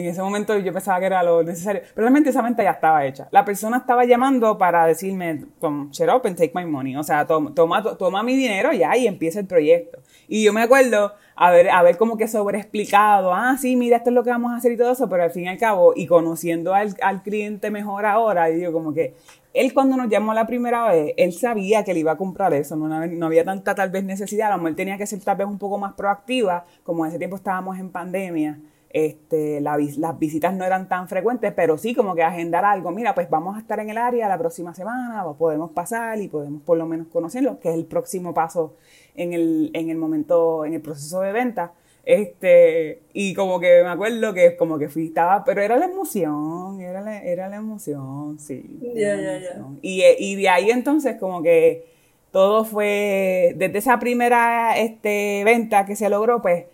en 0.00 0.04
ese 0.04 0.20
momento 0.20 0.58
yo 0.58 0.72
pensaba 0.72 1.00
que 1.00 1.06
era 1.06 1.22
lo 1.22 1.42
necesario, 1.42 1.80
pero 1.94 2.04
realmente 2.04 2.28
esa 2.28 2.42
venta 2.42 2.62
ya 2.62 2.72
estaba 2.72 3.06
hecha. 3.06 3.28
La 3.30 3.44
persona 3.46 3.78
estaba 3.78 4.04
llamando 4.04 4.58
para 4.58 4.84
decirme, 4.86 5.44
"Tom, 5.58 5.90
shut 5.90 6.08
up 6.08 6.26
and 6.26 6.36
take 6.36 6.52
my 6.54 6.66
money, 6.66 6.96
o 6.96 7.02
sea, 7.02 7.26
toma, 7.26 7.54
toma, 7.54 7.82
toma 7.96 8.22
mi 8.22 8.36
dinero 8.36 8.72
ya 8.72 8.94
y 8.96 9.06
empieza 9.06 9.40
el 9.40 9.46
proyecto. 9.46 9.98
Y 10.28 10.44
yo 10.44 10.52
me 10.52 10.62
acuerdo 10.62 11.12
haber, 11.34 11.70
haber 11.70 11.96
como 11.96 12.18
que 12.18 12.28
sobreexplicado, 12.28 13.32
ah, 13.32 13.56
sí, 13.58 13.74
mira, 13.76 13.96
esto 13.96 14.10
es 14.10 14.14
lo 14.14 14.22
que 14.22 14.30
vamos 14.30 14.52
a 14.52 14.56
hacer 14.56 14.72
y 14.72 14.76
todo 14.76 14.92
eso, 14.92 15.08
pero 15.08 15.22
al 15.22 15.30
fin 15.30 15.44
y 15.44 15.48
al 15.48 15.58
cabo, 15.58 15.94
y 15.96 16.06
conociendo 16.06 16.74
al, 16.74 16.94
al 17.00 17.22
cliente 17.22 17.70
mejor 17.70 18.04
ahora, 18.04 18.46
digo 18.46 18.72
como 18.72 18.92
que 18.92 19.14
él 19.54 19.72
cuando 19.72 19.96
nos 19.96 20.10
llamó 20.10 20.34
la 20.34 20.46
primera 20.46 20.88
vez, 20.88 21.14
él 21.16 21.32
sabía 21.32 21.84
que 21.84 21.94
le 21.94 22.00
iba 22.00 22.12
a 22.12 22.16
comprar 22.16 22.52
eso, 22.52 22.76
no, 22.76 22.88
no 23.06 23.26
había 23.26 23.44
tanta 23.44 23.74
tal 23.74 23.88
vez 23.88 24.04
necesidad, 24.04 24.52
a 24.52 24.56
lo 24.56 24.62
mejor 24.62 24.76
tenía 24.76 24.98
que 24.98 25.06
ser 25.06 25.20
tal 25.20 25.38
vez 25.38 25.46
un 25.46 25.58
poco 25.58 25.78
más 25.78 25.94
proactiva, 25.94 26.66
como 26.82 27.06
en 27.06 27.10
ese 27.10 27.18
tiempo 27.18 27.36
estábamos 27.36 27.78
en 27.78 27.90
pandemia, 27.90 28.58
este, 28.96 29.60
la 29.60 29.76
las 29.98 30.18
visitas 30.18 30.54
no 30.54 30.64
eran 30.64 30.88
tan 30.88 31.06
frecuentes, 31.06 31.52
pero 31.54 31.76
sí 31.76 31.94
como 31.94 32.14
que 32.14 32.22
agendar 32.22 32.64
algo, 32.64 32.90
mira, 32.92 33.14
pues 33.14 33.28
vamos 33.28 33.54
a 33.54 33.60
estar 33.60 33.78
en 33.78 33.90
el 33.90 33.98
área 33.98 34.26
la 34.26 34.38
próxima 34.38 34.74
semana, 34.74 35.26
o 35.26 35.36
podemos 35.36 35.70
pasar 35.72 36.18
y 36.18 36.28
podemos 36.28 36.62
por 36.62 36.78
lo 36.78 36.86
menos 36.86 37.08
conocerlo, 37.08 37.60
que 37.60 37.68
es 37.68 37.74
el 37.74 37.84
próximo 37.84 38.32
paso 38.32 38.74
en 39.14 39.34
el, 39.34 39.70
en 39.74 39.90
el 39.90 39.98
momento, 39.98 40.64
en 40.64 40.72
el 40.72 40.80
proceso 40.80 41.20
de 41.20 41.32
venta. 41.32 41.74
Este, 42.06 43.02
y 43.12 43.34
como 43.34 43.60
que 43.60 43.82
me 43.82 43.90
acuerdo 43.90 44.32
que 44.32 44.56
como 44.56 44.78
que 44.78 44.88
fui, 44.88 45.08
estaba, 45.08 45.44
pero 45.44 45.60
era 45.60 45.76
la 45.76 45.84
emoción, 45.84 46.80
era 46.80 47.02
la, 47.02 47.22
era 47.22 47.50
la 47.50 47.56
emoción, 47.56 48.38
sí. 48.38 48.64
Ya, 48.94 49.14
ya. 49.14 49.36
emoción. 49.36 49.78
Y, 49.82 50.04
y 50.18 50.36
de 50.36 50.48
ahí 50.48 50.70
entonces 50.70 51.16
como 51.20 51.42
que 51.42 51.84
todo 52.30 52.64
fue, 52.64 53.52
desde 53.56 53.76
esa 53.76 53.98
primera 53.98 54.78
este, 54.78 55.42
venta 55.44 55.84
que 55.84 55.96
se 55.96 56.08
logró, 56.08 56.40
pues 56.40 56.64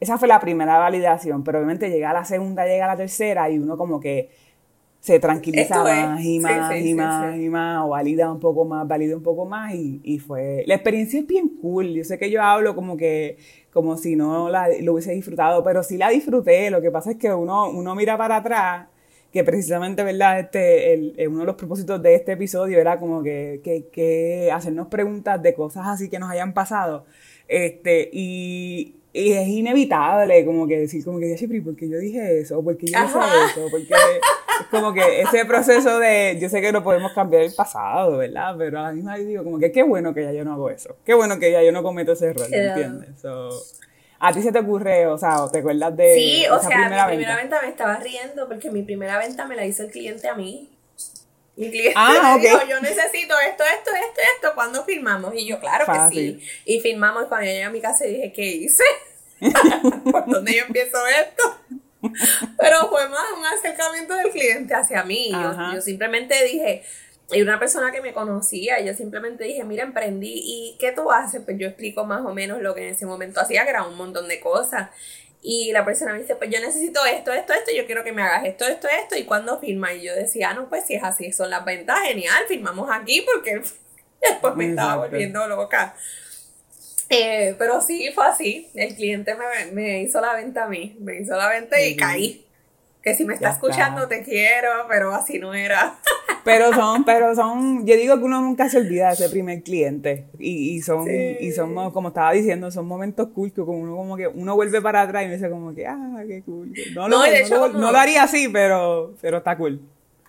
esa 0.00 0.18
fue 0.18 0.28
la 0.28 0.40
primera 0.40 0.78
validación, 0.78 1.44
pero 1.44 1.58
obviamente 1.58 1.90
llega 1.90 2.12
la 2.12 2.24
segunda, 2.24 2.66
llega 2.66 2.86
la 2.86 2.96
tercera 2.96 3.50
y 3.50 3.58
uno 3.58 3.76
como 3.76 4.00
que 4.00 4.30
se 5.00 5.20
tranquiliza 5.20 5.84
más 5.84 6.22
y 6.24 6.40
más 6.40 6.68
sí, 6.68 6.80
y 6.80 6.94
sí, 6.94 6.94
más 6.94 7.36
sí. 7.36 7.40
y 7.40 7.48
más, 7.48 7.84
o 7.84 7.90
valida 7.90 8.30
un 8.32 8.40
poco 8.40 8.64
más, 8.64 8.88
valida 8.88 9.16
un 9.16 9.22
poco 9.22 9.46
más 9.46 9.72
y, 9.74 10.00
y 10.04 10.18
fue, 10.18 10.64
la 10.66 10.74
experiencia 10.74 11.20
es 11.20 11.26
bien 11.26 11.48
cool, 11.62 11.88
yo 11.94 12.04
sé 12.04 12.18
que 12.18 12.30
yo 12.30 12.42
hablo 12.42 12.74
como 12.74 12.96
que, 12.96 13.38
como 13.72 13.96
si 13.96 14.16
no 14.16 14.48
la, 14.48 14.68
lo 14.82 14.94
hubiese 14.94 15.12
disfrutado, 15.12 15.62
pero 15.64 15.82
sí 15.84 15.96
la 15.96 16.10
disfruté, 16.10 16.70
lo 16.70 16.80
que 16.82 16.90
pasa 16.90 17.12
es 17.12 17.16
que 17.18 17.32
uno, 17.32 17.70
uno 17.70 17.94
mira 17.94 18.18
para 18.18 18.36
atrás, 18.38 18.88
que 19.32 19.44
precisamente, 19.44 20.02
¿verdad? 20.02 20.40
Este, 20.40 20.94
el, 20.94 21.14
el- 21.18 21.28
uno 21.28 21.40
de 21.40 21.46
los 21.46 21.56
propósitos 21.56 22.02
de 22.02 22.14
este 22.14 22.32
episodio 22.32 22.78
era 22.80 22.98
como 22.98 23.22
que, 23.22 23.60
que, 23.62 23.86
que 23.92 24.50
hacernos 24.52 24.88
preguntas 24.88 25.40
de 25.42 25.54
cosas 25.54 25.86
así 25.86 26.08
que 26.08 26.18
nos 26.18 26.30
hayan 26.30 26.52
pasado, 26.54 27.04
este, 27.48 28.08
y, 28.12 28.95
y 29.18 29.32
es 29.32 29.48
inevitable 29.48 30.44
como 30.44 30.66
que 30.66 30.78
decir, 30.80 31.04
como 31.04 31.18
que, 31.18 31.30
"Yashi, 31.30 31.46
pero 31.46 31.58
¿y 31.58 31.62
¿por 31.62 31.76
qué 31.76 31.88
yo 31.88 31.98
dije 31.98 32.40
eso? 32.40 32.62
¿Por 32.62 32.76
qué 32.76 32.86
yo 32.86 32.98
hice 33.04 33.18
eso? 33.50 33.68
Porque 33.70 33.94
es 33.94 34.66
como 34.70 34.92
que 34.94 35.20
ese 35.22 35.44
proceso 35.44 35.98
de, 35.98 36.38
yo 36.40 36.48
sé 36.48 36.60
que 36.60 36.72
no 36.72 36.82
podemos 36.82 37.12
cambiar 37.12 37.42
el 37.42 37.52
pasado, 37.54 38.16
¿verdad? 38.18 38.54
Pero 38.58 38.78
a 38.80 38.82
la 38.84 38.92
misma 38.92 39.14
vez 39.16 39.26
digo, 39.26 39.44
como 39.44 39.58
que 39.58 39.72
qué 39.72 39.82
bueno 39.82 40.12
que 40.14 40.22
ya 40.22 40.32
yo 40.32 40.44
no 40.44 40.52
hago 40.52 40.70
eso. 40.70 40.96
Qué 41.04 41.14
bueno 41.14 41.38
que 41.38 41.50
ya 41.52 41.62
yo 41.62 41.72
no 41.72 41.82
cometo 41.82 42.12
ese 42.12 42.26
error, 42.26 42.48
¿me 42.50 42.56
Yeah. 42.56 42.68
¿entiendes? 42.76 43.20
So, 43.20 43.48
¿A 44.18 44.32
ti 44.32 44.40
se 44.42 44.50
te 44.50 44.58
ocurre, 44.60 45.06
o 45.06 45.18
sea, 45.18 45.42
o 45.44 45.50
te 45.50 45.58
acuerdas 45.58 45.94
de 45.96 46.14
Sí, 46.14 46.44
o 46.50 46.58
sea, 46.58 46.68
primera 46.70 47.06
mi 47.06 47.16
primera 47.16 47.36
venta? 47.36 47.56
venta 47.56 47.62
me 47.62 47.68
estaba 47.68 47.96
riendo 47.98 48.48
porque 48.48 48.70
mi 48.70 48.82
primera 48.82 49.18
venta 49.18 49.46
me 49.46 49.56
la 49.56 49.66
hizo 49.66 49.82
el 49.82 49.90
cliente 49.90 50.26
a 50.28 50.34
mí. 50.34 50.70
Mi 51.56 51.70
cliente 51.70 51.94
Ah, 51.96 52.36
me 52.36 52.42
dijo, 52.48 52.58
yo 52.68 52.80
necesito 52.80 53.34
esto, 53.38 53.64
esto, 53.64 53.90
esto, 53.90 54.20
esto, 54.36 54.52
¿cuándo 54.54 54.84
firmamos? 54.84 55.34
Y 55.34 55.46
yo, 55.46 55.58
claro 55.58 55.86
Fácil. 55.86 56.38
que 56.38 56.44
sí. 56.44 56.50
Y 56.66 56.80
firmamos 56.80 57.24
y 57.24 57.26
cuando 57.28 57.46
yo 57.46 57.52
llegué 57.52 57.64
a 57.64 57.70
mi 57.70 57.80
casa 57.80 58.04
dije, 58.04 58.32
¿qué 58.32 58.44
hice? 58.44 58.84
¿Por 60.10 60.26
dónde 60.26 60.54
yo 60.54 60.64
empiezo 60.66 60.98
esto? 61.06 61.58
Pero 62.58 62.88
fue 62.88 63.08
más 63.08 63.24
un 63.38 63.44
acercamiento 63.46 64.14
del 64.14 64.30
cliente 64.30 64.74
hacia 64.74 65.02
mí. 65.02 65.30
Yo, 65.32 65.54
yo 65.74 65.80
simplemente 65.80 66.44
dije, 66.44 66.84
y 67.32 67.42
una 67.42 67.58
persona 67.58 67.90
que 67.90 68.00
me 68.00 68.12
conocía, 68.12 68.80
yo 68.80 68.94
simplemente 68.94 69.44
dije, 69.44 69.64
mira, 69.64 69.82
emprendí, 69.82 70.34
¿y 70.34 70.76
qué 70.78 70.92
tú 70.92 71.10
haces? 71.10 71.42
Pues 71.44 71.58
yo 71.58 71.66
explico 71.66 72.04
más 72.04 72.24
o 72.24 72.32
menos 72.32 72.62
lo 72.62 72.74
que 72.74 72.86
en 72.86 72.94
ese 72.94 73.06
momento 73.06 73.40
hacía, 73.40 73.64
que 73.64 73.70
era 73.70 73.82
un 73.84 73.96
montón 73.96 74.28
de 74.28 74.40
cosas. 74.40 74.90
Y 75.42 75.72
la 75.72 75.84
persona 75.84 76.12
me 76.12 76.20
dice, 76.20 76.34
pues 76.34 76.50
yo 76.50 76.60
necesito 76.60 77.04
esto, 77.04 77.32
esto, 77.32 77.52
esto, 77.52 77.70
yo 77.74 77.86
quiero 77.86 78.02
que 78.02 78.12
me 78.12 78.22
hagas 78.22 78.44
esto, 78.46 78.66
esto, 78.66 78.88
esto, 78.88 79.16
y 79.16 79.24
cuándo 79.24 79.60
firma. 79.60 79.92
Y 79.94 80.02
yo 80.02 80.14
decía, 80.14 80.50
ah, 80.50 80.54
no, 80.54 80.68
pues 80.68 80.86
si 80.86 80.94
es 80.94 81.04
así, 81.04 81.32
son 81.32 81.50
las 81.50 81.64
ventas, 81.64 82.00
genial, 82.00 82.44
firmamos 82.48 82.88
aquí, 82.90 83.24
porque 83.32 83.62
después 84.20 84.56
me 84.56 84.70
estaba 84.70 84.96
volviendo 84.96 85.46
loca. 85.46 85.94
Eh, 87.08 87.54
pero 87.58 87.80
sí, 87.80 88.10
fue 88.14 88.26
así. 88.26 88.68
El 88.74 88.94
cliente 88.96 89.34
me, 89.34 89.72
me 89.72 90.02
hizo 90.02 90.20
la 90.20 90.34
venta 90.34 90.64
a 90.64 90.68
mí. 90.68 90.96
Me 91.00 91.20
hizo 91.20 91.36
la 91.36 91.48
venta 91.48 91.80
y 91.80 91.96
caí. 91.96 92.45
Que 93.06 93.14
si 93.14 93.24
me 93.24 93.34
Ya 93.34 93.36
está 93.36 93.50
escuchando, 93.50 94.02
está. 94.02 94.16
te 94.16 94.24
quiero, 94.24 94.68
pero 94.88 95.14
así 95.14 95.38
no 95.38 95.54
era. 95.54 95.94
Pero 96.42 96.72
son, 96.72 97.04
pero 97.04 97.34
son, 97.34 97.84
yo 97.86 97.96
digo 97.96 98.18
que 98.18 98.22
uno 98.24 98.40
nunca 98.40 98.68
se 98.68 98.78
olvida 98.78 99.08
de 99.08 99.14
ese 99.14 99.28
primer 99.30 99.64
cliente. 99.64 100.28
Y, 100.38 100.76
y 100.76 100.80
son, 100.80 101.04
Sí. 101.04 101.36
y 101.40 101.50
son, 101.50 101.74
mo- 101.74 101.92
como 101.92 102.08
estaba 102.08 102.30
diciendo, 102.30 102.70
son 102.70 102.86
momentos 102.86 103.30
cool 103.34 103.52
que 103.52 103.60
uno 103.62 103.96
como 103.96 104.16
que 104.16 104.28
uno 104.28 104.54
vuelve 104.54 104.80
para 104.80 105.02
atrás 105.02 105.24
y 105.24 105.26
me 105.26 105.34
dice 105.34 105.50
como 105.50 105.74
que, 105.74 105.88
ah, 105.88 106.22
qué 106.28 106.42
cool. 106.44 106.72
No, 106.94 107.08
No, 107.08 107.18
lo, 107.26 107.48
no 107.50 107.68
lo- 107.68 107.78
no 107.80 107.90
lo 107.90 107.98
haría 107.98 108.22
así, 108.22 108.48
pero, 108.48 109.14
pero 109.20 109.38
está 109.38 109.56
cool. 109.56 109.80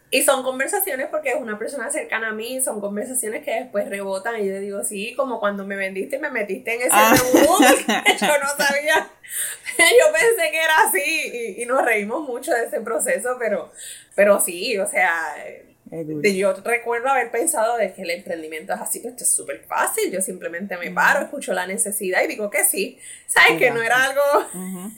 Y 0.10 0.24
son 0.24 0.42
conversaciones 0.44 1.08
porque 1.12 1.30
es 1.30 1.36
una 1.36 1.60
persona 1.60 1.92
cercana 1.92 2.30
a 2.30 2.32
mí, 2.32 2.62
son 2.62 2.80
conversaciones 2.80 3.44
que 3.44 3.52
después 3.52 3.90
rebotan 3.90 4.42
y 4.42 4.48
yo 4.48 4.60
digo, 4.60 4.84
sí, 4.84 5.14
como 5.16 5.40
cuando 5.40 5.66
me 5.66 5.76
vendiste 5.76 6.16
y 6.16 6.20
me 6.20 6.30
metiste 6.30 6.76
en 6.76 6.82
ese 6.82 6.90
Ah. 6.94 7.14
yo 8.22 8.40
no 8.40 8.66
sabía, 8.66 8.96
yo 9.78 10.14
pensé 10.14 10.52
que 10.52 10.62
era 10.62 10.80
así 10.88 11.58
y, 11.58 11.62
y 11.62 11.66
nos 11.66 11.84
reímos 11.84 12.22
mucho 12.28 12.52
de 12.52 12.66
ese 12.66 12.80
proceso, 12.80 13.36
pero, 13.38 13.72
pero 14.16 14.40
sí, 14.40 14.78
o 14.78 14.88
sea, 14.88 15.36
yo 16.36 16.54
recuerdo 16.64 17.10
haber 17.10 17.32
pensado 17.32 17.78
de 17.78 17.94
que 17.94 18.02
el 18.02 18.12
emprendimiento 18.12 18.74
es 18.74 18.82
así, 18.82 19.00
pues 19.00 19.14
esto 19.14 19.24
es 19.24 19.32
súper 19.32 19.64
fácil, 19.66 20.12
yo 20.12 20.22
simplemente 20.22 20.78
me 20.78 20.92
paro, 20.92 21.26
escucho 21.26 21.54
la 21.54 21.66
necesidad 21.66 22.24
y 22.24 22.28
digo 22.28 22.50
que 22.50 22.64
sí, 22.66 23.00
sabes 23.26 23.58
que 23.58 23.72
no 23.72 23.82
era 23.82 24.04
algo 24.04 24.22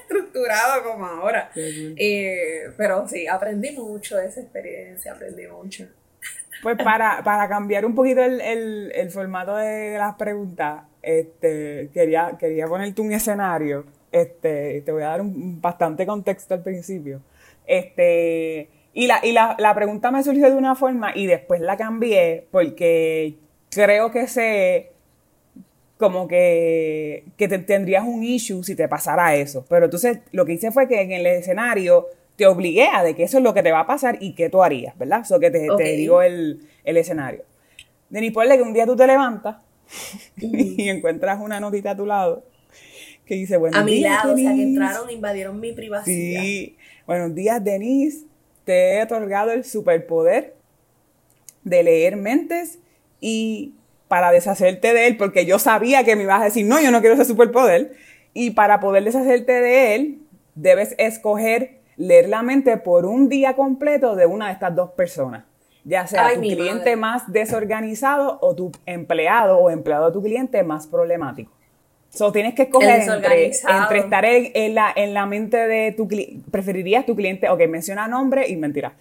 estructurado 0.00 0.82
como 0.84 1.06
ahora. 1.06 1.50
Eh, 1.54 2.70
pero 2.76 3.08
sí, 3.08 3.26
aprendí 3.26 3.72
mucho 3.72 4.16
de 4.16 4.26
esa 4.26 4.40
experiencia, 4.40 5.12
aprendí 5.12 5.46
mucho. 5.46 5.86
Pues 6.62 6.76
para, 6.82 7.22
para 7.22 7.48
cambiar 7.48 7.84
un 7.84 7.94
poquito 7.94 8.22
el, 8.22 8.40
el, 8.40 8.92
el 8.94 9.10
formato 9.10 9.56
de 9.56 9.98
las 9.98 10.14
preguntas, 10.16 10.84
este, 11.02 11.90
quería, 11.92 12.36
quería 12.38 12.66
ponerte 12.66 13.00
un 13.00 13.12
escenario. 13.12 13.86
Este, 14.10 14.82
te 14.82 14.92
voy 14.92 15.02
a 15.02 15.08
dar 15.08 15.20
un, 15.20 15.60
bastante 15.60 16.06
contexto 16.06 16.54
al 16.54 16.62
principio. 16.62 17.20
Este, 17.66 18.70
y 18.96 19.06
la, 19.06 19.20
y 19.22 19.32
la, 19.32 19.54
la 19.58 19.74
pregunta 19.74 20.10
me 20.10 20.22
surgió 20.24 20.46
de 20.50 20.56
una 20.56 20.74
forma 20.74 21.12
y 21.14 21.26
después 21.26 21.60
la 21.60 21.76
cambié 21.76 22.46
porque 22.50 23.36
creo 23.70 24.10
que 24.10 24.26
sé 24.26 24.90
como 25.98 26.26
que, 26.28 27.24
que 27.36 27.46
te, 27.46 27.58
tendrías 27.58 28.04
un 28.04 28.24
issue 28.24 28.64
si 28.64 28.74
te 28.74 28.88
pasara 28.88 29.34
eso. 29.36 29.66
Pero 29.68 29.84
entonces 29.84 30.20
lo 30.32 30.46
que 30.46 30.54
hice 30.54 30.70
fue 30.72 30.88
que 30.88 31.00
en 31.02 31.12
el 31.12 31.26
escenario 31.26 32.06
te 32.36 32.46
obligué 32.46 32.86
a 32.92 33.02
de 33.02 33.14
que 33.14 33.24
eso 33.24 33.36
es 33.38 33.44
lo 33.44 33.52
que 33.54 33.62
te 33.62 33.70
va 33.70 33.80
a 33.80 33.86
pasar 33.86 34.16
y 34.20 34.34
qué 34.34 34.48
tú 34.48 34.62
harías, 34.62 34.96
¿verdad? 34.98 35.24
So 35.24 35.38
que 35.40 35.50
te, 35.50 35.70
Ok. 35.70 35.78
te 35.78 35.92
digo 35.92 36.22
el, 36.22 36.66
el 36.84 36.96
escenario. 36.96 37.44
Denis, 38.08 38.32
ponle 38.32 38.56
que 38.56 38.62
un 38.62 38.72
día 38.72 38.86
tú 38.86 38.96
te 38.96 39.06
levantas 39.06 39.56
y 40.40 40.88
encuentras 40.88 41.38
una 41.40 41.60
notita 41.60 41.90
a 41.90 41.96
tu 41.96 42.06
lado 42.06 42.44
que 43.26 43.34
dice, 43.34 43.56
buenos 43.56 43.80
A 43.80 43.84
mi 43.84 44.00
lado, 44.00 44.32
o 44.32 44.36
sea, 44.36 44.52
que 44.54 44.60
Denise". 44.60 44.80
entraron 44.80 45.08
e 45.10 45.12
invadieron 45.12 45.60
mi 45.60 45.72
privacidad. 45.72 46.40
Sí, 46.40 46.76
buenos 47.06 47.34
días, 47.34 47.62
Denise. 47.62 48.24
Te 48.66 48.96
he 48.96 49.02
otorgado 49.04 49.52
el 49.52 49.64
superpoder 49.64 50.54
de 51.62 51.84
leer 51.84 52.16
mentes 52.16 52.80
y 53.20 53.74
para 54.08 54.32
deshacerte 54.32 54.92
de 54.92 55.06
él, 55.06 55.16
porque 55.16 55.46
yo 55.46 55.58
sabía 55.58 56.04
que 56.04 56.16
me 56.16 56.24
ibas 56.24 56.40
a 56.42 56.44
decir, 56.44 56.66
no, 56.66 56.80
yo 56.80 56.90
no 56.90 57.00
quiero 57.00 57.14
ese 57.14 57.24
superpoder, 57.24 57.94
y 58.34 58.50
para 58.50 58.80
poder 58.80 59.04
deshacerte 59.04 59.52
de 59.52 59.94
él, 59.94 60.18
debes 60.54 60.94
escoger 60.98 61.78
leer 61.96 62.28
la 62.28 62.42
mente 62.42 62.76
por 62.76 63.06
un 63.06 63.28
día 63.28 63.54
completo 63.54 64.16
de 64.16 64.26
una 64.26 64.48
de 64.48 64.52
estas 64.52 64.74
dos 64.74 64.90
personas. 64.90 65.44
Ya 65.84 66.06
sea 66.06 66.34
tu 66.34 66.40
cliente 66.40 66.96
más 66.96 67.30
desorganizado 67.32 68.38
o 68.42 68.54
tu 68.56 68.72
empleado 68.84 69.58
o 69.58 69.70
empleado 69.70 70.06
de 70.06 70.12
tu 70.12 70.22
cliente 70.22 70.62
más 70.64 70.88
problemático. 70.88 71.52
So, 72.16 72.32
tienes 72.32 72.54
que 72.54 72.62
escoger 72.62 73.02
entre, 73.02 73.50
estar 73.98 74.24
en, 74.24 74.74
la, 74.74 74.90
en 74.96 75.12
la 75.12 75.26
mente 75.26 75.58
de 75.58 75.92
tu 75.92 76.08
cliente. 76.08 76.50
¿Preferirías 76.50 77.04
tu 77.04 77.14
cliente? 77.14 77.50
Ok, 77.50 77.60
menciona 77.68 78.08
nombre 78.08 78.48
y 78.48 78.56
mentira. 78.56 78.96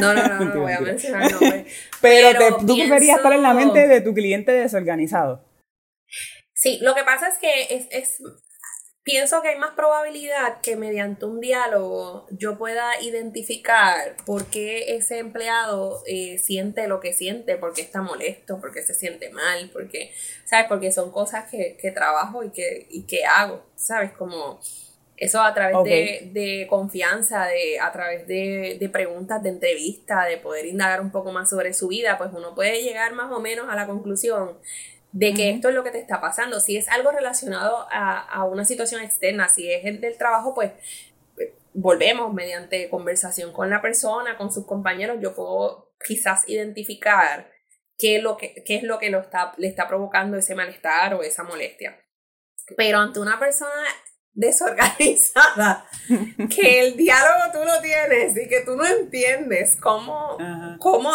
No, 0.00 0.14
no, 0.14 0.26
no, 0.26 0.44
no 0.54 0.60
voy 0.62 0.72
a 0.72 0.80
mencionar 0.80 1.30
nombre. 1.30 1.66
Pero, 2.00 2.56
tú 2.66 2.78
preferirías 2.78 3.18
estar 3.18 3.34
en 3.34 3.42
la 3.42 3.52
mente 3.52 3.86
de 3.86 4.00
tu 4.00 4.14
cliente 4.14 4.52
desorganizado. 4.52 5.44
Sí, 6.54 6.78
lo 6.80 6.94
que 6.94 7.04
pasa 7.04 7.28
es 7.28 7.36
que 7.36 7.76
es, 7.76 7.88
es 7.90 8.22
pienso 9.08 9.40
que 9.40 9.48
hay 9.48 9.58
más 9.58 9.70
probabilidad 9.70 10.60
que 10.60 10.76
mediante 10.76 11.24
un 11.24 11.40
diálogo 11.40 12.26
yo 12.30 12.58
pueda 12.58 13.00
identificar 13.00 14.14
por 14.26 14.50
qué 14.50 14.96
ese 14.96 15.18
empleado 15.18 16.02
eh, 16.06 16.36
siente 16.36 16.86
lo 16.88 17.00
que 17.00 17.14
siente, 17.14 17.56
por 17.56 17.72
qué 17.72 17.80
está 17.80 18.02
molesto, 18.02 18.60
por 18.60 18.70
qué 18.70 18.82
se 18.82 18.92
siente 18.92 19.30
mal, 19.30 19.70
porque, 19.72 20.12
¿sabes? 20.44 20.66
Porque 20.68 20.92
son 20.92 21.10
cosas 21.10 21.50
que, 21.50 21.90
trabajo 21.90 22.44
y 22.44 22.50
que, 22.50 22.86
y 22.90 23.04
que 23.04 23.24
hago, 23.24 23.64
¿sabes? 23.76 24.12
Como 24.12 24.60
eso 25.16 25.40
a 25.40 25.54
través 25.54 25.90
de, 26.34 26.66
confianza, 26.68 27.46
de, 27.46 27.80
a 27.80 27.90
través 27.90 28.26
de, 28.26 28.76
de 28.78 28.88
preguntas, 28.90 29.42
de 29.42 29.48
entrevista, 29.48 30.26
de 30.26 30.36
poder 30.36 30.66
indagar 30.66 31.00
un 31.00 31.10
poco 31.10 31.32
más 31.32 31.48
sobre 31.48 31.72
su 31.72 31.88
vida, 31.88 32.18
pues 32.18 32.28
uno 32.34 32.54
puede 32.54 32.82
llegar 32.82 33.14
más 33.14 33.32
o 33.32 33.40
menos 33.40 33.70
a 33.70 33.74
la 33.74 33.86
conclusión 33.86 34.58
de 35.12 35.34
que 35.34 35.50
esto 35.50 35.68
es 35.68 35.74
lo 35.74 35.84
que 35.84 35.90
te 35.90 36.00
está 36.00 36.20
pasando. 36.20 36.60
Si 36.60 36.76
es 36.76 36.88
algo 36.88 37.10
relacionado 37.10 37.86
a, 37.90 38.44
una 38.44 38.64
situación 38.64 39.02
externa, 39.02 39.48
si 39.48 39.70
es 39.70 39.84
el 39.84 40.00
del 40.00 40.18
trabajo, 40.18 40.54
pues 40.54 40.72
volvemos 41.72 42.32
mediante 42.34 42.88
conversación 42.88 43.52
con 43.52 43.70
la 43.70 43.80
persona, 43.80 44.36
con 44.36 44.52
sus 44.52 44.66
compañeros, 44.66 45.18
yo 45.20 45.34
puedo 45.34 45.92
quizás 46.04 46.48
identificar 46.48 47.50
qué 47.96 48.16
es 48.16 48.22
lo 48.22 48.36
que, 48.36 48.62
qué 48.64 48.76
es 48.76 48.82
lo 48.82 48.98
que 48.98 49.10
lo 49.10 49.20
está, 49.20 49.52
le 49.56 49.68
está 49.68 49.88
provocando 49.88 50.36
ese 50.36 50.54
malestar 50.54 51.14
o 51.14 51.22
esa 51.22 51.42
molestia. 51.42 51.98
Pero 52.76 52.98
ante 52.98 53.20
una 53.20 53.38
persona 53.38 53.84
desorganizada, 54.32 55.88
que 56.54 56.80
el 56.80 56.96
diálogo 56.96 57.52
tú 57.52 57.58
lo 57.64 57.80
tienes 57.80 58.36
y 58.36 58.48
que 58.48 58.60
tú 58.60 58.76
no 58.76 58.86
entiendes 58.86 59.76
cómo, 59.76 60.36
cómo 60.78 61.10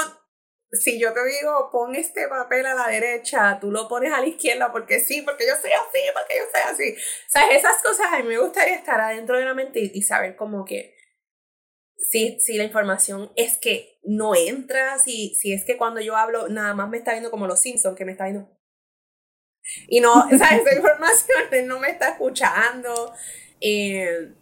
si 0.74 1.00
yo 1.00 1.14
te 1.14 1.24
digo, 1.26 1.70
pon 1.72 1.96
este 1.96 2.28
papel 2.28 2.66
a 2.66 2.74
la 2.74 2.88
derecha, 2.88 3.60
tú 3.62 3.72
lo 3.72 3.88
pones 3.88 4.12
a 4.12 4.22
la 4.22 4.28
izquierda 4.28 4.72
porque 4.72 5.00
sí, 5.00 5.22
porque 5.22 5.46
yo 5.46 5.54
soy 5.56 5.72
así, 5.72 6.00
porque 6.14 6.36
yo 6.38 6.44
soy 6.52 6.74
así. 6.74 6.94
O 6.94 7.30
sea, 7.30 7.48
esas 7.50 7.82
cosas 7.84 8.08
a 8.12 8.18
mí 8.20 8.28
me 8.28 8.40
gustaría 8.40 8.76
estar 8.76 9.00
adentro 9.00 9.38
de 9.38 9.46
la 9.46 9.54
mente 9.54 9.80
y, 9.94 10.02
saber 10.02 10.36
como 10.36 10.66
que 10.66 10.96
si, 11.98 12.40
si 12.40 12.58
la 12.58 12.64
información 12.64 13.32
es 13.36 13.60
que 13.60 14.00
no 14.04 14.36
entra, 14.36 14.98
si, 14.98 15.36
si 15.36 15.54
es 15.54 15.64
que 15.64 15.78
cuando 15.78 16.02
yo 16.02 16.16
hablo 16.16 16.50
nada 16.50 16.74
más 16.74 16.90
me 16.90 16.98
está 16.98 17.12
viendo 17.12 17.30
como 17.30 17.46
los 17.46 17.60
Simpsons, 17.60 17.96
que 17.96 18.06
me 18.06 18.14
está 18.14 18.26
viendo... 18.26 18.50
Y 19.88 20.02
no, 20.02 20.26
o 20.26 20.30
sea, 20.30 20.58
esa 20.58 20.76
información 20.76 21.68
no 21.68 21.80
me 21.80 21.90
está 21.90 22.10
escuchando. 22.10 23.14
Eh, 23.62 24.34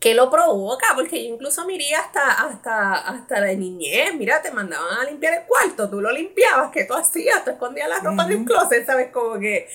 ¿Qué 0.00 0.14
lo 0.14 0.30
provoca? 0.30 0.86
Porque 0.94 1.24
yo 1.24 1.34
incluso 1.34 1.66
miré 1.66 1.94
hasta, 1.94 2.30
hasta, 2.30 2.94
hasta 2.94 3.40
la 3.40 3.52
niñez. 3.54 4.14
Mira, 4.14 4.40
te 4.40 4.52
mandaban 4.52 4.98
a 4.98 5.04
limpiar 5.04 5.34
el 5.34 5.46
cuarto, 5.46 5.90
tú 5.90 6.00
lo 6.00 6.12
limpiabas, 6.12 6.70
¿qué 6.72 6.84
tú 6.84 6.94
hacías? 6.94 7.44
Tú 7.44 7.50
escondías 7.50 7.88
la 7.88 7.98
ropa 7.98 8.26
de 8.26 8.36
un 8.36 8.44
closet, 8.44 8.86
¿sabes? 8.86 9.10
Como 9.10 9.38
que 9.40 9.68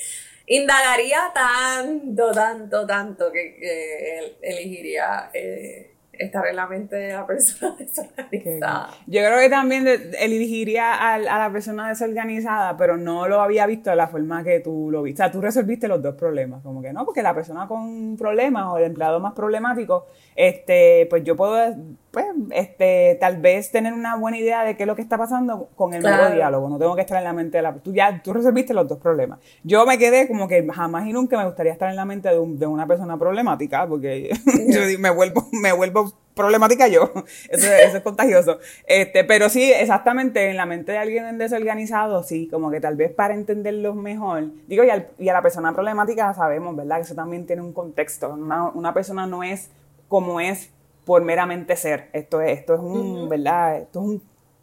indagaría 0.46 1.30
tanto, 1.34 2.32
tanto, 2.32 2.86
tanto 2.86 3.32
que, 3.32 3.56
que 3.56 4.36
elegiría 4.42 5.30
eh, 5.32 5.93
estar 6.18 6.46
en 6.46 6.56
la 6.56 6.66
mente 6.66 6.96
de 6.96 7.12
la 7.12 7.26
persona 7.26 7.74
desorganizada. 7.78 8.88
Yo 9.06 9.20
creo 9.20 9.38
que 9.38 9.48
también 9.48 9.86
elegiría 10.18 10.94
a, 10.94 11.18
la 11.18 11.50
persona 11.52 11.88
desorganizada, 11.88 12.76
pero 12.76 12.96
no 12.96 13.28
lo 13.28 13.40
había 13.40 13.66
visto 13.66 13.90
de 13.90 13.96
la 13.96 14.08
forma 14.08 14.42
que 14.44 14.60
tú 14.60 14.90
lo 14.90 15.02
viste. 15.02 15.22
O 15.22 15.24
sea, 15.24 15.32
tú 15.32 15.40
resolviste 15.40 15.88
los 15.88 16.02
dos 16.02 16.14
problemas, 16.14 16.62
como 16.62 16.82
que 16.82 16.92
no, 16.92 17.04
porque 17.04 17.22
la 17.22 17.34
persona 17.34 17.66
con 17.66 18.16
problemas 18.16 18.66
o 18.66 18.78
el 18.78 18.84
empleado 18.84 19.20
más 19.20 19.32
problemático, 19.32 20.06
este, 20.34 21.06
pues 21.10 21.24
yo 21.24 21.36
puedo 21.36 21.74
pues, 22.14 22.26
este, 22.52 23.18
tal 23.20 23.38
vez 23.38 23.70
tener 23.70 23.92
una 23.92 24.16
buena 24.16 24.38
idea 24.38 24.64
de 24.64 24.76
qué 24.76 24.84
es 24.84 24.86
lo 24.86 24.96
que 24.96 25.02
está 25.02 25.18
pasando 25.18 25.68
con 25.74 25.92
el 25.92 26.02
nuevo 26.02 26.34
diálogo. 26.34 26.68
No 26.70 26.78
tengo 26.78 26.94
que 26.94 27.02
estar 27.02 27.18
en 27.18 27.24
la 27.24 27.32
mente 27.32 27.58
de 27.58 27.62
la... 27.62 27.74
Tú 27.74 27.92
ya, 27.92 28.22
tú 28.22 28.32
resolviste 28.32 28.72
los 28.72 28.88
dos 28.88 28.98
problemas. 28.98 29.40
Yo 29.64 29.84
me 29.84 29.98
quedé 29.98 30.26
como 30.28 30.48
que 30.48 30.66
jamás 30.72 31.06
y 31.06 31.12
nunca 31.12 31.36
me 31.36 31.44
gustaría 31.44 31.72
estar 31.72 31.90
en 31.90 31.96
la 31.96 32.04
mente 32.04 32.28
de, 32.28 32.36
de 32.36 32.66
una 32.66 32.86
persona 32.86 33.18
problemática, 33.18 33.86
porque 33.86 34.30
yo 34.68 34.80
me 34.98 35.10
vuelvo, 35.10 35.48
me 35.52 35.72
vuelvo 35.72 36.14
problemática 36.34 36.88
yo. 36.88 37.12
Eso, 37.48 37.72
eso, 37.72 37.96
es 37.96 38.02
contagioso. 38.02 38.58
Este, 38.86 39.24
pero 39.24 39.48
sí, 39.48 39.72
exactamente, 39.72 40.50
en 40.50 40.56
la 40.56 40.66
mente 40.66 40.92
de 40.92 40.98
alguien 40.98 41.38
desorganizado, 41.38 42.22
sí, 42.22 42.48
como 42.48 42.70
que 42.70 42.80
tal 42.80 42.96
vez 42.96 43.12
para 43.12 43.34
entenderlo 43.34 43.94
mejor. 43.94 44.44
Digo, 44.66 44.84
y, 44.84 44.88
y 45.24 45.28
a 45.28 45.32
la 45.32 45.42
persona 45.42 45.72
problemática 45.72 46.32
sabemos, 46.34 46.74
¿verdad? 46.76 46.96
Que 46.96 47.02
eso 47.02 47.14
también 47.14 47.46
tiene 47.46 47.62
un 47.62 47.72
contexto. 47.72 48.32
Una, 48.32 48.70
una 48.70 48.94
persona 48.94 49.26
no 49.26 49.42
es 49.42 49.70
como 50.08 50.40
es 50.40 50.70
por 51.04 51.22
meramente 51.22 51.76
ser. 51.76 52.08
Esto 52.12 52.40
es, 52.40 52.58
esto 52.58 52.74
es 52.74 52.80
un, 52.80 53.28
¿verdad? 53.28 53.78
Esto 53.78 54.00
es 54.00 54.20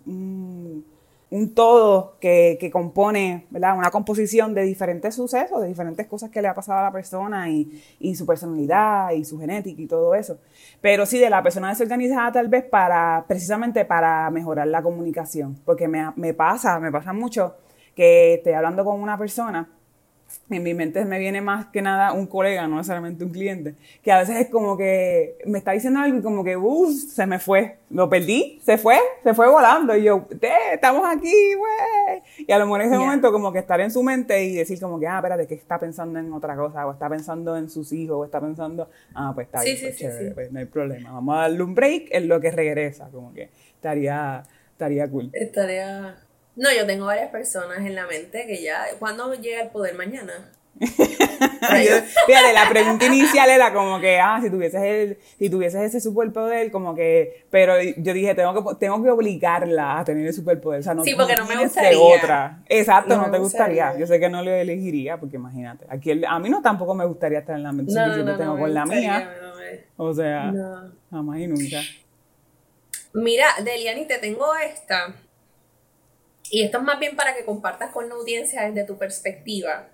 un, 0.07 0.85
un, 1.29 1.53
todo 1.53 2.17
que, 2.19 2.57
que, 2.59 2.71
compone, 2.71 3.45
¿verdad? 3.49 3.77
Una 3.77 3.91
composición 3.91 4.53
de 4.53 4.63
diferentes 4.63 5.15
sucesos, 5.15 5.61
de 5.61 5.67
diferentes 5.67 6.07
cosas 6.07 6.29
que 6.29 6.41
le 6.41 6.47
ha 6.47 6.55
pasado 6.55 6.79
a 6.79 6.83
la 6.83 6.91
persona 6.91 7.49
y, 7.49 7.81
y 7.99 8.15
su 8.15 8.25
personalidad 8.25 9.11
y 9.11 9.23
su 9.23 9.39
genética 9.39 9.81
y 9.81 9.87
todo 9.87 10.15
eso. 10.15 10.39
Pero 10.81 11.05
sí, 11.05 11.19
de 11.19 11.29
la 11.29 11.43
persona 11.43 11.69
desorganizada 11.69 12.31
tal 12.31 12.47
vez 12.47 12.63
para, 12.63 13.23
precisamente 13.27 13.85
para 13.85 14.29
mejorar 14.29 14.67
la 14.67 14.81
comunicación. 14.81 15.59
Porque 15.63 15.87
me, 15.87 16.11
me 16.15 16.33
pasa, 16.33 16.79
me 16.79 16.91
pasa 16.91 17.13
mucho 17.13 17.55
que 17.95 18.35
estoy 18.35 18.53
hablando 18.53 18.83
con 18.83 18.99
una 18.99 19.17
persona 19.17 19.69
en 20.49 20.63
mi 20.63 20.73
mente 20.73 21.05
me 21.05 21.19
viene 21.19 21.41
más 21.41 21.67
que 21.67 21.81
nada 21.81 22.13
un 22.13 22.27
colega, 22.27 22.67
no 22.67 22.77
necesariamente 22.77 23.23
un 23.23 23.31
cliente, 23.31 23.75
que 24.03 24.11
a 24.11 24.19
veces 24.19 24.35
es 24.37 24.49
como 24.49 24.77
que 24.77 25.37
me 25.45 25.57
está 25.57 25.71
diciendo 25.71 25.99
algo 25.99 26.17
y 26.17 26.21
como 26.21 26.43
que, 26.43 26.57
uff, 26.57 26.91
se 26.91 27.25
me 27.25 27.39
fue, 27.39 27.77
lo 27.89 28.09
perdí, 28.09 28.59
se 28.63 28.77
fue, 28.77 28.97
se 29.23 29.33
fue 29.33 29.49
volando 29.49 29.95
y 29.95 30.03
yo, 30.03 30.27
estamos 30.73 31.05
aquí, 31.07 31.53
güey. 31.55 32.21
Y 32.47 32.51
a 32.51 32.59
lo 32.59 32.65
mejor 32.65 32.81
en 32.81 32.87
ese 32.87 32.97
momento 32.97 33.31
como 33.31 33.51
que 33.51 33.59
estar 33.59 33.79
en 33.79 33.91
su 33.91 34.03
mente 34.03 34.43
y 34.43 34.55
decir 34.55 34.79
como 34.79 34.99
que, 34.99 35.07
ah, 35.07 35.17
espérate, 35.17 35.47
que 35.47 35.55
está 35.55 35.79
pensando 35.79 36.19
en 36.19 36.31
otra 36.33 36.55
cosa, 36.55 36.85
o 36.85 36.91
está 36.91 37.09
pensando 37.09 37.55
en 37.55 37.69
sus 37.69 37.91
hijos, 37.93 38.17
o 38.17 38.25
está 38.25 38.41
pensando, 38.41 38.89
ah, 39.13 39.31
pues 39.33 39.47
está 39.47 39.63
bien, 39.63 39.77
pues 39.81 39.97
chévere, 39.97 40.31
pues 40.31 40.51
no 40.51 40.59
hay 40.59 40.65
problema, 40.65 41.11
vamos 41.11 41.35
a 41.35 41.41
darle 41.41 41.63
un 41.63 41.75
break 41.75 42.09
en 42.11 42.27
lo 42.27 42.39
que 42.39 42.51
regresa, 42.51 43.09
como 43.11 43.33
que 43.33 43.49
estaría, 43.75 44.43
estaría 44.73 45.09
cool. 45.09 45.29
Estaría 45.33 46.17
no, 46.55 46.69
yo 46.71 46.85
tengo 46.85 47.05
varias 47.05 47.31
personas 47.31 47.79
en 47.79 47.95
la 47.95 48.05
mente 48.05 48.45
que 48.45 48.61
ya, 48.61 48.85
¿cuándo 48.99 49.33
llega 49.35 49.61
el 49.61 49.69
poder 49.69 49.95
mañana? 49.95 50.51
Fíjate, 50.81 52.53
la 52.53 52.67
pregunta 52.67 53.05
inicial 53.05 53.49
era 53.49 53.71
como 53.71 53.99
que, 53.99 54.19
ah, 54.19 54.39
si 54.41 54.49
tuvieses 54.49 54.81
el, 54.81 55.17
si 55.37 55.49
tuvieses 55.49 55.81
ese 55.81 56.01
superpoder, 56.01 56.71
como 56.71 56.95
que, 56.95 57.45
pero 57.51 57.75
yo 57.81 58.13
dije, 58.13 58.33
tengo 58.33 58.53
que, 58.53 58.75
tengo 58.75 59.03
que 59.03 59.11
obligarla 59.11 59.99
a 59.99 60.03
tener 60.03 60.25
el 60.25 60.33
superpoder, 60.33 60.79
o 60.79 60.83
sea, 60.83 60.95
no, 60.95 61.03
sí, 61.03 61.13
porque 61.15 61.35
no, 61.35 61.45
me 61.45 61.55
gustaría. 61.57 61.99
otra. 61.99 62.63
Exacto, 62.67 63.15
no, 63.15 63.29
te 63.29 63.37
gustaría. 63.37 63.97
Yo 63.97 64.07
sé 64.07 64.19
que 64.19 64.29
no 64.29 64.43
lo 64.43 64.51
elegiría, 64.51 65.19
porque 65.19 65.35
imagínate, 65.35 65.85
aquí 65.87 66.19
a 66.25 66.39
mí 66.39 66.49
no 66.49 66.61
tampoco 66.61 66.95
me 66.95 67.05
gustaría 67.05 67.39
estar 67.39 67.55
en 67.55 67.63
la 67.63 67.71
mente 67.71 67.93
no, 67.93 68.17
yo 68.17 68.37
tengo 68.37 68.57
con 68.57 68.73
la 68.73 68.85
mía. 68.85 69.35
O 69.97 70.13
sea, 70.13 70.51
jamás 71.11 71.39
y 71.39 71.47
nunca. 71.47 71.81
Mira, 73.13 73.45
Deliani, 73.63 74.05
te 74.05 74.17
tengo 74.17 74.55
esta 74.55 75.13
y 76.51 76.63
esto 76.63 76.79
es 76.79 76.83
más 76.83 76.99
bien 76.99 77.15
para 77.15 77.33
que 77.33 77.45
compartas 77.45 77.91
con 77.91 78.09
la 78.09 78.15
audiencia 78.15 78.63
desde 78.63 78.83
tu 78.83 78.97
perspectiva. 78.97 79.87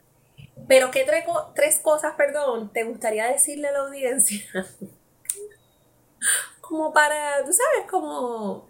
Pero 0.67 0.89
¿qué 0.89 1.05
tres, 1.53 1.79
cosas, 1.79 2.15
perdón, 2.15 2.73
te 2.73 2.83
gustaría 2.83 3.27
decirle 3.27 3.67
a 3.67 3.73
la 3.73 3.79
audiencia? 3.79 4.41
como 6.61 6.91
para, 6.91 7.43
tú 7.45 7.53
sabes, 7.53 7.89
como 7.89 8.67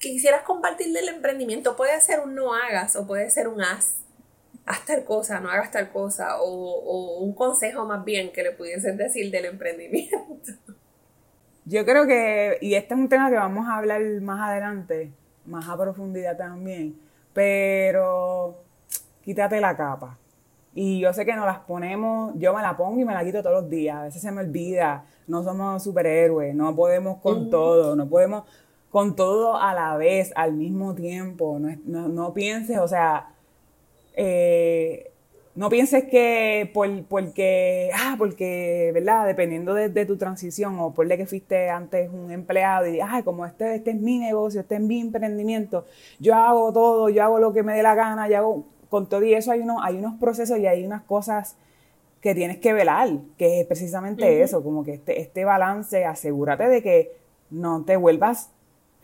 que 0.00 0.12
quisieras 0.12 0.42
compartir 0.42 0.92
del 0.92 1.08
emprendimiento. 1.08 1.74
Puede 1.74 2.00
ser 2.00 2.20
un 2.20 2.36
no 2.36 2.54
hagas 2.54 2.94
o 2.94 3.08
puede 3.08 3.28
ser 3.28 3.48
un 3.48 3.60
haz. 3.60 3.96
Haz 4.64 4.84
tal 4.84 5.04
cosa, 5.04 5.40
no 5.40 5.50
hagas 5.50 5.72
tal 5.72 5.90
cosa. 5.90 6.40
O, 6.40 6.46
o 6.46 7.18
un 7.18 7.34
consejo 7.34 7.84
más 7.86 8.04
bien 8.04 8.32
que 8.32 8.44
le 8.44 8.52
pudiesen 8.52 8.96
decir 8.96 9.32
del 9.32 9.46
emprendimiento. 9.46 10.52
Yo 11.64 11.84
creo 11.84 12.06
que, 12.06 12.58
y 12.60 12.76
este 12.76 12.94
es 12.94 13.00
un 13.00 13.08
tema 13.08 13.28
que 13.28 13.34
vamos 13.34 13.66
a 13.66 13.78
hablar 13.78 14.00
más 14.20 14.48
adelante, 14.48 15.10
más 15.44 15.68
a 15.68 15.76
profundidad 15.76 16.36
también 16.36 17.05
pero 17.36 18.62
quítate 19.22 19.60
la 19.60 19.76
capa. 19.76 20.16
Y 20.74 21.00
yo 21.00 21.12
sé 21.12 21.26
que 21.26 21.36
nos 21.36 21.44
las 21.44 21.58
ponemos, 21.58 22.32
yo 22.38 22.54
me 22.54 22.62
la 22.62 22.78
pongo 22.78 22.98
y 22.98 23.04
me 23.04 23.12
la 23.12 23.22
quito 23.22 23.42
todos 23.42 23.60
los 23.60 23.70
días. 23.70 23.94
A 23.94 24.02
veces 24.04 24.22
se 24.22 24.32
me 24.32 24.40
olvida, 24.40 25.04
no 25.26 25.44
somos 25.44 25.82
superhéroes, 25.82 26.54
no 26.54 26.74
podemos 26.74 27.18
con 27.18 27.50
todo, 27.50 27.94
no 27.94 28.08
podemos 28.08 28.44
con 28.90 29.14
todo 29.14 29.58
a 29.58 29.74
la 29.74 29.98
vez, 29.98 30.32
al 30.34 30.54
mismo 30.54 30.94
tiempo. 30.94 31.58
No, 31.58 32.08
no, 32.08 32.32
pienses, 32.32 32.78
o 32.78 32.88
sea, 32.88 33.28
eh, 34.14 35.12
no 35.56 35.70
pienses 35.70 36.04
que 36.04 36.70
por, 36.72 37.04
porque, 37.04 37.90
ah, 37.94 38.14
porque, 38.18 38.90
¿verdad? 38.92 39.26
Dependiendo 39.26 39.72
de, 39.72 40.06
tu 40.06 40.18
transición 40.18 40.78
o 40.78 40.92
por 40.92 41.08
de 41.08 41.16
que 41.16 41.26
fuiste 41.26 41.70
antes 41.70 42.10
un 42.12 42.30
empleado 42.30 42.86
y, 42.86 43.00
ah, 43.00 43.22
como 43.24 43.46
este, 43.46 43.74
este 43.74 43.90
es 43.90 43.96
mi 43.96 44.18
negocio, 44.18 44.60
este 44.60 44.76
es 44.76 44.82
mi 44.82 45.00
emprendimiento, 45.00 45.86
yo 46.20 46.34
hago 46.34 46.72
todo, 46.72 47.08
yo 47.08 47.24
hago 47.24 47.38
lo 47.38 47.52
que 47.54 47.62
me 47.62 47.74
dé 47.74 47.82
la 47.82 47.94
gana, 47.94 48.28
yo 48.28 48.36
hago, 48.36 48.64
con 48.90 49.08
todo 49.08 49.24
y 49.24 49.32
eso 49.34 49.50
hay, 49.50 49.60
uno, 49.60 49.82
hay 49.82 49.96
unos 49.96 50.20
procesos 50.20 50.58
y 50.58 50.66
hay 50.66 50.84
unas 50.84 51.02
cosas 51.02 51.56
que 52.20 52.34
tienes 52.34 52.58
que 52.58 52.72
velar, 52.74 53.08
que 53.38 53.60
es 53.60 53.66
precisamente 53.66 54.42
eso, 54.42 54.62
como 54.62 54.84
que 54.84 54.94
este, 54.94 55.20
este 55.20 55.44
balance, 55.44 56.04
asegúrate 56.04 56.68
de 56.68 56.82
que 56.82 57.16
no 57.50 57.82
te 57.84 57.96
vuelvas 57.96 58.50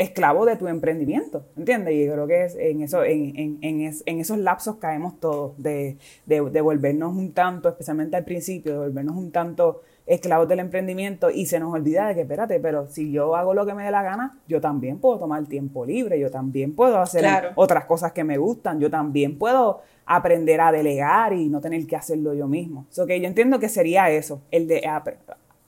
esclavo 0.02 0.44
de 0.44 0.56
tu 0.56 0.68
emprendimiento, 0.68 1.44
¿entiendes? 1.56 1.94
Y 1.94 2.06
creo 2.06 2.26
que 2.26 2.44
es 2.44 2.56
en, 2.56 2.82
eso, 2.82 3.04
en, 3.04 3.58
en, 3.62 4.20
esos 4.20 4.38
lapsos 4.38 4.76
caemos 4.76 5.18
todos, 5.20 5.56
de, 5.56 5.96
de, 6.26 6.60
volvernos 6.60 7.14
un 7.14 7.32
tanto, 7.32 7.68
especialmente 7.68 8.16
al 8.16 8.24
principio, 8.24 8.72
de 8.72 8.78
volvernos 8.78 9.16
un 9.16 9.30
tanto 9.30 9.82
esclavos 10.04 10.48
del 10.48 10.58
emprendimiento 10.58 11.30
y 11.30 11.46
se 11.46 11.60
nos 11.60 11.72
olvida 11.72 12.08
de 12.08 12.14
que, 12.14 12.20
espérate, 12.22 12.58
pero 12.60 12.88
si 12.88 13.12
yo 13.12 13.36
hago 13.36 13.54
lo 13.54 13.64
que 13.64 13.74
me 13.74 13.84
dé 13.84 13.90
la 13.90 14.02
gana, 14.02 14.38
yo 14.48 14.60
también 14.60 14.98
puedo 14.98 15.18
tomar 15.18 15.46
tiempo 15.46 15.86
libre, 15.86 16.18
yo 16.18 16.30
también 16.30 16.74
puedo 16.74 16.98
hacer 16.98 17.52
otras 17.54 17.84
cosas 17.84 18.12
que 18.12 18.24
me 18.24 18.36
gustan, 18.38 18.80
yo 18.80 18.90
también 18.90 19.38
puedo 19.38 19.80
aprender 20.04 20.60
a 20.60 20.72
delegar 20.72 21.32
y 21.32 21.48
no 21.48 21.60
tener 21.60 21.86
que 21.86 21.96
hacerlo 21.96 22.34
yo 22.34 22.48
mismo. 22.48 22.86
So 22.90 23.06
que 23.06 23.20
yo 23.20 23.26
entiendo 23.26 23.60
que 23.60 23.68
sería 23.68 24.10
eso, 24.10 24.42
el 24.50 24.66
de 24.66 24.82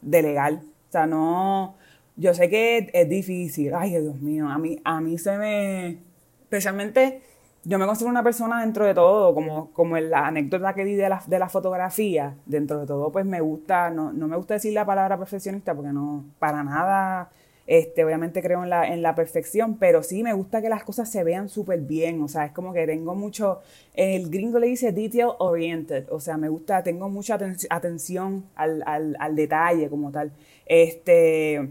delegar. 0.03 0.55
O 0.55 0.93
sea, 0.93 1.07
no 1.07 1.76
yo 2.17 2.35
sé 2.35 2.49
que 2.49 2.91
es 2.93 3.09
difícil, 3.09 3.75
ay 3.75 3.91
Dios 3.91 4.21
mío, 4.21 4.49
a 4.49 4.59
mí, 4.59 4.81
a 4.85 5.01
mí 5.01 5.19
se 5.19 5.37
me, 5.37 5.99
especialmente, 6.43 7.23
yo 7.65 7.79
me 7.79 7.87
considero 7.87 8.11
una 8.11 8.23
persona 8.23 8.61
dentro 8.61 8.87
de 8.87 8.95
todo, 8.95 9.35
como, 9.35 9.73
como 9.73 9.99
la 9.99 10.27
anécdota 10.27 10.75
que 10.75 10.85
di 10.85 10.95
de 10.95 11.09
la, 11.09 11.23
de 11.27 11.39
la 11.39 11.49
fotografía, 11.49 12.37
dentro 12.47 12.81
de 12.81 12.87
todo, 12.87 13.11
pues 13.11 13.25
me 13.25 13.41
gusta, 13.41 13.91
no, 13.91 14.12
no 14.12 14.29
me 14.29 14.37
gusta 14.37 14.55
decir 14.55 14.73
la 14.75 14.87
palabra 14.87 15.19
perfeccionista 15.19 15.75
porque 15.75 15.93
no, 15.93 16.25
para 16.39 16.62
nada, 16.62 17.31
este, 17.67 18.05
obviamente 18.05 18.43
creo 18.43 18.62
en 18.62 18.71
la, 18.71 18.87
en 18.87 19.03
la 19.03 19.15
perfección, 19.15 19.79
pero 19.79 20.03
sí 20.03 20.23
me 20.23 20.35
gusta 20.35 20.61
que 20.61 20.69
las 20.69 20.85
cosas 20.85 21.11
se 21.11 21.25
vean 21.25 21.49
súper 21.49 21.81
bien, 21.81 22.23
o 22.23 22.29
sea, 22.29 22.45
es 22.45 22.53
como 22.53 22.73
que 22.73 22.87
tengo 22.87 23.15
mucho, 23.15 23.61
el 23.95 24.31
gringo 24.31 24.59
le 24.59 24.69
dice 24.69 24.93
detail 24.93 25.31
oriented, 25.39 26.07
o 26.11 26.21
sea, 26.21 26.37
me 26.37 26.49
gusta, 26.49 26.83
tengo 26.85 27.09
mucha 27.09 27.39
atención 27.71 28.45
al, 28.55 28.85
al, 28.87 29.17
al 29.19 29.35
detalle 29.35 29.89
como 29.89 30.12
tal, 30.12 30.31
este 30.67 31.71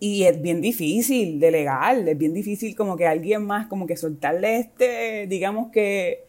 y 0.00 0.24
es 0.24 0.40
bien 0.40 0.60
difícil 0.60 1.40
delegar, 1.40 2.08
es 2.08 2.18
bien 2.18 2.34
difícil 2.34 2.76
como 2.76 2.96
que 2.96 3.06
alguien 3.06 3.44
más, 3.44 3.66
como 3.66 3.86
que 3.86 3.96
soltarle 3.96 4.58
este, 4.58 5.26
digamos 5.26 5.70
que 5.72 6.27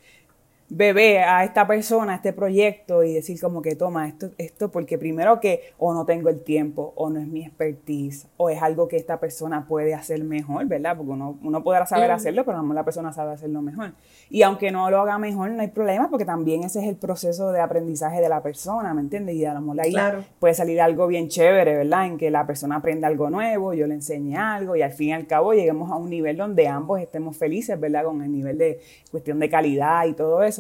bebé 0.70 1.20
a 1.20 1.44
esta 1.44 1.66
persona, 1.66 2.14
a 2.14 2.16
este 2.18 2.32
proyecto 2.32 3.04
y 3.04 3.14
decir 3.14 3.40
como 3.42 3.62
que 3.62 3.76
toma 3.76 4.08
esto, 4.08 4.30
esto 4.38 4.72
porque 4.72 5.00
primero 5.00 5.40
que 5.40 5.74
o 5.78 5.94
no 5.94 6.06
tengo 6.06 6.30
el 6.30 6.42
tiempo 6.42 6.94
o 6.96 7.10
no 7.10 7.20
es 7.20 7.28
mi 7.28 7.44
expertise 7.44 8.28
o 8.38 8.50
es 8.50 8.62
algo 8.62 8.88
que 8.88 8.96
esta 8.98 9.20
persona 9.20 9.68
puede 9.68 9.96
hacer 9.96 10.24
mejor, 10.24 10.66
¿verdad? 10.68 10.96
Porque 10.96 11.12
uno, 11.12 11.40
uno 11.42 11.64
podrá 11.64 11.88
saber 11.88 12.12
hacerlo, 12.12 12.46
pero 12.46 12.62
no 12.62 12.74
la 12.74 12.84
persona 12.84 13.12
sabe 13.12 13.34
hacerlo 13.34 13.62
mejor. 13.62 13.94
Y 14.30 14.44
aunque 14.44 14.70
no 14.72 14.90
lo 14.92 15.00
haga 15.02 15.18
mejor, 15.18 15.50
no 15.50 15.62
hay 15.62 15.70
problema 15.70 16.10
porque 16.10 16.26
también 16.26 16.64
ese 16.64 16.80
es 16.80 16.88
el 16.88 16.98
proceso 16.98 17.52
de 17.52 17.62
aprendizaje 17.62 18.22
de 18.22 18.30
la 18.30 18.44
persona, 18.44 18.94
¿me 18.94 19.02
entiendes? 19.02 19.36
Y 19.36 19.46
a 19.46 19.56
lo 19.56 19.62
mejor 19.62 19.82
ahí 19.82 19.96
puede 20.40 20.54
salir 20.54 20.80
algo 20.82 21.08
bien 21.08 21.30
chévere, 21.30 21.78
¿verdad? 21.78 22.06
En 22.06 22.18
que 22.18 22.30
la 22.30 22.46
persona 22.46 22.76
aprenda 22.76 23.08
algo 23.08 23.30
nuevo, 23.32 23.74
yo 23.74 23.88
le 23.88 23.96
enseñe 23.96 24.36
algo 24.36 24.76
y 24.76 24.84
al 24.84 24.92
fin 24.92 25.10
y 25.10 25.14
al 25.14 25.26
cabo 25.26 25.54
lleguemos 25.54 25.92
a 25.92 25.96
un 25.96 26.12
nivel 26.12 26.38
donde 26.38 26.68
ambos 26.68 27.00
estemos 27.00 27.36
felices, 27.36 27.80
¿verdad? 27.80 28.04
Con 28.04 28.22
el 28.22 28.32
nivel 28.32 28.58
de 28.58 28.80
cuestión 29.10 29.40
de 29.40 29.50
calidad 29.50 30.06
y 30.06 30.14
todo 30.14 30.44
eso. 30.44 30.59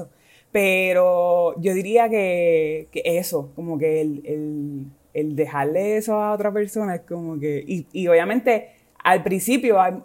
Pero 0.52 1.60
yo 1.60 1.74
diría 1.74 2.10
que, 2.10 2.88
eso, 2.94 3.52
como 3.56 3.78
que 3.78 4.02
el, 4.02 5.36
dejarle 5.36 5.98
eso 5.98 6.16
a 6.22 6.34
otra 6.34 6.52
persona 6.52 6.96
es 6.96 7.02
como 7.02 7.40
que, 7.40 7.64
y, 7.66 8.08
obviamente 8.08 8.70
al 9.04 9.24
principio 9.24 9.80
hay, 9.80 10.02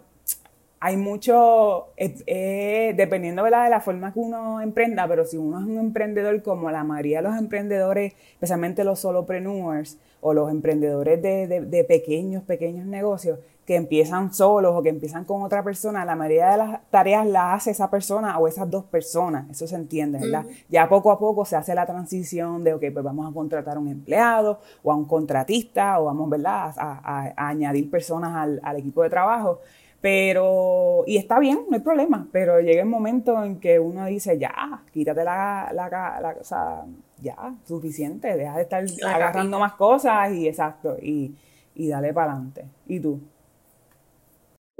hay 0.79 0.97
mucho, 0.97 1.87
dependiendo 1.97 3.43
de 3.43 3.51
la 3.51 3.81
forma 3.81 4.13
que 4.13 4.19
uno 4.19 4.61
emprenda, 4.61 5.07
pero 5.07 5.25
si 5.25 5.37
uno 5.37 5.59
es 5.59 5.65
un 5.65 5.79
emprendedor 5.79 6.41
como 6.43 6.69
la 6.69 6.83
mayoría 6.83 7.17
de 7.17 7.29
los 7.29 7.37
emprendedores, 7.37 8.13
especialmente 8.33 8.83
los 8.83 8.99
solopreneurs 8.99 9.97
o 10.21 10.33
los 10.33 10.51
emprendedores 10.51 11.21
de, 11.21 11.47
de 11.47 11.83
pequeños, 11.83 12.43
pequeños 12.43 12.85
negocios, 12.85 13.39
que 13.65 13.75
empiezan 13.75 14.31
solos 14.31 14.73
o 14.75 14.83
que 14.83 14.89
empiezan 14.89 15.25
con 15.25 15.41
otra 15.41 15.63
persona, 15.63 16.05
la 16.05 16.15
mayoría 16.15 16.51
de 16.51 16.57
las 16.57 16.89
tareas 16.91 17.25
las 17.25 17.55
hace 17.55 17.71
esa 17.71 17.89
persona 17.89 18.37
o 18.37 18.47
esas 18.47 18.69
dos 18.69 18.85
personas, 18.85 19.49
eso 19.49 19.67
se 19.67 19.75
entiende, 19.75 20.19
¿verdad? 20.19 20.45
Ya 20.69 20.87
poco 20.87 21.11
a 21.11 21.17
poco 21.17 21.45
se 21.45 21.55
hace 21.55 21.73
la 21.73 21.85
transición 21.85 22.63
de, 22.63 22.73
ok, 22.73 22.83
pues 22.93 23.03
vamos 23.03 23.29
a 23.29 23.33
contratar 23.33 23.77
a 23.77 23.79
un 23.79 23.87
empleado 23.87 24.59
o 24.83 24.91
a 24.91 24.95
un 24.95 25.05
contratista 25.05 25.99
o 25.99 26.05
vamos, 26.05 26.29
¿verdad?, 26.29 26.73
a, 26.77 27.33
añadir 27.35 27.89
personas 27.89 28.35
al, 28.35 28.59
al, 28.63 28.77
equipo 28.77 29.01
de 29.01 29.09
trabajo. 29.09 29.59
Pero, 29.99 31.03
y 31.07 31.17
está 31.17 31.39
bien, 31.39 31.61
no 31.67 31.75
hay 31.75 31.81
problema, 31.81 32.27
pero 32.31 32.59
llega 32.59 32.83
el 32.83 32.87
momento 32.87 33.43
en 33.43 33.59
que 33.59 33.79
uno 33.79 34.05
dice, 34.05 34.37
ya, 34.37 34.83
quítate 34.93 35.23
la, 35.23 35.71
la, 35.73 35.89
la, 35.89 36.35
o 36.39 36.43
sea, 36.43 36.83
ya, 37.19 37.55
suficiente, 37.65 38.37
deja 38.37 38.55
de 38.57 38.61
estar 38.61 38.85
agarrando 39.03 39.57
más 39.57 39.73
cosas 39.73 40.31
y 40.33 40.47
exacto, 40.47 40.97
y, 41.01 41.33
y 41.73 41.87
dale 41.87 42.13
para 42.13 42.33
adelante. 42.33 42.65
¿Y 42.85 42.99
tú? 42.99 43.19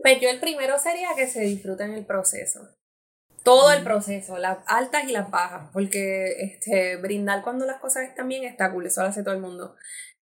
Pues 0.06 0.22
yo 0.22 0.30
el 0.30 0.40
primero 0.40 0.78
sería 0.78 1.16
que 1.16 1.26
se 1.26 1.42
disfruten 1.42 1.92
el 1.92 2.06
proceso. 2.06 2.70
Todo 3.44 3.72
el 3.72 3.84
proceso, 3.84 4.38
las 4.38 4.60
altas 4.68 5.06
y 5.06 5.12
las 5.12 5.32
bajas, 5.32 5.72
porque 5.74 6.44
este, 6.44 6.98
brindar 6.98 7.42
cuando 7.42 7.66
las 7.66 7.80
cosas 7.80 8.08
están 8.08 8.28
bien 8.28 8.44
está 8.44 8.72
cool, 8.72 8.86
eso 8.86 9.02
lo 9.02 9.08
hace 9.08 9.24
todo 9.24 9.34
el 9.34 9.42
mundo. 9.42 9.76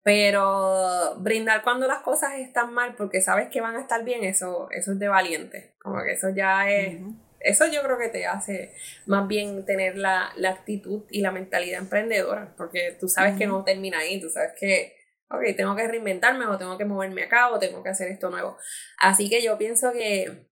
Pero 0.03 1.17
brindar 1.21 1.63
cuando 1.63 1.87
las 1.87 2.01
cosas 2.01 2.35
están 2.35 2.75
mal 2.75 2.95
porque 2.95 3.23
sabes 3.23 3.49
que 3.49 3.63
van 3.63 3.77
a 3.77 3.81
estar 3.81 4.05
bien, 4.05 4.23
eso, 4.23 4.69
eso 4.71 4.93
es 4.93 4.99
de 4.99 5.09
valiente. 5.09 5.73
Como 5.81 6.03
que 6.03 6.13
eso 6.13 6.29
ya 6.29 6.71
es... 6.71 7.01
Eso 7.41 7.65
yo 7.67 7.83
creo 7.83 7.97
que 7.97 8.11
te 8.11 8.27
hace 8.27 8.75
más 9.07 9.27
bien 9.29 9.65
tener 9.65 9.97
la, 9.97 10.35
actitud 10.47 11.05
y 11.09 11.23
la 11.23 11.33
mentalidad 11.33 11.81
emprendedora, 11.81 12.53
porque 12.59 12.99
tú 13.01 13.09
sabes 13.09 13.39
que 13.39 13.47
no 13.47 13.65
termina 13.65 14.01
ahí, 14.01 14.21
tú 14.21 14.29
sabes 14.29 14.53
que 14.61 15.00
ok, 15.31 15.57
tengo 15.57 15.77
que 15.77 15.87
reinventarme 15.87 16.47
o 16.47 16.59
tengo 16.59 16.77
que 16.77 16.85
moverme 16.85 17.25
acá 17.25 17.51
o 17.51 17.59
tengo 17.59 17.83
que 17.83 17.91
hacer 17.91 18.09
esto 18.09 18.31
nuevo. 18.31 18.57
Así 18.99 19.31
que 19.31 19.43
yo 19.43 19.57
pienso 19.57 19.93
que, 19.93 20.47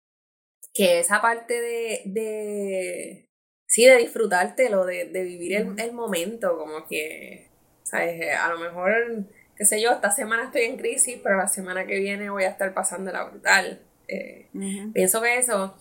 que 0.74 1.00
esa 1.00 1.22
parte 1.22 1.60
de, 1.60 2.02
de 2.04 3.30
sí, 3.66 3.86
de 3.86 3.96
disfrutártelo, 3.96 4.84
de, 4.84 5.06
de 5.06 5.22
vivir 5.22 5.56
el, 5.56 5.80
el, 5.80 5.92
momento, 5.92 6.56
como 6.58 6.86
que, 6.86 7.50
¿sabes? 7.82 8.20
Eh, 8.20 8.32
a 8.32 8.48
lo 8.48 8.58
mejor, 8.58 8.92
qué 9.56 9.64
sé 9.64 9.80
yo, 9.80 9.92
esta 9.92 10.10
semana 10.10 10.44
estoy 10.44 10.62
en 10.62 10.76
crisis, 10.76 11.18
pero 11.22 11.38
la 11.38 11.48
semana 11.48 11.86
que 11.86 11.98
viene 11.98 12.30
voy 12.30 12.44
a 12.44 12.50
estar 12.50 12.72
pasando 12.74 13.10
la 13.12 13.24
brutal. 13.24 13.80
Eh, 14.08 14.48
pienso 14.92 15.20
que 15.20 15.38
eso 15.38 15.76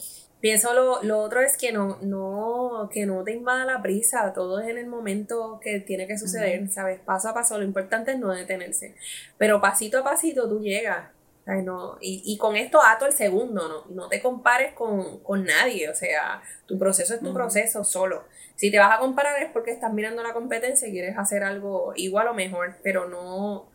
Pienso 0.45 0.75
lo, 0.75 1.01
lo 1.01 1.21
otro 1.21 1.41
es 1.41 1.57
que 1.57 1.71
no, 1.71 1.97
no, 2.03 2.87
que 2.93 3.07
no 3.07 3.23
te 3.23 3.31
invada 3.31 3.65
la 3.65 3.81
prisa, 3.81 4.31
todo 4.31 4.59
es 4.59 4.69
en 4.69 4.77
el 4.77 4.85
momento 4.85 5.59
que 5.59 5.79
tiene 5.79 6.05
que 6.05 6.19
suceder, 6.19 6.69
¿sabes? 6.69 6.99
Paso 6.99 7.29
a 7.29 7.33
paso, 7.33 7.57
lo 7.57 7.63
importante 7.63 8.11
es 8.11 8.19
no 8.19 8.31
detenerse. 8.31 8.93
Pero 9.39 9.59
pasito 9.59 9.97
a 9.97 10.03
pasito 10.03 10.47
tú 10.47 10.61
llegas. 10.61 11.09
No, 11.47 11.97
y, 11.99 12.21
y, 12.23 12.37
con 12.37 12.55
esto 12.57 12.79
ato 12.79 13.07
el 13.07 13.13
segundo, 13.13 13.67
no, 13.67 13.95
no 13.95 14.07
te 14.07 14.21
compares 14.21 14.73
con, 14.73 15.17
con 15.21 15.45
nadie, 15.45 15.89
o 15.89 15.95
sea, 15.95 16.43
tu 16.67 16.77
proceso 16.77 17.15
es 17.15 17.21
tu 17.21 17.33
proceso 17.33 17.83
solo. 17.83 18.25
Si 18.55 18.69
te 18.69 18.77
vas 18.77 18.95
a 18.95 18.99
comparar 18.99 19.41
es 19.41 19.49
porque 19.51 19.71
estás 19.71 19.93
mirando 19.93 20.21
la 20.21 20.33
competencia 20.33 20.87
y 20.87 20.91
quieres 20.91 21.17
hacer 21.17 21.43
algo 21.43 21.93
igual 21.95 22.27
o 22.27 22.35
mejor, 22.35 22.75
pero 22.83 23.09
no, 23.09 23.67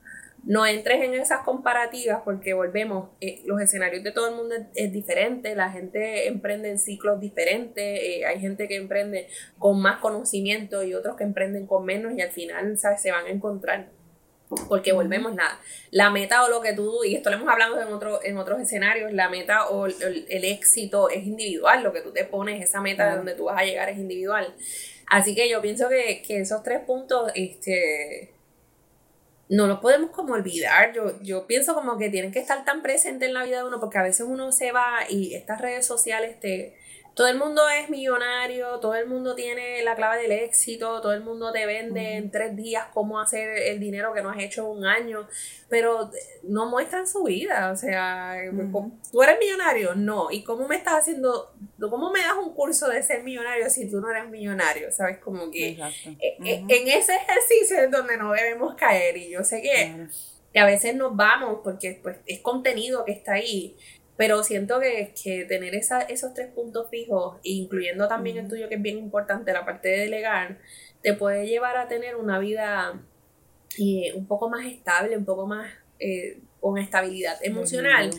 no 0.45 0.67
entres 0.67 1.03
en 1.03 1.15
esas 1.15 1.45
comparativas 1.45 2.23
porque 2.25 2.55
volvemos, 2.55 3.11
eh, 3.21 3.43
los 3.45 3.61
escenarios 3.61 4.03
de 4.03 4.13
todo 4.13 4.29
el 4.29 4.37
mundo 4.37 4.55
es, 4.75 4.93
diferente, 4.93 5.55
la 5.55 5.71
gente 5.71 6.29
emprende 6.29 6.71
en 6.71 6.79
ciclos 6.79 7.21
diferentes, 7.21 8.01
eh, 8.03 8.25
hay 8.25 8.41
gente 8.41 8.67
que 8.67 8.77
emprende 8.77 9.29
con 9.59 9.81
más 9.81 10.01
conocimiento 10.01 10.83
y 10.83 10.95
otros 10.95 11.17
que 11.17 11.25
emprenden 11.25 11.67
con 11.67 11.85
menos 11.85 12.15
y 12.17 12.23
al 12.23 12.31
final, 12.31 12.79
¿sabes? 12.79 13.03
Se 13.03 13.11
van 13.11 13.27
a 13.27 13.31
encontrar. 13.31 13.89
Porque 14.69 14.93
volvemos 14.93 15.33
nada. 15.33 15.61
La 15.93 16.11
meta 16.11 16.45
o 16.45 16.49
lo 16.49 16.61
que 16.61 16.73
tú, 16.73 17.05
y 17.05 17.15
esto 17.15 17.31
lo 17.31 17.37
hemos 17.37 17.49
hablado 17.49 17.81
en, 17.81 17.93
otro, 17.93 18.19
en 18.25 18.37
otros 18.37 18.61
escenarios, 18.61 19.13
la 19.13 19.29
meta 19.29 19.69
o 19.69 19.87
el, 19.87 20.45
éxito 20.45 21.09
es 21.09 21.25
individual, 21.25 21.85
lo 21.85 21.93
que 21.93 22.01
tú 22.01 22.13
te 22.13 22.25
pones, 22.25 22.61
esa 22.61 22.81
meta 22.81 23.09
de 23.09 23.17
donde 23.17 23.35
tú 23.35 23.45
vas 23.45 23.61
a 23.61 23.65
llegar 23.65 23.89
es 23.89 23.99
individual. 23.99 24.53
Así 25.07 25.37
que 25.37 25.49
yo 25.49 25.61
pienso 25.61 25.89
que, 25.89 26.23
que 26.27 26.41
esos 26.41 26.65
tres 26.65 26.81
puntos, 26.81 27.31
este, 27.37 28.33
no 29.51 29.67
lo 29.67 29.81
podemos 29.81 30.11
como 30.11 30.35
olvidar. 30.35 30.93
Yo, 30.95 31.21
yo 31.23 31.47
pienso 31.47 31.75
como 31.75 31.99
que 31.99 32.09
tienen 32.09 32.33
que 32.33 32.39
estar 32.39 32.65
tan 32.65 32.83
presentes 32.83 33.29
en 33.29 33.35
la 33.35 33.43
vida 33.43 33.59
de 33.59 33.65
uno, 33.65 33.81
porque 33.81 33.99
a 33.99 34.03
veces 34.03 34.27
uno 34.29 34.53
se 34.53 34.73
va 34.73 35.01
y 35.09 35.35
estas 35.35 35.61
redes 35.61 35.85
sociales 35.85 36.39
te, 36.41 36.77
todo 37.15 37.27
el 37.27 37.39
mundo 37.39 37.63
es 37.69 37.91
millonario, 37.91 38.79
todo 38.79 38.95
el 38.95 39.07
mundo 39.07 39.35
tiene 39.35 39.83
la 39.83 39.95
clave 39.95 40.23
del 40.23 40.33
éxito, 40.33 41.01
todo 41.01 41.13
el 41.13 41.23
mundo 41.23 41.53
te 41.53 41.67
vende 41.67 42.15
en 42.15 42.31
tres 42.31 42.57
días 42.57 42.87
cómo 42.95 43.21
hacer 43.21 43.57
el 43.57 43.81
dinero 43.81 44.13
que 44.15 44.23
no 44.23 44.31
has 44.31 44.39
hecho 44.39 44.69
un 44.69 44.87
año, 44.87 45.29
pero 45.69 46.11
no 46.45 46.69
muestran 46.71 47.07
su 47.07 47.25
vida, 47.25 47.71
o 47.73 47.77
sea, 47.77 48.37
¿tú 49.13 49.23
eres 49.23 49.39
millonario? 49.39 49.95
No, 49.95 50.31
¿y 50.31 50.43
cómo 50.45 50.69
me 50.69 50.77
estás 50.77 50.95
haciendo, 50.95 51.53
cómo 51.79 52.11
me 52.11 52.21
das 52.21 52.35
un 52.41 52.55
curso 52.55 52.89
de 52.89 53.03
ser 53.03 53.23
millonario 53.23 53.69
si 53.69 53.91
tú 53.91 54.01
no 54.01 54.11
eres 54.11 54.29
millonario? 54.29 54.91
¿Sabes? 54.93 55.19
Como 55.19 55.51
que 55.51 55.71
eh, 55.71 56.19
eh, 56.21 56.65
en 56.69 56.89
ese 56.89 57.15
ejercicio 57.17 57.79
es 57.81 57.91
donde 57.91 58.17
no 58.17 58.33
debemos 58.33 58.75
caer 58.75 59.17
y 59.17 59.31
yo 59.31 59.45
sé 59.45 59.63
que... 59.63 60.07
que 60.53 60.59
a 60.59 60.67
veces 60.67 60.97
nos 60.97 61.15
vamos 61.15 61.61
porque 61.63 62.01
pues, 62.03 62.17
es 62.27 62.41
contenido 62.41 63.05
que 63.05 63.13
está 63.13 63.35
ahí, 63.35 63.77
pero 64.21 64.45
siento 64.45 64.81
que, 64.81 65.15
que 65.25 65.47
tener 65.47 65.75
esa, 65.75 66.03
esos 66.03 66.35
tres 66.35 66.49
puntos 66.49 66.91
fijos, 66.91 67.39
incluyendo 67.43 68.07
también 68.07 68.37
el 68.37 68.49
tuyo, 68.49 68.69
que 68.69 68.75
es 68.75 68.83
bien 68.83 68.99
importante, 68.99 69.51
la 69.51 69.65
parte 69.65 69.89
de 69.89 70.01
delegar, 70.01 70.59
te 71.01 71.15
puede 71.15 71.47
llevar 71.47 71.79
a 71.79 71.89
tener 71.89 72.17
una 72.17 72.39
vida 72.39 73.01
eh, 73.79 74.13
un 74.15 74.27
poco 74.27 74.51
más 74.51 74.67
estable, 74.67 75.17
un 75.17 75.25
poco 75.25 75.47
más 75.47 75.73
eh, 75.99 76.39
con 76.61 76.77
estabilidad 76.77 77.39
emocional. 77.43 78.11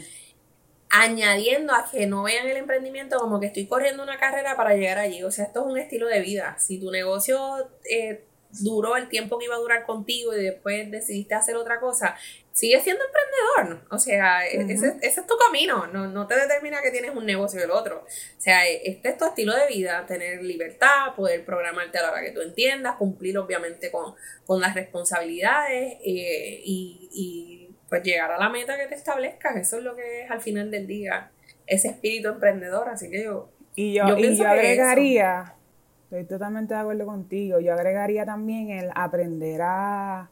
Añadiendo 0.89 1.71
a 1.71 1.87
que 1.91 2.07
no 2.07 2.23
vean 2.23 2.47
el 2.47 2.57
emprendimiento 2.57 3.19
como 3.19 3.39
que 3.39 3.45
estoy 3.45 3.67
corriendo 3.67 4.01
una 4.01 4.17
carrera 4.17 4.57
para 4.57 4.73
llegar 4.73 4.97
allí. 4.97 5.21
O 5.21 5.29
sea, 5.29 5.45
esto 5.45 5.59
es 5.59 5.67
un 5.67 5.77
estilo 5.77 6.07
de 6.07 6.21
vida. 6.21 6.57
Si 6.57 6.79
tu 6.79 6.89
negocio 6.89 7.69
eh, 7.87 8.23
duró 8.59 8.95
el 8.97 9.07
tiempo 9.07 9.37
que 9.37 9.45
iba 9.45 9.55
a 9.55 9.59
durar 9.59 9.85
contigo 9.85 10.35
y 10.35 10.41
después 10.41 10.89
decidiste 10.89 11.35
hacer 11.35 11.57
otra 11.57 11.79
cosa, 11.79 12.15
sigue 12.51 12.79
siendo 12.81 13.03
emprendedor. 13.05 13.87
O 13.91 13.97
sea, 13.97 14.45
e-, 14.47 14.71
ese, 14.71 14.97
es 15.01 15.15
tu 15.27 15.35
camino. 15.37 15.87
No, 15.87 16.07
no 16.07 16.27
te 16.27 16.35
determina 16.35 16.81
que 16.81 16.91
tienes 16.91 17.15
un 17.15 17.25
negocio 17.25 17.59
o 17.59 17.63
el 17.63 17.71
otro. 17.71 17.99
O 17.99 18.41
sea, 18.41 18.67
e-, 18.67 18.81
este 18.89 19.09
es 19.09 19.17
tu 19.17 19.25
estilo 19.25 19.55
de 19.55 19.67
vida, 19.67 20.05
tener 20.05 20.43
libertad, 20.43 21.15
poder 21.15 21.45
programarte 21.45 21.97
a 21.97 22.03
la 22.03 22.11
hora 22.11 22.21
que 22.21 22.31
tú 22.31 22.41
entiendas, 22.41 22.95
cumplir 22.95 23.37
obviamente 23.37 23.91
con, 23.91 24.15
las 24.59 24.75
responsabilidades 24.75 25.93
eh, 26.03 26.61
y, 26.65 27.09
y 27.13 27.75
pues 27.87 28.03
llegar 28.03 28.29
a 28.31 28.37
la 28.37 28.49
meta 28.49 28.77
que 28.77 28.87
te 28.87 28.95
establezcas. 28.95 29.55
Eso 29.55 29.77
es 29.77 29.83
lo 29.83 29.95
que 29.95 30.23
es 30.23 30.31
al 30.31 30.41
final 30.41 30.69
del 30.71 30.87
día 30.87 31.31
ese 31.67 31.89
espíritu 31.89 32.29
emprendedor. 32.29 32.89
Así 32.89 33.09
que 33.09 33.23
yo... 33.23 33.49
Y 33.73 33.93
yo, 33.93 34.17
y 34.17 34.35
yo 34.35 34.45
agregaría, 34.45 35.55
estoy 36.03 36.25
totalmente 36.25 36.73
de 36.73 36.81
acuerdo 36.81 37.05
contigo, 37.05 37.61
yo 37.61 37.73
agregaría 37.73 38.25
también 38.25 38.69
el 38.69 38.89
aprender 38.95 39.61
a 39.63 40.29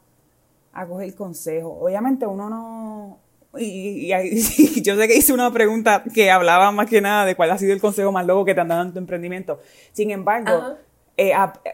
a 0.82 0.88
coger 0.88 1.16
consejo. 1.16 1.78
Obviamente 1.82 2.26
uno 2.26 2.50
no... 2.50 3.20
Y, 3.58 4.12
yo 4.84 4.96
sé 4.96 5.08
que 5.08 5.18
hice 5.18 5.34
una 5.34 5.52
pregunta 5.52 6.04
que 6.14 6.30
hablaba 6.30 6.72
más 6.72 6.88
que 6.88 7.02
nada 7.02 7.26
de 7.26 7.36
cuál 7.36 7.50
ha 7.50 7.58
sido 7.58 7.74
el 7.74 7.82
consejo 7.82 8.12
más 8.12 8.26
loco 8.26 8.46
que 8.46 8.54
te 8.54 8.62
han 8.62 8.68
dado 8.68 8.84
en 8.84 8.94
tu 8.94 9.00
emprendimiento. 9.00 9.60
Sin 9.92 10.12
embargo, 10.12 10.78
eh, 11.18 11.34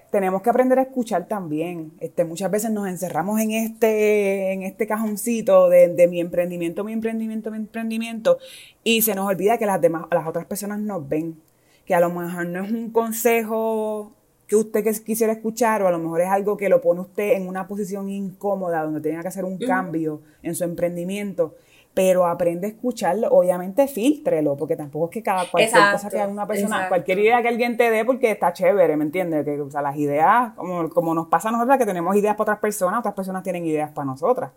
tenemos 0.09 0.41
que 0.41 0.49
aprender 0.49 0.79
a 0.79 0.83
escuchar 0.83 1.27
también. 1.27 1.91
Este, 1.99 2.23
muchas 2.23 2.49
veces 2.49 2.71
nos 2.71 2.87
encerramos 2.87 3.39
en 3.41 3.51
este, 3.51 4.53
en 4.53 4.63
este 4.63 4.87
cajoncito 4.87 5.69
de, 5.69 5.89
de, 5.89 6.07
mi 6.07 6.21
emprendimiento, 6.21 6.83
mi 6.83 6.93
emprendimiento, 6.93 7.51
mi 7.51 7.57
emprendimiento, 7.57 8.39
y 8.83 9.01
se 9.01 9.13
nos 9.13 9.27
olvida 9.27 9.57
que 9.57 9.65
las 9.65 9.79
demás, 9.81 10.05
las 10.11 10.25
otras 10.25 10.45
personas 10.45 10.79
nos 10.79 11.07
ven. 11.07 11.41
Que 11.85 11.93
a 11.93 11.99
lo 11.99 12.09
mejor 12.09 12.47
no 12.47 12.63
es 12.63 12.71
un 12.71 12.89
consejo 12.89 14.13
que 14.47 14.55
usted 14.55 14.85
quisiera 15.03 15.33
escuchar 15.33 15.81
o 15.81 15.87
a 15.87 15.91
lo 15.91 15.97
mejor 15.97 16.21
es 16.21 16.29
algo 16.29 16.57
que 16.57 16.69
lo 16.69 16.81
pone 16.81 17.01
usted 17.01 17.33
en 17.33 17.47
una 17.47 17.67
posición 17.67 18.09
incómoda 18.09 18.83
donde 18.83 19.01
tenga 19.01 19.21
que 19.21 19.27
hacer 19.27 19.45
un 19.45 19.57
cambio 19.57 20.21
en 20.43 20.53
su 20.53 20.63
emprendimiento, 20.63 21.55
pero 21.95 22.27
aprende 22.27 22.67
a 22.67 22.69
escucharlo, 22.69 23.29
obviamente 23.29 23.87
filtrelo, 23.87 24.55
porque 24.55 24.75
tampoco 24.75 25.05
es 25.05 25.11
que 25.11 25.23
cada 25.23 25.49
cualquier 25.49 25.91
cosa 25.91 26.09
que 26.09 26.19
haga 26.19 26.31
una 26.31 26.45
persona, 26.45 26.87
cualquier 26.89 27.19
idea 27.19 27.41
que 27.41 27.47
alguien 27.47 27.77
te 27.77 27.89
dé 27.89 28.05
porque 28.05 28.31
está 28.31 28.53
chévere, 28.53 28.95
¿me 28.97 29.05
entiendes? 29.05 29.45
Que, 29.45 29.59
o 29.59 29.71
sea, 29.71 29.81
las 29.81 29.95
ideas, 29.95 30.53
como, 30.55 30.89
como 30.89 31.15
nos 31.15 31.27
pasa 31.27 31.49
a 31.49 31.51
nosotras 31.51 31.79
que 31.79 31.85
tenemos 31.85 32.15
ideas 32.15 32.35
para 32.35 32.43
otras 32.43 32.59
personas, 32.59 32.99
otras 32.99 33.15
personas 33.15 33.41
tienen 33.41 33.65
ideas 33.65 33.91
para 33.91 34.05
nosotras, 34.05 34.51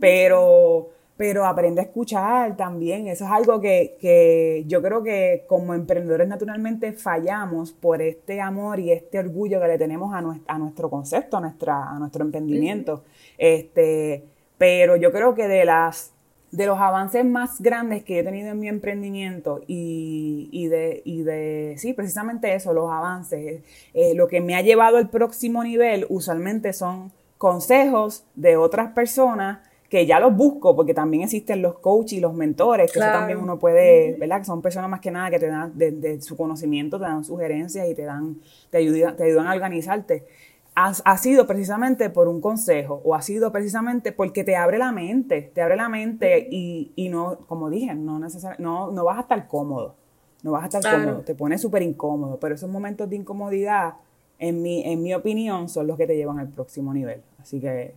pero 0.00 0.88
pero 1.18 1.44
aprende 1.44 1.80
a 1.80 1.84
escuchar 1.84 2.56
también. 2.56 3.08
Eso 3.08 3.24
es 3.24 3.30
algo 3.30 3.60
que, 3.60 4.64
yo 4.68 4.80
creo 4.80 5.02
que 5.02 5.44
como 5.48 5.74
emprendedores 5.74 6.28
naturalmente 6.28 6.92
fallamos 6.92 7.72
por 7.72 8.00
este 8.00 8.40
amor 8.40 8.78
y 8.78 8.92
este 8.92 9.18
orgullo 9.18 9.60
que 9.60 9.66
le 9.66 9.78
tenemos 9.78 10.14
a, 10.14 10.22
nuestro, 10.22 10.54
a 10.54 10.58
nuestro 10.58 10.88
concepto, 10.88 11.36
a, 11.36 11.40
nuestra, 11.40 11.90
a 11.90 11.98
nuestro 11.98 12.24
emprendimiento. 12.24 13.02
este, 13.36 14.24
pero 14.58 14.94
yo 14.96 15.12
creo 15.12 15.34
que 15.34 15.48
de 15.48 15.64
las 15.64 16.14
de 16.50 16.64
los 16.64 16.78
avances 16.78 17.26
más 17.26 17.60
grandes 17.60 18.04
que 18.04 18.20
he 18.20 18.24
tenido 18.24 18.48
en 18.48 18.58
mi 18.58 18.68
emprendimiento 18.68 19.60
y, 19.66 20.48
y, 20.50 20.68
de, 20.68 21.02
y 21.04 21.22
de, 21.22 21.74
sí, 21.76 21.92
precisamente 21.92 22.54
eso, 22.54 22.72
los 22.72 22.90
avances, 22.90 23.62
eh, 23.92 24.14
lo 24.14 24.28
que 24.28 24.40
me 24.40 24.54
ha 24.54 24.62
llevado 24.62 24.96
al 24.96 25.10
próximo 25.10 25.62
nivel 25.62 26.06
usualmente 26.08 26.72
son 26.72 27.12
consejos 27.36 28.24
de 28.34 28.56
otras 28.56 28.92
personas 28.92 29.58
que 29.88 30.04
ya 30.04 30.20
los 30.20 30.36
busco, 30.36 30.76
porque 30.76 30.92
también 30.92 31.22
existen 31.22 31.62
los 31.62 31.78
coaches 31.78 32.18
y 32.18 32.20
los 32.20 32.34
mentores, 32.34 32.92
que 32.92 32.98
eso 32.98 33.08
también 33.08 33.38
uno 33.38 33.58
puede, 33.58 34.16
¿verdad? 34.18 34.40
Que 34.40 34.44
son 34.44 34.60
personas 34.60 34.90
más 34.90 35.00
que 35.00 35.10
nada 35.10 35.30
que 35.30 35.38
te 35.38 35.46
dan 35.46 35.72
de, 35.76 36.20
su 36.20 36.36
conocimiento, 36.36 36.98
te 36.98 37.04
dan 37.04 37.24
sugerencias 37.24 37.88
y 37.88 37.94
te 37.94 38.02
dan, 38.02 38.36
te 38.70 38.78
ayudan, 38.78 39.16
te 39.16 39.24
ayudan 39.24 39.46
a 39.46 39.54
organizarte. 39.54 40.26
Ha, 40.74 41.18
sido 41.18 41.48
precisamente 41.48 42.08
por 42.08 42.28
un 42.28 42.40
consejo 42.40 43.00
o 43.02 43.16
ha 43.16 43.22
sido 43.22 43.50
precisamente 43.50 44.12
porque 44.12 44.44
te 44.44 44.54
abre 44.54 44.78
la 44.78 44.92
mente, 44.92 45.50
te 45.52 45.60
abre 45.60 45.74
la 45.74 45.88
mente 45.88 46.46
y, 46.52 46.92
y 46.94 47.08
no, 47.08 47.38
como 47.48 47.68
dije, 47.68 47.96
no, 47.96 48.20
no, 48.58 48.90
no 48.92 49.04
vas 49.04 49.18
a 49.18 49.22
estar 49.22 49.48
cómodo, 49.48 49.96
no 50.44 50.52
vas 50.52 50.62
a 50.62 50.78
estar 50.78 51.00
cómodo, 51.00 51.22
te 51.22 51.34
pone 51.34 51.58
súper 51.58 51.82
incómodo, 51.82 52.38
pero 52.38 52.54
esos 52.54 52.70
momentos 52.70 53.10
de 53.10 53.16
incomodidad, 53.16 53.94
en 54.38 54.62
mi, 54.62 54.84
en 54.84 55.02
mi 55.02 55.14
opinión, 55.14 55.68
son 55.68 55.88
los 55.88 55.96
que 55.96 56.06
te 56.06 56.14
llevan 56.14 56.38
al 56.38 56.48
próximo 56.48 56.94
nivel. 56.94 57.22
Así 57.40 57.58
que 57.58 57.94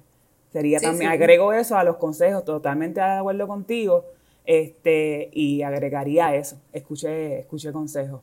Sería 0.51 0.79
también, 0.79 1.09
agrego 1.09 1.53
eso 1.53 1.77
a 1.77 1.83
los 1.83 1.95
consejos, 1.95 2.43
totalmente 2.43 2.99
de 2.99 3.05
acuerdo 3.05 3.47
contigo, 3.47 4.05
este, 4.45 5.29
y 5.31 5.61
agregaría 5.61 6.35
eso, 6.35 6.57
escuché, 6.73 7.39
escuché 7.39 7.71
consejos. 7.71 8.21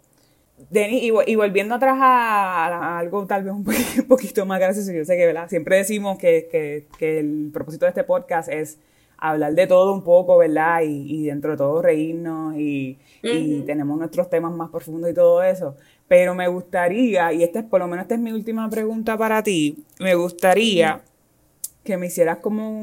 Denis, 0.70 1.02
y, 1.02 1.36
volviendo 1.36 1.76
atrás 1.76 1.96
a, 2.00 2.98
algo 2.98 3.24
tal 3.26 3.44
vez 3.44 3.55
un 3.98 4.06
poquito, 4.06 4.44
más 4.44 4.60
gracioso, 4.60 4.92
yo 4.92 5.05
sé 5.05 5.16
que 5.16 5.24
¿verdad? 5.24 5.48
siempre 5.48 5.76
decimos 5.76 6.18
que, 6.18 6.86
el 7.00 7.50
propósito 7.52 7.86
de 7.86 7.90
este 7.90 8.05
podcast 8.05 8.50
es 8.50 8.78
hablar 9.16 9.55
de 9.55 9.66
todo 9.66 9.94
un 9.94 10.02
poco, 10.02 10.36
¿verdad? 10.36 10.82
Y, 10.84 11.24
dentro 11.24 11.52
de 11.52 11.56
todo 11.56 11.80
reírnos 11.80 12.56
y, 12.56 12.98
y, 13.22 13.62
tenemos 13.62 13.98
nuestros 13.98 14.28
temas 14.28 14.52
más 14.52 14.68
profundos 14.70 15.10
y 15.10 15.14
todo 15.14 15.42
eso. 15.42 15.76
Pero 16.09 16.34
me 16.34 16.48
gustaría, 16.48 17.32
y 17.32 17.42
esta 17.42 17.60
es 17.60 17.64
por 17.64 17.80
lo 17.80 17.86
menos 17.86 18.02
esta 18.02 18.16
es 18.16 18.20
mi 18.20 18.32
última 18.32 18.68
pregunta 18.68 19.16
para 19.16 19.42
ti, 19.42 19.84
me 19.98 20.14
gustaría 20.14 21.02
que 21.89 21.97
me 21.97 22.09
hicieras 22.09 22.40
como 22.40 22.82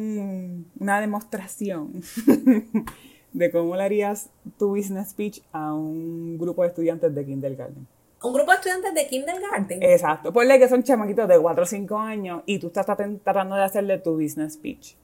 una 0.80 0.99
demostración 0.99 2.02
de 3.34 3.52
cómo 3.52 3.76
le 3.76 3.84
harías 3.84 4.32
tu 4.57 4.69
business 4.69 5.10
speech 5.10 5.41
a 5.52 5.76
un 5.76 6.40
grupo 6.40 6.64
de 6.64 6.69
estudiantes 6.69 7.14
de 7.14 7.23
kindergarten. 7.23 7.86
¿Un 8.23 8.34
grupo 8.34 8.49
de 8.49 8.56
estudiantes 8.56 8.95
de 8.95 9.07
kindergarten? 9.07 9.84
Exacto. 9.84 10.34
Ponle 10.34 10.57
que 10.57 10.68
son 10.68 10.82
chamaquitos 10.82 11.27
de 11.27 11.40
4 11.40 11.61
o 11.61 11.65
5 11.68 11.99
años 11.99 12.41
y 12.48 12.57
tú 12.57 12.68
estás 12.68 12.88
tratando 13.23 13.56
de 13.56 13.64
hacerle 13.64 13.99
tu 13.99 14.14
business 14.14 14.53
speech 14.53 14.95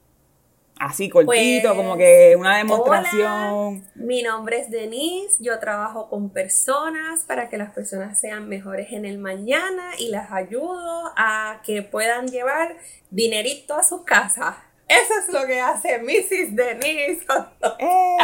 así 0.82 1.10
cortito, 1.10 1.70
pues, 1.70 1.78
como 1.78 1.96
que 1.96 2.36
una 2.36 2.58
demostración. 2.58 3.86
mi 3.96 4.24
nombre 4.24 4.60
es 4.60 4.72
Denise, 4.72 5.36
yo 5.40 5.60
trabajo 5.60 6.10
con 6.10 6.32
personas 6.32 7.24
para 7.28 7.50
que 7.50 7.58
las 7.58 7.72
personas 7.72 8.20
sean 8.20 8.50
mejores 8.50 8.92
en 8.92 9.06
el 9.06 9.20
mañana 9.20 9.92
y 10.00 10.10
las 10.10 10.32
ayudo 10.32 11.12
a 11.16 11.62
que 11.64 11.84
puedan 11.84 12.28
llevar 12.28 12.76
dinerito 13.12 13.76
a 13.76 13.84
su 13.84 14.04
casa. 14.04 14.58
Eso 14.88 15.14
es 15.20 15.32
lo 15.32 15.46
que 15.46 15.62
hace 15.62 16.00
Mrs. 16.00 16.56
Denise. 16.56 17.26
¡Eh! 17.80 18.18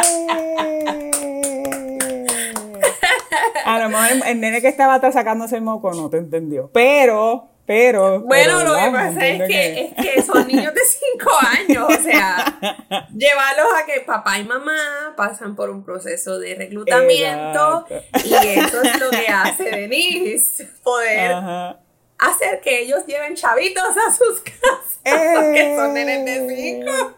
a 3.64 3.78
lo 3.78 3.88
mejor 3.88 4.26
el, 4.26 4.40
nene 4.40 4.60
que 4.60 4.68
estaba 4.68 4.94
atrás 4.94 5.14
sacándose 5.14 5.56
el 5.56 5.62
moco 5.62 5.92
no 5.94 6.10
te 6.10 6.18
entendió, 6.18 6.70
pero 6.72 7.50
pero. 7.68 8.22
Bueno, 8.22 8.64
lo 8.64 8.74
que 8.76 8.90
pasa 8.90 9.26
es 9.26 9.42
que, 9.46 9.80
es 9.82 9.94
que 9.94 10.22
son 10.22 10.46
niños 10.46 10.72
de 10.72 10.80
5 10.80 11.30
años. 11.60 11.86
O 11.86 12.02
sea, 12.02 12.58
llevarlos 13.14 13.66
a 13.76 13.84
que 13.84 14.00
papá 14.00 14.38
y 14.38 14.44
mamá 14.44 15.12
pasan 15.14 15.54
por 15.54 15.68
un 15.68 15.84
proceso 15.84 16.38
de 16.38 16.54
reclutamiento. 16.54 17.84
Y 18.24 18.34
eso 18.34 18.82
es 18.82 18.98
lo 18.98 19.10
que 19.10 19.28
hace 19.28 19.64
Denise. 19.64 20.66
Poder 20.82 21.76
hacer 22.18 22.62
que 22.62 22.80
ellos 22.80 23.04
lleven 23.06 23.34
chavitos 23.34 23.84
a 23.84 24.14
sus 24.14 24.40
casas. 24.40 25.00
porque 25.34 25.74
son 25.76 25.92
nenes 25.92 26.24
de 26.24 26.84
5. 26.86 27.17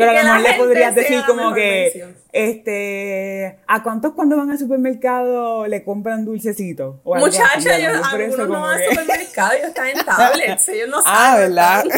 Pero 0.00 0.10
a 0.10 0.14
lo 0.22 0.22
mejor 0.34 0.40
le 0.40 0.54
podrías 0.58 0.94
decir 0.94 1.20
como 1.26 1.52
que, 1.54 1.82
versión. 1.94 2.16
este, 2.32 3.58
¿a 3.66 3.82
cuántos 3.82 4.12
cuando 4.14 4.36
van 4.36 4.50
al 4.50 4.58
supermercado 4.58 5.66
le 5.66 5.84
compran 5.84 6.24
dulcecitos? 6.24 6.96
O 7.04 7.14
algo 7.14 7.26
así? 7.26 7.38
A 7.38 7.42
Muchachos, 7.56 7.72
ellos, 7.78 8.00
algunos 8.12 8.48
no 8.48 8.60
van 8.60 8.78
al 8.80 8.84
supermercado, 8.90 9.52
ellos 9.52 9.68
están 9.68 9.86
en 9.88 9.98
tablets, 10.04 10.68
ellos 10.68 10.88
no 10.88 10.98
Ah, 11.04 11.32
saben. 11.32 11.48
¿verdad? 11.54 11.84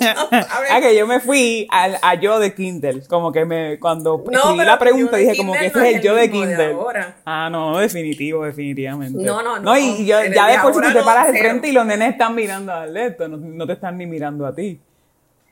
A 0.00 0.60
ver, 0.60 0.70
Ah, 0.70 0.80
que 0.80 0.96
yo 0.96 1.06
me 1.06 1.20
fui 1.20 1.66
al, 1.70 1.96
a 2.02 2.14
yo 2.14 2.38
de 2.38 2.54
Kindle, 2.54 3.02
como 3.08 3.32
que 3.32 3.44
me, 3.44 3.78
cuando 3.78 4.22
pero 4.24 4.54
la 4.56 4.78
pregunta 4.78 5.16
dije 5.16 5.36
como 5.36 5.52
que 5.54 5.66
este 5.66 5.78
no 5.78 5.84
es 5.84 5.96
el 5.96 6.02
yo 6.02 6.14
de 6.14 6.30
Kindle. 6.30 6.76
ah, 7.24 7.48
no, 7.50 7.78
definitivo, 7.78 8.44
definitivamente. 8.44 9.22
No, 9.22 9.42
no, 9.42 9.58
no. 9.58 9.76
y 9.76 10.04
yo, 10.06 10.22
ya 10.24 10.46
de 10.46 10.52
de 10.56 10.58
por 10.62 10.72
sí 10.74 10.80
tú 10.80 10.86
ahora 10.86 10.92
te 10.92 10.98
no, 11.00 11.04
paras 11.04 11.32
de 11.32 11.38
frente 11.38 11.68
y 11.68 11.72
los 11.72 11.86
nenes 11.86 12.12
están 12.12 12.34
mirando 12.34 12.72
a 12.72 12.86
esto, 12.86 13.28
no, 13.28 13.36
no 13.38 13.66
te 13.66 13.72
están 13.72 13.96
ni 13.98 14.06
mirando 14.06 14.46
a 14.46 14.54
ti. 14.54 14.80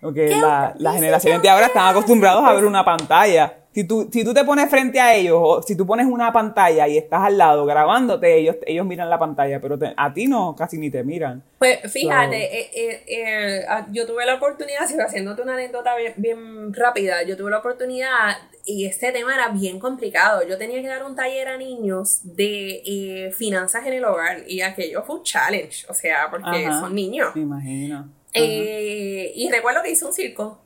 Porque 0.05 0.27
¿Qué 0.27 0.37
la, 0.37 0.75
las 0.77 0.93
dice 0.93 1.05
generaciones 1.05 1.43
de 1.43 1.49
ahora 1.49 1.67
están 1.67 1.89
acostumbrados 1.89 2.45
a 2.45 2.53
ver 2.53 2.65
una 2.67 2.85
pantalla. 2.85 3.55
Si 3.73 3.83
tú, 3.83 4.09
si 4.13 4.23
tú 4.23 4.33
te 4.33 4.45
pones 4.45 4.71
frente 4.71 5.01
a 5.01 5.17
ellos, 5.17 5.37
o 5.43 5.61
si 5.61 5.75
tú 5.77 5.85
pones 5.85 6.07
una 6.07 6.33
pantalla 6.33 6.87
y 6.87 6.97
estás 6.97 7.23
al 7.23 7.37
lado 7.37 7.67
grabándote, 7.67 8.37
ellos, 8.39 8.55
ellos 8.67 8.87
miran 8.87 9.11
la 9.11 9.19
pantalla, 9.19 9.61
pero 9.61 9.77
te- 9.77 9.93
a 9.97 10.13
ti 10.15 10.29
no, 10.29 10.55
casi 10.55 10.79
ni 10.79 10.91
te 10.91 11.03
miran. 11.03 11.43
Pues 11.59 11.81
fíjate, 11.93 12.37
So- 12.37 12.57
eh, 12.57 12.71
eh, 12.73 13.05
eh, 13.09 13.65
ah, 13.69 13.85
yo 13.91 14.07
tuve 14.07 14.25
la 14.27 14.35
oportunidad, 14.37 14.87
si 14.87 14.95
haciéndote 15.01 15.43
una 15.43 15.55
anécdota 15.55 15.97
bien, 15.97 16.13
bien 16.19 16.73
rápida, 16.73 17.25
yo 17.25 17.37
tuve 17.37 17.51
la 17.51 17.59
oportunidad 17.59 18.37
y 18.65 18.85
este 18.87 19.11
tema 19.11 19.35
era 19.35 19.49
bien 19.49 19.81
complicado. 19.81 20.47
Yo 20.47 20.57
tenía 20.57 20.81
que 20.81 20.87
dar 20.87 21.03
un 21.05 21.17
taller 21.17 21.49
a 21.49 21.57
niños 21.57 22.21
de 22.23 22.81
eh, 22.87 23.33
finanzas 23.33 23.85
en 23.89 23.95
el 23.95 24.05
hogar 24.05 24.45
y 24.47 24.61
aquello 24.61 25.03
fue 25.03 25.17
un 25.17 25.25
challenge, 25.25 25.85
o 25.89 25.95
sea, 25.95 26.29
porque 26.31 26.67
Ajá. 26.67 26.79
son 26.79 26.95
niños. 26.95 27.35
Me 27.35 27.43
imagino. 27.43 28.09
Eh, 28.35 29.33
y 29.35 29.51
recuerdo 29.51 29.83
que 29.83 29.91
hice 29.91 30.05
un 30.05 30.13
circo 30.13 30.61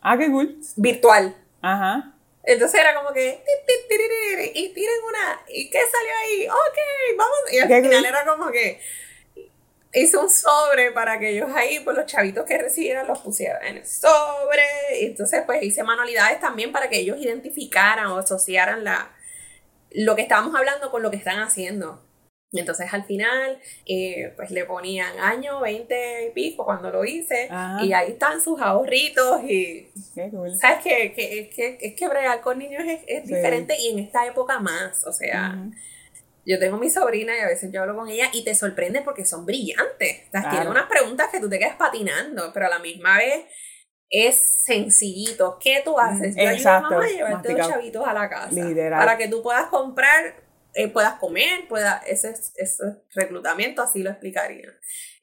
ah, 0.00 0.16
qué 0.16 0.30
cool. 0.30 0.58
virtual. 0.76 1.36
Ajá. 1.60 2.14
Entonces 2.44 2.80
era 2.80 2.94
como 2.94 3.12
que 3.12 3.44
y 4.54 4.68
tiren 4.72 5.02
una 5.06 5.40
y 5.48 5.68
qué 5.68 5.78
salió 5.78 6.12
ahí, 6.22 6.48
ok, 6.48 7.16
vamos 7.18 7.36
y 7.52 7.58
al 7.58 7.68
Qué 7.68 7.82
final 7.82 7.98
cool. 7.98 8.06
era 8.06 8.24
como 8.24 8.50
que 8.50 8.80
hice 9.92 10.16
un 10.16 10.30
sobre 10.30 10.92
para 10.92 11.18
que 11.18 11.30
ellos 11.30 11.50
ahí 11.54 11.80
pues 11.80 11.96
los 11.96 12.06
chavitos 12.06 12.44
que 12.46 12.56
recibieran 12.58 13.06
los 13.06 13.18
pusieran 13.18 13.64
en 13.66 13.76
el 13.78 13.86
sobre 13.86 14.62
y 15.00 15.06
entonces 15.06 15.42
pues 15.44 15.62
hice 15.62 15.82
manualidades 15.82 16.40
también 16.40 16.72
para 16.72 16.88
que 16.88 16.98
ellos 16.98 17.18
identificaran 17.20 18.06
o 18.06 18.18
asociaran 18.18 18.84
la 18.84 19.10
lo 19.90 20.14
que 20.16 20.22
estábamos 20.22 20.54
hablando 20.54 20.90
con 20.90 21.02
lo 21.02 21.10
que 21.10 21.16
están 21.16 21.40
haciendo 21.40 22.02
entonces 22.52 22.92
al 22.94 23.04
final 23.04 23.58
eh, 23.86 24.32
pues 24.36 24.50
le 24.50 24.64
ponían 24.64 25.18
año 25.20 25.60
20 25.60 26.28
y 26.28 26.30
pico 26.30 26.64
cuando 26.64 26.90
lo 26.90 27.04
hice 27.04 27.46
Ajá. 27.50 27.84
y 27.84 27.92
ahí 27.92 28.12
están 28.12 28.40
sus 28.40 28.60
ahorritos 28.60 29.42
y 29.44 29.90
Qué 30.14 30.30
cool. 30.30 30.56
¿Sabes 30.56 30.78
que, 30.82 31.12
que, 31.12 31.40
es 31.40 31.54
que, 31.54 31.78
es 31.80 31.94
que 31.94 32.08
bregar 32.08 32.40
con 32.40 32.58
niños 32.58 32.82
es, 32.86 33.00
es 33.06 33.28
Sí. 33.28 33.34
diferente 33.34 33.76
y 33.78 33.88
en 33.90 33.98
esta 33.98 34.26
época 34.26 34.58
más? 34.60 35.04
O 35.06 35.12
sea, 35.12 35.56
yo 36.46 36.58
tengo 36.58 36.78
mi 36.78 36.88
sobrina 36.88 37.36
y 37.36 37.40
a 37.40 37.46
veces 37.48 37.70
yo 37.70 37.82
hablo 37.82 37.94
con 37.94 38.08
ella 38.08 38.30
y 38.32 38.42
te 38.44 38.54
sorprende 38.54 39.02
porque 39.02 39.26
son 39.26 39.44
brillantes. 39.44 40.22
O 40.28 40.30
sea, 40.30 40.40
Claro. 40.40 40.50
tienen 40.50 40.68
unas 40.70 40.86
preguntas 40.88 41.28
que 41.30 41.40
tú 41.40 41.50
te 41.50 41.58
quedas 41.58 41.76
patinando, 41.76 42.50
pero 42.54 42.64
a 42.66 42.70
la 42.70 42.78
misma 42.78 43.18
vez 43.18 43.44
es 44.08 44.64
sencillito. 44.64 45.58
¿Qué 45.62 45.82
tú 45.84 45.98
haces? 46.00 46.34
Yo 46.34 46.40
ayudo 46.40 46.50
a 46.50 46.54
Exacto, 46.56 46.90
mamá 46.94 47.04
a 47.04 47.08
llevarte 47.08 47.52
los 47.52 47.68
chavitos 47.68 48.08
a 48.08 48.14
la 48.14 48.28
casa. 48.30 48.50
Literal. 48.52 48.98
Para 48.98 49.18
que 49.18 49.28
tú 49.28 49.42
puedas 49.42 49.66
comprar, 49.66 50.34
eh, 50.80 50.88
puedas 50.88 51.14
comer, 51.18 51.66
pueda, 51.68 51.98
ese, 52.06 52.30
es- 52.30 52.52
ese 52.56 52.84
reclutamiento 53.14 53.82
así 53.82 54.02
lo 54.02 54.10
explicaría. 54.10 54.68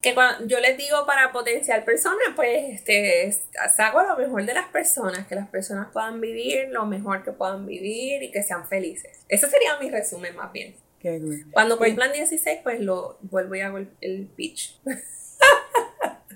Que 0.02 0.14
cuando 0.14 0.46
yo 0.48 0.60
les 0.60 0.78
digo 0.78 1.06
para 1.06 1.32
potenciar 1.32 1.86
personas, 1.86 2.28
pues 2.36 2.74
este, 2.76 3.26
es- 3.28 3.44
saco 3.76 4.04
lo 4.04 4.18
mejor 4.18 4.46
de 4.46 4.54
las 4.54 4.68
personas, 4.68 5.26
que 5.28 5.36
las 5.36 5.48
personas 5.48 5.88
puedan 5.94 6.20
vivir 6.22 6.68
lo 6.70 6.86
mejor 6.86 7.24
que 7.24 7.32
puedan 7.32 7.66
vivir 7.66 8.22
y 8.24 8.32
que 8.32 8.44
sean 8.44 8.68
felices. 8.68 9.24
Ese 9.30 9.50
sería 9.50 9.78
mi 9.80 9.90
resumen 9.90 10.36
más 10.36 10.52
bien. 10.52 10.76
Qué 11.00 11.20
cool. 11.20 11.46
Cuando 11.52 11.78
cumplan 11.78 12.12
16, 12.14 12.60
pues 12.64 12.80
lo 12.82 13.18
vuelvo 13.22 13.56
y 13.56 13.62
hago 13.62 13.78
el, 13.78 13.90
el 14.02 14.28
pitch. 14.36 14.80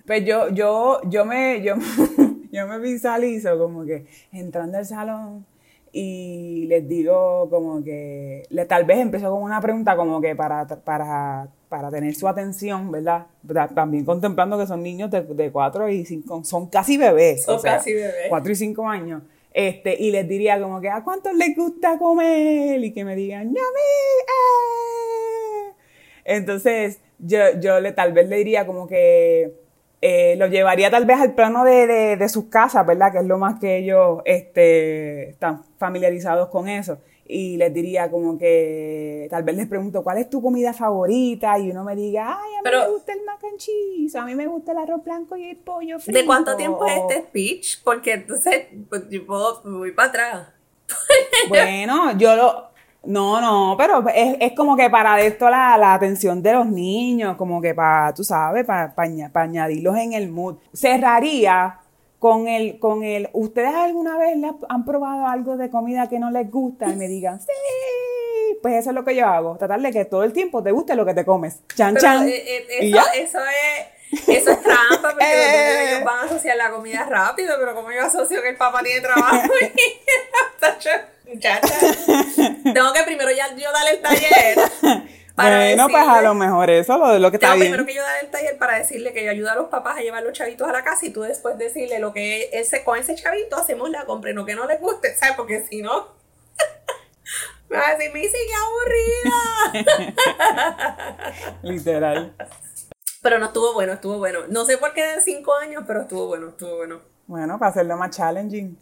Pues 0.05 0.25
yo, 0.25 0.49
yo, 0.49 1.01
yo 1.05 1.23
me, 1.23 1.61
yo, 1.61 1.75
yo 2.51 2.65
me 2.67 2.79
visualizo 2.79 3.59
como 3.59 3.85
que 3.85 4.07
entrando 4.31 4.79
al 4.79 4.85
salón 4.85 5.45
y 5.91 6.65
les 6.67 6.87
digo 6.87 7.49
como 7.49 7.83
que, 7.83 8.43
le, 8.49 8.65
tal 8.65 8.85
vez 8.85 8.99
empiezo 8.99 9.31
con 9.31 9.41
una 9.43 9.59
pregunta 9.61 9.95
como 9.95 10.21
que 10.21 10.35
para, 10.35 10.65
para, 10.67 11.47
para 11.67 11.89
tener 11.89 12.13
su 12.15 12.27
atención, 12.27 12.91
¿verdad? 12.91 13.27
Ta- 13.51 13.67
También 13.69 14.05
contemplando 14.05 14.57
que 14.57 14.67
son 14.67 14.83
niños 14.83 15.09
de, 15.11 15.21
de 15.21 15.51
4 15.51 15.89
y 15.89 16.05
5, 16.05 16.43
son 16.43 16.67
casi 16.67 16.97
bebés. 16.97 17.43
Son 17.45 17.55
o 17.55 17.59
sea, 17.59 17.77
casi 17.77 17.93
bebés. 17.93 18.27
4 18.29 18.51
y 18.51 18.55
5 18.55 18.87
años. 18.87 19.23
Este, 19.51 19.95
y 19.99 20.11
les 20.11 20.27
diría 20.27 20.61
como 20.61 20.79
que, 20.79 20.89
¿a 20.89 21.03
cuántos 21.03 21.33
les 21.33 21.55
gusta 21.55 21.97
comer? 21.97 22.83
Y 22.83 22.93
que 22.93 23.03
me 23.03 23.15
digan, 23.15 23.47
¡Yummy! 23.47 23.57
¡Eh! 24.27 25.73
Entonces, 26.25 26.99
yo, 27.17 27.39
yo 27.59 27.79
le, 27.79 27.91
tal 27.91 28.13
vez 28.13 28.29
le 28.29 28.37
diría 28.37 28.65
como 28.65 28.87
que 28.87 29.53
eh, 30.01 30.35
lo 30.37 30.47
llevaría 30.47 30.89
tal 30.89 31.05
vez 31.05 31.19
al 31.19 31.33
plano 31.35 31.63
de, 31.63 31.87
de, 31.87 32.17
de 32.17 32.29
sus 32.29 32.45
casas, 32.45 32.85
¿verdad? 32.85 33.11
Que 33.11 33.19
es 33.19 33.25
lo 33.25 33.37
más 33.37 33.59
que 33.59 33.77
ellos 33.77 34.21
este, 34.25 35.29
están 35.29 35.63
familiarizados 35.77 36.49
con 36.49 36.67
eso. 36.67 36.99
Y 37.31 37.57
les 37.57 37.71
diría 37.71 38.09
como 38.09 38.39
que, 38.39 39.27
tal 39.29 39.43
vez 39.43 39.55
les 39.55 39.67
pregunto, 39.67 40.01
¿cuál 40.03 40.17
es 40.17 40.31
tu 40.31 40.41
comida 40.41 40.73
favorita? 40.73 41.59
Y 41.59 41.69
uno 41.69 41.83
me 41.83 41.95
diga, 41.95 42.27
ay, 42.41 42.53
a 42.55 42.57
mí 42.57 42.61
Pero- 42.63 42.79
me 42.85 42.89
gusta 42.89 43.13
el 43.13 43.19
mac 43.23 43.39
and 43.43 43.57
cheese, 43.59 44.15
a 44.15 44.25
mí 44.25 44.33
me 44.33 44.47
gusta 44.47 44.71
el 44.71 44.79
arroz 44.79 45.03
blanco 45.03 45.37
y 45.37 45.49
el 45.51 45.57
pollo 45.57 45.99
frito. 45.99 46.17
¿De 46.19 46.25
cuánto 46.25 46.55
tiempo 46.55 46.87
es 46.87 46.93
este 46.97 47.21
speech? 47.27 47.83
Porque 47.83 48.13
entonces 48.13 48.65
pues, 48.89 49.03
yo 49.11 49.27
puedo, 49.27 49.61
voy 49.63 49.91
para 49.91 50.07
atrás. 50.09 50.47
Bueno, 51.49 52.17
yo 52.17 52.35
lo... 52.35 52.69
No, 53.03 53.39
no, 53.39 53.75
pero 53.77 54.03
es, 54.13 54.35
es 54.41 54.53
como 54.53 54.75
que 54.75 54.89
para 54.89 55.19
esto 55.21 55.49
la, 55.49 55.77
la 55.77 55.93
atención 55.93 56.43
de 56.43 56.53
los 56.53 56.65
niños, 56.67 57.37
como 57.37 57.61
que 57.61 57.73
para, 57.73 58.13
tú 58.13 58.23
sabes, 58.23 58.65
para, 58.65 58.93
añadirlos 59.35 59.97
en 59.97 60.13
el 60.13 60.29
mood. 60.29 60.57
Cerraría 60.73 61.79
con 62.19 62.47
el, 62.49 62.77
con 62.77 63.03
el, 63.03 63.29
¿ustedes 63.31 63.73
alguna 63.73 64.17
vez 64.17 64.35
han 64.67 64.83
probado 64.85 65.27
algo 65.27 65.55
de 65.55 65.69
comida 65.69 66.09
que 66.09 66.19
no 66.19 66.29
les 66.29 66.51
gusta? 66.51 66.89
Y 66.89 66.95
me 66.97 67.07
digan, 67.07 67.39
sí, 67.41 67.47
pues 68.61 68.75
eso 68.75 68.89
es 68.89 68.95
lo 68.95 69.05
que 69.05 69.15
yo 69.15 69.25
hago, 69.27 69.55
tratar 69.57 69.79
de 69.79 69.91
que 69.91 70.03
todo 70.03 70.23
el 70.23 70.33
tiempo 70.33 70.61
te 70.61 70.71
guste 70.71 70.95
lo 70.95 71.05
que 71.05 71.13
te 71.13 71.23
comes. 71.23 71.61
Chan, 71.75 71.93
Pero 71.93 72.01
chan. 72.05 72.27
eh, 72.27 72.43
eh, 72.81 72.85
Y 72.85 72.89
eso, 72.91 72.97
ya. 72.97 73.21
eso 73.21 73.39
es 73.39 73.99
eso 74.27 74.51
es 74.51 74.61
trampa 74.61 75.11
porque 75.11 75.25
Eh. 75.29 75.91
ellos 75.91 76.03
van 76.03 76.17
a 76.19 76.23
asociar 76.23 76.57
la 76.57 76.71
comida 76.71 77.05
rápido, 77.09 77.55
pero 77.59 77.75
como 77.75 77.91
yo 77.91 78.03
asocio 78.03 78.41
que 78.41 78.49
el 78.49 78.57
papá 78.57 78.81
tiene 78.83 79.01
trabajo 79.01 79.37
y 79.61 79.99
muchacha, 81.33 81.61
tengo 82.73 82.93
que 82.93 83.03
primero 83.05 83.31
ya 83.31 83.55
yo 83.55 83.71
darle 83.71 83.91
el 83.91 84.01
taller. 84.01 84.57
para 85.35 85.55
Bueno, 85.57 85.87
pues 85.89 85.95
a 86.03 86.05
decirle- 86.05 86.23
lo 86.23 86.33
mejor 86.35 86.69
eso 86.69 86.97
lo 86.97 87.17
lo 87.19 87.31
que 87.31 87.37
está 87.37 87.53
bien. 87.55 87.67
primero 87.67 87.85
que 87.85 87.93
yo 87.95 88.01
dar 88.01 88.23
el 88.23 88.29
taller 88.29 88.57
para 88.57 88.77
decirle 88.77 89.13
que 89.13 89.23
yo 89.23 89.31
ayudo 89.31 89.49
a 89.51 89.55
los 89.55 89.69
papás 89.69 89.97
a 89.97 90.01
llevar 90.01 90.21
los 90.23 90.33
chavitos 90.33 90.67
a 90.67 90.71
la 90.73 90.83
casa 90.83 91.05
y 91.05 91.11
tú 91.11 91.21
después 91.21 91.57
decirle 91.57 91.99
lo 91.99 92.11
que 92.11 92.49
ese, 92.51 92.83
con 92.83 92.97
ese 92.97 93.15
chavito 93.15 93.55
hacemos 93.55 93.89
la 93.89 94.05
compra 94.05 94.31
y 94.31 94.33
no 94.33 94.45
que 94.45 94.55
no 94.55 94.65
les 94.67 94.81
guste, 94.81 95.15
¿sabes? 95.19 95.35
Porque 95.37 95.65
si 95.69 95.81
no, 95.81 96.07
me 97.69 97.77
va 97.77 97.87
a 97.89 97.95
decir, 97.95 98.11
Missy, 98.13 98.33
qué 98.33 98.53
aburrida. 99.85 100.17
Literal. 101.61 102.35
Pero 103.21 103.37
no 103.39 103.45
estuvo 103.47 103.73
bueno, 103.73 103.93
estuvo 103.93 104.17
bueno. 104.17 104.39
No 104.49 104.65
sé 104.65 104.77
por 104.77 104.93
qué 104.93 105.03
de 105.05 105.21
cinco 105.21 105.53
años, 105.55 105.83
pero 105.87 106.01
estuvo 106.01 106.27
bueno, 106.27 106.49
estuvo 106.49 106.77
bueno. 106.77 107.01
Bueno, 107.27 107.59
para 107.59 107.71
hacerlo 107.71 107.95
más 107.97 108.09
challenging. 108.15 108.77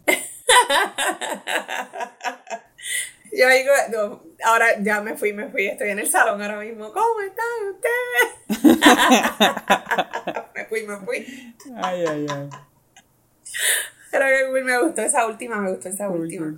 Yo 3.30 3.48
digo, 3.48 3.72
no, 3.92 4.22
ahora 4.44 4.66
ya 4.80 5.00
me 5.00 5.16
fui, 5.16 5.32
me 5.32 5.48
fui, 5.48 5.66
estoy 5.66 5.90
en 5.90 5.98
el 5.98 6.06
salón 6.08 6.40
ahora 6.40 6.60
mismo. 6.60 6.92
¿Cómo 6.92 7.20
están 7.20 7.44
ustedes? 7.74 8.88
me 10.54 10.64
fui, 10.64 10.86
me 10.86 10.96
fui. 10.98 11.54
Ay, 11.76 12.04
ay, 12.06 12.26
ay. 12.30 12.48
Pero 14.10 14.24
que 14.54 14.62
me 14.62 14.78
gustó 14.82 15.02
esa 15.02 15.26
última, 15.26 15.56
me 15.56 15.70
gustó 15.70 15.88
esa 15.88 16.06
Cool, 16.06 16.20
última. 16.20 16.54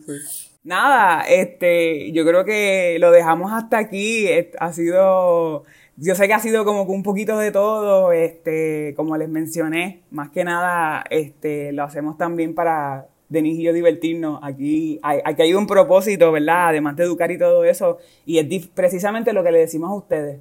Nada, 0.63 1.25
este, 1.29 2.13
yo 2.13 2.25
creo 2.25 2.45
que 2.45 2.99
lo 3.01 3.11
dejamos 3.11 3.53
hasta 3.53 3.79
aquí. 3.79 4.29
Ha 4.59 4.73
sido, 4.73 5.65
yo 5.97 6.15
sé 6.15 6.29
que 6.29 6.35
ha 6.35 6.39
sido 6.39 6.65
como 6.65 6.87
que 6.87 6.93
un 6.93 7.03
poquito 7.03 7.39
de 7.39 7.51
todo, 7.51 8.13
este, 8.13 8.95
como 8.97 9.17
les 9.17 9.29
mencioné, 9.29 10.03
más 10.11 10.31
que 10.31 10.45
nada, 10.45 11.05
este, 11.11 11.73
lo 11.73 11.83
hacemos 11.83 12.17
también 12.17 12.55
para 12.55 13.09
Denise 13.31 13.63
y 13.63 13.73
divertirnos. 13.73 14.41
Aquí, 14.43 15.01
hay, 15.03 15.21
aquí 15.25 15.43
hay 15.43 15.55
un 15.55 15.67
propósito, 15.67 16.31
¿verdad? 16.31 16.69
Además 16.69 16.97
de 16.97 17.05
educar 17.05 17.31
y 17.31 17.39
todo 17.39 17.65
eso, 17.65 17.99
y 18.27 18.39
es 18.39 18.67
precisamente 18.67 19.33
lo 19.33 19.43
que 19.43 19.53
le 19.53 19.61
decimos 19.61 19.91
a 19.91 19.95
ustedes. 19.95 20.39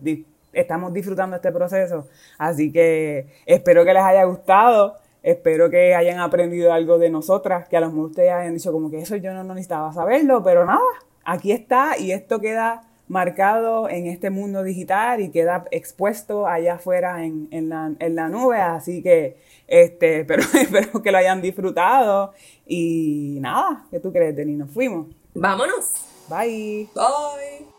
Estamos 0.52 0.91
disfrutando 0.91 1.38
este 1.38 1.52
proceso, 1.53 2.07
así 2.38 2.72
que 2.72 3.28
espero 3.45 3.86
que 3.86 3.94
les 3.94 4.03
haya 4.03 4.26
gustado. 4.26 4.95
Espero 5.22 5.70
que 5.70 5.95
hayan 5.95 6.20
aprendido 6.20 6.72
algo 6.72 6.98
de 6.98 7.10
nosotras, 7.10 7.68
que 7.68 7.76
a 7.76 7.82
lo 7.82 7.88
mejor 7.90 8.06
ustedes 8.11 8.32
hayan 8.32 8.53
dicho 8.53 8.72
como 8.72 8.90
que 8.90 8.99
eso 8.99 9.18
yo 9.18 9.34
no, 9.34 9.44
no 9.44 9.53
necesitaba 9.53 9.91
saberlo, 9.91 10.41
pero 10.41 10.66
nada, 10.66 10.80
aquí 11.26 11.52
está 11.52 11.98
y 11.98 12.14
esto 12.14 12.40
queda 12.40 12.90
marcado 13.10 13.90
en 13.90 14.06
este 14.06 14.30
mundo 14.30 14.64
digital 14.64 15.20
y 15.20 15.32
queda 15.32 15.66
expuesto 15.72 16.48
allá 16.48 16.76
afuera 16.76 17.26
en, 17.26 17.48
en, 17.52 17.68
la, 17.68 17.91
en 17.99 18.16
la, 18.16 18.30
nube. 18.30 18.61
Así 18.61 19.02
que 19.02 19.36
este, 19.70 20.26
pero 20.28 20.41
espero 20.41 21.02
que 21.02 21.12
lo 21.12 21.18
hayan 21.18 21.41
disfrutado. 21.41 22.34
Y 22.68 23.38
nada, 23.40 23.86
¿qué 23.91 24.00
tú 24.00 24.12
crees, 24.12 24.36
Denis? 24.36 24.58
Nos 24.58 24.72
fuimos. 24.72 25.08
Vámonos. 25.34 25.94
Bye. 26.28 26.90
Bye. 26.94 27.79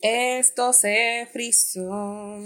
Esto 0.00 0.72
se 0.72 1.28
frizó. 1.32 2.38